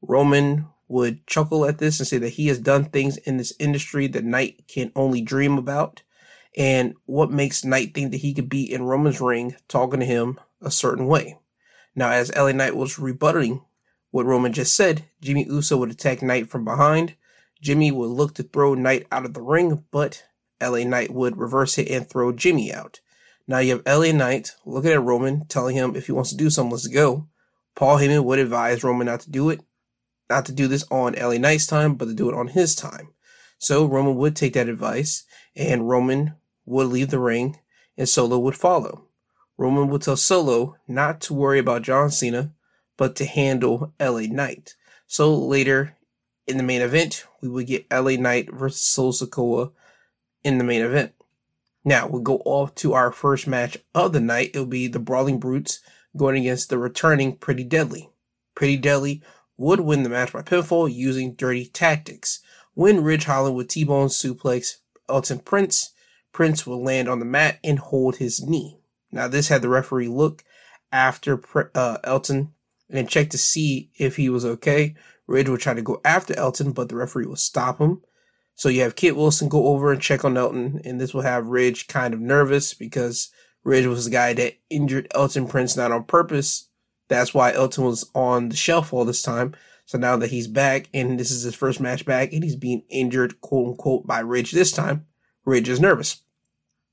Roman 0.01 0.67
would 0.87 1.25
chuckle 1.27 1.65
at 1.65 1.79
this 1.79 1.99
and 1.99 2.07
say 2.07 2.17
that 2.17 2.29
he 2.29 2.47
has 2.47 2.59
done 2.59 2.85
things 2.85 3.17
in 3.17 3.37
this 3.37 3.53
industry 3.59 4.07
that 4.07 4.23
Knight 4.23 4.67
can 4.67 4.91
only 4.95 5.21
dream 5.21 5.57
about. 5.57 6.03
And 6.55 6.93
what 7.05 7.31
makes 7.31 7.65
Knight 7.65 7.93
think 7.93 8.11
that 8.11 8.17
he 8.17 8.33
could 8.33 8.47
be 8.47 8.71
in 8.71 8.83
Roman's 8.83 9.19
ring 9.19 9.55
talking 9.67 9.99
to 9.99 10.05
him 10.05 10.39
a 10.61 10.71
certain 10.71 11.07
way. 11.07 11.39
Now, 11.95 12.11
as 12.11 12.33
LA 12.35 12.51
Knight 12.51 12.75
was 12.75 12.99
rebutting 12.99 13.61
what 14.13 14.27
Roman 14.27 14.53
just 14.53 14.75
said, 14.75 15.05
Jimmy 15.21 15.43
Uso 15.45 15.75
would 15.77 15.89
attack 15.89 16.21
Knight 16.21 16.47
from 16.47 16.63
behind. 16.63 17.15
Jimmy 17.63 17.91
would 17.91 18.11
look 18.11 18.35
to 18.35 18.43
throw 18.43 18.75
Knight 18.75 19.07
out 19.11 19.25
of 19.25 19.33
the 19.33 19.41
ring, 19.41 19.85
but 19.89 20.23
LA 20.61 20.83
Knight 20.83 21.11
would 21.11 21.35
reverse 21.35 21.79
it 21.79 21.89
and 21.89 22.07
throw 22.07 22.31
Jimmy 22.31 22.71
out. 22.71 22.99
Now 23.47 23.57
you 23.57 23.71
have 23.71 23.87
LA 23.87 24.11
Knight 24.11 24.51
looking 24.67 24.91
at 24.91 25.01
Roman, 25.01 25.47
telling 25.47 25.75
him 25.75 25.95
if 25.95 26.05
he 26.05 26.11
wants 26.11 26.29
to 26.29 26.37
do 26.37 26.51
something, 26.51 26.73
let's 26.73 26.85
go. 26.85 27.27
Paul 27.73 27.97
Heyman 27.97 28.23
would 28.23 28.37
advise 28.37 28.83
Roman 28.83 29.07
not 29.07 29.21
to 29.21 29.31
do 29.31 29.49
it, 29.49 29.61
not 30.29 30.45
to 30.45 30.51
do 30.51 30.67
this 30.67 30.85
on 30.91 31.13
LA 31.13 31.39
Knight's 31.39 31.65
time, 31.65 31.95
but 31.95 32.05
to 32.05 32.13
do 32.13 32.29
it 32.29 32.35
on 32.35 32.49
his 32.49 32.75
time. 32.75 33.15
So 33.57 33.83
Roman 33.83 34.13
would 34.17 34.35
take 34.35 34.53
that 34.53 34.69
advice, 34.69 35.23
and 35.55 35.89
Roman 35.89 36.35
would 36.67 36.89
leave 36.89 37.09
the 37.09 37.17
ring, 37.17 37.57
and 37.97 38.07
Solo 38.07 38.37
would 38.37 38.55
follow. 38.55 39.05
Roman 39.57 39.87
would 39.87 40.03
tell 40.03 40.17
Solo 40.17 40.75
not 40.87 41.19
to 41.21 41.33
worry 41.33 41.57
about 41.57 41.81
John 41.81 42.11
Cena, 42.11 42.51
but 42.97 43.15
to 43.17 43.25
handle 43.25 43.93
LA 43.99 44.21
Knight. 44.21 44.75
So 45.07 45.35
later 45.35 45.95
in 46.47 46.57
the 46.57 46.63
main 46.63 46.81
event, 46.81 47.25
we 47.41 47.49
would 47.49 47.67
get 47.67 47.91
LA 47.91 48.15
Knight 48.15 48.53
versus 48.53 48.81
Solo 48.81 49.11
Sikoa 49.11 49.71
in 50.43 50.57
the 50.57 50.63
main 50.63 50.81
event. 50.81 51.13
Now 51.85 52.07
we'll 52.07 52.21
go 52.21 52.37
off 52.45 52.75
to 52.75 52.93
our 52.93 53.11
first 53.11 53.47
match 53.47 53.77
of 53.93 54.13
the 54.13 54.21
night. 54.21 54.51
It'll 54.53 54.65
be 54.65 54.87
the 54.87 54.99
Brawling 54.99 55.39
Brutes 55.39 55.79
going 56.15 56.37
against 56.37 56.69
the 56.69 56.77
returning 56.77 57.35
Pretty 57.35 57.63
Deadly. 57.63 58.09
Pretty 58.55 58.77
Deadly 58.77 59.21
would 59.57 59.81
win 59.81 60.03
the 60.03 60.09
match 60.09 60.33
by 60.33 60.41
pinfall 60.41 60.93
using 60.93 61.35
dirty 61.35 61.65
tactics. 61.65 62.39
When 62.73 63.03
Ridge 63.03 63.25
Holland 63.25 63.55
would 63.55 63.69
T-bone 63.69 64.07
suplex 64.07 64.77
Elton 65.09 65.39
Prince, 65.39 65.91
Prince 66.31 66.65
would 66.65 66.77
land 66.77 67.07
on 67.07 67.19
the 67.19 67.25
mat 67.25 67.59
and 67.63 67.77
hold 67.77 68.15
his 68.15 68.41
knee. 68.41 68.79
Now 69.11 69.27
this 69.27 69.49
had 69.49 69.61
the 69.61 69.69
referee 69.69 70.07
look 70.07 70.43
after 70.91 71.41
uh, 71.75 71.97
Elton 72.03 72.53
and 72.93 72.99
then 72.99 73.07
check 73.07 73.31
to 73.31 73.39
see 73.39 73.89
if 73.97 74.17
he 74.17 74.29
was 74.29 74.45
okay. 74.45 74.93
Ridge 75.25 75.49
would 75.49 75.61
try 75.61 75.73
to 75.73 75.81
go 75.81 75.99
after 76.05 76.37
Elton, 76.37 76.73
but 76.73 76.89
the 76.89 76.95
referee 76.95 77.25
will 77.25 77.35
stop 77.35 77.79
him. 77.79 78.03
So 78.53 78.69
you 78.69 78.81
have 78.81 78.95
Kit 78.95 79.15
Wilson 79.15 79.49
go 79.49 79.65
over 79.65 79.91
and 79.91 79.99
check 79.99 80.23
on 80.23 80.37
Elton, 80.37 80.79
and 80.85 81.01
this 81.01 81.11
will 81.11 81.23
have 81.23 81.47
Ridge 81.47 81.87
kind 81.87 82.13
of 82.13 82.19
nervous 82.19 82.75
because 82.75 83.31
Ridge 83.63 83.87
was 83.87 84.05
the 84.05 84.11
guy 84.11 84.33
that 84.33 84.59
injured 84.69 85.07
Elton 85.15 85.47
Prince 85.47 85.75
not 85.75 85.91
on 85.91 86.03
purpose. 86.03 86.69
That's 87.07 87.33
why 87.33 87.51
Elton 87.51 87.83
was 87.83 88.07
on 88.13 88.49
the 88.49 88.55
shelf 88.55 88.93
all 88.93 89.05
this 89.05 89.23
time. 89.23 89.55
So 89.85 89.97
now 89.97 90.15
that 90.17 90.29
he's 90.29 90.47
back 90.47 90.87
and 90.93 91.19
this 91.19 91.31
is 91.31 91.41
his 91.41 91.55
first 91.55 91.79
match 91.79 92.05
back 92.05 92.31
and 92.31 92.43
he's 92.43 92.55
being 92.55 92.83
injured, 92.89 93.41
quote 93.41 93.69
unquote, 93.69 94.05
by 94.05 94.19
Ridge 94.19 94.51
this 94.51 94.71
time, 94.71 95.07
Ridge 95.45 95.67
is 95.67 95.79
nervous. 95.79 96.21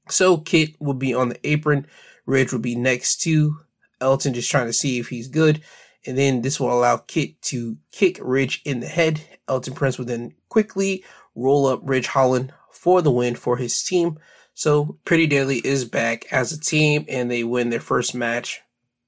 So 0.08 0.38
Kit 0.38 0.76
will 0.80 0.94
be 0.94 1.12
on 1.12 1.28
the 1.28 1.46
apron. 1.46 1.86
Ridge 2.24 2.52
will 2.52 2.58
be 2.58 2.74
next 2.74 3.20
to 3.22 3.58
Elton, 4.00 4.32
just 4.32 4.50
trying 4.50 4.66
to 4.66 4.72
see 4.72 4.98
if 4.98 5.08
he's 5.08 5.28
good. 5.28 5.60
And 6.06 6.16
then 6.16 6.42
this 6.42 6.58
will 6.58 6.72
allow 6.72 6.96
Kit 6.96 7.40
to 7.42 7.76
kick 7.92 8.18
Ridge 8.22 8.62
in 8.64 8.80
the 8.80 8.88
head. 8.88 9.20
Elton 9.48 9.74
Prince 9.74 9.98
will 9.98 10.06
then 10.06 10.34
quickly 10.48 11.04
roll 11.34 11.66
up 11.66 11.80
Ridge 11.82 12.08
Holland 12.08 12.52
for 12.70 13.02
the 13.02 13.10
win 13.10 13.34
for 13.34 13.56
his 13.56 13.82
team. 13.82 14.18
So 14.54 14.98
Pretty 15.04 15.26
Deadly 15.26 15.58
is 15.58 15.84
back 15.84 16.30
as 16.32 16.52
a 16.52 16.60
team 16.60 17.04
and 17.08 17.30
they 17.30 17.44
win 17.44 17.70
their 17.70 17.80
first 17.80 18.14
match 18.14 18.62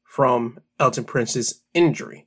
from 0.05 0.59
Elton 0.79 1.05
Prince's 1.05 1.63
injury. 1.73 2.27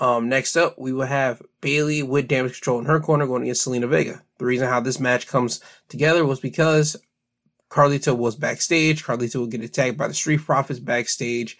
Um, 0.00 0.28
next 0.28 0.56
up, 0.56 0.78
we 0.78 0.92
will 0.92 1.06
have 1.06 1.40
Bayley 1.60 2.02
with 2.02 2.28
damage 2.28 2.54
control 2.54 2.80
in 2.80 2.86
her 2.86 3.00
corner 3.00 3.26
going 3.26 3.42
against 3.42 3.66
Zelina 3.66 3.88
Vega. 3.88 4.22
The 4.38 4.44
reason 4.44 4.68
how 4.68 4.80
this 4.80 4.98
match 4.98 5.28
comes 5.28 5.60
together 5.88 6.24
was 6.24 6.40
because 6.40 6.96
Carlito 7.70 8.16
was 8.16 8.36
backstage. 8.36 9.04
Carlito 9.04 9.40
would 9.40 9.50
get 9.50 9.62
attacked 9.62 9.96
by 9.96 10.08
the 10.08 10.14
Street 10.14 10.40
Profits 10.40 10.80
backstage. 10.80 11.58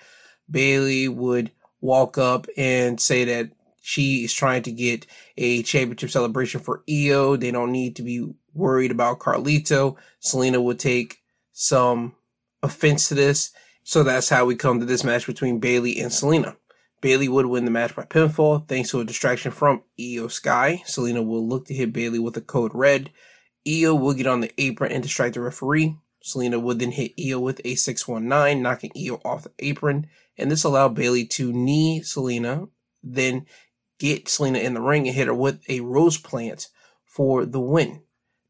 Bayley 0.51 1.09
would 1.09 1.53
walk 1.85 2.17
up 2.17 2.47
and 2.57 2.99
say 2.99 3.25
that 3.25 3.51
she 3.83 4.25
is 4.25 4.33
trying 4.33 4.63
to 4.63 4.73
get 4.73 5.07
a 5.37 5.63
championship 5.63 6.11
celebration 6.11 6.61
for 6.61 6.83
Iyo. 6.89 7.39
They 7.39 7.51
don't 7.51 7.73
need 7.73 7.97
to 7.97 8.03
be 8.03 8.27
worried 8.55 8.91
about 8.91 9.19
Carlito. 9.19 9.97
Zelina 10.23 10.63
would 10.63 10.79
take 10.79 11.19
some 11.53 12.15
offense 12.63 13.09
to 13.09 13.15
this. 13.15 13.53
So 13.83 14.03
that's 14.03 14.31
how 14.31 14.47
we 14.47 14.57
come 14.57 14.81
to 14.81 14.87
this 14.87 15.05
match 15.05 15.27
between 15.27 15.61
Bayley 15.61 16.01
and 16.01 16.11
Zelina. 16.11 16.57
Bayley 17.03 17.29
would 17.29 17.45
win 17.45 17.67
the 17.67 17.71
match 17.71 17.95
by 17.95 18.05
pinfall 18.05 18.67
thanks 18.67 18.89
to 18.91 19.01
a 19.01 19.05
distraction 19.05 19.53
from 19.53 19.83
Iyo 20.01 20.31
Sky. 20.31 20.83
Zelina 20.87 21.25
will 21.25 21.47
look 21.47 21.67
to 21.67 21.75
hit 21.75 21.93
Bayley 21.93 22.19
with 22.19 22.39
a 22.39 22.41
code 22.41 22.73
red. 22.75 23.11
Iyo 23.67 24.01
will 24.01 24.15
get 24.15 24.27
on 24.27 24.41
the 24.41 24.51
apron 24.57 24.91
and 24.91 25.03
distract 25.03 25.35
the 25.35 25.43
referee. 25.43 25.99
Zelina 26.25 26.61
would 26.61 26.79
then 26.79 26.93
hit 26.93 27.15
Iyo 27.19 27.43
with 27.43 27.61
a 27.67 27.75
619, 27.75 28.63
knocking 28.63 28.91
Iyo 28.97 29.21
off 29.23 29.45
the 29.45 29.53
apron. 29.59 30.07
And 30.37 30.51
this 30.51 30.65
allowed 30.65 30.95
Bayley 30.95 31.25
to 31.27 31.53
knee 31.53 32.01
Zelina, 32.01 32.69
then 33.03 33.47
get 33.99 34.27
Zelina 34.27 34.63
in 34.63 34.75
the 34.75 34.81
ring 34.81 35.07
and 35.07 35.15
hit 35.15 35.29
her 35.29 35.35
with 35.35 35.63
a 35.69 35.81
rose 35.81 36.19
plant 36.19 36.69
for 37.05 37.45
the 37.45 37.61
win. 37.61 38.03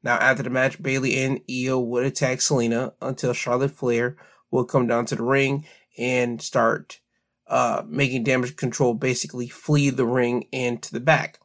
Now, 0.02 0.16
after 0.16 0.42
the 0.42 0.50
match, 0.50 0.82
Bayley 0.82 1.18
and 1.22 1.40
Iyo 1.46 1.84
would 1.84 2.04
attack 2.04 2.38
Zelina 2.38 2.92
until 3.00 3.32
Charlotte 3.32 3.70
Flair 3.70 4.16
would 4.50 4.66
come 4.66 4.86
down 4.86 5.06
to 5.06 5.16
the 5.16 5.22
ring 5.22 5.66
and 5.98 6.40
start 6.40 7.00
uh, 7.46 7.82
making 7.86 8.24
damage 8.24 8.56
control 8.56 8.94
basically 8.94 9.48
flee 9.48 9.90
the 9.90 10.06
ring 10.06 10.46
and 10.52 10.82
to 10.82 10.92
the 10.92 11.00
back. 11.00 11.38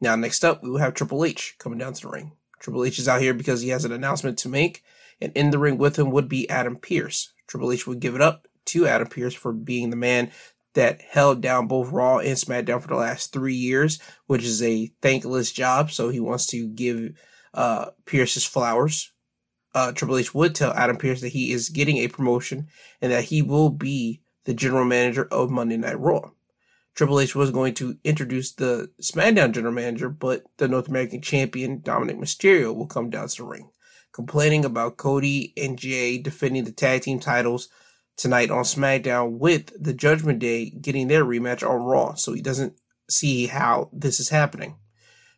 Now, 0.00 0.16
next 0.16 0.44
up, 0.44 0.62
we 0.62 0.70
will 0.70 0.78
have 0.78 0.94
Triple 0.94 1.24
H 1.24 1.54
coming 1.58 1.78
down 1.78 1.92
to 1.94 2.02
the 2.02 2.08
ring. 2.08 2.32
Triple 2.58 2.84
H 2.84 2.98
is 2.98 3.08
out 3.08 3.20
here 3.20 3.34
because 3.34 3.60
he 3.60 3.70
has 3.70 3.84
an 3.84 3.92
announcement 3.92 4.38
to 4.38 4.48
make, 4.48 4.82
and 5.20 5.32
in 5.34 5.50
the 5.50 5.58
ring 5.58 5.78
with 5.78 5.98
him 5.98 6.10
would 6.10 6.28
be 6.28 6.48
Adam 6.50 6.76
Pearce. 6.76 7.32
Triple 7.46 7.72
H 7.72 7.86
would 7.86 8.00
give 8.00 8.14
it 8.14 8.20
up 8.20 8.48
to 8.66 8.86
Adam 8.86 9.08
Pearce 9.08 9.34
for 9.34 9.52
being 9.52 9.90
the 9.90 9.96
man 9.96 10.30
that 10.74 11.02
held 11.02 11.40
down 11.40 11.66
both 11.66 11.90
Raw 11.90 12.18
and 12.18 12.36
SmackDown 12.36 12.80
for 12.80 12.88
the 12.88 12.96
last 12.96 13.32
three 13.32 13.54
years, 13.54 13.98
which 14.26 14.44
is 14.44 14.62
a 14.62 14.90
thankless 15.02 15.52
job. 15.52 15.90
So 15.90 16.08
he 16.08 16.20
wants 16.20 16.46
to 16.46 16.66
give 16.66 17.12
uh, 17.54 17.86
Pearce 18.06 18.34
his 18.34 18.44
flowers. 18.44 19.12
Uh, 19.74 19.92
Triple 19.92 20.18
H 20.18 20.34
would 20.34 20.54
tell 20.54 20.72
Adam 20.72 20.96
Pearce 20.96 21.20
that 21.20 21.30
he 21.32 21.52
is 21.52 21.68
getting 21.68 21.98
a 21.98 22.08
promotion 22.08 22.68
and 23.00 23.12
that 23.12 23.24
he 23.24 23.42
will 23.42 23.70
be 23.70 24.22
the 24.44 24.54
general 24.54 24.84
manager 24.84 25.26
of 25.30 25.50
Monday 25.50 25.76
Night 25.76 25.98
Raw. 25.98 26.30
Triple 26.94 27.20
H 27.20 27.34
was 27.34 27.50
going 27.50 27.72
to 27.74 27.96
introduce 28.04 28.52
the 28.52 28.90
SmackDown 29.00 29.52
general 29.52 29.72
manager, 29.72 30.10
but 30.10 30.44
the 30.58 30.68
North 30.68 30.88
American 30.88 31.22
champion, 31.22 31.80
Dominic 31.80 32.18
Mysterio, 32.18 32.74
will 32.74 32.86
come 32.86 33.08
down 33.08 33.28
to 33.28 33.36
the 33.38 33.44
ring, 33.44 33.70
complaining 34.12 34.64
about 34.64 34.98
Cody 34.98 35.54
and 35.56 35.78
Jey 35.78 36.18
defending 36.18 36.64
the 36.64 36.72
tag 36.72 37.02
team 37.02 37.18
titles 37.18 37.68
tonight 38.16 38.50
on 38.50 38.64
SmackDown 38.64 39.38
with 39.38 39.72
the 39.82 39.94
Judgment 39.94 40.38
Day 40.38 40.70
getting 40.70 41.08
their 41.08 41.24
rematch 41.24 41.68
on 41.68 41.82
Raw. 41.82 42.14
So 42.14 42.32
he 42.32 42.42
doesn't 42.42 42.78
see 43.08 43.46
how 43.46 43.88
this 43.92 44.20
is 44.20 44.28
happening. 44.28 44.76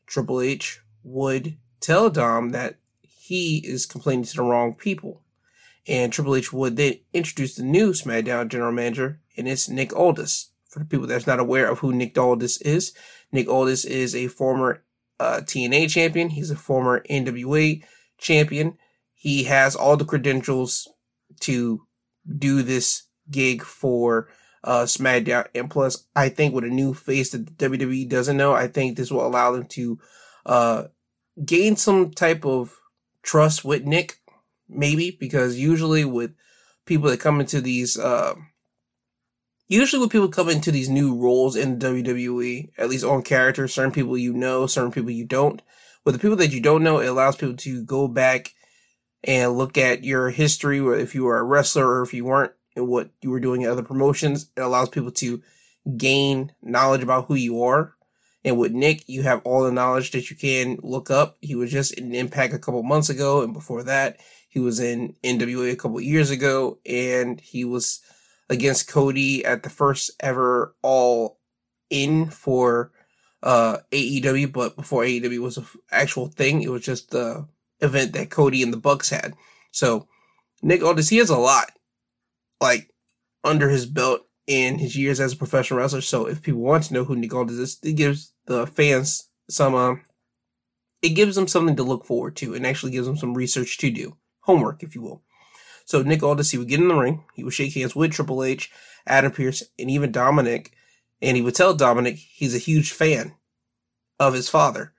Triple 0.07 0.41
H 0.41 0.81
would 1.03 1.57
tell 1.81 2.11
Dom 2.11 2.51
that 2.51 2.77
he 3.03 3.59
is 3.59 3.87
complaining 3.87 4.25
to 4.25 4.37
the 4.37 4.43
wrong 4.43 4.75
people. 4.75 5.23
And 5.87 6.13
Triple 6.13 6.37
H 6.37 6.53
would 6.53 6.77
then 6.77 6.95
introduce 7.13 7.57
the 7.57 7.63
new 7.63 7.93
SmackDown 7.93 8.49
general 8.49 8.73
manager, 8.73 9.21
and 9.37 9.47
it's 9.47 9.69
Nick 9.69 9.95
Aldis. 9.95 10.51
For 10.69 10.81
the 10.81 10.87
people 10.87 11.07
that's 11.07 11.27
not 11.27 11.41
aware 11.41 11.71
of 11.71 11.79
who 11.79 11.93
Nick 11.93 12.19
Aldis 12.19 12.61
is, 12.63 12.95
Nick 13.31 13.49
Aldis 13.49 13.85
is 13.85 14.15
a 14.15 14.29
former 14.29 14.83
uh, 15.21 15.41
TNA 15.43 15.91
champion. 15.91 16.31
He's 16.31 16.51
a 16.51 16.57
former 16.57 17.05
NWA 17.09 17.85
champion. 18.19 18.79
He 19.13 19.45
has 19.45 19.77
all 19.77 19.97
the 19.97 20.05
credentials 20.05 20.89
to 21.41 21.87
do 22.27 22.63
this 22.63 23.05
gig 23.31 23.63
for 23.63 24.29
uh, 24.63 24.85
SmackDown. 24.85 25.47
And 25.55 25.71
plus, 25.71 26.07
I 26.17 26.29
think 26.29 26.55
with 26.55 26.65
a 26.65 26.69
new 26.69 26.95
face 26.95 27.31
that 27.31 27.57
WWE 27.59 28.09
doesn't 28.09 28.37
know, 28.37 28.55
I 28.55 28.69
think 28.69 28.97
this 28.97 29.11
will 29.11 29.27
allow 29.27 29.53
them 29.53 29.67
to 29.67 29.99
uh, 30.47 30.85
gain 31.45 31.77
some 31.77 32.11
type 32.11 32.45
of 32.45 32.81
trust 33.23 33.65
with 33.65 33.85
Nick, 33.85 34.19
maybe, 34.69 35.11
because 35.11 35.59
usually 35.59 36.05
with 36.05 36.35
people 36.87 37.11
that 37.11 37.21
come 37.21 37.41
into 37.41 37.61
these, 37.61 37.99
uh, 37.99 38.35
usually 39.69 40.01
when 40.01 40.09
people 40.09 40.29
come 40.29 40.49
into 40.49 40.71
these 40.71 40.89
new 40.89 41.15
roles 41.15 41.57
in 41.57 41.79
WWE, 41.79 42.71
at 42.79 42.89
least 42.89 43.05
on 43.05 43.23
character, 43.23 43.69
certain 43.69 43.93
people 43.93 44.17
you 44.17 44.33
know, 44.33 44.67
certain 44.67 44.93
people 44.93 45.11
you 45.11 45.27
don't. 45.27 45.63
With 46.05 46.15
the 46.15 46.19
people 46.19 46.37
that 46.37 46.53
you 46.53 46.61
don't 46.61 46.83
know, 46.83 46.99
it 46.99 47.07
allows 47.07 47.37
people 47.37 47.57
to 47.57 47.83
go 47.83 48.09
back 48.09 48.55
and 49.25 49.57
look 49.57 49.79
at 49.79 50.05
your 50.05 50.31
history, 50.31 50.79
if 51.01 51.15
you 51.15 51.25
were 51.25 51.39
a 51.39 51.43
wrestler 51.43 51.87
or 51.87 52.03
if 52.03 52.15
you 52.15 52.25
weren't, 52.25 52.53
and 52.77 52.89
what 52.89 53.11
you 53.23 53.31
were 53.31 53.41
doing 53.41 53.63
in 53.63 53.71
other 53.71 53.83
promotions. 53.83 54.51
It 54.57 54.61
allows 54.61 54.89
people 54.89 55.13
to 55.13 55.43
gain 55.97 56.53
knowledge 56.63 57.03
about 57.03 57.27
who 57.27 57.35
you 57.35 57.63
are. 57.63 57.95
And 58.45 58.59
with 58.59 58.73
Nick, 58.73 59.09
you 59.09 59.23
have 59.23 59.41
all 59.45 59.63
the 59.63 59.73
knowledge 59.73 60.11
that 60.11 60.29
you 60.31 60.37
can 60.37 60.79
look 60.83 61.11
up. 61.11 61.37
He 61.41 61.55
was 61.55 61.71
just 61.71 61.95
in 61.95 62.15
Impact 62.15 62.53
a 62.53 62.59
couple 62.59 62.83
months 62.83 63.09
ago, 63.09 63.43
and 63.43 63.53
before 63.55 63.85
that, 63.85 64.21
he 64.49 64.61
was 64.61 64.81
in 64.81 65.17
NWA 65.25 65.73
a 65.73 65.77
couple 65.77 66.01
years 66.01 66.31
ago, 66.31 66.79
and 66.85 67.41
he 67.41 67.65
was 67.65 68.01
against 68.51 68.89
Cody 68.89 69.45
at 69.45 69.63
the 69.63 69.71
first 69.71 70.11
ever 70.21 70.75
All 70.83 71.39
In 71.89 72.27
for 72.27 72.93
uh, 73.43 73.79
AEW. 73.91 74.53
But 74.53 74.77
before 74.77 75.05
AEW 75.05 75.39
was 75.39 75.57
an 75.57 75.65
actual 75.91 76.27
thing, 76.29 76.63
it 76.63 76.71
was 76.71 76.83
just 76.83 77.11
the 77.11 77.47
event 77.81 78.13
that 78.13 78.31
Cody 78.31 78.63
and 78.63 78.73
the 78.73 78.79
Bucks 78.79 79.11
had. 79.11 79.35
So 79.73 80.09
Nick 80.63 80.83
Aldis, 80.83 81.09
he 81.09 81.19
has 81.19 81.31
a 81.31 81.37
lot 81.37 81.71
like 82.61 82.91
under 83.43 83.69
his 83.69 83.87
belt 83.87 84.23
in 84.47 84.79
his 84.79 84.97
years 84.97 85.21
as 85.21 85.33
a 85.33 85.37
professional 85.37 85.81
wrestler. 85.81 86.01
So 86.01 86.27
if 86.27 86.43
people 86.43 86.61
want 86.61 86.85
to 86.85 86.95
know 86.95 87.05
who 87.05 87.17
Nick 87.17 87.35
Aldis 87.35 87.57
is, 87.57 87.79
it 87.83 87.95
gives 87.95 88.33
the 88.47 88.67
fans 88.67 89.29
some, 89.49 89.75
uh, 89.75 89.97
it 91.03 91.11
gives 91.11 91.37
them 91.37 91.49
something 91.49 91.77
to 91.77 91.83
look 91.83 92.05
forward 92.05 92.37
to 92.37 92.55
and 92.55 92.67
actually 92.67 92.93
gives 92.93 93.07
them 93.07 93.17
some 93.17 93.35
research 93.35 93.79
to 93.79 93.91
do. 93.91 94.17
Homework, 94.41 94.83
if 94.83 94.95
you 94.95 95.03
will. 95.03 95.23
So 95.85 96.03
Nick 96.03 96.23
Aldis, 96.23 96.51
he 96.51 96.59
would 96.59 96.69
get 96.69 96.81
in 96.81 96.89
the 96.89 96.95
ring, 96.95 97.25
he 97.35 97.45
would 97.45 97.53
shake 97.53 97.75
hands 97.75 97.95
with 97.95 98.13
Triple 98.13 98.43
H, 98.43 98.71
Adam 99.07 99.33
Pearce, 99.33 99.63
and 99.79 99.91
even 99.91 100.13
Dominic, 100.13 100.73
and 101.21 101.37
he 101.37 101.43
would 101.43 101.55
tell 101.55 101.75
Dominic 101.75 102.17
he's 102.17 102.55
a 102.55 102.59
huge 102.59 102.93
fan 102.93 103.35
of 104.19 104.33
his 104.33 104.49
father. 104.49 104.94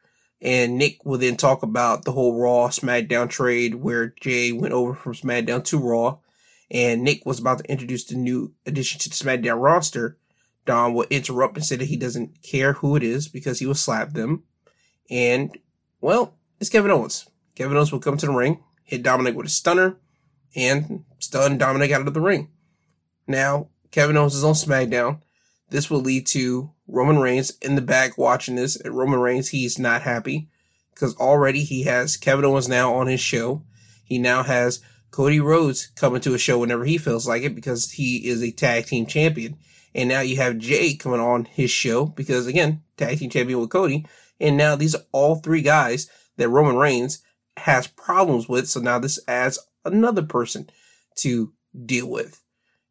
And 0.46 0.78
Nick 0.78 1.04
will 1.04 1.18
then 1.18 1.36
talk 1.36 1.64
about 1.64 2.06
the 2.06 2.12
whole 2.12 2.40
Raw 2.40 2.68
SmackDown 2.70 3.30
trade 3.30 3.76
where 3.76 4.14
Jey 4.22 4.52
went 4.52 4.74
over 4.74 4.94
from 4.94 5.14
SmackDown 5.14 5.64
to 5.66 5.80
Raw 5.80 6.20
and 6.72 7.04
Nick 7.04 7.26
was 7.26 7.40
about 7.40 7.60
to 7.60 7.72
introduce 7.72 8.06
the 8.06 8.16
new 8.16 8.54
addition 8.66 9.00
to 9.00 9.10
the 9.10 9.16
SmackDown 9.16 9.62
roster, 9.62 10.18
Dom 10.66 10.94
will 10.94 11.06
interrupt 11.10 11.58
and 11.58 11.66
say 11.66 11.76
that 11.76 11.86
he 11.86 11.98
doesn't 11.98 12.42
care 12.42 12.74
who 12.74 12.96
it 12.96 13.04
is 13.04 13.28
because 13.28 13.60
he 13.60 13.66
will 13.66 13.76
slap 13.76 14.14
them. 14.14 14.44
And, 15.10 15.58
well, 16.02 16.38
it's 16.60 16.70
Kevin 16.70 16.92
Owens. 16.92 17.28
Kevin 17.56 17.78
Owens 17.78 17.92
will 17.92 18.00
come 18.00 18.18
to 18.18 18.26
the 18.26 18.32
ring, 18.32 18.64
hit 18.84 19.04
Dominic 19.04 19.36
with 19.36 19.46
a 19.46 19.50
stunner, 19.50 19.98
and 20.56 21.06
stun 21.20 21.58
Dominic 21.58 21.92
out 21.92 22.08
of 22.08 22.14
the 22.14 22.22
ring. 22.22 22.50
Now, 23.28 23.70
Kevin 23.92 24.18
Owens 24.18 24.36
is 24.36 24.44
on 24.44 24.54
SmackDown. 24.54 25.22
This 25.70 25.90
will 25.90 26.02
lead 26.02 26.26
to 26.28 26.72
Roman 26.88 27.20
Reigns 27.20 27.52
in 27.62 27.76
the 27.76 27.82
back 27.82 28.18
watching 28.18 28.56
this. 28.56 28.76
And 28.76 28.96
Roman 28.96 29.20
Reigns, 29.20 29.50
he's 29.50 29.80
not 29.80 30.04
happy 30.04 30.50
because 30.94 31.16
already 31.18 31.64
he 31.64 31.84
has 31.84 32.18
Kevin 32.18 32.46
Owens 32.46 32.70
now 32.70 32.94
on 32.94 33.08
his 33.08 33.20
show. 33.20 33.64
He 34.04 34.18
now 34.18 34.44
has 34.44 34.82
Cody 35.12 35.40
Rhodes 35.40 35.88
coming 35.96 36.22
to 36.22 36.34
a 36.34 36.38
show 36.38 36.60
whenever 36.60 36.86
he 36.86 36.98
feels 36.98 37.28
like 37.28 37.44
it 37.44 37.56
because 37.56 37.92
he 37.92 38.28
is 38.28 38.44
a 38.44 38.52
tag 38.52 38.86
team 38.86 39.06
champion. 39.06 39.58
And 39.94 40.10
now 40.10 40.20
you 40.22 40.36
have 40.38 40.58
Jey 40.58 40.96
coming 40.96 41.22
on 41.22 41.46
his 41.46 41.72
show 41.72 42.06
because 42.06 42.48
again, 42.48 42.84
tag 42.98 43.20
team 43.20 43.30
champion 43.30 43.60
with 43.60 43.70
Cody. 43.70 44.06
And 44.40 44.58
now 44.58 44.76
these 44.76 44.94
are 44.94 45.04
all 45.12 45.36
three 45.36 45.62
guys 45.62 46.10
that 46.38 46.50
Roman 46.50 46.76
Reigns 46.76 47.24
has 47.58 47.88
problems 47.88 48.50
with. 48.50 48.68
So 48.68 48.82
now 48.82 49.00
this 49.00 49.20
adds 49.28 49.58
another 49.86 50.24
person 50.24 50.70
to 51.20 51.54
deal 51.86 52.10
with. 52.10 52.42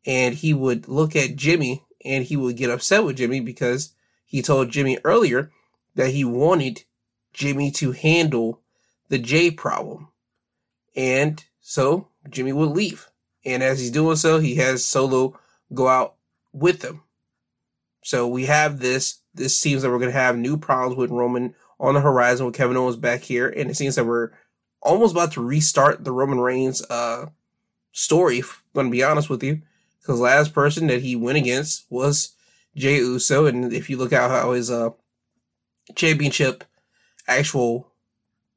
And 0.07 0.35
he 0.35 0.55
would 0.55 0.89
look 0.89 1.15
at 1.15 1.37
Jimmy 1.37 1.83
and 2.05 2.25
he 2.25 2.37
would 2.37 2.57
get 2.57 2.71
upset 2.71 3.05
with 3.05 3.17
Jimmy 3.17 3.41
because 3.41 3.95
he 4.25 4.43
told 4.43 4.71
Jimmy 4.71 4.99
earlier 5.05 5.51
that 5.95 6.11
he 6.11 6.25
wanted 6.25 6.85
Jimmy 7.33 7.71
to 7.73 7.93
handle 7.93 8.61
the 9.09 9.19
Jey 9.19 9.51
problem. 9.51 10.09
And 10.97 11.45
so 11.61 12.09
Jimmy 12.29 12.53
will 12.53 12.71
leave. 12.71 13.09
And 13.45 13.63
as 13.63 13.81
he's 13.81 13.91
doing 13.91 14.17
so, 14.17 14.39
he 14.39 14.57
has 14.57 14.85
Solo 14.85 15.39
go 15.73 15.89
out 15.89 16.15
with 16.53 16.83
him. 16.83 17.03
So 18.03 18.27
we 18.29 18.47
have 18.47 18.81
this. 18.81 19.21
This 19.35 19.59
seems 19.59 19.83
that 19.83 19.91
we're 19.91 19.99
going 19.99 20.13
to 20.13 20.19
have 20.19 20.37
new 20.37 20.57
problems 20.57 20.97
with 20.97 21.11
Roman 21.11 21.55
on 21.81 21.95
the 21.95 22.01
horizon 22.01 22.47
with 22.47 22.55
Kevin 22.55 22.77
Owens 22.77 22.97
back 22.97 23.23
here. 23.23 23.49
And 23.49 23.71
it 23.71 23.77
seems 23.77 23.97
that 23.97 24.07
we're 24.07 24.31
almost 24.81 25.13
about 25.13 25.33
to 25.33 25.43
restart 25.43 26.05
the 26.05 26.13
Roman 26.13 26.39
Reigns 26.39 26.83
uh, 26.89 27.27
story, 27.93 28.39
if 28.39 28.63
I'm 28.75 28.75
going 28.75 28.87
to 28.87 28.93
be 28.93 29.03
honest 29.03 29.29
with 29.29 29.43
you. 29.43 29.63
Because 30.05 30.21
last 30.21 30.53
person 30.53 30.87
that 30.89 31.01
he 31.01 31.17
went 31.17 31.39
against 31.39 31.87
was 31.89 32.35
Jey 32.77 32.97
Uso. 32.97 33.47
And 33.47 33.73
if 33.73 33.89
you 33.89 33.97
look 33.97 34.13
at 34.13 34.31
how 34.31 34.53
his 34.53 34.71
uh, 34.71 34.91
championship 35.95 36.63
actual 37.27 37.91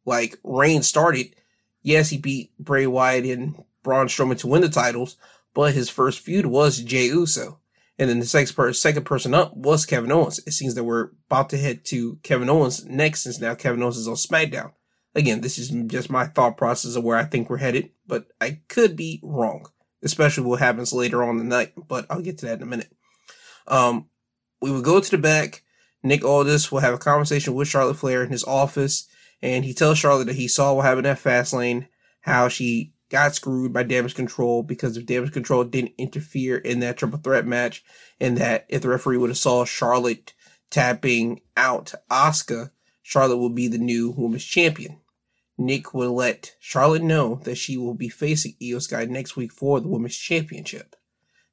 like 0.06 0.38
reign 0.44 0.84
started, 0.84 1.36
yes, 1.82 2.10
he 2.10 2.18
beat 2.18 2.52
Bray 2.60 2.86
Wyatt 2.86 3.26
and 3.26 3.64
Braun 3.82 4.08
Strowman 4.08 4.38
to 4.40 4.48
win 4.48 4.62
the 4.62 4.70
titles, 4.70 5.16
but 5.54 5.74
his 5.74 5.90
first 5.90 6.20
feud 6.20 6.48
was 6.48 6.80
Jey 6.80 7.06
Uso. 7.06 7.60
And 7.98 8.10
then 8.10 8.20
the 8.20 8.26
second, 8.26 8.54
per- 8.54 8.74
second 8.74 9.06
person 9.06 9.34
up 9.34 9.56
was 9.56 9.86
Kevin 9.86 10.12
Owens. 10.12 10.40
It 10.46 10.52
seems 10.52 10.76
that 10.76 10.84
we're 10.84 11.12
about 11.30 11.50
to 11.52 11.58
head 11.58 11.86
to 11.86 12.20
Kevin 12.24 12.50
Owens 12.50 12.86
next 12.86 13.22
since 13.22 13.40
now 13.40 13.56
Kevin 13.56 13.82
Owens 13.82 13.98
is 13.98 14.08
on 14.08 14.16
SmackDown. 14.16 14.74
Again, 15.16 15.42
this 15.42 15.58
is 15.58 15.70
just 15.88 16.10
my 16.10 16.28
thought 16.28 16.58
process 16.58 16.96
of 16.96 17.04
where 17.04 17.18
I 17.18 17.24
think 17.24 17.50
we're 17.50 17.58
headed, 17.58 17.90
but 18.06 18.28
I 18.40 18.60
could 18.68 18.96
be 18.96 19.20
wrong, 19.24 19.68
especially 20.04 20.46
what 20.46 20.60
happens 20.60 20.94
later 20.94 21.24
on 21.24 21.38
the 21.38 21.44
night, 21.44 21.74
but 21.88 22.06
I'll 22.10 22.22
get 22.22 22.38
to 22.40 22.46
that 22.48 22.58
in 22.58 22.64
a 22.64 22.68
minute. 22.68 22.92
Um, 23.68 24.10
we 24.62 24.72
will 24.72 24.82
go 24.82 25.00
to 25.00 25.12
the 25.12 25.18
back. 25.18 25.64
Nick 26.04 26.24
Aldis 26.24 26.72
will 26.72 26.80
have 26.80 26.94
a 26.94 27.00
conversation 27.00 27.54
with 27.54 27.68
Charlotte 27.68 27.98
Flair 27.98 28.24
in 28.24 28.30
his 28.30 28.44
office 28.44 29.08
and 29.42 29.66
he 29.66 29.74
tells 29.74 29.98
Charlotte 29.98 30.26
that 30.26 30.36
he 30.36 30.48
saw 30.48 30.74
what 30.74 30.86
happened 30.86 31.08
at 31.08 31.20
Fastlane, 31.22 31.88
how 32.22 32.48
she 32.48 32.94
got 33.10 33.36
screwed 33.36 33.72
by 33.72 33.84
damage 33.84 34.16
control 34.16 34.64
because 34.64 34.98
if 34.98 35.06
damage 35.06 35.32
control 35.32 35.64
didn't 35.64 35.94
interfere 35.98 36.58
in 36.58 36.80
that 36.80 36.98
triple 36.98 37.20
threat 37.20 37.46
match, 37.46 37.84
and 38.20 38.38
that 38.38 38.66
if 38.70 38.82
the 38.82 38.90
referee 38.90 39.18
would 39.18 39.30
have 39.30 39.38
saw 39.38 39.64
Charlotte 39.64 40.34
tapping 40.70 41.42
out 41.56 41.94
Asuka, 42.10 42.72
Charlotte 43.04 43.38
would 43.38 43.56
be 43.56 43.68
the 43.68 43.78
new 43.78 44.14
women's 44.18 44.44
champion. 44.44 45.00
Nick 45.58 45.94
will 45.94 46.14
let 46.14 46.56
Charlotte 46.60 47.02
know 47.02 47.36
that 47.44 47.56
she 47.56 47.78
will 47.78 47.96
be 47.96 48.10
facing 48.10 48.56
Iyo 48.62 48.82
Sky 48.82 49.06
next 49.06 49.36
week 49.36 49.52
for 49.52 49.80
the 49.80 49.88
women's 49.88 50.16
championship. 50.16 50.96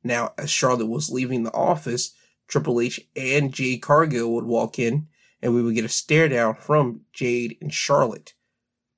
Now, 0.03 0.35
as 0.37 0.51
Charlotte 0.51 0.87
was 0.87 1.11
leaving 1.11 1.43
the 1.43 1.55
office, 1.55 2.15
Triple 2.47 2.81
H 2.81 3.01
and 3.17 3.53
Jade 3.53 3.81
Cargill 3.81 4.35
would 4.35 4.45
walk 4.45 4.79
in 4.79 5.09
and 5.41 5.55
we 5.55 5.63
would 5.63 5.75
get 5.75 5.85
a 5.85 5.91
stare 5.91 6.29
down 6.29 6.55
from 6.55 7.03
Jade 7.13 7.57
and 7.61 7.73
Charlotte. 7.73 8.35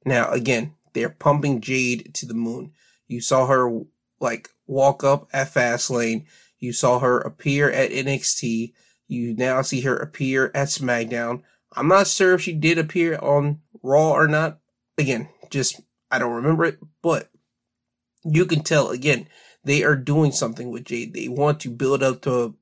Now, 0.04 0.30
again, 0.30 0.74
they're 0.92 1.08
pumping 1.08 1.60
Jade 1.60 2.14
to 2.14 2.26
the 2.26 2.34
moon. 2.34 2.72
You 3.06 3.20
saw 3.20 3.46
her 3.46 3.80
like 4.20 4.50
walk 4.66 5.04
up 5.04 5.28
at 5.32 5.52
Fastlane. 5.52 6.24
You 6.58 6.72
saw 6.72 6.98
her 6.98 7.18
appear 7.18 7.70
at 7.70 7.90
NXT. 7.90 8.72
You 9.08 9.34
now 9.34 9.62
see 9.62 9.82
her 9.82 9.96
appear 9.96 10.50
at 10.54 10.68
SmackDown. 10.68 11.42
I'm 11.72 11.88
not 11.88 12.06
sure 12.06 12.34
if 12.34 12.42
she 12.42 12.52
did 12.52 12.78
appear 12.78 13.18
on 13.18 13.60
Raw 13.82 14.12
or 14.12 14.26
not. 14.26 14.58
Again, 14.98 15.28
just 15.51 15.81
I 16.10 16.18
don't 16.18 16.35
remember 16.35 16.64
it, 16.64 16.78
but 17.02 17.31
you 18.24 18.47
can 18.47 18.62
tell 18.62 18.90
again 18.90 19.28
they 19.64 19.82
are 19.82 19.97
doing 19.97 20.32
something 20.32 20.70
with 20.70 20.85
Jade. 20.85 21.12
They 21.12 21.28
want 21.28 21.60
to 21.60 21.70
build 21.70 22.02
up 22.02 22.23
to 22.23 22.55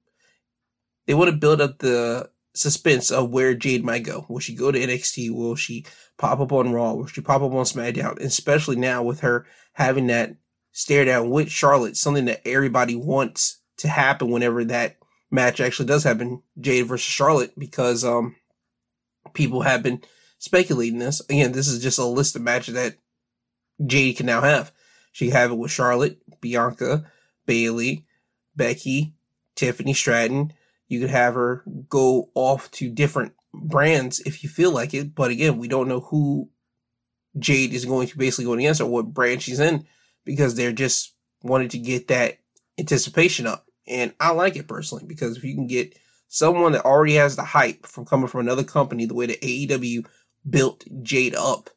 they 1.06 1.14
want 1.14 1.30
to 1.30 1.36
build 1.36 1.60
up 1.60 1.78
the 1.78 2.30
suspense 2.54 3.10
of 3.10 3.30
where 3.30 3.54
Jade 3.54 3.84
might 3.84 4.04
go. 4.04 4.26
Will 4.28 4.38
she 4.38 4.54
go 4.54 4.70
to 4.72 4.78
NXT? 4.78 5.34
Will 5.34 5.54
she 5.54 5.84
pop 6.16 6.40
up 6.40 6.52
on 6.52 6.72
Raw? 6.72 6.94
Will 6.94 7.06
she 7.06 7.20
pop 7.20 7.42
up 7.42 7.52
on 7.52 7.64
SmackDown? 7.64 8.20
Especially 8.20 8.76
now 8.76 9.02
with 9.02 9.20
her 9.20 9.46
having 9.74 10.06
that 10.06 10.36
stare 10.72 11.04
down 11.04 11.30
with 11.30 11.50
Charlotte, 11.50 11.96
something 11.96 12.24
that 12.24 12.46
everybody 12.46 12.96
wants 12.96 13.60
to 13.78 13.88
happen 13.88 14.30
whenever 14.30 14.64
that 14.64 14.96
match 15.30 15.60
actually 15.60 15.86
does 15.86 16.04
happen, 16.04 16.42
Jade 16.60 16.86
versus 16.86 17.06
Charlotte, 17.06 17.52
because 17.58 18.04
um 18.04 18.36
people 19.34 19.62
have 19.62 19.82
been 19.82 20.02
speculating 20.44 20.98
this. 20.98 21.20
Again, 21.28 21.52
this 21.52 21.68
is 21.68 21.82
just 21.82 21.98
a 21.98 22.04
list 22.04 22.36
of 22.36 22.42
matches 22.42 22.74
that 22.74 22.96
Jade 23.84 24.18
can 24.18 24.26
now 24.26 24.42
have. 24.42 24.72
She 25.10 25.26
can 25.26 25.36
have 25.36 25.50
it 25.50 25.56
with 25.56 25.70
Charlotte, 25.70 26.18
Bianca, 26.40 27.10
Bayley, 27.46 28.04
Becky, 28.54 29.14
Tiffany 29.56 29.94
Stratton. 29.94 30.52
You 30.86 31.00
could 31.00 31.10
have 31.10 31.34
her 31.34 31.64
go 31.88 32.30
off 32.34 32.70
to 32.72 32.90
different 32.90 33.32
brands 33.54 34.20
if 34.20 34.42
you 34.42 34.50
feel 34.50 34.70
like 34.70 34.92
it. 34.92 35.14
But 35.14 35.30
again, 35.30 35.58
we 35.58 35.66
don't 35.66 35.88
know 35.88 36.00
who 36.00 36.50
Jade 37.38 37.72
is 37.72 37.86
going 37.86 38.08
to 38.08 38.18
basically 38.18 38.44
go 38.44 38.52
against 38.52 38.82
or 38.82 38.86
what 38.86 39.14
brand 39.14 39.42
she's 39.42 39.60
in 39.60 39.86
because 40.24 40.54
they're 40.54 40.72
just 40.72 41.14
wanting 41.42 41.70
to 41.70 41.78
get 41.78 42.08
that 42.08 42.38
anticipation 42.78 43.46
up. 43.46 43.66
And 43.86 44.12
I 44.20 44.30
like 44.32 44.56
it 44.56 44.68
personally 44.68 45.04
because 45.06 45.36
if 45.36 45.44
you 45.44 45.54
can 45.54 45.66
get 45.66 45.98
someone 46.28 46.72
that 46.72 46.84
already 46.84 47.14
has 47.14 47.36
the 47.36 47.44
hype 47.44 47.86
from 47.86 48.04
coming 48.04 48.28
from 48.28 48.40
another 48.40 48.64
company, 48.64 49.06
the 49.06 49.14
way 49.14 49.26
that 49.26 49.40
AEW 49.40 50.06
built 50.48 50.84
Jade 51.02 51.34
up, 51.34 51.70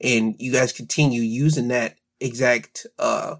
and 0.00 0.36
you 0.38 0.52
guys 0.52 0.72
continue 0.72 1.22
using 1.22 1.68
that 1.68 1.96
exact 2.20 2.86
uh, 2.98 3.36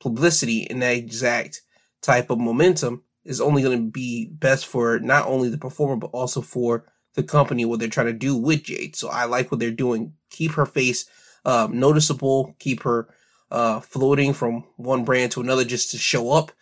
publicity 0.00 0.68
and 0.68 0.82
that 0.82 0.96
exact 0.96 1.62
type 2.02 2.30
of 2.30 2.38
momentum 2.38 3.02
is 3.24 3.40
only 3.40 3.62
going 3.62 3.78
to 3.78 3.90
be 3.90 4.26
best 4.26 4.66
for 4.66 4.98
not 5.00 5.26
only 5.26 5.48
the 5.48 5.58
performer 5.58 5.96
but 5.96 6.10
also 6.12 6.40
for 6.40 6.84
the 7.14 7.22
company 7.22 7.64
what 7.64 7.80
they're 7.80 7.88
trying 7.88 8.06
to 8.06 8.12
do 8.12 8.36
with 8.36 8.62
Jade. 8.64 8.96
So 8.96 9.08
I 9.08 9.24
like 9.24 9.50
what 9.50 9.60
they're 9.60 9.70
doing. 9.70 10.14
Keep 10.30 10.52
her 10.52 10.66
face 10.66 11.06
um, 11.44 11.78
noticeable. 11.78 12.54
Keep 12.58 12.84
her 12.84 13.08
uh, 13.50 13.80
floating 13.80 14.32
from 14.32 14.64
one 14.76 15.04
brand 15.04 15.32
to 15.32 15.40
another 15.40 15.64
just 15.64 15.90
to 15.90 15.98
show 15.98 16.32
up. 16.32 16.52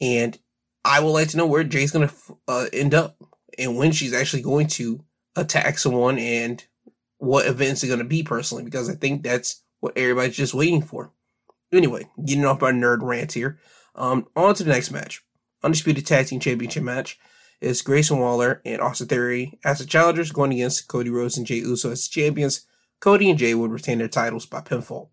And 0.00 0.38
I 0.84 1.00
would 1.00 1.10
like 1.10 1.28
to 1.28 1.36
know 1.36 1.46
where 1.46 1.64
Jade's 1.64 1.90
going 1.90 2.08
to 2.08 2.14
uh, 2.48 2.66
end 2.72 2.94
up 2.94 3.16
and 3.58 3.76
when 3.76 3.92
she's 3.92 4.14
actually 4.14 4.42
going 4.42 4.66
to 4.68 5.04
attack 5.36 5.78
someone 5.78 6.18
and 6.18 6.64
what 7.18 7.46
events 7.46 7.82
are 7.82 7.88
going 7.88 7.98
to 7.98 8.04
be 8.04 8.22
personally, 8.22 8.64
because 8.64 8.88
I 8.88 8.94
think 8.94 9.22
that's 9.22 9.62
what 9.80 9.96
everybody's 9.96 10.36
just 10.36 10.54
waiting 10.54 10.82
for. 10.82 11.12
Anyway, 11.72 12.08
getting 12.24 12.44
off 12.44 12.62
our 12.62 12.72
nerd 12.72 13.02
rant 13.02 13.32
here. 13.32 13.58
Um, 13.94 14.26
on 14.36 14.54
to 14.54 14.64
the 14.64 14.70
next 14.70 14.90
match. 14.90 15.22
Undisputed 15.62 16.06
Tag 16.06 16.26
Team 16.26 16.40
Championship 16.40 16.82
match 16.82 17.18
is 17.60 17.82
Grayson 17.82 18.20
Waller 18.20 18.62
and 18.64 18.80
Austin 18.80 19.08
Theory 19.08 19.58
as 19.64 19.80
the 19.80 19.84
challengers 19.84 20.30
going 20.30 20.52
against 20.52 20.86
Cody 20.86 21.10
Rhodes 21.10 21.36
and 21.36 21.46
Jey 21.46 21.56
Uso 21.56 21.90
as 21.90 22.06
champions. 22.06 22.66
Cody 23.00 23.28
and 23.28 23.38
Jey 23.38 23.54
would 23.54 23.72
retain 23.72 23.98
their 23.98 24.08
titles 24.08 24.46
by 24.46 24.60
pinfall. 24.60 25.08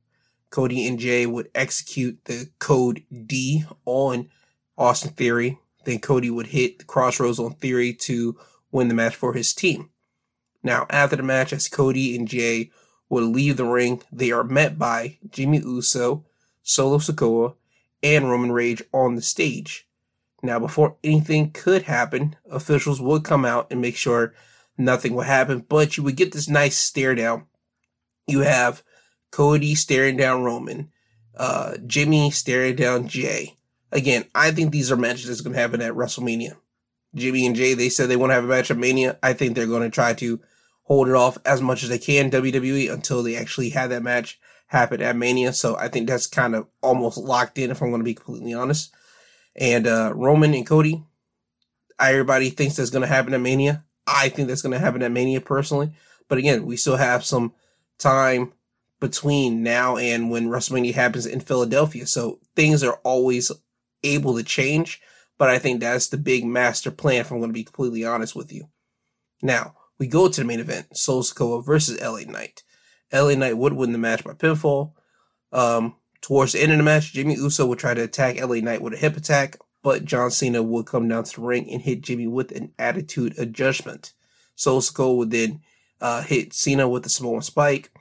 Cody 0.52 0.88
and 0.88 1.00
Jey 1.00 1.26
would 1.26 1.50
execute 1.56 2.24
the 2.26 2.50
code 2.60 3.04
D 3.26 3.66
on 3.86 4.30
Austin 4.78 5.12
Theory. 5.12 5.60
Then 5.86 6.00
Cody 6.00 6.30
would 6.30 6.48
hit 6.48 6.80
the 6.80 6.86
Cross 6.86 7.20
Rhodes 7.20 7.40
on 7.40 7.56
Theory 7.56 7.94
to 7.94 8.38
win 8.72 8.88
the 8.88 8.94
match 8.94 9.16
for 9.16 9.34
his 9.34 9.54
team. 9.54 9.90
Now, 10.66 10.88
after 10.90 11.16
the 11.16 11.22
match, 11.22 11.54
as 11.54 11.68
Cody 11.68 12.16
and 12.16 12.28
Jey 12.28 12.72
would 13.08 13.24
leave 13.24 13.56
the 13.56 13.66
ring, 13.66 14.02
they 14.12 14.32
are 14.32 14.44
met 14.44 14.80
by 14.80 15.20
Jimmy 15.30 15.60
Uso, 15.60 16.26
Solo 16.64 16.98
Sikoa, 16.98 17.54
and 18.02 18.32
Roman 18.32 18.52
Reigns 18.52 18.82
on 18.92 19.14
the 19.14 19.22
stage. 19.22 19.88
Now, 20.42 20.58
before 20.58 20.96
anything 21.04 21.52
could 21.52 21.84
happen, 21.84 22.36
officials 22.50 23.00
would 23.00 23.24
come 23.24 23.46
out 23.46 23.68
and 23.70 23.80
make 23.80 23.96
sure 23.96 24.34
nothing 24.76 25.14
would 25.14 25.28
happen, 25.28 25.60
but 25.70 25.98
you 25.98 26.04
would 26.04 26.16
get 26.16 26.32
this 26.32 26.50
nice 26.50 26.80
stare 26.80 27.14
down. 27.14 27.46
You 28.26 28.40
have 28.40 28.82
Cody 29.30 29.76
staring 29.76 30.18
down 30.18 30.44
Roman, 30.44 30.92
uh, 31.38 31.78
Jimmy 31.86 32.32
staring 32.32 32.76
down 32.76 33.08
Jey. 33.08 33.56
Again, 33.92 34.26
I 34.34 34.50
think 34.50 34.72
these 34.72 34.92
are 34.92 34.98
matches 34.98 35.28
that's 35.28 35.42
going 35.42 35.54
to 35.54 35.62
happen 35.62 35.84
at 35.84 35.94
WrestleMania. 35.94 36.56
Jimmy 37.14 37.46
and 37.46 37.56
Jey, 37.56 37.76
they 37.76 37.90
said 37.90 38.10
they 38.10 38.16
want 38.16 38.32
to 38.32 38.34
have 38.34 38.46
a 38.46 38.48
match 38.48 38.72
at 38.72 38.78
Mania. 38.78 39.20
I 39.22 39.34
think 39.34 39.54
they're 39.54 39.68
going 39.68 39.84
to 39.84 39.94
try 39.94 40.16
to 40.16 40.42
hold 40.86 41.08
it 41.08 41.16
off 41.16 41.38
as 41.46 41.62
much 41.62 41.84
as 41.84 41.90
they 41.90 41.98
can, 41.98 42.32
WWE, 42.32 42.92
until 42.92 43.24
they 43.24 43.36
actually 43.36 43.70
have 43.70 43.90
that 43.90 44.04
match 44.04 44.40
happen 44.68 45.02
at 45.02 45.16
Mania. 45.16 45.52
So 45.52 45.76
I 45.76 45.88
think 45.88 46.08
that's 46.08 46.28
kind 46.28 46.56
of 46.56 46.68
almost 46.82 47.18
locked 47.18 47.58
in, 47.58 47.72
if 47.72 47.82
I'm 47.82 47.90
going 47.90 48.02
to 48.02 48.06
be 48.06 48.14
completely 48.14 48.54
honest. 48.54 48.94
And 49.56 49.88
uh, 49.88 50.12
Roman 50.16 50.54
and 50.54 50.66
Cody, 50.66 51.04
everybody 52.00 52.50
thinks 52.50 52.76
that's 52.76 52.92
going 52.92 53.02
to 53.02 53.08
happen 53.08 53.34
at 53.34 53.42
Mania. 53.42 53.84
I 54.06 54.30
think 54.30 54.48
that's 54.48 54.62
going 54.62 54.74
to 54.74 54.80
happen 54.80 55.02
at 55.02 55.12
Mania 55.12 55.42
personally. 55.42 55.92
But 56.28 56.38
again, 56.38 56.66
we 56.66 56.78
still 56.78 56.98
have 56.98 57.26
some 57.26 57.54
time 57.98 58.54
between 59.00 59.64
now 59.64 59.98
and 59.98 60.30
when 60.30 60.50
WrestleMania 60.50 60.94
happens 60.94 61.26
in 61.26 61.40
Philadelphia. 61.40 62.06
So 62.06 62.40
things 62.56 62.84
are 62.84 63.00
always 63.04 63.52
able 64.04 64.38
to 64.38 64.44
change. 64.44 65.02
But 65.38 65.50
I 65.50 65.58
think 65.58 65.80
that's 65.80 66.08
the 66.08 66.18
big 66.18 66.46
master 66.46 66.92
plan, 66.92 67.22
if 67.22 67.32
I'm 67.32 67.40
going 67.40 67.50
to 67.50 67.54
be 67.54 67.64
completely 67.64 68.06
honest 68.06 68.36
with 68.36 68.54
you. 68.54 68.70
Now, 69.42 69.76
we 69.98 70.08
go 70.08 70.28
to 70.28 70.42
the 70.42 70.46
main 70.46 70.60
event 70.60 70.98
Solo 70.98 71.22
Sikoa 71.22 71.66
versus 71.66 72.02
LA 72.02 72.32
Knight. 72.32 72.64
LA 73.14 73.36
Knight 73.36 73.58
would 73.58 73.74
win 73.74 73.92
the 73.92 73.98
match 73.98 74.24
by 74.24 74.34
pinfall. 74.34 74.94
Um, 75.52 75.96
towards 76.22 76.54
the 76.54 76.62
end 76.62 76.72
of 76.72 76.78
the 76.78 76.84
match, 76.84 77.14
Jimmy 77.14 77.36
Uso 77.36 77.66
would 77.66 77.80
try 77.80 77.94
to 77.94 78.04
attack 78.04 78.40
LA 78.40 78.56
Knight 78.56 78.82
with 78.82 78.94
a 78.94 78.98
hip 78.98 79.16
attack, 79.16 79.58
but 79.84 80.06
John 80.06 80.32
Cena 80.32 80.62
would 80.62 80.86
come 80.86 81.08
down 81.08 81.24
to 81.24 81.36
the 81.36 81.46
ring 81.46 81.70
and 81.72 81.82
hit 81.82 82.02
Jimmy 82.02 82.28
with 82.28 82.52
an 82.52 82.74
attitude 82.78 83.38
adjustment. 83.38 84.14
Solo 84.56 84.80
Sikoa 84.80 85.18
would 85.18 85.32
then 85.32 85.62
uh, 86.02 86.22
hit 86.24 86.54
Cena 86.54 86.90
with 86.90 87.04
the 87.04 87.10
Samoan 87.10 87.42
spike. 87.42 87.92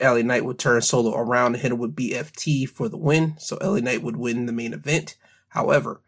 LA 0.00 0.22
Knight 0.22 0.44
would 0.44 0.58
turn 0.58 0.82
Solo 0.82 1.16
around 1.16 1.54
and 1.54 1.62
hit 1.62 1.72
him 1.72 1.78
with 1.78 1.94
BFT 1.94 2.68
for 2.68 2.88
the 2.88 2.96
win, 2.96 3.36
so 3.38 3.58
LA 3.60 3.78
Knight 3.78 4.02
would 4.02 4.16
win 4.16 4.46
the 4.46 4.52
main 4.52 4.72
event. 4.72 5.16
However, 5.48 6.00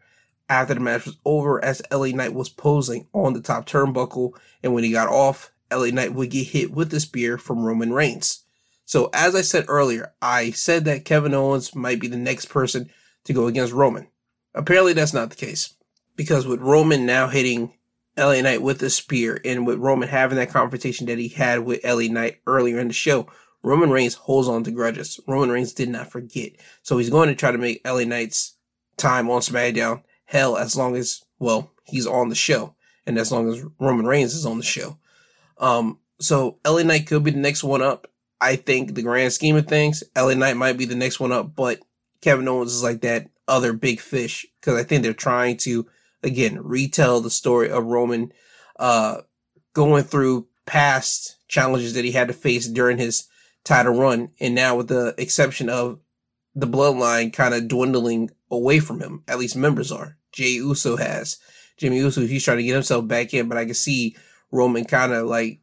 after 0.49 0.73
the 0.73 0.79
match 0.79 1.05
was 1.05 1.17
over, 1.25 1.63
as 1.63 1.81
LA 1.91 2.07
Knight 2.07 2.33
was 2.33 2.49
posing 2.49 3.07
on 3.13 3.33
the 3.33 3.41
top 3.41 3.65
turnbuckle, 3.65 4.31
and 4.63 4.73
when 4.73 4.83
he 4.83 4.91
got 4.91 5.09
off, 5.09 5.51
LA 5.71 5.87
Knight 5.87 6.13
would 6.13 6.29
get 6.29 6.47
hit 6.47 6.71
with 6.71 6.89
the 6.89 6.99
spear 6.99 7.37
from 7.37 7.65
Roman 7.65 7.91
Reigns. 7.91 8.43
So, 8.85 9.09
as 9.13 9.35
I 9.35 9.41
said 9.41 9.65
earlier, 9.67 10.13
I 10.21 10.51
said 10.51 10.85
that 10.85 11.03
Kevin 11.03 11.33
Owens 11.33 11.75
might 11.75 11.99
be 11.99 12.07
the 12.07 12.17
next 12.17 12.45
person 12.45 12.89
to 13.25 13.33
go 13.33 13.47
against 13.47 13.73
Roman. 13.73 14.07
Apparently, 14.55 14.93
that's 14.93 15.13
not 15.13 15.29
the 15.29 15.35
case. 15.35 15.73
Because 16.15 16.47
with 16.47 16.61
Roman 16.61 17.05
now 17.05 17.27
hitting 17.27 17.73
LA 18.17 18.41
Knight 18.41 18.61
with 18.61 18.79
the 18.79 18.89
spear, 18.89 19.41
and 19.43 19.67
with 19.67 19.77
Roman 19.77 20.07
having 20.07 20.37
that 20.37 20.49
confrontation 20.49 21.05
that 21.07 21.19
he 21.19 21.27
had 21.27 21.59
with 21.59 21.83
LA 21.83 22.07
Knight 22.09 22.39
earlier 22.47 22.79
in 22.79 22.87
the 22.87 22.93
show, 22.93 23.27
Roman 23.61 23.91
Reigns 23.91 24.13
holds 24.13 24.47
on 24.47 24.63
to 24.63 24.71
grudges. 24.71 25.19
Roman 25.27 25.51
Reigns 25.51 25.73
did 25.73 25.89
not 25.89 26.09
forget. 26.09 26.53
So 26.81 26.97
he's 26.97 27.09
going 27.09 27.27
to 27.27 27.35
try 27.35 27.51
to 27.51 27.57
make 27.57 27.85
LA 27.85 28.05
Knight's 28.05 28.55
time 28.95 29.29
on 29.29 29.41
SmackDown 29.41 30.01
hell 30.27 30.55
as 30.57 30.75
long 30.75 30.95
as, 30.95 31.23
well, 31.39 31.71
he's 31.83 32.07
on 32.07 32.29
the 32.29 32.35
show. 32.35 32.75
And 33.05 33.17
as 33.17 33.31
long 33.31 33.51
as 33.51 33.63
Roman 33.79 34.05
Reigns 34.05 34.35
is 34.35 34.45
on 34.45 34.57
the 34.57 34.63
show. 34.63 34.97
Um, 35.57 35.99
so 36.19 36.59
LA 36.65 36.83
Knight 36.83 37.07
could 37.07 37.23
be 37.23 37.31
the 37.31 37.39
next 37.39 37.63
one 37.63 37.81
up. 37.81 38.07
I 38.39 38.55
think 38.55 38.93
the 38.93 39.01
grand 39.01 39.33
scheme 39.33 39.55
of 39.55 39.67
things, 39.67 40.03
LA 40.15 40.35
Knight 40.35 40.57
might 40.57 40.77
be 40.77 40.85
the 40.85 40.95
next 40.95 41.19
one 41.19 41.31
up, 41.31 41.55
but 41.55 41.79
Kevin 42.21 42.47
Owens 42.47 42.73
is 42.73 42.83
like 42.83 43.01
that 43.01 43.29
other 43.47 43.73
big 43.73 43.99
fish 43.99 44.45
because 44.59 44.79
I 44.79 44.83
think 44.83 45.01
they're 45.01 45.13
trying 45.13 45.57
to 45.57 45.87
again 46.21 46.61
retell 46.61 47.21
the 47.21 47.29
story 47.29 47.69
of 47.69 47.85
Roman 47.85 48.33
uh 48.77 49.21
going 49.73 50.03
through 50.03 50.47
past 50.65 51.37
challenges 51.47 51.93
that 51.93 52.03
he 52.03 52.11
had 52.11 52.27
to 52.27 52.33
face 52.33 52.67
during 52.67 52.97
his 52.97 53.27
title 53.63 53.93
run 53.93 54.31
and 54.39 54.53
now 54.53 54.75
with 54.75 54.89
the 54.89 55.15
exception 55.17 55.69
of 55.69 55.99
the 56.57 56.67
bloodline 56.67 57.31
kind 57.31 57.53
of 57.53 57.67
dwindling 57.67 58.31
away 58.49 58.79
from 58.79 58.99
him, 58.99 59.23
at 59.27 59.37
least 59.37 59.55
members 59.55 59.91
are. 59.91 60.16
Jey 60.37 60.53
Uso 60.53 60.97
has. 60.97 61.37
Jimmy 61.77 61.97
Uso, 61.97 62.21
he's 62.21 62.43
trying 62.43 62.57
to 62.57 62.63
get 62.63 62.75
himself 62.75 63.07
back 63.07 63.33
in, 63.33 63.49
but 63.49 63.57
I 63.57 63.65
can 63.65 63.73
see 63.73 64.15
Roman 64.51 64.85
kind 64.85 65.11
of 65.11 65.25
like 65.25 65.61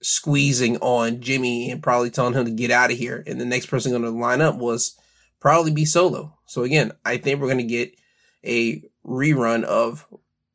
squeezing 0.00 0.78
on 0.78 1.20
Jimmy 1.20 1.70
and 1.70 1.82
probably 1.82 2.08
telling 2.08 2.32
him 2.32 2.46
to 2.46 2.50
get 2.50 2.70
out 2.70 2.90
of 2.90 2.96
here. 2.96 3.22
And 3.26 3.38
the 3.38 3.44
next 3.44 3.66
person 3.66 3.92
going 3.92 4.02
to 4.02 4.10
line 4.10 4.40
up 4.40 4.56
was 4.56 4.98
probably 5.38 5.70
be 5.70 5.84
Solo. 5.84 6.34
So 6.46 6.62
again, 6.62 6.92
I 7.04 7.18
think 7.18 7.40
we're 7.40 7.48
going 7.48 7.58
to 7.58 7.64
get 7.64 7.94
a 8.42 8.82
rerun 9.04 9.64
of 9.64 10.06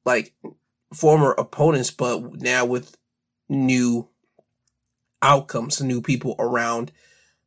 like 0.06 0.34
former 0.92 1.32
opponents, 1.34 1.92
but 1.92 2.42
now 2.42 2.66
with 2.66 2.98
new 3.48 4.10
outcomes, 5.22 5.82
new 5.82 6.02
people 6.02 6.36
around 6.40 6.92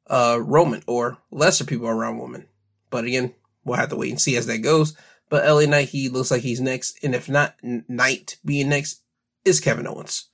uh, 0.08 0.38
Roman 0.40 0.84
or 0.86 1.18
lesser 1.32 1.64
people 1.64 1.88
around 1.88 2.18
Roman. 2.18 2.46
But 2.88 3.04
again, 3.04 3.34
we'll 3.64 3.78
have 3.78 3.88
to 3.88 3.96
wait 3.96 4.10
and 4.10 4.20
see 4.20 4.36
as 4.36 4.46
that 4.46 4.58
goes. 4.58 4.96
But 5.28 5.46
LA 5.46 5.66
Knight, 5.66 5.90
he 5.90 6.08
looks 6.08 6.30
like 6.30 6.42
he's 6.42 6.60
next. 6.60 6.98
And 7.02 7.14
if 7.14 7.28
not 7.28 7.56
Knight 7.62 8.38
being 8.44 8.68
next, 8.68 9.02
is 9.44 9.60
Kevin 9.60 9.86
Owens. 9.86 10.28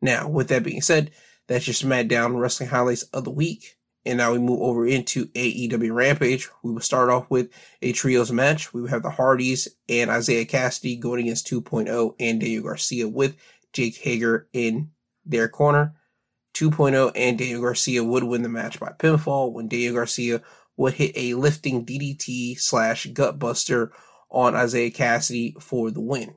Now, 0.00 0.28
with 0.28 0.48
that 0.48 0.62
being 0.62 0.82
said, 0.82 1.10
that's 1.46 1.66
your 1.66 1.74
SmackDown 1.74 2.38
wrestling 2.38 2.68
highlights 2.68 3.04
of 3.04 3.24
the 3.24 3.30
week. 3.30 3.76
And 4.04 4.18
now 4.18 4.32
we 4.32 4.38
move 4.38 4.62
over 4.62 4.86
into 4.86 5.26
AEW 5.26 5.94
Rampage. 5.94 6.48
We 6.62 6.72
will 6.72 6.80
start 6.80 7.10
off 7.10 7.28
with 7.30 7.50
a 7.82 7.92
trios 7.92 8.30
match. 8.30 8.72
We 8.72 8.80
will 8.80 8.88
have 8.88 9.02
the 9.02 9.10
Hardys 9.10 9.68
and 9.88 10.10
Isiah 10.10 10.46
Kassidy 10.46 10.98
going 10.98 11.20
against 11.20 11.46
2.0 11.48 12.14
and 12.18 12.40
Daniel 12.40 12.62
Garcia 12.62 13.08
with 13.08 13.36
Jake 13.72 13.96
Hager 13.96 14.48
in 14.52 14.90
their 15.26 15.48
corner. 15.48 15.94
2.0 16.54 17.12
and 17.14 17.38
Daniel 17.38 17.60
Garcia 17.60 18.02
would 18.02 18.24
win 18.24 18.42
the 18.42 18.48
match 18.48 18.80
by 18.80 18.92
pinfall 18.98 19.52
when 19.52 19.68
Daniel 19.68 19.94
Garcia 19.94 20.42
would 20.76 20.94
hit 20.94 21.12
a 21.14 21.34
lifting 21.34 21.84
DDT 21.84 22.58
slash 22.58 23.06
gutbuster 23.08 23.90
on 24.30 24.54
Isiah 24.54 24.90
Kassidy 24.90 25.60
for 25.62 25.90
the 25.90 26.00
win. 26.00 26.34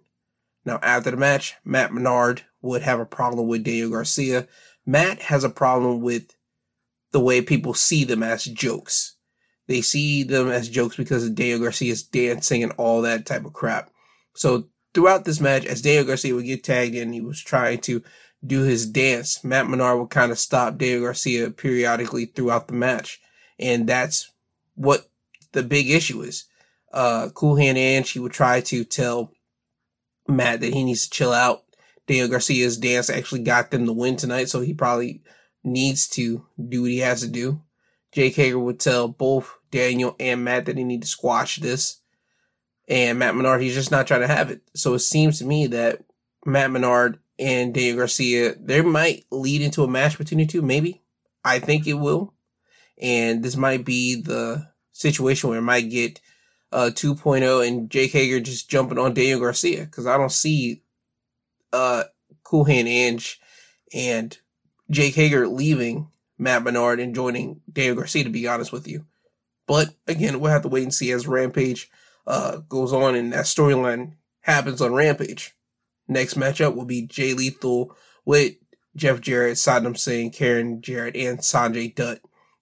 Now, 0.66 0.80
after 0.82 1.12
the 1.12 1.18
match, 1.18 1.56
Matt 1.66 1.94
Menard 1.94 2.44
would 2.62 2.84
have 2.84 3.00
a 3.00 3.06
problem 3.06 3.48
with 3.48 3.64
Daniel 3.64 3.90
Garcia. 3.90 4.48
Matt 4.86 5.20
has 5.24 5.44
a 5.44 5.50
problem 5.50 6.02
with 6.02 6.36
the 7.12 7.20
way 7.20 7.42
people 7.42 7.74
see 7.74 8.04
them 8.04 8.24
as 8.24 8.46
jokes. 8.46 9.16
They 9.68 9.82
see 9.82 10.24
them 10.24 10.50
as 10.50 10.70
jokes 10.70 10.96
because 10.96 11.26
of 11.26 11.36
Daniel 11.36 11.60
Garcia's 11.60 12.04
dancing 12.04 12.64
and 12.64 12.74
all 12.74 13.02
that 13.02 13.26
type 13.26 13.46
of 13.46 13.54
crap. 13.54 13.90
So 14.34 14.68
throughout 14.94 15.26
this 15.26 15.40
match, 15.40 15.66
as 15.66 15.82
Daniel 15.82 16.06
Garcia 16.06 16.36
would 16.36 16.46
get 16.46 16.64
tagged 16.64 16.96
in, 16.96 17.14
he 17.14 17.22
was 17.22 17.42
trying 17.42 17.80
to 17.82 18.04
do 18.46 18.62
his 18.62 18.86
dance. 18.86 19.44
Matt 19.44 19.70
Menard 19.70 20.00
would 20.00 20.10
kind 20.10 20.32
of 20.32 20.40
stop 20.40 20.78
Daniel 20.78 21.02
Garcia 21.02 21.52
periodically 21.52 22.26
throughout 22.26 22.68
the 22.68 22.74
match. 22.74 23.22
And 23.60 23.88
that's 23.88 24.32
what 24.76 25.10
the 25.52 25.64
big 25.64 25.90
issue 25.90 26.22
is. 26.22 26.46
Uh, 26.94 27.30
Cool 27.34 27.56
Hand 27.56 27.78
Ange, 27.78 28.08
she 28.08 28.20
would 28.20 28.34
try 28.34 28.62
to 28.62 28.84
tell 28.84 29.32
Matt 30.28 30.62
that 30.62 30.74
he 30.74 30.84
needs 30.84 31.04
to 31.04 31.10
chill 31.10 31.34
out. 31.34 31.64
Daniel 32.08 32.28
Garcia's 32.28 32.78
dance 32.78 33.10
actually 33.10 33.42
got 33.44 33.72
them 33.72 33.86
the 33.86 33.94
win 33.94 34.18
tonight, 34.18 34.50
so 34.50 34.60
he 34.62 34.74
probably 34.74 35.22
needs 35.64 36.08
to 36.10 36.46
do 36.70 36.82
what 36.82 36.92
he 36.92 37.00
has 37.00 37.22
to 37.22 37.28
do. 37.28 37.62
Jake 38.12 38.36
Hager 38.36 38.60
would 38.60 38.80
tell 38.80 39.08
both 39.08 39.58
Daniel 39.70 40.16
and 40.20 40.44
Matt 40.44 40.66
that 40.66 40.78
he 40.78 40.84
need 40.84 41.02
to 41.02 41.08
squash 41.08 41.58
this. 41.58 42.02
And 42.88 43.20
Matt 43.20 43.36
Menard, 43.36 43.62
he's 43.62 43.76
just 43.76 43.92
not 43.92 44.08
trying 44.08 44.22
to 44.22 44.28
have 44.28 44.52
it. 44.52 44.62
So 44.76 44.94
it 44.96 45.00
seems 45.00 45.40
to 45.40 45.46
me 45.46 45.68
that 45.68 46.04
Matt 46.46 46.72
Menard 46.72 47.20
and 47.40 47.74
Daniel 47.74 47.98
Garcia, 47.98 48.56
there 48.60 48.84
might 48.84 49.24
lead 49.32 49.62
into 49.62 49.84
a 49.84 49.88
match 49.88 50.18
between 50.18 50.40
the 50.40 50.46
two, 50.46 50.62
maybe. 50.62 51.02
I 51.44 51.60
think 51.60 51.88
it 51.88 51.94
will. 51.94 52.34
And 53.02 53.44
this 53.44 53.56
might 53.56 53.86
be 53.86 54.22
the 54.22 54.68
situation 54.92 55.50
where 55.50 55.60
it 55.60 55.64
might 55.64 55.90
get 55.90 56.20
uh 56.72 56.90
2.0 56.94 57.68
and 57.68 57.90
Jake 57.90 58.12
Hager 58.12 58.40
just 58.40 58.70
jumping 58.70 58.98
on 58.98 59.14
Daniel 59.14 59.40
Garcia 59.40 59.84
because 59.86 60.06
I 60.06 60.18
don't 60.18 60.32
see 60.32 60.84
uh 61.74 62.04
Cool 62.44 62.66
Hand 62.66 62.88
Ange 62.88 63.40
and 63.94 64.38
Jake 64.90 65.16
Hager 65.16 65.48
leaving 65.48 66.10
Matt 66.38 66.64
Menard 66.64 67.00
and 67.00 67.16
joining 67.16 67.62
Daniel 67.72 67.96
Garcia, 67.96 68.24
to 68.24 68.30
be 68.30 68.48
honest 68.48 68.72
with 68.72 68.88
you. 68.88 69.06
But 69.68 69.94
again, 70.08 70.40
we'll 70.40 70.52
have 70.52 70.64
to 70.64 70.68
wait 70.68 70.84
and 70.84 70.94
see 70.94 71.12
as 71.12 71.28
Rampage 71.28 71.90
uh, 72.28 72.58
goes 72.68 72.92
on 72.92 73.16
and 73.16 73.32
that 73.32 73.46
storyline 73.46 74.14
happens 74.42 74.82
on 74.82 74.94
Rampage. 74.94 75.56
Next 76.08 76.34
matchup 76.34 76.76
will 76.76 76.86
be 76.86 77.04
Jay 77.04 77.34
Lethal 77.34 77.96
with 78.26 78.56
Jeff 78.96 79.22
Jarrett, 79.22 79.56
Satnam 79.56 79.98
Singh, 79.98 80.32
Karen 80.32 80.82
Jarrett, 80.82 81.16
and 81.16 81.40
Sanjay 81.40 81.94
Dutt 81.94 82.20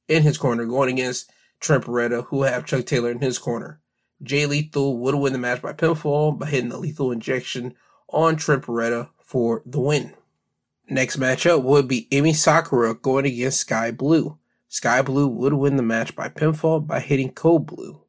in 0.08 0.24
his 0.24 0.38
corner, 0.38 0.66
going 0.66 0.92
against 0.92 1.32
Trent 1.60 1.86
Beretta, 1.86 2.26
who 2.26 2.44
have 2.44 2.66
Chuck 2.66 2.86
Taylor 2.86 3.10
in 3.10 3.20
his 3.20 3.40
corner. 3.40 3.82
Jay 4.22 4.46
Lethal 4.46 4.98
would 4.98 5.16
win 5.16 5.34
the 5.34 5.40
match 5.40 5.62
by 5.62 5.74
pinfall 5.74 6.38
by 6.38 6.48
hitting 6.48 6.70
the 6.70 6.78
lethal 6.78 7.12
injection 7.12 7.76
on 8.10 8.36
Trent 8.36 8.64
Beretta 8.64 9.10
for 9.24 9.62
the 9.66 9.80
win. 9.80 10.14
Next 10.90 11.18
matchup 11.18 11.64
would 11.64 11.88
be 11.88 12.08
Emi 12.12 12.36
Sakura 12.36 12.96
going 12.96 13.26
against 13.26 13.60
Skye 13.60 13.92
Blue. 13.92 14.38
Skye 14.68 15.02
Blue 15.04 15.28
would 15.28 15.54
win 15.54 15.78
the 15.78 15.84
match 15.84 16.16
by 16.16 16.30
pinfall 16.30 16.86
by 16.86 17.00
hitting 17.00 17.32
Code 17.32 17.68
Blue. 17.68 18.02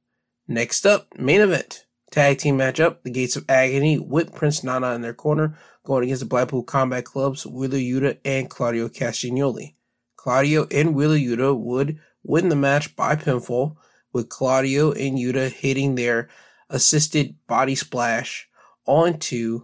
Next 0.49 0.87
up, 0.87 1.07
main 1.19 1.41
event. 1.43 1.87
Tag 2.11 2.39
team 2.39 2.59
matchup, 2.59 3.03
the 3.05 3.11
Gates 3.11 3.37
of 3.37 3.45
Agony 3.49 3.99
with 3.99 4.35
Prince 4.35 4.65
Nana 4.65 4.95
in 4.95 5.01
their 5.01 5.15
corner, 5.15 5.57
going 5.85 6.03
against 6.05 6.21
the 6.21 6.27
Blackpool 6.27 6.65
Combat 6.65 7.05
Club's 7.05 7.47
Wheeler 7.47 7.79
Yuta 7.79 8.19
and 8.25 8.51
Claudio 8.51 8.89
Castagnoli. 8.89 9.75
Claudio 10.17 10.67
and 10.73 10.95
Wheeler 10.95 11.17
Yuta 11.17 11.57
would 11.57 12.01
win 12.25 12.49
the 12.49 12.57
match 12.57 12.97
by 12.97 13.15
pinfall, 13.15 13.77
with 14.13 14.29
Claudio 14.29 14.93
and 14.93 15.19
Yuta 15.19 15.51
hitting 15.51 15.95
their 15.95 16.29
assisted 16.69 17.35
body 17.47 17.75
splash 17.75 18.49
onto 18.87 19.63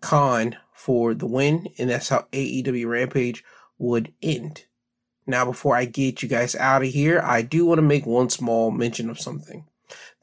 Kaun 0.00 0.56
for 0.72 1.14
the 1.14 1.26
win, 1.26 1.68
and 1.78 1.90
that's 1.90 2.08
how 2.08 2.26
AEW 2.32 2.88
Rampage 2.88 3.44
would 3.78 4.12
end. 4.22 4.64
Now, 5.26 5.44
before 5.44 5.76
I 5.76 5.84
get 5.84 6.22
you 6.22 6.28
guys 6.28 6.54
out 6.54 6.82
of 6.82 6.88
here, 6.88 7.20
I 7.22 7.42
do 7.42 7.66
want 7.66 7.78
to 7.78 7.82
make 7.82 8.06
one 8.06 8.30
small 8.30 8.70
mention 8.70 9.10
of 9.10 9.20
something. 9.20 9.66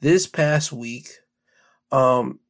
This 0.00 0.26
past 0.26 0.72
week, 0.72 1.08
um, 1.92 2.40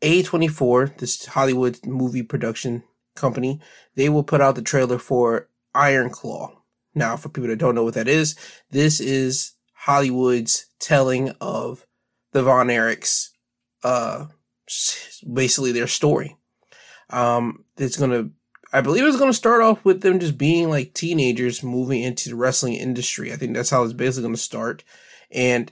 A24, 0.00 0.98
this 0.98 1.26
Hollywood 1.26 1.84
movie 1.84 2.22
production 2.22 2.84
company, 3.16 3.60
they 3.96 4.08
will 4.08 4.22
put 4.22 4.40
out 4.40 4.54
the 4.54 4.62
trailer 4.62 4.98
for 4.98 5.48
Iron 5.74 6.10
Claw. 6.10 6.52
Now, 6.94 7.16
for 7.16 7.28
people 7.28 7.48
that 7.48 7.56
don't 7.56 7.74
know 7.74 7.82
what 7.82 7.94
that 7.94 8.06
is, 8.06 8.36
this 8.70 9.00
is 9.00 9.53
Hollywood's 9.84 10.64
telling 10.78 11.28
of 11.42 11.86
the 12.32 12.42
Von 12.42 12.68
Erichs, 12.68 13.32
uh, 13.82 14.28
basically 15.30 15.72
their 15.72 15.86
story. 15.86 16.38
Um, 17.10 17.66
it's 17.76 17.98
gonna, 17.98 18.30
I 18.72 18.80
believe 18.80 19.04
it's 19.04 19.18
gonna 19.18 19.34
start 19.34 19.60
off 19.60 19.84
with 19.84 20.00
them 20.00 20.20
just 20.20 20.38
being 20.38 20.70
like 20.70 20.94
teenagers 20.94 21.62
moving 21.62 22.00
into 22.00 22.30
the 22.30 22.34
wrestling 22.34 22.76
industry. 22.76 23.30
I 23.30 23.36
think 23.36 23.54
that's 23.54 23.68
how 23.68 23.84
it's 23.84 23.92
basically 23.92 24.28
gonna 24.28 24.38
start. 24.38 24.82
And 25.30 25.70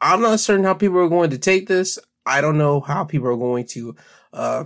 I'm 0.00 0.20
not 0.22 0.38
certain 0.38 0.64
how 0.64 0.74
people 0.74 0.98
are 0.98 1.08
going 1.08 1.30
to 1.30 1.38
take 1.38 1.66
this. 1.66 1.98
I 2.24 2.40
don't 2.40 2.58
know 2.58 2.78
how 2.78 3.02
people 3.02 3.26
are 3.26 3.36
going 3.36 3.66
to, 3.70 3.96
uh, 4.32 4.64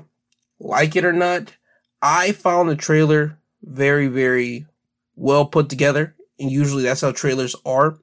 like 0.61 0.97
it 0.97 1.07
or 1.07 1.15
not. 1.15 1.57
I 2.03 2.33
found 2.33 2.69
the 2.69 2.77
trailer 2.77 3.39
very, 3.63 4.09
very 4.09 4.67
well 5.17 5.47
put 5.47 5.71
together. 5.71 6.15
And 6.39 6.51
usually 6.51 6.83
that's 6.83 7.01
how 7.01 7.13
trailers 7.13 7.57
are. 7.65 7.97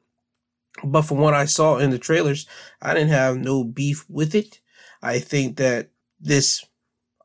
But 0.84 1.04
from 1.04 1.18
what 1.18 1.34
I 1.34 1.46
saw 1.46 1.78
in 1.78 1.90
the 1.90 2.00
trailers, 2.00 2.48
I 2.82 2.94
didn't 2.94 3.10
have 3.10 3.38
no 3.38 3.64
beef 3.64 4.06
with 4.10 4.36
it. 4.36 4.60
I 5.02 5.20
think 5.20 5.58
that 5.58 5.90
this 6.20 6.66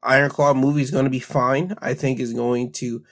Iron 0.03 0.31
Claw 0.31 0.55
movie 0.55 0.83
is 0.83 0.91
going 0.91 1.05
to 1.05 1.11
be 1.11 1.21
fine. 1.21 1.77
I 1.81 1.95
think 1.95 2.21
is 2.21 2.33
going 2.33 2.73
to 2.73 3.05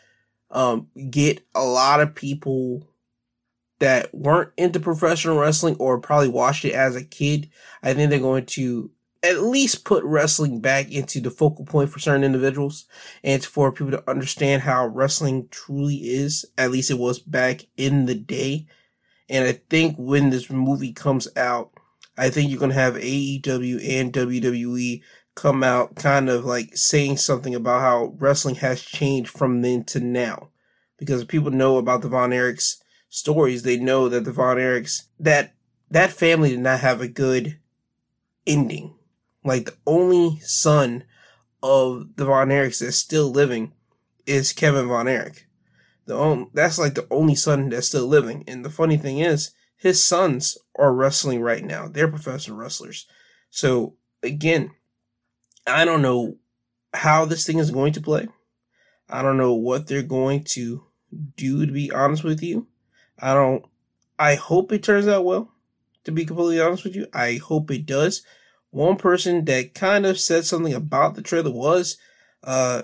um, 0.51 0.89
get 1.11 1.45
a 1.55 1.65
lot 1.65 2.01
of 2.01 2.15
people 2.15 2.87
that 3.79 4.15
weren't 4.15 4.53
into 4.57 4.79
professional 4.79 5.39
wrestling 5.39 5.75
or 5.79 5.99
probably 5.99 6.29
watched 6.29 6.65
it 6.65 6.73
as 6.73 6.95
a 6.95 7.05
kid. 7.05 7.51
I 7.83 7.95
think 7.95 8.11
they're 8.11 8.21
going 8.21 8.47
to 8.47 8.91
at 9.25 9.43
least 9.43 9.85
put 9.85 10.05
wrestling 10.05 10.61
back 10.61 10.91
into 10.91 11.21
the 11.21 11.31
focal 11.31 11.65
point 11.65 11.91
for 11.91 11.99
certain 11.99 12.25
individuals 12.25 12.87
and 13.23 13.45
for 13.45 13.73
people 13.73 13.93
to 13.93 14.11
understand 14.11 14.63
how 14.63 14.87
wrestling 14.87 15.49
truly 15.51 15.97
is. 15.97 16.45
At 16.59 16.71
least 16.71 16.91
it 16.91 16.99
was 16.99 17.19
back 17.19 17.67
in 17.77 18.07
the 18.07 18.15
day. 18.15 18.67
And 19.29 19.47
I 19.47 19.53
think 19.71 19.97
when 19.97 20.31
this 20.31 20.51
movie 20.51 20.93
comes 20.93 21.29
out, 21.37 21.71
I 22.17 22.31
think 22.31 22.51
you're 22.51 22.59
going 22.59 22.71
to 22.73 22.77
have 22.77 22.95
AEW 22.95 24.01
and 24.01 24.13
WWE 24.13 25.03
come 25.35 25.65
out 25.65 25.97
kind 25.97 26.29
of 26.29 26.45
like 26.45 26.77
saying 26.77 27.17
something 27.17 27.55
about 27.55 27.81
how 27.81 28.15
wrestling 28.19 28.57
has 28.57 28.83
changed 28.83 29.31
from 29.31 29.63
then 29.63 29.85
to 29.85 30.01
now. 30.01 30.51
Because 30.99 31.25
people 31.25 31.51
know 31.51 31.79
about 31.79 32.03
the 32.03 32.09
Von 32.09 32.31
Erichs 32.31 32.77
stories, 33.09 33.63
they 33.63 33.79
know 33.79 34.09
that 34.09 34.25
the 34.25 34.33
Von 34.33 34.57
Erichs, 34.57 35.05
that, 35.19 35.55
that 35.91 36.13
family 36.13 36.51
did 36.51 36.61
not 36.61 36.81
have 36.81 37.01
a 37.01 37.09
good 37.09 37.59
ending. 38.47 38.95
Like 39.45 39.65
the 39.65 39.77
only 39.87 40.39
son 40.41 41.05
of 41.63 42.17
the 42.17 42.27
Von 42.27 42.49
Erichs 42.49 42.81
that's 42.81 42.97
still 42.97 43.31
living 43.31 43.73
is 44.27 44.53
Kevin 44.53 44.89
Von 44.89 45.09
Erich. 45.09 45.47
The 46.07 46.15
only, 46.15 46.47
that's 46.53 46.79
like 46.79 46.95
the 46.95 47.07
only 47.11 47.35
son 47.35 47.69
that's 47.69 47.89
still 47.89 48.07
living. 48.07 48.45
And 48.47 48.65
the 48.65 48.71
funny 48.71 48.97
thing 48.97 49.19
is, 49.21 49.53
his 49.77 50.03
sons 50.05 50.59
are 50.77 50.95
wrestling 50.95 51.41
right 51.41 51.65
now. 51.65 51.89
They're 51.89 52.09
professional 52.09 52.57
wrestlers. 52.57 53.07
So 53.51 53.95
again, 54.23 54.71
I 55.67 55.85
don't 55.85 56.03
know 56.03 56.37
how 56.95 57.25
this 57.25 57.47
thing 57.47 57.59
is 57.59 57.71
going 57.71 57.93
to 57.95 58.01
play. 58.01 58.29
I 59.09 59.23
don't 59.23 59.37
know 59.37 59.55
what 59.55 59.87
they're 59.87 60.03
going 60.03 60.45
to 60.45 60.85
do, 61.37 61.67
to 61.67 61.73
be 61.73 61.91
honest 61.91 62.25
with 62.25 62.43
you. 62.43 62.67
I 63.19 63.35
don't, 63.35 63.65
I 64.19 64.37
hope 64.37 64.73
it 64.73 64.83
turns 64.83 65.07
out 65.07 65.25
well, 65.25 65.53
to 66.05 66.13
be 66.13 66.25
completely 66.25 66.61
honest 66.61 66.85
with 66.85 66.97
you. 66.97 67.07
I 67.13 67.37
hope 67.37 67.71
it 67.71 67.87
does. 67.87 68.23
One 68.71 68.97
person 68.97 69.45
that 69.47 69.75
kind 69.75 70.07
of 70.07 70.19
said 70.19 70.45
something 70.45 70.73
about 70.73 71.15
the 71.15 71.23
trailer 71.23 71.51
was, 71.51 71.99
uh, 72.43 72.83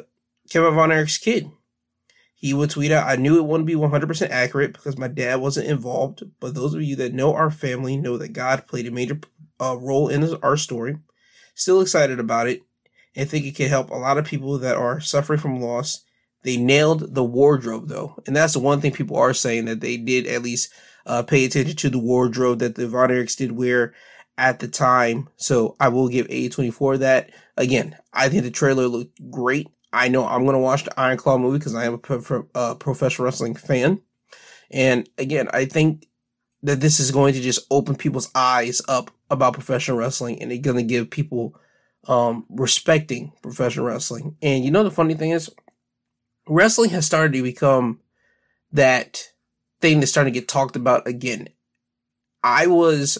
Kevin 0.50 0.74
Von 0.74 0.92
Erich's 0.92 1.18
kid. 1.18 1.50
He 2.40 2.54
would 2.54 2.70
tweet 2.70 2.92
out, 2.92 3.08
I 3.08 3.16
knew 3.16 3.36
it 3.36 3.46
wouldn't 3.46 3.66
be 3.66 3.74
100% 3.74 4.30
accurate 4.30 4.72
because 4.72 4.96
my 4.96 5.08
dad 5.08 5.40
wasn't 5.40 5.66
involved, 5.66 6.22
but 6.38 6.54
those 6.54 6.72
of 6.72 6.82
you 6.82 6.94
that 6.96 7.12
know 7.12 7.34
our 7.34 7.50
family 7.50 7.96
know 7.96 8.16
that 8.16 8.32
God 8.32 8.68
played 8.68 8.86
a 8.86 8.92
major 8.92 9.20
uh, 9.60 9.76
role 9.76 10.08
in 10.08 10.36
our 10.36 10.56
story. 10.56 10.98
Still 11.56 11.80
excited 11.80 12.20
about 12.20 12.46
it 12.46 12.62
and 13.16 13.28
think 13.28 13.44
it 13.44 13.56
can 13.56 13.68
help 13.68 13.90
a 13.90 13.96
lot 13.96 14.18
of 14.18 14.24
people 14.24 14.56
that 14.58 14.76
are 14.76 15.00
suffering 15.00 15.40
from 15.40 15.60
loss 15.60 16.04
They 16.44 16.56
nailed 16.56 17.16
the 17.16 17.24
wardrobe 17.24 17.88
though, 17.88 18.14
and 18.24 18.36
that's 18.36 18.52
the 18.52 18.60
one 18.60 18.80
thing 18.80 18.92
people 18.92 19.16
are 19.16 19.34
saying 19.34 19.64
that 19.64 19.80
they 19.80 19.96
did 19.96 20.28
at 20.28 20.42
least 20.42 20.72
uh, 21.04 21.24
pay 21.24 21.44
attention 21.44 21.74
to 21.74 21.90
the 21.90 21.98
wardrobe 21.98 22.60
that 22.60 22.76
the 22.76 22.86
Von 22.86 23.08
Erichs 23.08 23.36
did 23.36 23.50
wear 23.50 23.94
at 24.36 24.60
the 24.60 24.68
time. 24.68 25.28
So 25.36 25.74
I 25.80 25.88
will 25.88 26.08
give 26.08 26.28
A24 26.28 27.00
that. 27.00 27.30
Again, 27.56 27.96
I 28.12 28.28
think 28.28 28.44
the 28.44 28.52
trailer 28.52 28.86
looked 28.86 29.18
great. 29.28 29.66
I 29.92 30.08
know 30.08 30.26
I'm 30.26 30.44
going 30.44 30.54
to 30.54 30.60
watch 30.60 30.84
the 30.84 31.00
Iron 31.00 31.16
Claw 31.16 31.38
movie 31.38 31.58
because 31.58 31.74
I 31.74 31.84
am 31.84 31.94
a 31.94 31.98
pro- 31.98 32.46
uh, 32.54 32.74
professional 32.74 33.24
wrestling 33.24 33.54
fan. 33.54 34.00
And 34.70 35.08
again, 35.16 35.48
I 35.52 35.64
think 35.64 36.06
that 36.62 36.80
this 36.80 37.00
is 37.00 37.10
going 37.10 37.34
to 37.34 37.40
just 37.40 37.66
open 37.70 37.96
people's 37.96 38.30
eyes 38.34 38.82
up 38.88 39.10
about 39.30 39.54
professional 39.54 39.96
wrestling 39.96 40.42
and 40.42 40.50
it's 40.50 40.64
going 40.64 40.76
to 40.76 40.82
give 40.82 41.10
people 41.10 41.54
um, 42.06 42.44
respecting 42.48 43.32
professional 43.42 43.86
wrestling. 43.86 44.36
And 44.42 44.64
you 44.64 44.70
know, 44.70 44.84
the 44.84 44.90
funny 44.90 45.14
thing 45.14 45.30
is, 45.30 45.50
wrestling 46.48 46.90
has 46.90 47.06
started 47.06 47.32
to 47.34 47.42
become 47.42 48.00
that 48.72 49.30
thing 49.80 50.00
that's 50.00 50.10
starting 50.10 50.32
to 50.32 50.40
get 50.40 50.48
talked 50.48 50.76
about 50.76 51.06
again. 51.06 51.48
I 52.42 52.66
was 52.66 53.18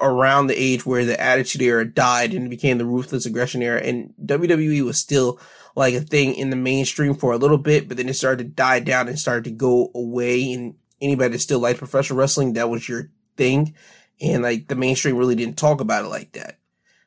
around 0.00 0.46
the 0.46 0.60
age 0.60 0.84
where 0.84 1.04
the 1.04 1.20
Attitude 1.20 1.62
Era 1.62 1.84
died 1.84 2.34
and 2.34 2.50
became 2.50 2.78
the 2.78 2.86
Ruthless 2.86 3.26
Aggression 3.26 3.62
Era, 3.62 3.80
and 3.80 4.14
WWE 4.24 4.84
was 4.84 4.98
still 4.98 5.40
like 5.74 5.94
a 5.94 6.00
thing 6.00 6.34
in 6.34 6.50
the 6.50 6.56
mainstream 6.56 7.14
for 7.14 7.32
a 7.32 7.38
little 7.38 7.58
bit, 7.58 7.88
but 7.88 7.96
then 7.96 8.08
it 8.08 8.14
started 8.14 8.44
to 8.44 8.50
die 8.50 8.80
down 8.80 9.08
and 9.08 9.18
started 9.18 9.44
to 9.44 9.50
go 9.50 9.90
away. 9.94 10.52
And 10.52 10.74
anybody 11.00 11.32
that 11.32 11.40
still 11.40 11.60
liked 11.60 11.78
professional 11.78 12.18
wrestling, 12.18 12.54
that 12.54 12.70
was 12.70 12.88
your 12.88 13.10
thing. 13.36 13.74
And 14.20 14.42
like 14.42 14.68
the 14.68 14.76
mainstream 14.76 15.16
really 15.16 15.34
didn't 15.34 15.58
talk 15.58 15.80
about 15.80 16.04
it 16.04 16.08
like 16.08 16.32
that. 16.32 16.58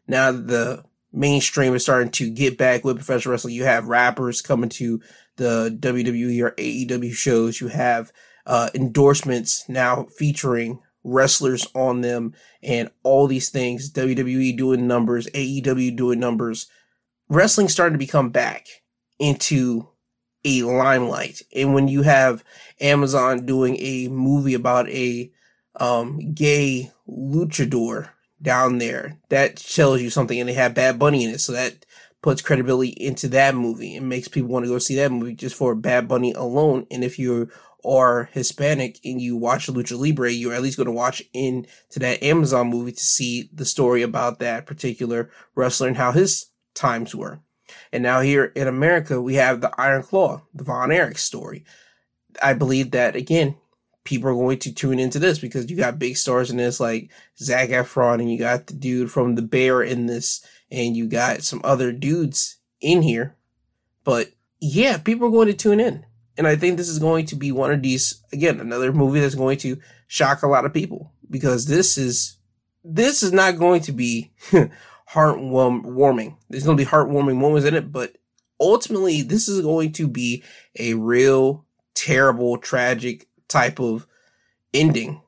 Now 0.08 0.32
the 0.32 0.84
mainstream 1.14 1.74
is 1.74 1.84
starting 1.84 2.12
to 2.12 2.30
get 2.30 2.58
back 2.58 2.84
with 2.84 2.98
professional 2.98 3.32
wrestling. 3.32 3.56
You 3.56 3.64
have 3.64 3.88
rappers 3.88 4.42
coming 4.42 4.70
to 4.72 5.02
the 5.38 5.76
WWE 5.80 6.42
or 6.44 6.52
AEW 6.52 7.14
shows. 7.14 7.60
You 7.60 7.68
have 7.70 8.12
uh, 8.46 8.70
endorsements 8.74 9.68
now 9.70 10.08
featuring 10.18 10.80
wrestlers 11.04 11.68
on 11.74 12.02
them 12.02 12.34
and 12.62 12.90
all 13.04 13.28
these 13.28 13.50
things. 13.50 13.92
WWE 13.92 14.58
doing 14.58 14.88
numbers, 14.88 15.28
AEW 15.28 15.96
doing 15.96 16.20
numbers. 16.20 16.68
Wrestling 17.30 17.70
starting 17.70 17.94
to 17.94 18.00
become 18.00 18.30
back 18.30 18.68
into 19.20 19.88
a 20.44 20.62
limelight. 20.62 21.42
And 21.56 21.74
when 21.74 21.88
you 21.88 22.04
have 22.04 22.44
Amazon 22.80 23.46
doing 23.46 23.78
a 23.80 24.08
movie 24.10 24.54
about 24.54 24.90
a 24.90 25.32
um, 25.80 26.34
gay 26.34 26.92
luchador 27.10 28.10
down 28.42 28.78
there, 28.78 29.18
that 29.30 29.58
tells 29.58 30.02
you 30.02 30.10
something. 30.10 30.40
And 30.40 30.48
they 30.48 30.54
have 30.54 30.76
Bad 30.76 31.00
Bunny 31.00 31.24
in 31.24 31.32
it, 31.32 31.42
so 31.42 31.52
that 31.54 31.86
puts 32.22 32.42
credibility 32.42 32.90
into 32.90 33.28
that 33.30 33.56
movie 33.56 33.96
and 33.96 34.10
makes 34.10 34.28
people 34.28 34.50
want 34.50 34.66
to 34.66 34.72
go 34.72 34.80
see 34.80 34.96
that 34.96 35.12
movie 35.12 35.36
just 35.36 35.56
for 35.56 35.76
Bad 35.76 36.08
Bunny 36.08 36.34
alone. 36.34 36.86
And 36.92 37.04
if 37.04 37.20
you 37.20 37.50
are 37.84 38.30
Hispanic 38.34 39.00
and 39.04 39.22
you 39.22 39.36
watch 39.36 39.68
Lucha 39.68 39.98
Libre, 39.98 40.32
you're 40.32 40.54
at 40.54 40.62
least 40.62 40.78
going 40.78 40.88
to 40.88 40.92
watch 40.92 41.22
into 41.34 42.00
that 42.00 42.24
Amazon 42.24 42.68
movie 42.68 42.94
to 42.94 43.04
see 43.04 43.50
the 43.54 43.66
story 43.66 44.02
about 44.02 44.40
that 44.40 44.66
particular 44.66 45.30
wrestler 45.56 45.88
and 45.88 45.98
how 45.98 46.12
his 46.12 46.48
times 46.76 47.16
were. 47.16 47.40
And 47.92 48.04
now 48.04 48.22
here 48.22 48.46
in 48.56 48.68
America, 48.68 49.22
we 49.22 49.36
have 49.36 49.62
the 49.62 49.74
Iron 49.80 50.04
Claw, 50.04 50.42
the 50.54 50.64
Von 50.64 50.92
Erich 50.92 51.18
story. 51.18 51.66
I 52.42 52.54
believe 52.54 52.92
that 52.92 53.16
again, 53.16 53.56
people 54.04 54.30
are 54.30 54.34
going 54.34 54.60
to 54.60 54.74
tune 54.74 55.00
into 55.00 55.20
this 55.20 55.40
because 55.40 55.70
you 55.70 55.76
got 55.76 56.00
big 56.00 56.16
stars 56.16 56.52
in 56.52 56.58
this 56.58 56.80
like 56.80 57.10
Zac 57.40 57.70
Efron 57.70 58.20
and 58.20 58.32
you 58.32 58.38
got 58.38 58.68
the 58.68 58.74
dude 58.74 59.12
from 59.12 59.36
The 59.36 59.42
Bear 59.42 59.82
in 59.82 60.06
this 60.06 60.46
and 60.72 60.96
you 60.96 61.08
got 61.08 61.42
some 61.42 61.62
other 61.64 61.92
dudes 61.92 62.58
in 62.80 63.02
here. 63.02 63.36
But 64.04 64.30
yeah, 64.60 64.98
people 64.98 65.28
are 65.28 65.32
going 65.32 65.48
to 65.48 65.54
tune 65.54 65.80
in. 65.80 66.06
And 66.38 66.48
I 66.48 66.56
think 66.56 66.78
this 66.78 66.90
is 66.90 67.00
going 67.00 67.26
to 67.28 67.36
be 67.36 67.52
one 67.52 67.72
of 67.72 67.82
these, 67.82 68.22
again, 68.34 68.60
another 68.60 68.92
movie 68.92 69.22
that's 69.22 69.36
going 69.36 69.58
to 69.60 69.80
shock 70.08 70.44
a 70.44 70.48
lot 70.48 70.66
of 70.66 70.74
people 70.74 71.12
because 71.30 71.66
this 71.66 71.98
is, 71.98 72.38
this 72.84 73.24
is 73.24 73.32
not 73.32 73.58
going 73.58 73.82
to 73.84 73.92
be 73.92 74.32
heartwarming. 75.16 76.36
There's 76.50 76.66
going 76.66 76.78
to 76.78 76.84
be 76.84 76.90
heartwarming 76.90 77.38
moments 77.38 77.66
in 77.66 77.74
it, 77.74 77.92
but 77.92 78.18
ultimately 78.60 79.22
this 79.22 79.48
is 79.48 79.62
going 79.62 79.94
to 79.94 80.08
be 80.08 80.44
a 80.78 80.94
real 80.96 81.66
terrible, 81.94 82.58
tragic 82.58 83.28
type 83.48 83.80
of 83.80 84.06
ending. 84.74 85.22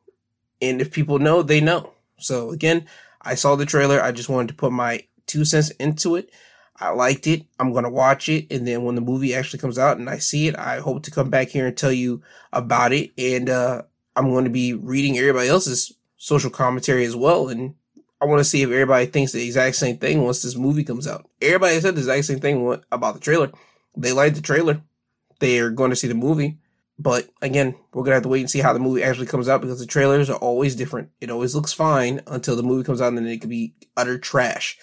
And 0.61 0.81
if 0.81 0.91
people 0.91 1.19
know, 1.19 1.41
they 1.41 1.61
know. 1.61 1.93
So 2.19 2.51
again, 2.51 2.85
I 3.22 3.35
saw 3.35 3.55
the 3.55 3.65
trailer. 3.65 4.01
I 4.01 4.11
just 4.11 4.30
wanted 4.30 4.49
to 4.49 4.55
put 4.55 4.72
my 4.72 5.05
two 5.26 5.45
cents 5.45 5.69
into 5.72 6.15
it. 6.15 6.31
I 6.80 6.89
liked 6.89 7.26
it. 7.26 7.45
I'm 7.59 7.72
going 7.72 7.85
to 7.85 7.89
watch 7.89 8.30
it. 8.30 8.51
And 8.51 8.68
then 8.68 8.84
when 8.84 8.95
the 8.95 9.01
movie 9.01 9.34
actually 9.34 9.59
comes 9.59 9.80
out 9.80 9.97
and 9.97 10.09
I 10.09 10.18
see 10.18 10.47
it, 10.47 10.57
I 10.57 10.80
hope 10.80 11.03
to 11.03 11.11
come 11.11 11.30
back 11.30 11.47
here 11.49 11.65
and 11.65 11.76
tell 11.76 11.91
you 11.91 12.22
about 12.51 12.91
it. 12.91 13.11
And, 13.18 13.49
uh, 13.49 13.84
I'm 14.15 14.31
going 14.31 14.45
to 14.45 14.49
be 14.49 14.73
reading 14.73 15.18
everybody 15.18 15.47
else's 15.47 15.93
social 16.18 16.49
commentary 16.49 17.05
as 17.05 17.15
well. 17.15 17.49
And 17.49 17.76
I 18.19 18.26
want 18.26 18.39
to 18.39 18.44
see 18.44 18.64
if 18.64 18.69
everybody 18.69 19.06
thinks 19.06 19.31
the 19.31 19.45
exact 19.45 19.76
same 19.76 19.98
thing 19.98 20.23
once 20.23 20.41
this 20.41 20.56
movie 20.56 20.84
comes 20.84 21.07
out. 21.07 21.30
Everybody 21.41 21.80
said 21.80 21.95
the 21.95 22.02
exact 22.02 22.26
same 22.26 22.39
thing 22.39 22.81
about 22.91 23.14
the 23.14 23.19
trailer. 23.19 23.52
They 23.95 24.11
liked 24.11 24.35
the 24.35 24.41
trailer. 24.41 24.81
They 25.39 25.60
are 25.60 25.69
going 25.69 25.91
to 25.91 25.95
see 25.95 26.07
the 26.07 26.15
movie. 26.15 26.57
But 26.99 27.30
again, 27.41 27.76
we're 27.94 28.03
gonna 28.03 28.15
have 28.15 28.23
to 28.23 28.30
wait 28.30 28.41
and 28.41 28.49
see 28.49 28.60
how 28.60 28.73
the 28.73 28.80
movie 28.80 29.03
actually 29.03 29.27
comes 29.27 29.48
out 29.48 29.61
because 29.61 29.80
the 29.80 29.85
trailers 29.85 30.30
are 30.30 30.38
always 30.38 30.76
different. 30.76 31.10
It 31.22 31.30
always 31.30 31.53
looks 31.53 31.72
fine 31.72 32.22
until 32.26 32.56
the 32.56 32.64
movie 32.64 32.84
comes 32.84 33.02
out 33.02 33.10
and 33.10 33.18
then 33.18 33.27
it 33.27 33.39
could 33.39 33.52
be 33.52 33.76
utter 33.95 34.18
trash. 34.18 34.77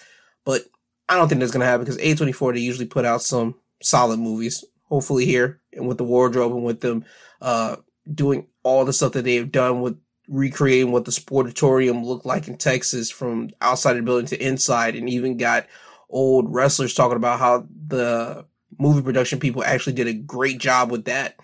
But 0.45 0.63
I 1.09 1.15
don't 1.15 1.27
think 1.27 1.39
that's 1.41 1.51
gonna 1.51 1.65
happen 1.65 1.85
because 1.85 1.97
A24 1.97 2.53
they 2.53 2.61
usually 2.61 2.85
put 2.85 3.05
out 3.05 3.21
some 3.21 3.55
solid 3.81 4.19
movies. 4.19 4.63
Hopefully 4.83 5.25
here 5.25 5.59
and 5.73 5.87
with 5.87 5.97
the 5.97 6.03
wardrobe 6.05 6.53
and 6.53 6.63
with 6.63 6.79
them 6.79 7.03
uh 7.41 7.75
doing 8.13 8.47
all 8.63 8.85
the 8.85 8.93
stuff 8.93 9.13
that 9.13 9.23
they've 9.23 9.51
done 9.51 9.81
with 9.81 9.97
recreating 10.27 10.91
what 10.91 11.05
the 11.05 11.11
sportatorium 11.11 12.03
looked 12.03 12.25
like 12.25 12.47
in 12.47 12.57
Texas 12.57 13.11
from 13.11 13.49
outside 13.61 13.93
the 13.93 14.01
building 14.01 14.27
to 14.27 14.43
inside 14.43 14.95
and 14.95 15.09
even 15.09 15.37
got 15.37 15.67
old 16.09 16.53
wrestlers 16.53 16.93
talking 16.93 17.17
about 17.17 17.39
how 17.39 17.67
the 17.87 18.45
movie 18.77 19.01
production 19.01 19.39
people 19.39 19.63
actually 19.63 19.93
did 19.93 20.07
a 20.07 20.13
great 20.13 20.59
job 20.59 20.91
with 20.91 21.05
that. 21.05 21.35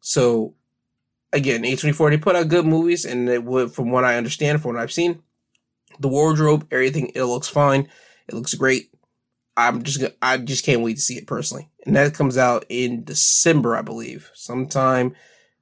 So 0.00 0.54
again, 1.32 1.62
A24 1.62 2.10
they 2.10 2.16
put 2.18 2.36
out 2.36 2.48
good 2.48 2.66
movies 2.66 3.04
and 3.04 3.28
it 3.28 3.44
would 3.44 3.72
from 3.72 3.90
what 3.90 4.04
I 4.04 4.16
understand, 4.16 4.62
from 4.62 4.74
what 4.74 4.82
I've 4.82 4.92
seen, 4.92 5.22
the 6.00 6.08
wardrobe, 6.08 6.66
everything, 6.70 7.12
it 7.14 7.24
looks 7.24 7.48
fine. 7.48 7.88
It 8.28 8.34
looks 8.34 8.54
great. 8.54 8.90
I'm 9.56 9.82
just 9.82 10.00
gonna, 10.00 10.12
I 10.20 10.38
just 10.38 10.64
can't 10.64 10.82
wait 10.82 10.96
to 10.96 11.02
see 11.02 11.16
it 11.16 11.26
personally. 11.26 11.70
And 11.86 11.94
that 11.96 12.14
comes 12.14 12.36
out 12.36 12.64
in 12.68 13.04
December, 13.04 13.76
I 13.76 13.82
believe. 13.82 14.30
Sometime 14.34 15.14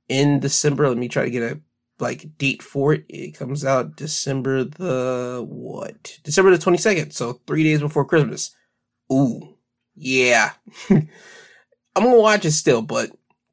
in 0.08 0.40
December. 0.40 0.88
Let 0.88 0.96
me 0.98 1.08
try 1.08 1.24
to 1.24 1.30
get 1.30 1.42
a 1.42 1.60
like 1.98 2.36
date 2.38 2.62
for 2.62 2.94
it. 2.94 3.04
It 3.08 3.36
comes 3.36 3.64
out 3.64 3.96
December 3.96 4.64
the 4.64 5.44
what? 5.46 6.18
December 6.24 6.50
the 6.50 6.64
22nd. 6.64 7.12
So 7.12 7.40
three 7.46 7.62
days 7.64 7.80
before 7.80 8.04
Christmas. 8.04 8.54
Ooh. 9.12 9.56
Yeah. 9.94 10.52
I'm 10.90 11.08
gonna 11.94 12.16
watch 12.18 12.44
it 12.44 12.52
still, 12.52 12.82
but 12.82 13.10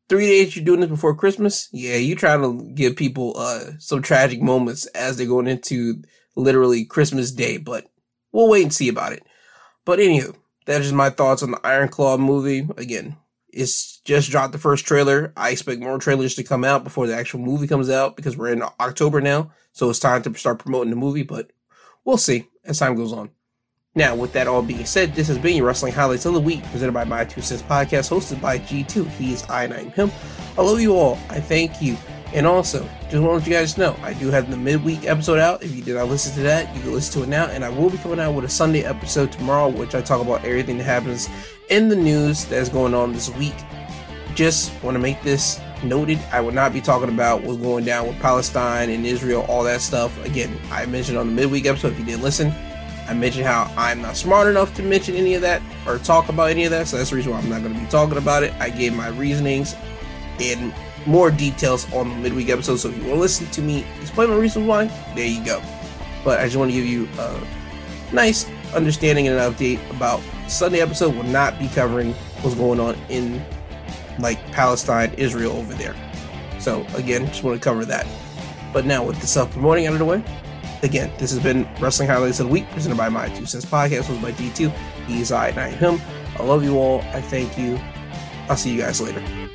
three 0.07 0.27
days 0.27 0.55
you're 0.55 0.65
doing 0.65 0.79
this 0.79 0.89
before 0.89 1.15
Christmas? 1.15 1.69
Yeah, 1.71 1.95
you 1.95 2.15
trying 2.15 2.41
to 2.41 2.65
give 2.73 2.95
people 2.95 3.35
uh 3.37 3.71
some 3.79 4.01
tragic 4.01 4.41
moments 4.41 4.85
as 4.87 5.17
they're 5.17 5.27
going 5.27 5.47
into 5.47 6.01
literally 6.35 6.85
Christmas 6.85 7.31
Day, 7.31 7.57
but 7.57 7.87
we'll 8.31 8.49
wait 8.49 8.63
and 8.63 8.73
see 8.73 8.89
about 8.89 9.13
it. 9.13 9.23
But 9.85 9.99
anywho, 9.99 10.35
that's 10.65 10.91
my 10.91 11.09
thoughts 11.09 11.43
on 11.43 11.51
the 11.51 11.61
Iron 11.63 11.89
Claw 11.89 12.17
movie. 12.17 12.67
Again, 12.77 13.17
it's 13.51 13.99
just 14.01 14.29
dropped 14.31 14.51
the 14.51 14.59
first 14.59 14.85
trailer. 14.85 15.33
I 15.35 15.49
expect 15.51 15.81
more 15.81 15.97
trailers 15.99 16.35
to 16.35 16.43
come 16.43 16.63
out 16.63 16.83
before 16.83 17.07
the 17.07 17.15
actual 17.15 17.39
movie 17.39 17.67
comes 17.67 17.89
out 17.89 18.15
because 18.15 18.37
we're 18.37 18.53
in 18.53 18.63
October 18.79 19.21
now. 19.21 19.51
So 19.71 19.89
it's 19.89 19.99
time 19.99 20.21
to 20.23 20.33
start 20.35 20.59
promoting 20.59 20.89
the 20.89 20.95
movie, 20.95 21.23
but 21.23 21.51
we'll 22.05 22.17
see 22.17 22.47
as 22.65 22.79
time 22.79 22.95
goes 22.95 23.13
on. 23.13 23.29
Now, 23.95 24.15
with 24.15 24.33
that 24.33 24.47
all 24.47 24.61
being 24.61 24.85
said, 24.85 25.15
this 25.15 25.27
has 25.27 25.37
been 25.37 25.57
your 25.57 25.65
Wrestling 25.65 25.93
Highlights 25.93 26.25
of 26.25 26.33
the 26.33 26.39
Week, 26.39 26.63
presented 26.65 26.93
by 26.93 27.03
My 27.03 27.25
Two 27.25 27.41
Cents 27.41 27.63
Podcast, 27.63 28.09
hosted 28.09 28.39
by 28.39 28.59
G2. 28.59 29.07
He 29.11 29.33
is 29.33 29.43
I, 29.49 29.63
and 29.63 29.73
I'm 29.73 29.91
him. 29.91 30.11
I 30.57 30.61
love 30.61 30.79
you 30.79 30.95
all. 30.95 31.17
I 31.29 31.39
thank 31.39 31.81
you. 31.81 31.97
And 32.33 32.45
also, 32.45 32.87
just 33.09 33.23
want 33.23 33.45
you 33.47 33.53
guys 33.53 33.73
to 33.73 33.79
know, 33.79 33.95
I 34.03 34.13
do 34.13 34.29
have 34.29 34.51
the 34.51 34.57
midweek 34.57 35.05
episode 35.05 35.39
out. 35.39 35.63
If 35.63 35.75
you 35.75 35.81
did 35.81 35.95
not 35.95 36.09
listen 36.09 36.33
to 36.35 36.41
that, 36.41 36.73
you 36.75 36.81
can 36.81 36.93
listen 36.93 37.21
to 37.21 37.23
it 37.23 37.29
now. 37.29 37.45
And 37.47 37.65
I 37.65 37.69
will 37.69 37.89
be 37.89 37.97
coming 37.97 38.19
out 38.19 38.35
with 38.35 38.45
a 38.45 38.49
Sunday 38.49 38.83
episode 38.83 39.31
tomorrow, 39.31 39.67
which 39.67 39.95
I 39.95 40.01
talk 40.01 40.21
about 40.21 40.45
everything 40.45 40.77
that 40.77 40.83
happens 40.83 41.27
in 41.69 41.89
the 41.89 41.95
news 41.95 42.45
that's 42.45 42.69
going 42.69 42.93
on 42.93 43.13
this 43.13 43.29
week. 43.35 43.55
Just 44.35 44.71
want 44.83 44.93
to 44.93 44.99
make 44.99 45.21
this 45.23 45.59
noted. 45.83 46.19
I 46.31 46.41
will 46.41 46.51
not 46.51 46.71
be 46.71 46.81
talking 46.81 47.09
about 47.09 47.43
what's 47.43 47.57
going 47.57 47.83
down 47.83 48.07
with 48.07 48.19
Palestine 48.19 48.91
and 48.91 49.07
Israel, 49.07 49.43
all 49.49 49.63
that 49.63 49.81
stuff. 49.81 50.15
Again, 50.23 50.55
I 50.71 50.85
mentioned 50.85 51.17
on 51.17 51.27
the 51.27 51.33
midweek 51.33 51.65
episode, 51.65 51.93
if 51.93 51.99
you 51.99 52.05
didn't 52.05 52.21
listen, 52.21 52.53
I 53.07 53.15
mentioned 53.15 53.45
how 53.47 53.73
I'm 53.75 54.03
not 54.03 54.15
smart 54.15 54.47
enough 54.47 54.75
to 54.75 54.83
mention 54.83 55.15
any 55.15 55.33
of 55.33 55.41
that 55.41 55.63
or 55.87 55.97
talk 55.97 56.29
about 56.29 56.51
any 56.51 56.65
of 56.65 56.71
that. 56.71 56.87
So 56.87 56.97
that's 56.97 57.09
the 57.09 57.15
reason 57.15 57.31
why 57.31 57.39
I'm 57.39 57.49
not 57.49 57.63
going 57.63 57.73
to 57.73 57.79
be 57.79 57.87
talking 57.87 58.19
about 58.19 58.43
it. 58.43 58.53
I 58.59 58.69
gave 58.69 58.93
my 58.95 59.07
reasonings 59.07 59.75
and 60.39 60.71
more 61.09 61.31
details 61.31 61.91
on 61.93 62.09
the 62.09 62.15
midweek 62.15 62.49
episode. 62.49 62.77
So 62.77 62.89
if 62.89 62.97
you 62.97 63.03
want 63.03 63.15
to 63.15 63.19
listen 63.19 63.47
to 63.47 63.61
me 63.61 63.85
explain 63.99 64.29
my 64.29 64.35
reasons 64.35 64.67
why, 64.67 64.85
there 65.15 65.25
you 65.25 65.43
go. 65.43 65.61
But 66.23 66.39
I 66.39 66.45
just 66.45 66.55
want 66.55 66.71
to 66.71 66.77
give 66.77 66.85
you 66.85 67.07
a 67.17 67.41
nice 68.13 68.49
understanding 68.73 69.27
and 69.27 69.37
an 69.37 69.51
update 69.51 69.79
about 69.89 70.21
Sunday 70.47 70.81
episode 70.81 71.15
will 71.15 71.23
not 71.23 71.57
be 71.57 71.67
covering 71.69 72.13
what's 72.41 72.55
going 72.55 72.79
on 72.79 72.95
in 73.09 73.43
like 74.19 74.39
Palestine, 74.51 75.13
Israel 75.15 75.53
over 75.53 75.73
there. 75.73 75.95
So 76.59 76.85
again, 76.93 77.25
just 77.27 77.43
want 77.43 77.59
to 77.59 77.63
cover 77.63 77.85
that. 77.85 78.05
But 78.71 78.85
now 78.85 79.03
with 79.03 79.19
the 79.19 79.27
self 79.27 79.51
promoting 79.51 79.87
out 79.87 79.93
of 79.93 79.99
the 79.99 80.05
way, 80.05 80.23
again, 80.83 81.11
this 81.17 81.31
has 81.31 81.39
been 81.39 81.67
Wrestling 81.79 82.07
Highlights 82.07 82.39
of 82.39 82.47
the 82.47 82.53
Week 82.53 82.69
presented 82.71 82.97
by 82.97 83.09
My 83.09 83.29
Two 83.29 83.45
Cents 83.45 83.65
Podcast. 83.65 84.09
Was 84.09 84.19
by 84.19 84.31
G2. 84.33 84.69
He's 85.07 85.31
I 85.31 85.49
and 85.49 85.59
I 85.59 85.69
am 85.69 85.97
him. 85.97 86.01
I 86.37 86.43
love 86.43 86.63
you 86.63 86.77
all. 86.77 87.01
I 87.13 87.21
thank 87.21 87.57
you. 87.57 87.79
I'll 88.47 88.57
see 88.57 88.71
you 88.71 88.79
guys 88.79 89.01
later. 89.01 89.48